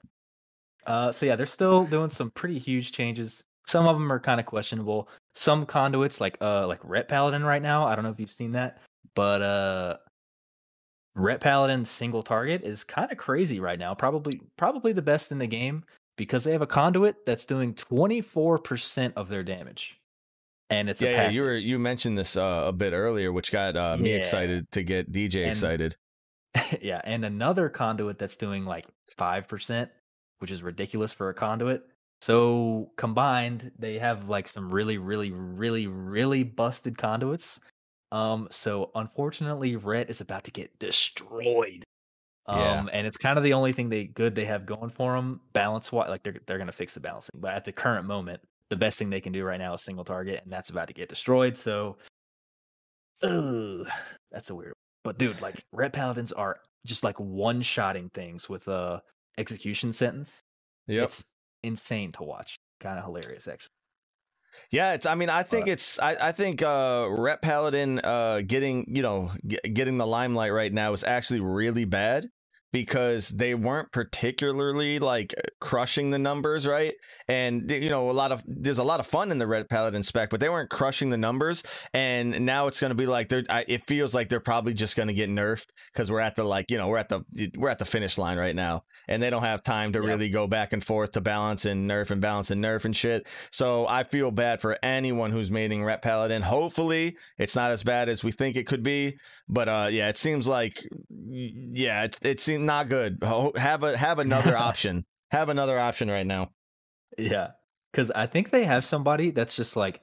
Uh, 0.87 1.13
so 1.13 1.27
yeah, 1.27 1.37
they're 1.37 1.47
still 1.47 1.85
doing 1.85 2.11
some 2.11 2.31
pretty 2.31 2.59
huge 2.59 2.93
changes. 2.93 3.45
Some 3.67 3.87
of 3.87 3.97
them 3.97 4.11
are 4.11 4.19
kind 4.19 4.41
of 4.41 4.47
questionable. 4.47 5.09
Some 5.35 5.65
conduits, 5.67 6.21
like 6.21 6.37
uh, 6.41 6.67
like 6.67 6.81
Ret 6.83 7.09
Paladin 7.09 7.45
right 7.45 7.63
now. 7.63 7.87
I 7.87 7.95
don't 7.95 8.05
know 8.05 8.11
if 8.11 8.19
you've 8.21 8.31
seen 8.33 8.53
that, 8.53 8.79
but 9.15 9.43
uh, 9.43 9.97
Ret 11.15 11.41
Paladin 11.41 11.85
single 11.85 12.23
target 12.23 12.63
is 12.65 12.85
kind 12.85 13.11
of 13.13 13.19
crazy 13.19 13.61
right 13.61 13.79
now. 13.79 13.95
Probably 13.95 14.41
probably 14.57 14.93
the 14.93 15.03
best 15.03 15.31
in 15.33 15.39
the 15.39 15.47
game 15.47 15.85
because 16.17 16.45
they 16.45 16.53
have 16.53 16.63
a 16.63 16.67
conduit 16.67 17.25
that's 17.27 17.45
doing 17.45 17.75
twenty 17.75 18.21
four 18.21 18.59
percent 18.59 19.15
of 19.17 19.29
their 19.29 19.43
damage. 19.43 19.99
and 20.69 20.89
it's 20.91 21.01
yeah, 21.01 21.09
a 21.09 21.13
yeah, 21.13 21.31
you 21.31 21.43
were 21.43 21.57
you 21.57 21.79
mentioned 21.79 22.19
this 22.19 22.37
uh, 22.37 22.65
a 22.67 22.73
bit 22.73 22.93
earlier, 22.93 23.33
which 23.33 23.53
got 23.53 23.77
uh, 23.77 23.97
me 23.97 24.11
Yeah. 24.11 24.17
excited 24.17 24.71
to 24.73 24.83
get 24.83 25.13
DJ 25.13 25.43
And- 25.43 25.51
excited. 25.51 25.97
yeah, 26.83 27.01
and 27.05 27.25
another 27.25 27.69
conduit 27.69 28.19
that's 28.19 28.35
doing 28.37 28.65
like 28.65 28.87
five 29.17 29.47
percent, 29.47 29.91
which 30.39 30.51
is 30.51 30.63
ridiculous 30.63 31.13
for 31.13 31.29
a 31.29 31.35
conduit. 31.35 31.85
So 32.21 32.93
combined, 32.97 33.73
they 33.79 33.99
have 33.99 34.29
like 34.29 34.47
some 34.49 34.71
really, 34.73 34.99
really, 34.99 35.31
really, 35.33 35.87
really 35.87 36.43
busted 36.43 36.99
conduits. 36.99 37.61
Um, 38.13 38.49
so 38.51 38.91
unfortunately, 38.95 39.77
Ret 39.77 40.11
is 40.11 40.21
about 40.21 40.45
to 40.45 40.51
get 40.51 40.79
destroyed. 40.79 41.85
Um, 42.47 42.89
Yeah. 42.89 42.93
and 42.93 43.07
it's 43.07 43.17
kind 43.19 43.39
of 43.39 43.45
the 43.45 43.53
only 43.55 43.73
thing 43.73 43.89
they 43.91 44.07
good 44.07 44.35
they 44.35 44.45
have 44.47 44.67
going 44.67 44.91
for 44.91 45.15
them 45.17 45.41
balance 45.53 45.93
wise. 45.93 46.09
Like 46.09 46.23
they're 46.25 46.41
they're 46.47 46.59
gonna 46.59 46.73
fix 46.73 46.95
the 46.95 47.01
balancing, 47.01 47.41
but 47.41 47.55
at 47.55 47.65
the 47.65 47.73
current 47.73 48.07
moment, 48.07 48.43
the 48.71 48.77
best 48.77 48.99
thing 48.99 49.11
they 49.11 49.21
can 49.21 49.33
do 49.33 49.45
right 49.45 49.59
now 49.59 49.75
is 49.75 49.83
single 49.83 50.05
target, 50.05 50.43
and 50.45 50.53
that's 50.53 50.71
about 50.71 50.89
to 50.89 50.95
get 50.95 51.09
destroyed. 51.09 51.57
So, 51.59 51.99
ugh, 53.23 53.87
that's 54.31 54.51
a 54.51 54.55
weird. 54.55 54.75
But 55.05 55.19
dude, 55.19 55.41
like 55.41 55.63
Ret 55.73 55.93
paladins 55.93 56.33
are 56.33 56.61
just 56.87 57.05
like 57.05 57.19
one 57.19 57.63
shotting 57.63 58.11
things 58.11 58.49
with 58.49 58.69
a 58.69 59.03
execution 59.39 59.93
sentence. 59.93 60.41
Yep. 60.87 61.05
It's 61.05 61.25
insane 61.63 62.13
to 62.13 62.23
watch. 62.23 62.57
Kind 62.81 62.99
of 62.99 63.05
hilarious, 63.05 63.47
actually. 63.47 63.71
Yeah, 64.71 64.95
it's. 64.95 65.07
I 65.07 65.15
mean, 65.15 65.29
I 65.29 65.43
think 65.43 65.69
it's. 65.69 65.99
I, 65.99 66.29
I 66.29 66.33
think 66.33 66.63
uh, 66.63 67.07
Ret 67.11 67.43
Paladin 67.43 68.01
uh, 68.01 68.41
getting 68.47 68.85
you 68.89 69.03
know 69.03 69.33
g- 69.47 69.59
getting 69.73 69.99
the 69.99 70.07
limelight 70.07 70.53
right 70.53 70.73
now 70.73 70.93
is 70.93 71.05
actually 71.05 71.41
really 71.41 71.85
bad 71.85 72.29
because 72.73 73.31
they 73.31 73.55
weren't 73.55 73.91
particularly 73.91 74.99
like 74.99 75.35
crushing 75.61 76.11
the 76.11 76.19
numbers, 76.19 76.67
right? 76.67 76.95
And 77.27 77.71
you 77.71 77.89
know, 77.91 78.11
a 78.11 78.13
lot 78.13 78.33
of 78.33 78.45
there's 78.47 78.79
a 78.79 78.85
lot 78.85 79.01
of 79.01 79.07
fun 79.07 79.33
in 79.33 79.39
the 79.39 79.47
Ret 79.47 79.69
Paladin 79.69 80.03
spec, 80.03 80.31
but 80.31 80.41
they 80.41 80.49
weren't 80.49 80.71
crushing 80.71 81.11
the 81.11 81.19
numbers. 81.19 81.63
And 81.93 82.45
now 82.47 82.67
it's 82.69 82.81
going 82.81 82.91
to 82.91 82.95
be 82.95 83.07
like 83.07 83.29
they're. 83.29 83.45
I, 83.49 83.65
it 83.67 83.87
feels 83.87 84.15
like 84.15 84.29
they're 84.29 84.41
probably 84.41 84.75
just 84.75 84.97
going 84.97 85.09
to 85.09 85.15
get 85.15 85.31
nerfed 85.31 85.67
because 85.93 86.11
we're 86.11 86.21
at 86.21 86.37
the 86.37 86.45
like 86.45 86.71
you 86.71 86.79
know 86.79 86.89
we're 86.89 86.99
at 86.99 87.09
the 87.09 87.23
we're 87.57 87.71
at 87.71 87.79
the 87.79 87.85
finish 87.85 88.19
line 88.19 88.39
right 88.39 88.55
now, 88.55 88.83
and 89.11 89.23
they 89.23 89.29
don't 89.29 89.43
have 89.43 89.63
time 89.63 89.93
to 89.93 89.99
Yep. 89.99 90.07
really 90.09 90.29
go 90.31 90.47
back 90.47 90.73
and 90.73 90.83
forth 90.83 91.13
to 91.13 91.21
balance 91.21 91.65
and 91.67 91.91
nerf 91.91 92.11
and 92.11 92.21
balance 92.21 92.51
and 92.51 92.65
nerf 92.65 92.85
and 92.87 92.97
shit. 92.97 93.27
So 93.51 93.87
I 93.87 94.05
feel 94.05 94.31
bad 94.31 94.61
for 94.61 94.79
anyone 94.83 95.33
who's 95.33 95.51
mating 95.51 95.85
Ret 95.85 96.01
Paladin. 96.01 96.43
Hopefully, 96.43 97.17
it's 97.37 97.57
not 97.57 97.73
as 97.73 97.83
bad 97.83 98.09
as 98.09 98.25
we 98.25 98.33
think 98.33 98.57
it 98.57 98.67
could 98.67 98.83
be. 98.83 99.19
But 99.49 99.69
uh, 99.69 99.89
yeah, 99.91 100.09
it 100.09 100.17
seems 100.17 100.47
like 100.47 100.83
yeah, 101.29 102.05
it 102.05 102.19
it 102.23 102.41
seemed 102.41 102.65
not 102.65 102.89
good. 102.89 103.19
Have 103.57 103.83
a 103.83 103.97
have 103.97 104.19
another 104.21 104.57
option. 104.69 105.05
Have 105.33 105.49
another 105.49 105.79
option 105.79 106.09
right 106.11 106.27
now. 106.27 106.51
Yeah, 107.19 107.49
because 107.93 108.11
I 108.13 108.27
think 108.27 108.51
they 108.51 108.65
have 108.65 108.85
somebody 108.85 109.31
that's 109.33 109.55
just 109.55 109.77
like, 109.77 110.01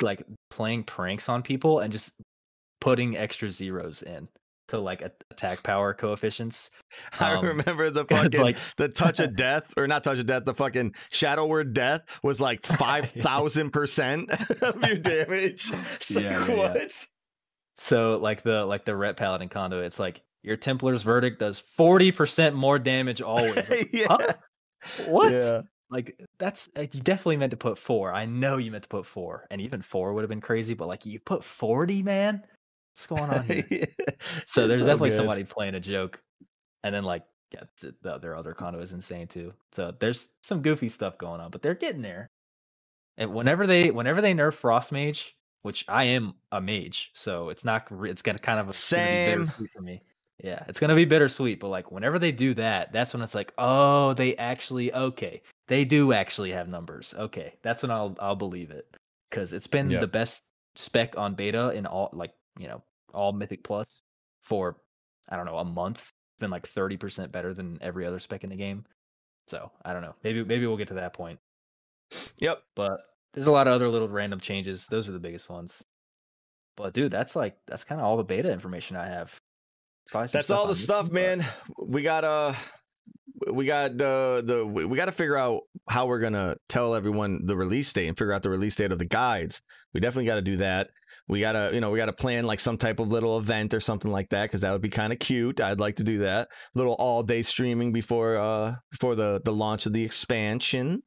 like 0.00 0.24
playing 0.50 0.84
pranks 0.84 1.28
on 1.28 1.42
people 1.42 1.80
and 1.80 1.92
just 1.92 2.12
putting 2.80 3.16
extra 3.16 3.50
zeros 3.50 4.02
in 4.02 4.28
to 4.68 4.78
like 4.78 5.02
attack 5.30 5.62
power 5.62 5.92
coefficients. 5.94 6.70
I 7.20 7.34
Um, 7.34 7.44
remember 7.46 7.90
the 7.90 8.04
fucking 8.10 8.40
like 8.40 8.56
the 8.76 8.88
touch 8.88 9.20
of 9.20 9.36
death 9.36 9.72
or 9.76 9.86
not 9.86 10.04
touch 10.04 10.18
of 10.18 10.26
death. 10.26 10.44
The 10.44 10.54
fucking 10.54 10.94
shadow 11.10 11.46
word 11.46 11.74
death 11.74 12.02
was 12.22 12.40
like 12.40 12.62
five 12.64 13.10
thousand 13.10 13.70
percent 13.70 14.30
of 14.62 14.80
your 14.82 14.96
damage. 14.96 15.70
Like, 15.70 15.80
Yeah, 16.10 16.20
yeah, 16.20 16.46
yeah. 16.46 16.56
what? 16.56 17.06
so 17.76 18.16
like 18.20 18.42
the 18.42 18.64
like 18.64 18.84
the 18.84 18.96
ret 18.96 19.16
paladin 19.16 19.48
conduit. 19.48 19.84
It's 19.86 19.98
like 19.98 20.22
your 20.42 20.56
Templar's 20.56 21.02
verdict 21.02 21.38
does 21.40 21.60
forty 21.60 22.12
percent 22.12 22.56
more 22.56 22.78
damage 22.78 23.22
always. 23.22 23.68
Like, 23.70 23.90
yeah. 23.92 24.06
huh? 24.10 24.26
What? 25.06 25.32
Yeah. 25.32 25.62
Like 25.90 26.18
that's 26.38 26.68
uh, 26.76 26.86
you 26.90 27.00
definitely 27.00 27.36
meant 27.36 27.50
to 27.50 27.56
put 27.56 27.76
four. 27.78 28.12
I 28.14 28.24
know 28.24 28.56
you 28.56 28.70
meant 28.70 28.84
to 28.84 28.88
put 28.88 29.04
four, 29.04 29.46
and 29.50 29.60
even 29.60 29.82
four 29.82 30.14
would 30.14 30.22
have 30.22 30.30
been 30.30 30.40
crazy. 30.40 30.72
But 30.74 30.88
like 30.88 31.04
you 31.04 31.20
put 31.20 31.44
forty, 31.44 32.02
man. 32.02 32.42
What's 32.94 33.06
going 33.06 33.30
on 33.30 33.44
here? 33.44 33.64
So 34.44 34.62
It's 34.64 34.68
there's 34.68 34.80
definitely 34.80 35.10
good. 35.10 35.16
somebody 35.16 35.44
playing 35.44 35.74
a 35.74 35.80
joke, 35.80 36.22
and 36.84 36.94
then 36.94 37.04
like 37.04 37.24
yeah, 37.52 37.64
th- 37.80 37.94
the, 38.02 38.18
their 38.18 38.36
other 38.36 38.52
condo 38.52 38.80
is 38.80 38.92
insane 38.92 39.26
too. 39.26 39.52
So 39.72 39.94
there's 39.98 40.28
some 40.42 40.62
goofy 40.62 40.88
stuff 40.88 41.18
going 41.18 41.40
on, 41.40 41.50
but 41.50 41.62
they're 41.62 41.74
getting 41.74 42.02
there. 42.02 42.30
And 43.16 43.34
whenever 43.34 43.66
they 43.66 43.90
whenever 43.90 44.20
they 44.20 44.32
nerf 44.34 44.54
frost 44.54 44.92
mage, 44.92 45.36
which 45.62 45.84
I 45.88 46.04
am 46.04 46.34
a 46.50 46.60
mage, 46.60 47.10
so 47.14 47.48
it's 47.48 47.64
not 47.64 47.88
it's 48.02 48.22
gonna 48.22 48.38
kind 48.38 48.60
of 48.60 48.66
a, 48.66 48.70
it's 48.70 48.90
gonna 48.92 49.08
be 49.08 49.24
Same. 49.24 49.46
for 49.74 49.82
me. 49.82 50.02
Yeah, 50.42 50.64
it's 50.68 50.80
gonna 50.80 50.94
be 50.94 51.04
bittersweet, 51.04 51.60
but 51.60 51.68
like 51.68 51.90
whenever 51.92 52.18
they 52.18 52.32
do 52.32 52.54
that, 52.54 52.92
that's 52.92 53.14
when 53.14 53.22
it's 53.22 53.34
like, 53.34 53.52
oh, 53.58 54.14
they 54.14 54.36
actually 54.36 54.92
okay, 54.92 55.42
they 55.68 55.84
do 55.84 56.12
actually 56.12 56.52
have 56.52 56.68
numbers. 56.68 57.14
Okay, 57.18 57.54
that's 57.62 57.82
when 57.82 57.90
I'll 57.90 58.16
I'll 58.20 58.36
believe 58.36 58.70
it 58.70 58.96
because 59.30 59.52
it's 59.52 59.66
been 59.66 59.90
Yep. 59.90 60.00
the 60.00 60.06
best 60.06 60.42
spec 60.74 61.16
on 61.18 61.34
beta 61.34 61.70
in 61.70 61.86
all 61.86 62.10
like 62.12 62.32
you 62.58 62.68
know 62.68 62.82
all 63.14 63.32
Mythic 63.32 63.62
Plus 63.64 64.02
for 64.42 64.76
I 65.28 65.36
don't 65.36 65.46
know 65.46 65.58
a 65.58 65.64
month. 65.64 65.98
It's 65.98 66.40
been 66.40 66.50
like 66.50 66.66
thirty 66.66 66.96
percent 66.96 67.32
better 67.32 67.54
than 67.54 67.78
every 67.80 68.06
other 68.06 68.18
spec 68.18 68.44
in 68.44 68.50
the 68.50 68.56
game. 68.56 68.84
So 69.48 69.70
I 69.84 69.92
don't 69.92 70.02
know. 70.02 70.14
Maybe 70.22 70.44
maybe 70.44 70.66
we'll 70.66 70.76
get 70.76 70.88
to 70.88 70.94
that 70.94 71.14
point. 71.14 71.38
Yep. 72.38 72.62
But 72.74 73.00
there's 73.34 73.46
a 73.46 73.52
lot 73.52 73.66
of 73.66 73.74
other 73.74 73.88
little 73.88 74.08
random 74.08 74.40
changes. 74.40 74.86
Those 74.86 75.08
are 75.08 75.12
the 75.12 75.18
biggest 75.18 75.48
ones. 75.48 75.84
But 76.76 76.94
dude, 76.94 77.12
that's 77.12 77.36
like 77.36 77.56
that's 77.66 77.84
kind 77.84 78.00
of 78.00 78.06
all 78.06 78.16
the 78.16 78.24
beta 78.24 78.50
information 78.50 78.96
I 78.96 79.08
have. 79.08 79.34
That's 80.12 80.50
all 80.50 80.66
the 80.66 80.74
stuff, 80.74 81.10
man. 81.10 81.46
We 81.78 82.02
got 82.02 82.24
uh 82.24 82.54
we 83.50 83.64
got 83.66 83.96
the 83.96 84.42
the 84.44 84.66
we 84.66 84.84
we 84.84 84.96
got 84.96 85.06
to 85.06 85.12
figure 85.12 85.36
out 85.36 85.62
how 85.88 86.06
we're 86.06 86.20
gonna 86.20 86.56
tell 86.68 86.94
everyone 86.94 87.46
the 87.46 87.56
release 87.56 87.92
date 87.92 88.08
and 88.08 88.16
figure 88.16 88.32
out 88.32 88.42
the 88.42 88.50
release 88.50 88.76
date 88.76 88.92
of 88.92 88.98
the 88.98 89.04
guides. 89.04 89.62
We 89.92 90.00
definitely 90.00 90.26
got 90.26 90.36
to 90.36 90.42
do 90.42 90.56
that. 90.58 90.90
We 91.28 91.40
gotta 91.40 91.70
you 91.72 91.80
know 91.80 91.90
we 91.90 91.98
gotta 91.98 92.12
plan 92.12 92.44
like 92.44 92.60
some 92.60 92.76
type 92.76 92.98
of 92.98 93.08
little 93.08 93.38
event 93.38 93.72
or 93.74 93.80
something 93.80 94.10
like 94.10 94.28
that 94.30 94.44
because 94.44 94.60
that 94.62 94.72
would 94.72 94.82
be 94.82 94.88
kind 94.90 95.12
of 95.12 95.18
cute. 95.18 95.60
I'd 95.60 95.80
like 95.80 95.96
to 95.96 96.04
do 96.04 96.18
that. 96.18 96.48
Little 96.74 96.94
all 96.94 97.22
day 97.22 97.42
streaming 97.42 97.92
before 97.92 98.36
uh 98.36 98.74
before 98.90 99.14
the 99.14 99.40
the 99.44 99.52
launch 99.52 99.86
of 99.86 99.92
the 99.92 100.04
expansion. 100.04 101.02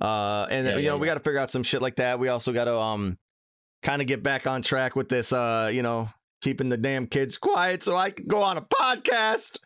Uh 0.00 0.46
and 0.50 0.66
Yeah, 0.66 0.76
you 0.76 0.84
yeah, 0.84 0.90
know 0.90 0.98
we 0.98 1.06
got 1.06 1.14
to 1.14 1.20
figure 1.20 1.38
out 1.38 1.50
some 1.50 1.62
shit 1.62 1.82
like 1.82 1.96
that. 1.96 2.18
We 2.18 2.28
also 2.28 2.52
got 2.52 2.64
to 2.64 2.76
um 2.76 3.18
kind 3.82 4.00
of 4.00 4.08
get 4.08 4.22
back 4.22 4.46
on 4.46 4.62
track 4.62 4.94
with 4.96 5.08
this 5.08 5.32
uh 5.32 5.70
you 5.72 5.82
know 5.82 6.08
keeping 6.40 6.68
the 6.68 6.76
damn 6.76 7.06
kids 7.06 7.36
quiet 7.38 7.82
so 7.82 7.96
I 7.96 8.10
can 8.10 8.26
go 8.26 8.42
on 8.42 8.56
a 8.58 8.62
podcast. 8.62 9.58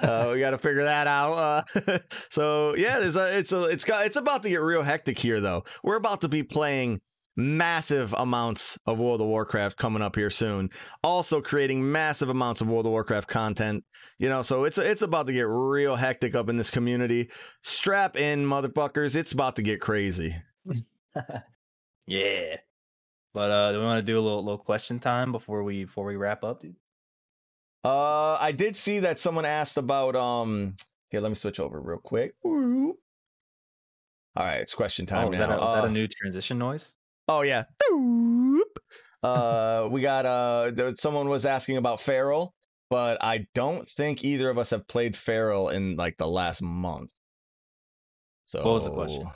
Uh, 0.00 0.30
we 0.32 0.38
got 0.38 0.50
to 0.50 0.58
figure 0.58 0.84
that 0.84 1.08
out. 1.08 1.64
Uh, 1.76 1.98
so 2.30 2.76
yeah, 2.76 3.00
there's 3.00 3.16
a 3.16 3.36
it's 3.38 3.50
a 3.50 3.64
it's 3.64 3.84
got 3.84 4.06
it's 4.06 4.14
about 4.16 4.44
to 4.44 4.48
get 4.48 4.60
real 4.60 4.82
hectic 4.82 5.18
here 5.18 5.40
though. 5.40 5.64
We're 5.82 5.96
about 5.96 6.20
to 6.20 6.28
be 6.28 6.44
playing 6.44 7.00
massive 7.36 8.12
amounts 8.16 8.78
of 8.86 8.98
World 8.98 9.20
of 9.20 9.26
Warcraft 9.26 9.76
coming 9.76 10.02
up 10.02 10.16
here 10.16 10.30
soon. 10.30 10.70
Also 11.02 11.40
creating 11.40 11.90
massive 11.90 12.28
amounts 12.28 12.60
of 12.60 12.68
World 12.68 12.86
of 12.86 12.92
Warcraft 12.92 13.28
content. 13.28 13.84
You 14.18 14.28
know, 14.28 14.42
so 14.42 14.64
it's 14.64 14.78
it's 14.78 15.02
about 15.02 15.26
to 15.26 15.32
get 15.32 15.46
real 15.48 15.96
hectic 15.96 16.34
up 16.34 16.48
in 16.48 16.56
this 16.56 16.70
community. 16.70 17.30
Strap 17.62 18.16
in, 18.16 18.46
motherfuckers. 18.46 19.16
It's 19.16 19.32
about 19.32 19.56
to 19.56 19.62
get 19.62 19.80
crazy. 19.80 20.36
yeah. 22.06 22.56
But 23.32 23.50
uh, 23.50 23.72
do 23.72 23.80
we 23.80 23.84
want 23.84 23.98
to 23.98 24.12
do 24.12 24.18
a 24.18 24.22
little 24.22 24.44
little 24.44 24.58
question 24.58 25.00
time 25.00 25.32
before 25.32 25.64
we 25.64 25.84
before 25.84 26.04
we 26.06 26.16
wrap 26.16 26.44
up, 26.44 26.60
dude? 26.60 26.76
Uh, 27.84 28.36
I 28.40 28.52
did 28.52 28.76
see 28.76 29.00
that 29.00 29.18
someone 29.18 29.44
asked 29.44 29.76
about 29.76 30.14
um. 30.16 30.76
Here, 31.10 31.20
let 31.20 31.28
me 31.28 31.34
switch 31.34 31.60
over 31.60 31.80
real 31.80 31.98
quick. 31.98 32.34
All 34.36 34.44
right, 34.44 34.60
it's 34.60 34.74
question 34.74 35.06
time 35.06 35.28
oh, 35.28 35.32
is 35.32 35.38
now. 35.38 35.48
that, 35.48 35.60
a, 35.60 35.68
is 35.68 35.74
that 35.74 35.84
Uh, 35.84 35.86
a 35.86 35.90
new 35.90 36.08
transition 36.08 36.58
noise? 36.58 36.92
Oh 37.28 37.42
yeah. 37.42 37.64
Uh, 39.22 39.88
we 39.90 40.00
got 40.02 40.26
uh. 40.26 40.94
Someone 40.94 41.28
was 41.28 41.46
asking 41.46 41.76
about 41.78 42.00
Feral, 42.00 42.54
but 42.90 43.16
I 43.22 43.46
don't 43.54 43.88
think 43.88 44.22
either 44.24 44.50
of 44.50 44.58
us 44.58 44.70
have 44.70 44.86
played 44.86 45.16
Feral 45.16 45.70
in 45.70 45.96
like 45.96 46.16
the 46.18 46.28
last 46.28 46.60
month. 46.62 47.10
So 48.44 48.62
What 48.62 48.74
was 48.74 48.84
the 48.84 48.90
question? 48.90 49.26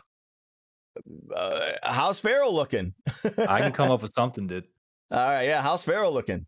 Uh, 1.34 1.72
how's 1.82 2.20
Feral 2.20 2.54
looking? 2.54 2.92
I 3.38 3.60
can 3.60 3.72
come 3.72 3.90
up 3.90 4.02
with 4.02 4.12
something, 4.18 4.46
dude. 4.46 4.64
All 5.10 5.18
right, 5.18 5.44
yeah. 5.44 5.62
How's 5.62 5.84
Feral 5.84 6.12
looking? 6.12 6.44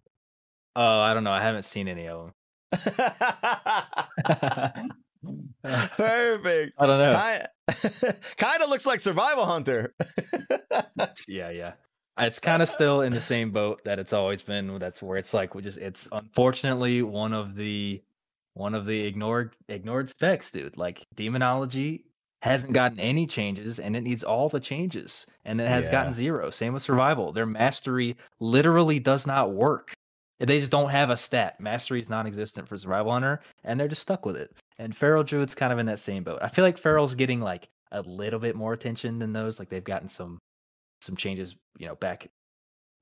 Oh, 0.76 1.00
I 1.00 1.14
don't 1.14 1.24
know. 1.24 1.32
I 1.32 1.40
haven't 1.40 1.64
seen 1.64 1.88
any 1.88 2.06
of 2.08 2.32
them. 2.72 2.72
Perfect. 5.62 6.72
I 6.78 6.86
don't 6.86 6.98
know. 6.98 7.12
Kind 7.14 8.16
kind 8.36 8.62
of 8.62 8.70
looks 8.70 8.86
like 8.86 9.00
Survival 9.00 9.44
Hunter. 9.46 9.94
Yeah, 11.28 11.50
yeah. 11.50 11.72
It's 12.18 12.38
kind 12.38 12.62
of 12.62 12.68
still 12.68 13.00
in 13.02 13.12
the 13.12 13.20
same 13.20 13.50
boat 13.50 13.82
that 13.84 13.98
it's 13.98 14.12
always 14.12 14.42
been. 14.42 14.78
That's 14.78 15.02
where 15.02 15.16
it's 15.18 15.32
like 15.32 15.54
we 15.54 15.62
just 15.62 15.78
it's 15.78 16.08
unfortunately 16.12 17.02
one 17.02 17.32
of 17.32 17.54
the 17.54 18.02
one 18.54 18.74
of 18.74 18.84
the 18.86 19.06
ignored 19.06 19.54
ignored 19.68 20.10
specs, 20.10 20.50
dude. 20.50 20.76
Like 20.76 21.06
demonology 21.14 22.04
hasn't 22.42 22.72
gotten 22.72 22.98
any 23.00 23.26
changes 23.26 23.78
and 23.78 23.96
it 23.96 24.00
needs 24.02 24.24
all 24.24 24.48
the 24.48 24.60
changes 24.60 25.26
and 25.44 25.60
it 25.60 25.68
has 25.68 25.86
Yeah. 25.86 25.92
gotten 25.92 26.12
zero. 26.12 26.50
Same 26.50 26.72
with 26.74 26.82
survival. 26.82 27.32
Their 27.32 27.46
mastery 27.46 28.16
literally 28.40 28.98
does 28.98 29.26
not 29.26 29.52
work. 29.52 29.92
They 30.38 30.58
just 30.58 30.70
don't 30.70 30.88
have 30.90 31.10
a 31.10 31.16
stat. 31.18 31.60
Mastery 31.60 32.00
is 32.00 32.08
non-existent 32.08 32.66
for 32.66 32.76
survival 32.78 33.12
hunter 33.12 33.40
and 33.64 33.78
they're 33.78 33.88
just 33.88 34.02
stuck 34.02 34.24
with 34.24 34.36
it. 34.36 34.52
And 34.80 34.96
feral 34.96 35.22
druid's 35.22 35.54
kind 35.54 35.74
of 35.74 35.78
in 35.78 35.84
that 35.86 35.98
same 35.98 36.24
boat. 36.24 36.38
I 36.40 36.48
feel 36.48 36.64
like 36.64 36.78
feral's 36.78 37.14
getting 37.14 37.40
like 37.40 37.68
a 37.92 38.00
little 38.00 38.40
bit 38.40 38.56
more 38.56 38.72
attention 38.72 39.18
than 39.18 39.34
those. 39.34 39.58
Like 39.58 39.68
they've 39.68 39.84
gotten 39.84 40.08
some 40.08 40.38
some 41.02 41.16
changes, 41.16 41.54
you 41.78 41.86
know, 41.86 41.96
back 41.96 42.28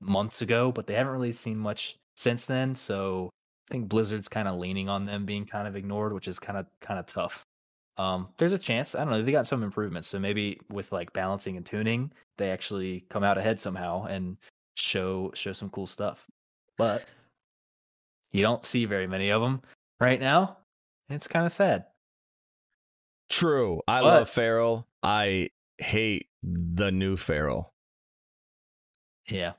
months 0.01 0.41
ago, 0.41 0.73
but 0.73 0.87
they 0.87 0.93
haven't 0.93 1.13
really 1.13 1.31
seen 1.31 1.57
much 1.57 1.95
since 2.17 2.43
then. 2.43 2.75
So 2.75 3.29
I 3.69 3.73
think 3.73 3.87
Blizzard's 3.87 4.27
kind 4.27 4.49
of 4.49 4.59
leaning 4.59 4.89
on 4.89 5.05
them 5.05 5.25
being 5.25 5.45
kind 5.45 5.69
of 5.69 5.77
ignored, 5.77 6.11
which 6.11 6.27
is 6.27 6.37
kind 6.37 6.57
of 6.57 6.65
kind 6.81 6.99
of 6.99 7.05
tough. 7.05 7.45
Um, 7.95 8.27
there's 8.37 8.53
a 8.53 8.57
chance. 8.57 8.93
I 8.93 8.99
don't 8.99 9.11
know. 9.11 9.21
They 9.21 9.31
got 9.31 9.47
some 9.47 9.63
improvements, 9.63 10.09
so 10.09 10.19
maybe 10.19 10.59
with 10.69 10.91
like 10.91 11.13
balancing 11.13 11.55
and 11.55 11.65
tuning, 11.65 12.11
they 12.37 12.51
actually 12.51 13.05
come 13.09 13.23
out 13.23 13.37
ahead 13.37 13.57
somehow 13.57 14.03
and 14.05 14.35
show 14.75 15.31
show 15.33 15.53
some 15.53 15.69
cool 15.69 15.87
stuff. 15.87 16.25
But 16.77 17.05
you 18.33 18.41
don't 18.41 18.65
see 18.65 18.83
very 18.83 19.07
many 19.07 19.29
of 19.29 19.41
them 19.41 19.61
right 20.01 20.19
now. 20.19 20.57
It's 21.09 21.27
kind 21.27 21.45
of 21.45 21.51
sad. 21.51 21.85
True. 23.29 23.81
I 23.87 24.01
But- 24.01 24.05
love 24.05 24.29
Feral. 24.29 24.87
I 25.03 25.49
hate 25.77 26.27
the 26.43 26.91
new 26.91 27.15
Feral. 27.17 27.73
Yeah. 29.27 29.53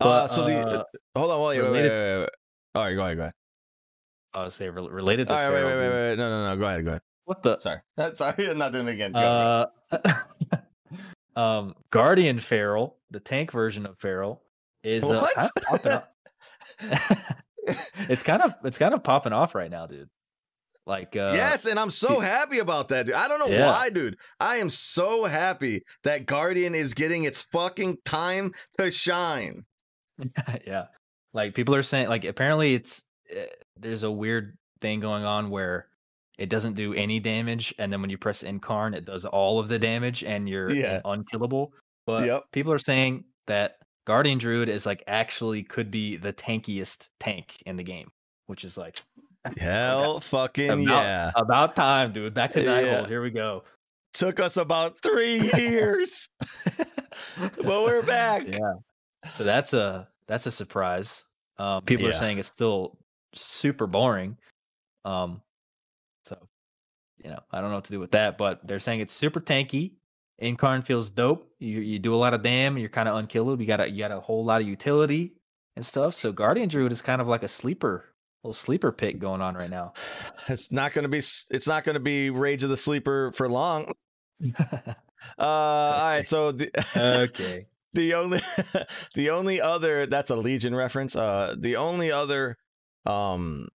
Uh, 0.00 0.04
But, 0.04 0.26
so 0.28 0.44
the 0.44 0.58
uh, 0.80 0.84
hold 1.16 1.30
on, 1.30 1.40
wait, 1.40 1.46
wait, 1.60 1.62
wait, 1.62 1.68
related- 1.68 1.90
wait, 1.92 2.20
wait. 2.20 2.28
All 2.74 2.84
right, 2.84 2.94
go 2.94 3.02
ahead, 3.02 3.16
go 3.16 3.22
ahead. 3.22 3.34
I 4.34 4.42
would 4.44 4.52
say 4.52 4.68
re- 4.68 4.88
related 4.88 5.28
to 5.28 5.34
All 5.34 5.40
right, 5.40 5.50
wait, 5.50 5.56
Feral, 5.60 5.68
wait, 5.70 5.76
wait, 5.78 5.84
dude. 5.84 5.94
wait. 6.10 6.16
No, 6.18 6.30
no, 6.30 6.48
no. 6.54 6.56
Go 6.60 6.66
ahead, 6.66 6.84
go 6.84 6.90
ahead. 6.90 7.02
What 7.24 7.42
the? 7.42 7.58
Sorry, 7.60 7.80
sorry, 8.14 8.50
I'm 8.50 8.58
not 8.58 8.72
doing 8.72 8.88
it 8.88 8.92
again. 8.92 9.12
Go 9.12 9.18
ahead, 9.18 9.68
go 9.90 9.98
ahead. 10.10 10.64
Uh, 11.36 11.40
um, 11.40 11.74
Guardian 11.90 12.38
Feral, 12.38 12.96
the 13.10 13.20
tank 13.20 13.52
version 13.52 13.86
of 13.86 13.98
Feral, 13.98 14.42
is 14.82 15.04
uh, 15.04 15.48
What? 17.66 17.74
kind 17.74 17.78
of 17.78 17.84
popping 17.94 18.04
off. 18.06 18.10
it's 18.10 18.22
kind 18.22 18.42
of 18.42 18.54
it's 18.64 18.78
kind 18.78 18.94
of 18.94 19.02
popping 19.04 19.32
off 19.32 19.54
right 19.54 19.70
now, 19.70 19.86
dude. 19.86 20.08
Like, 20.86 21.16
uh, 21.16 21.32
yes, 21.34 21.64
and 21.64 21.78
I'm 21.78 21.90
so 21.90 22.20
happy 22.20 22.58
about 22.58 22.88
that, 22.88 23.06
dude. 23.06 23.14
I 23.14 23.26
don't 23.26 23.38
know 23.38 23.48
Yeah. 23.48 23.68
why, 23.68 23.88
dude. 23.88 24.16
I 24.38 24.56
am 24.56 24.68
so 24.68 25.24
happy 25.24 25.82
that 26.02 26.26
Guardian 26.26 26.74
is 26.74 26.92
getting 26.92 27.24
its 27.24 27.42
fucking 27.42 27.98
time 28.04 28.52
to 28.78 28.90
shine. 28.90 29.64
yeah. 30.66 30.86
Like 31.32 31.54
people 31.54 31.74
are 31.74 31.82
saying, 31.82 32.08
like 32.08 32.24
apparently 32.24 32.74
it's 32.74 33.02
uh, 33.34 33.44
there's 33.78 34.02
a 34.02 34.10
weird 34.10 34.56
thing 34.82 35.00
going 35.00 35.24
on 35.24 35.48
where 35.50 35.88
it 36.38 36.48
doesn't 36.50 36.74
do 36.74 36.92
any 36.92 37.18
damage, 37.20 37.74
and 37.78 37.92
then 37.92 38.00
when 38.02 38.10
you 38.10 38.18
press 38.18 38.42
incarn, 38.42 38.94
it 38.94 39.04
does 39.06 39.24
all 39.24 39.58
of 39.60 39.68
the 39.68 39.78
damage, 39.78 40.22
and 40.22 40.48
you're 40.48 40.70
Yeah. 40.70 41.00
unkillable. 41.04 41.72
But 42.06 42.26
Yep. 42.26 42.44
people 42.52 42.72
are 42.72 42.78
saying 42.78 43.24
that 43.46 43.76
Guardian 44.06 44.38
Druid 44.38 44.68
is 44.68 44.86
like 44.86 45.02
actually 45.06 45.62
could 45.62 45.90
be 45.90 46.16
the 46.16 46.32
tankiest 46.32 47.08
tank 47.20 47.62
in 47.66 47.76
the 47.76 47.82
game, 47.82 48.10
which 48.46 48.64
is 48.64 48.76
like 48.76 49.00
Hell 49.58 50.20
fucking 50.20 50.70
about, 50.70 51.04
yeah. 51.04 51.32
about 51.36 51.76
time, 51.76 52.12
dude. 52.12 52.34
Back 52.34 52.52
to 52.52 52.62
Yeah. 52.62 52.82
Nighthold. 52.82 53.08
Here 53.08 53.22
we 53.22 53.30
go. 53.30 53.64
Took 54.14 54.38
us 54.40 54.56
about 54.56 55.00
three 55.02 55.50
years, 55.56 56.28
but 57.36 57.64
we're 57.84 58.02
back. 58.02 58.46
yeah. 58.46 58.74
So 59.32 59.42
that's 59.44 59.72
a 59.74 60.08
that's 60.28 60.46
a 60.46 60.52
surprise. 60.52 61.24
Um, 61.58 61.82
people 61.82 62.06
are 62.06 62.12
saying 62.12 62.38
it's 62.38 62.48
still 62.48 62.96
super 63.34 63.86
boring. 63.86 64.36
Um, 65.04 65.42
so 66.24 66.38
you 67.22 67.30
know, 67.30 67.40
I 67.50 67.60
don't 67.60 67.70
know 67.70 67.76
what 67.76 67.84
to 67.84 67.92
do 67.92 68.00
with 68.00 68.12
that, 68.12 68.38
but 68.38 68.66
they're 68.66 68.78
saying 68.78 69.00
it's 69.00 69.12
super 69.14 69.40
tanky. 69.40 69.92
Incarn 70.42 70.84
feels 70.84 71.10
dope. 71.10 71.48
You 71.58 71.80
you 71.80 71.98
do 71.98 72.14
a 72.14 72.16
lot 72.16 72.34
of 72.34 72.42
dam. 72.42 72.76
You're 72.76 72.88
kind 72.88 73.08
of 73.08 73.16
unkillable. 73.16 73.60
You 73.60 73.66
got 73.66 73.80
a 73.80 73.88
you 73.88 73.98
got 73.98 74.12
a 74.12 74.20
whole 74.20 74.44
lot 74.44 74.60
of 74.60 74.66
utility 74.66 75.34
and 75.76 75.84
stuff. 75.84 76.14
So 76.14 76.32
Guardian 76.32 76.68
Druid 76.68 76.92
is 76.92 77.02
kind 77.02 77.20
of 77.20 77.28
like 77.28 77.42
a 77.42 77.48
sleeper, 77.48 78.06
little 78.42 78.54
sleeper 78.54 78.92
pick 78.92 79.18
going 79.18 79.40
on 79.40 79.54
right 79.54 79.70
now. 79.70 79.92
It's 80.48 80.72
not 80.72 80.92
gonna 80.92 81.08
be. 81.08 81.18
It's 81.18 81.66
not 81.66 81.84
gonna 81.84 82.00
be 82.00 82.30
Rage 82.30 82.62
of 82.62 82.70
the 82.70 82.76
Sleeper 82.76 83.32
for 83.32 83.48
long. 83.48 83.92
Uh, 85.38 85.42
all 85.42 86.02
right. 86.02 86.28
So 86.28 86.52
the 86.52 86.70
okay. 86.94 87.66
the 87.94 88.14
only 88.14 88.42
the 89.14 89.30
only 89.30 89.60
other 89.60 90.04
that's 90.04 90.30
a 90.30 90.36
Legion 90.36 90.74
reference. 90.74 91.16
Uh, 91.16 91.54
the 91.58 91.76
only 91.76 92.12
other 92.12 92.58
um 93.06 93.68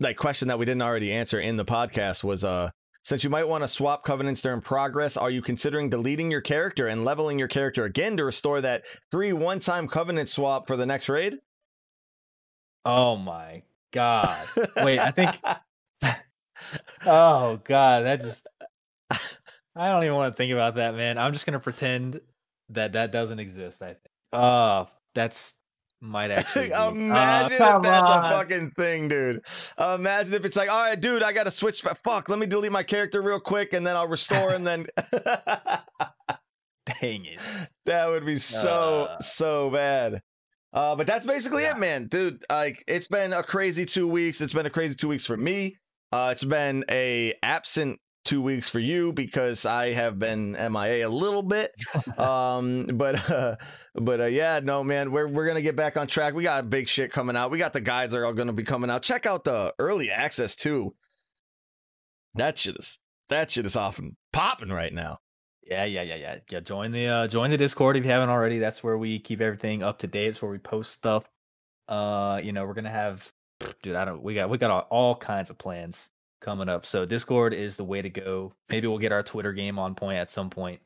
like 0.00 0.16
question 0.16 0.48
that 0.48 0.58
we 0.58 0.64
didn't 0.64 0.82
already 0.82 1.12
answer 1.12 1.40
in 1.40 1.56
the 1.56 1.64
podcast 1.64 2.24
was 2.24 2.44
uh 2.44 2.70
since 3.04 3.24
you 3.24 3.30
might 3.30 3.48
want 3.48 3.64
to 3.64 3.68
swap 3.68 4.04
covenants 4.04 4.42
during 4.42 4.60
progress, 4.60 5.16
are 5.16 5.30
you 5.30 5.40
considering 5.42 5.88
deleting 5.88 6.30
your 6.30 6.40
character 6.40 6.88
and 6.88 7.04
leveling 7.04 7.38
your 7.38 7.48
character 7.48 7.84
again 7.84 8.16
to 8.16 8.24
restore 8.24 8.60
that 8.60 8.84
free 9.10 9.32
one-time 9.32 9.88
covenant 9.88 10.28
swap 10.28 10.66
for 10.66 10.76
the 10.76 10.86
next 10.86 11.08
raid? 11.08 11.38
Oh 12.84 13.16
my 13.16 13.62
god. 13.92 14.46
Wait, 14.76 14.98
I 14.98 15.10
think 15.10 15.30
Oh 17.06 17.60
god, 17.64 18.04
that 18.04 18.20
just 18.20 18.46
I 19.10 19.92
don't 19.92 20.02
even 20.02 20.16
want 20.16 20.34
to 20.34 20.36
think 20.36 20.52
about 20.52 20.74
that, 20.74 20.94
man. 20.94 21.18
I'm 21.18 21.32
just 21.32 21.46
gonna 21.46 21.60
pretend 21.60 22.20
that 22.70 22.92
that 22.92 23.12
doesn't 23.12 23.38
exist. 23.38 23.80
I 23.80 23.88
think. 23.88 24.00
Oh, 24.32 24.88
that's 25.14 25.54
might 26.00 26.30
actually. 26.32 26.68
Be. 26.68 26.74
Imagine 26.74 27.52
if 27.52 27.58
that's 27.58 28.06
on. 28.08 28.24
a 28.24 28.28
fucking 28.30 28.70
thing, 28.72 29.08
dude. 29.08 29.42
imagine 29.78 30.34
if 30.34 30.44
it's 30.44 30.56
like, 30.56 30.68
all 30.70 30.80
right, 30.82 31.00
dude, 31.00 31.22
I 31.22 31.32
gotta 31.32 31.50
switch. 31.50 31.82
But 31.82 31.98
fuck, 32.04 32.28
let 32.28 32.38
me 32.38 32.46
delete 32.46 32.72
my 32.72 32.82
character 32.82 33.20
real 33.22 33.40
quick, 33.40 33.72
and 33.72 33.86
then 33.86 33.96
I'll 33.96 34.08
restore, 34.08 34.50
and 34.54 34.66
then 34.66 34.86
Dang 37.00 37.26
it. 37.26 37.38
that 37.86 38.08
would 38.08 38.24
be 38.24 38.38
so 38.38 39.08
Uh. 39.10 39.20
so 39.20 39.70
bad. 39.70 40.22
Uh, 40.72 40.94
but 40.96 41.06
that's 41.06 41.26
basically 41.26 41.62
Yeah. 41.62 41.72
it, 41.72 41.78
man, 41.78 42.06
dude. 42.06 42.42
Like, 42.50 42.84
it's 42.86 43.08
been 43.08 43.32
a 43.32 43.42
crazy 43.42 43.84
two 43.84 44.06
weeks. 44.08 44.40
It's 44.40 44.52
been 44.52 44.66
a 44.66 44.70
crazy 44.70 44.94
two 44.94 45.08
weeks 45.08 45.26
for 45.26 45.36
me. 45.36 45.76
Uh, 46.12 46.30
it's 46.32 46.44
been 46.44 46.84
a 46.90 47.34
absent 47.42 48.00
two 48.28 48.42
weeks 48.42 48.68
for 48.68 48.78
you 48.78 49.10
because 49.10 49.64
I 49.64 49.92
have 49.92 50.18
been 50.18 50.52
MIA 50.52 51.08
a 51.08 51.08
little 51.08 51.42
bit. 51.42 51.72
um, 52.18 52.86
but 52.92 53.30
uh, 53.30 53.56
but 53.94 54.20
uh, 54.20 54.26
yeah, 54.26 54.60
no, 54.62 54.84
man, 54.84 55.10
we're 55.10 55.26
we're 55.26 55.46
gonna 55.46 55.62
get 55.62 55.76
back 55.76 55.96
on 55.96 56.06
track. 56.06 56.34
We 56.34 56.42
got 56.42 56.68
big 56.68 56.88
shit 56.88 57.10
coming 57.10 57.36
out. 57.36 57.50
We 57.50 57.56
got 57.56 57.72
the 57.72 57.80
guides 57.80 58.12
are 58.12 58.26
all 58.26 58.34
gonna 58.34 58.52
be 58.52 58.64
coming 58.64 58.90
out. 58.90 59.02
Check 59.02 59.24
out 59.24 59.44
the 59.44 59.74
early 59.78 60.10
access 60.10 60.54
too. 60.54 60.94
That 62.34 62.58
shit 62.58 62.76
is 62.76 62.98
that 63.30 63.50
shit 63.50 63.64
is 63.64 63.76
off 63.76 63.98
and 63.98 64.12
popping 64.32 64.68
right 64.68 64.92
now. 64.92 65.18
Yeah, 65.62 65.84
yeah, 65.84 66.02
yeah, 66.02 66.16
yeah. 66.16 66.38
Yeah, 66.50 66.60
join 66.60 66.92
the 66.92 67.06
uh 67.06 67.28
join 67.28 67.50
the 67.50 67.56
Discord 67.56 67.96
if 67.96 68.04
you 68.04 68.10
haven't 68.10 68.28
already. 68.28 68.58
That's 68.58 68.84
where 68.84 68.98
we 68.98 69.20
keep 69.20 69.40
everything 69.40 69.82
up 69.82 70.00
to 70.00 70.06
date. 70.06 70.28
It's 70.28 70.42
where 70.42 70.50
we 70.50 70.58
post 70.58 70.92
stuff. 70.92 71.24
Uh, 71.88 72.40
you 72.42 72.52
know, 72.52 72.66
we're 72.66 72.74
gonna 72.74 72.90
have 72.90 73.32
dude, 73.82 73.96
I 73.96 74.04
don't 74.04 74.22
we 74.22 74.34
got 74.34 74.50
we 74.50 74.58
got 74.58 74.70
all, 74.70 74.86
all 74.90 75.14
kinds 75.16 75.48
of 75.48 75.56
plans 75.56 76.10
coming 76.40 76.68
up. 76.68 76.86
So 76.86 77.04
Discord 77.04 77.54
is 77.54 77.76
the 77.76 77.84
way 77.84 78.02
to 78.02 78.10
go. 78.10 78.52
Maybe 78.68 78.86
we'll 78.86 78.98
get 78.98 79.12
our 79.12 79.22
Twitter 79.22 79.52
game 79.52 79.78
on 79.78 79.94
point 79.94 80.18
at 80.18 80.30
some 80.30 80.50
point. 80.50 80.80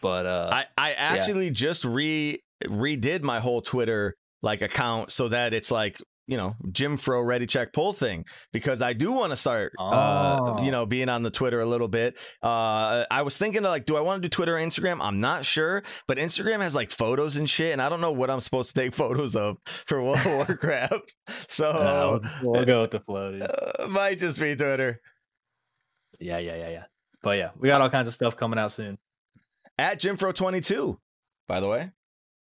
But 0.00 0.26
uh 0.26 0.50
I 0.52 0.66
I 0.76 0.92
actually 0.92 1.50
just 1.50 1.84
re 1.84 2.40
redid 2.64 3.22
my 3.22 3.40
whole 3.40 3.62
Twitter 3.62 4.14
like 4.42 4.62
account 4.62 5.10
so 5.12 5.28
that 5.28 5.54
it's 5.54 5.70
like 5.70 6.00
you 6.32 6.38
know 6.38 6.56
Jim 6.72 6.96
Fro 6.96 7.20
ready 7.20 7.46
check 7.46 7.74
pull 7.74 7.92
thing 7.92 8.24
because 8.54 8.80
I 8.80 8.94
do 8.94 9.12
want 9.12 9.32
to 9.32 9.36
start 9.36 9.74
uh 9.78 10.38
Oh. 10.40 10.62
you 10.62 10.70
know 10.70 10.86
being 10.86 11.10
on 11.10 11.22
the 11.22 11.30
Twitter 11.30 11.60
a 11.60 11.66
little 11.66 11.88
bit. 11.88 12.16
Uh 12.42 13.04
I 13.10 13.20
was 13.20 13.36
thinking 13.36 13.58
of 13.66 13.70
like 13.70 13.84
do 13.84 13.98
I 13.98 14.00
want 14.00 14.22
to 14.22 14.28
do 14.28 14.32
Twitter 14.34 14.56
or 14.56 14.60
Instagram? 14.60 14.96
I'm 15.02 15.20
not 15.20 15.44
sure, 15.44 15.82
but 16.08 16.16
Instagram 16.16 16.60
has 16.60 16.74
like 16.74 16.90
photos 16.90 17.36
and 17.36 17.50
shit 17.50 17.72
and 17.74 17.82
I 17.82 17.90
don't 17.90 18.00
know 18.00 18.12
what 18.12 18.30
I'm 18.30 18.40
supposed 18.40 18.74
to 18.74 18.80
take 18.80 18.94
photos 19.02 19.36
of 19.36 19.58
for 19.84 20.02
World 20.02 20.16
of 20.24 20.48
Warcraft. 20.48 21.14
So 21.48 21.68
uh, 21.68 22.18
we'll, 22.42 22.52
we'll 22.52 22.64
go 22.64 22.80
with 22.80 22.92
the 22.92 23.00
flow, 23.00 23.38
uh, 23.38 23.86
might 23.88 24.18
just 24.18 24.40
be 24.40 24.56
Twitter. 24.56 25.00
Yeah, 26.18 26.38
yeah, 26.38 26.56
yeah, 26.56 26.68
yeah. 26.70 26.84
But 27.22 27.36
yeah, 27.36 27.50
we 27.58 27.68
got 27.68 27.82
all 27.82 27.90
kinds 27.90 28.08
of 28.08 28.14
stuff 28.14 28.36
coming 28.36 28.58
out 28.58 28.72
soon. 28.72 28.96
At 29.76 30.00
JimFro22, 30.00 30.96
by 31.46 31.60
the 31.60 31.68
way. 31.68 31.90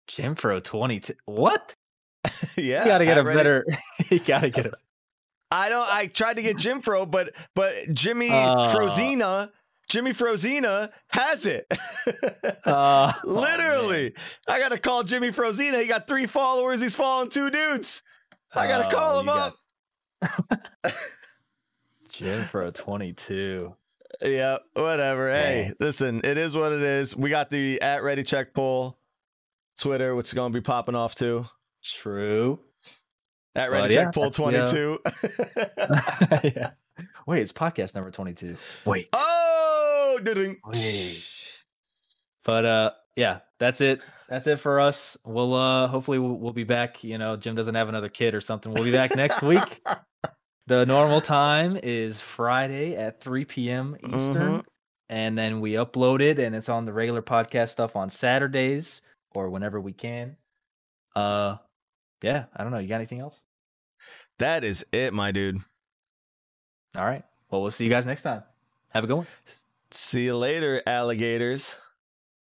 Jimfro 0.09 0.63
22. 0.63 1.15
What? 1.27 1.75
yeah. 2.57 2.81
You 2.85 2.89
gotta 2.91 3.05
get 3.05 3.19
a 3.19 3.25
better 3.25 3.65
you 4.11 4.19
gotta 4.21 4.51
get 4.51 4.67
it. 4.67 4.75
I 5.51 5.69
don't. 5.69 5.87
I 5.89 6.07
tried 6.07 6.35
to 6.37 6.43
get 6.43 6.57
Jim 6.57 6.81
Fro, 6.83 7.07
but 7.07 7.33
but 7.55 7.75
Jimmy 7.93 8.31
Uh. 8.31 8.73
Frozina, 8.75 9.51
Jimmy 9.89 10.13
Frozina 10.13 10.91
has 11.09 11.47
it. 11.47 11.67
uh, 12.65 13.13
oh. 13.15 13.21
Literally, 13.25 14.15
I 14.49 14.59
gotta 14.59 14.79
call 14.79 15.03
Jimmy 15.05 15.29
Frozina. 15.31 15.81
He 15.81 15.87
got 15.87 16.07
three 16.09 16.27
followers. 16.27 16.81
He's 16.81 16.97
following 16.97 17.29
two 17.31 17.51
dudes. 17.51 18.03
I 18.55 18.67
gotta 18.67 18.87
Oh, 18.87 18.91
call 18.91 19.21
him 19.21 19.27
got- 19.27 19.55
up. 20.23 20.93
Jim 22.11 22.45
Fro 22.45 22.71
22. 22.71 23.75
Yeah, 24.23 24.59
whatever. 24.75 25.29
Hey, 25.31 25.73
listen, 25.81 26.21
it 26.25 26.39
is 26.39 26.55
what 26.55 26.71
it 26.73 26.81
is. 26.83 27.17
We 27.17 27.31
got 27.31 27.51
the 27.51 27.81
at 27.83 28.03
Ready 28.05 28.23
Check 28.23 28.55
Pull, 28.55 28.97
Twitter, 29.79 30.15
which 30.15 30.29
is 30.29 30.35
gonna 30.35 30.55
be 30.55 30.61
popping 30.61 30.95
off 30.95 31.15
too. 31.15 31.47
True. 31.85 32.59
At 33.55 33.71
Well, 33.71 33.83
Ready 33.83 33.95
yeah, 33.95 34.05
Check 34.05 34.15
Pull 34.15 34.25
that's 34.25 34.39
uh, 34.41 34.43
twenty 34.43 34.71
two. 34.71 34.99
yeah. 36.57 36.71
Wait, 37.27 37.43
it's 37.43 37.53
podcast 37.53 37.95
number 37.95 38.11
22. 38.11 38.57
Wait. 38.85 39.09
oh, 39.13 40.19
didn't. 40.23 40.59
Wait. 40.65 41.25
But 42.45 42.65
uh 42.65 42.91
yeah, 43.17 43.41
that's 43.59 43.81
it. 43.81 44.01
That's 44.29 44.47
it 44.47 44.61
for 44.61 44.81
us. 44.81 45.17
We'll 45.25 45.55
uh 45.55 45.87
hopefully 45.89 46.19
we'll, 46.19 46.35
we'll 46.35 46.53
be 46.53 46.65
back, 46.65 47.05
you 47.05 47.19
know, 47.19 47.37
Jim 47.37 47.55
doesn't 47.55 47.75
have 47.75 47.89
another 47.89 48.09
kid 48.09 48.35
or 48.35 48.41
something. 48.41 48.73
We'll 48.73 48.85
be 48.85 48.93
back 48.93 49.15
next 49.17 49.43
week. 49.43 49.83
The 50.67 50.87
normal 50.87 51.21
time 51.21 51.79
is 51.83 52.23
Friday 52.23 52.97
at 52.97 53.21
3 53.21 53.45
p.m. 53.45 53.97
Eastern. 54.03 54.61
Mhm. 54.61 54.65
and 55.11 55.37
then 55.37 55.61
we 55.61 55.73
upload 55.73 56.23
it, 56.23 56.39
and 56.39 56.57
it's 56.57 56.71
on 56.71 56.87
the 56.87 56.93
regular 56.95 57.21
podcast 57.21 57.69
stuff 57.69 57.97
on 57.97 58.09
Saturdays 58.09 59.03
or 59.33 59.51
whenever 59.51 59.79
we 59.79 59.93
can. 59.93 60.39
Uh, 61.15 61.57
yeah, 62.25 62.47
I 62.57 62.63
don't 62.63 62.73
know. 62.73 62.79
You 62.79 62.89
got 62.89 62.97
anything 62.97 63.21
else? 63.21 63.43
That 64.39 64.65
is 64.65 64.85
it, 64.93 65.13
my 65.13 65.31
dude. 65.31 65.59
All 66.97 67.05
right. 67.05 67.23
Well, 67.51 67.61
we'll 67.61 67.71
see 67.71 67.85
you 67.85 67.91
guys 67.91 68.07
next 68.07 68.23
time. 68.23 68.43
Have 68.93 69.05
a 69.05 69.07
good 69.07 69.17
one. 69.17 69.27
See 69.91 70.25
you 70.25 70.37
later, 70.37 70.83
alligators. 70.87 71.77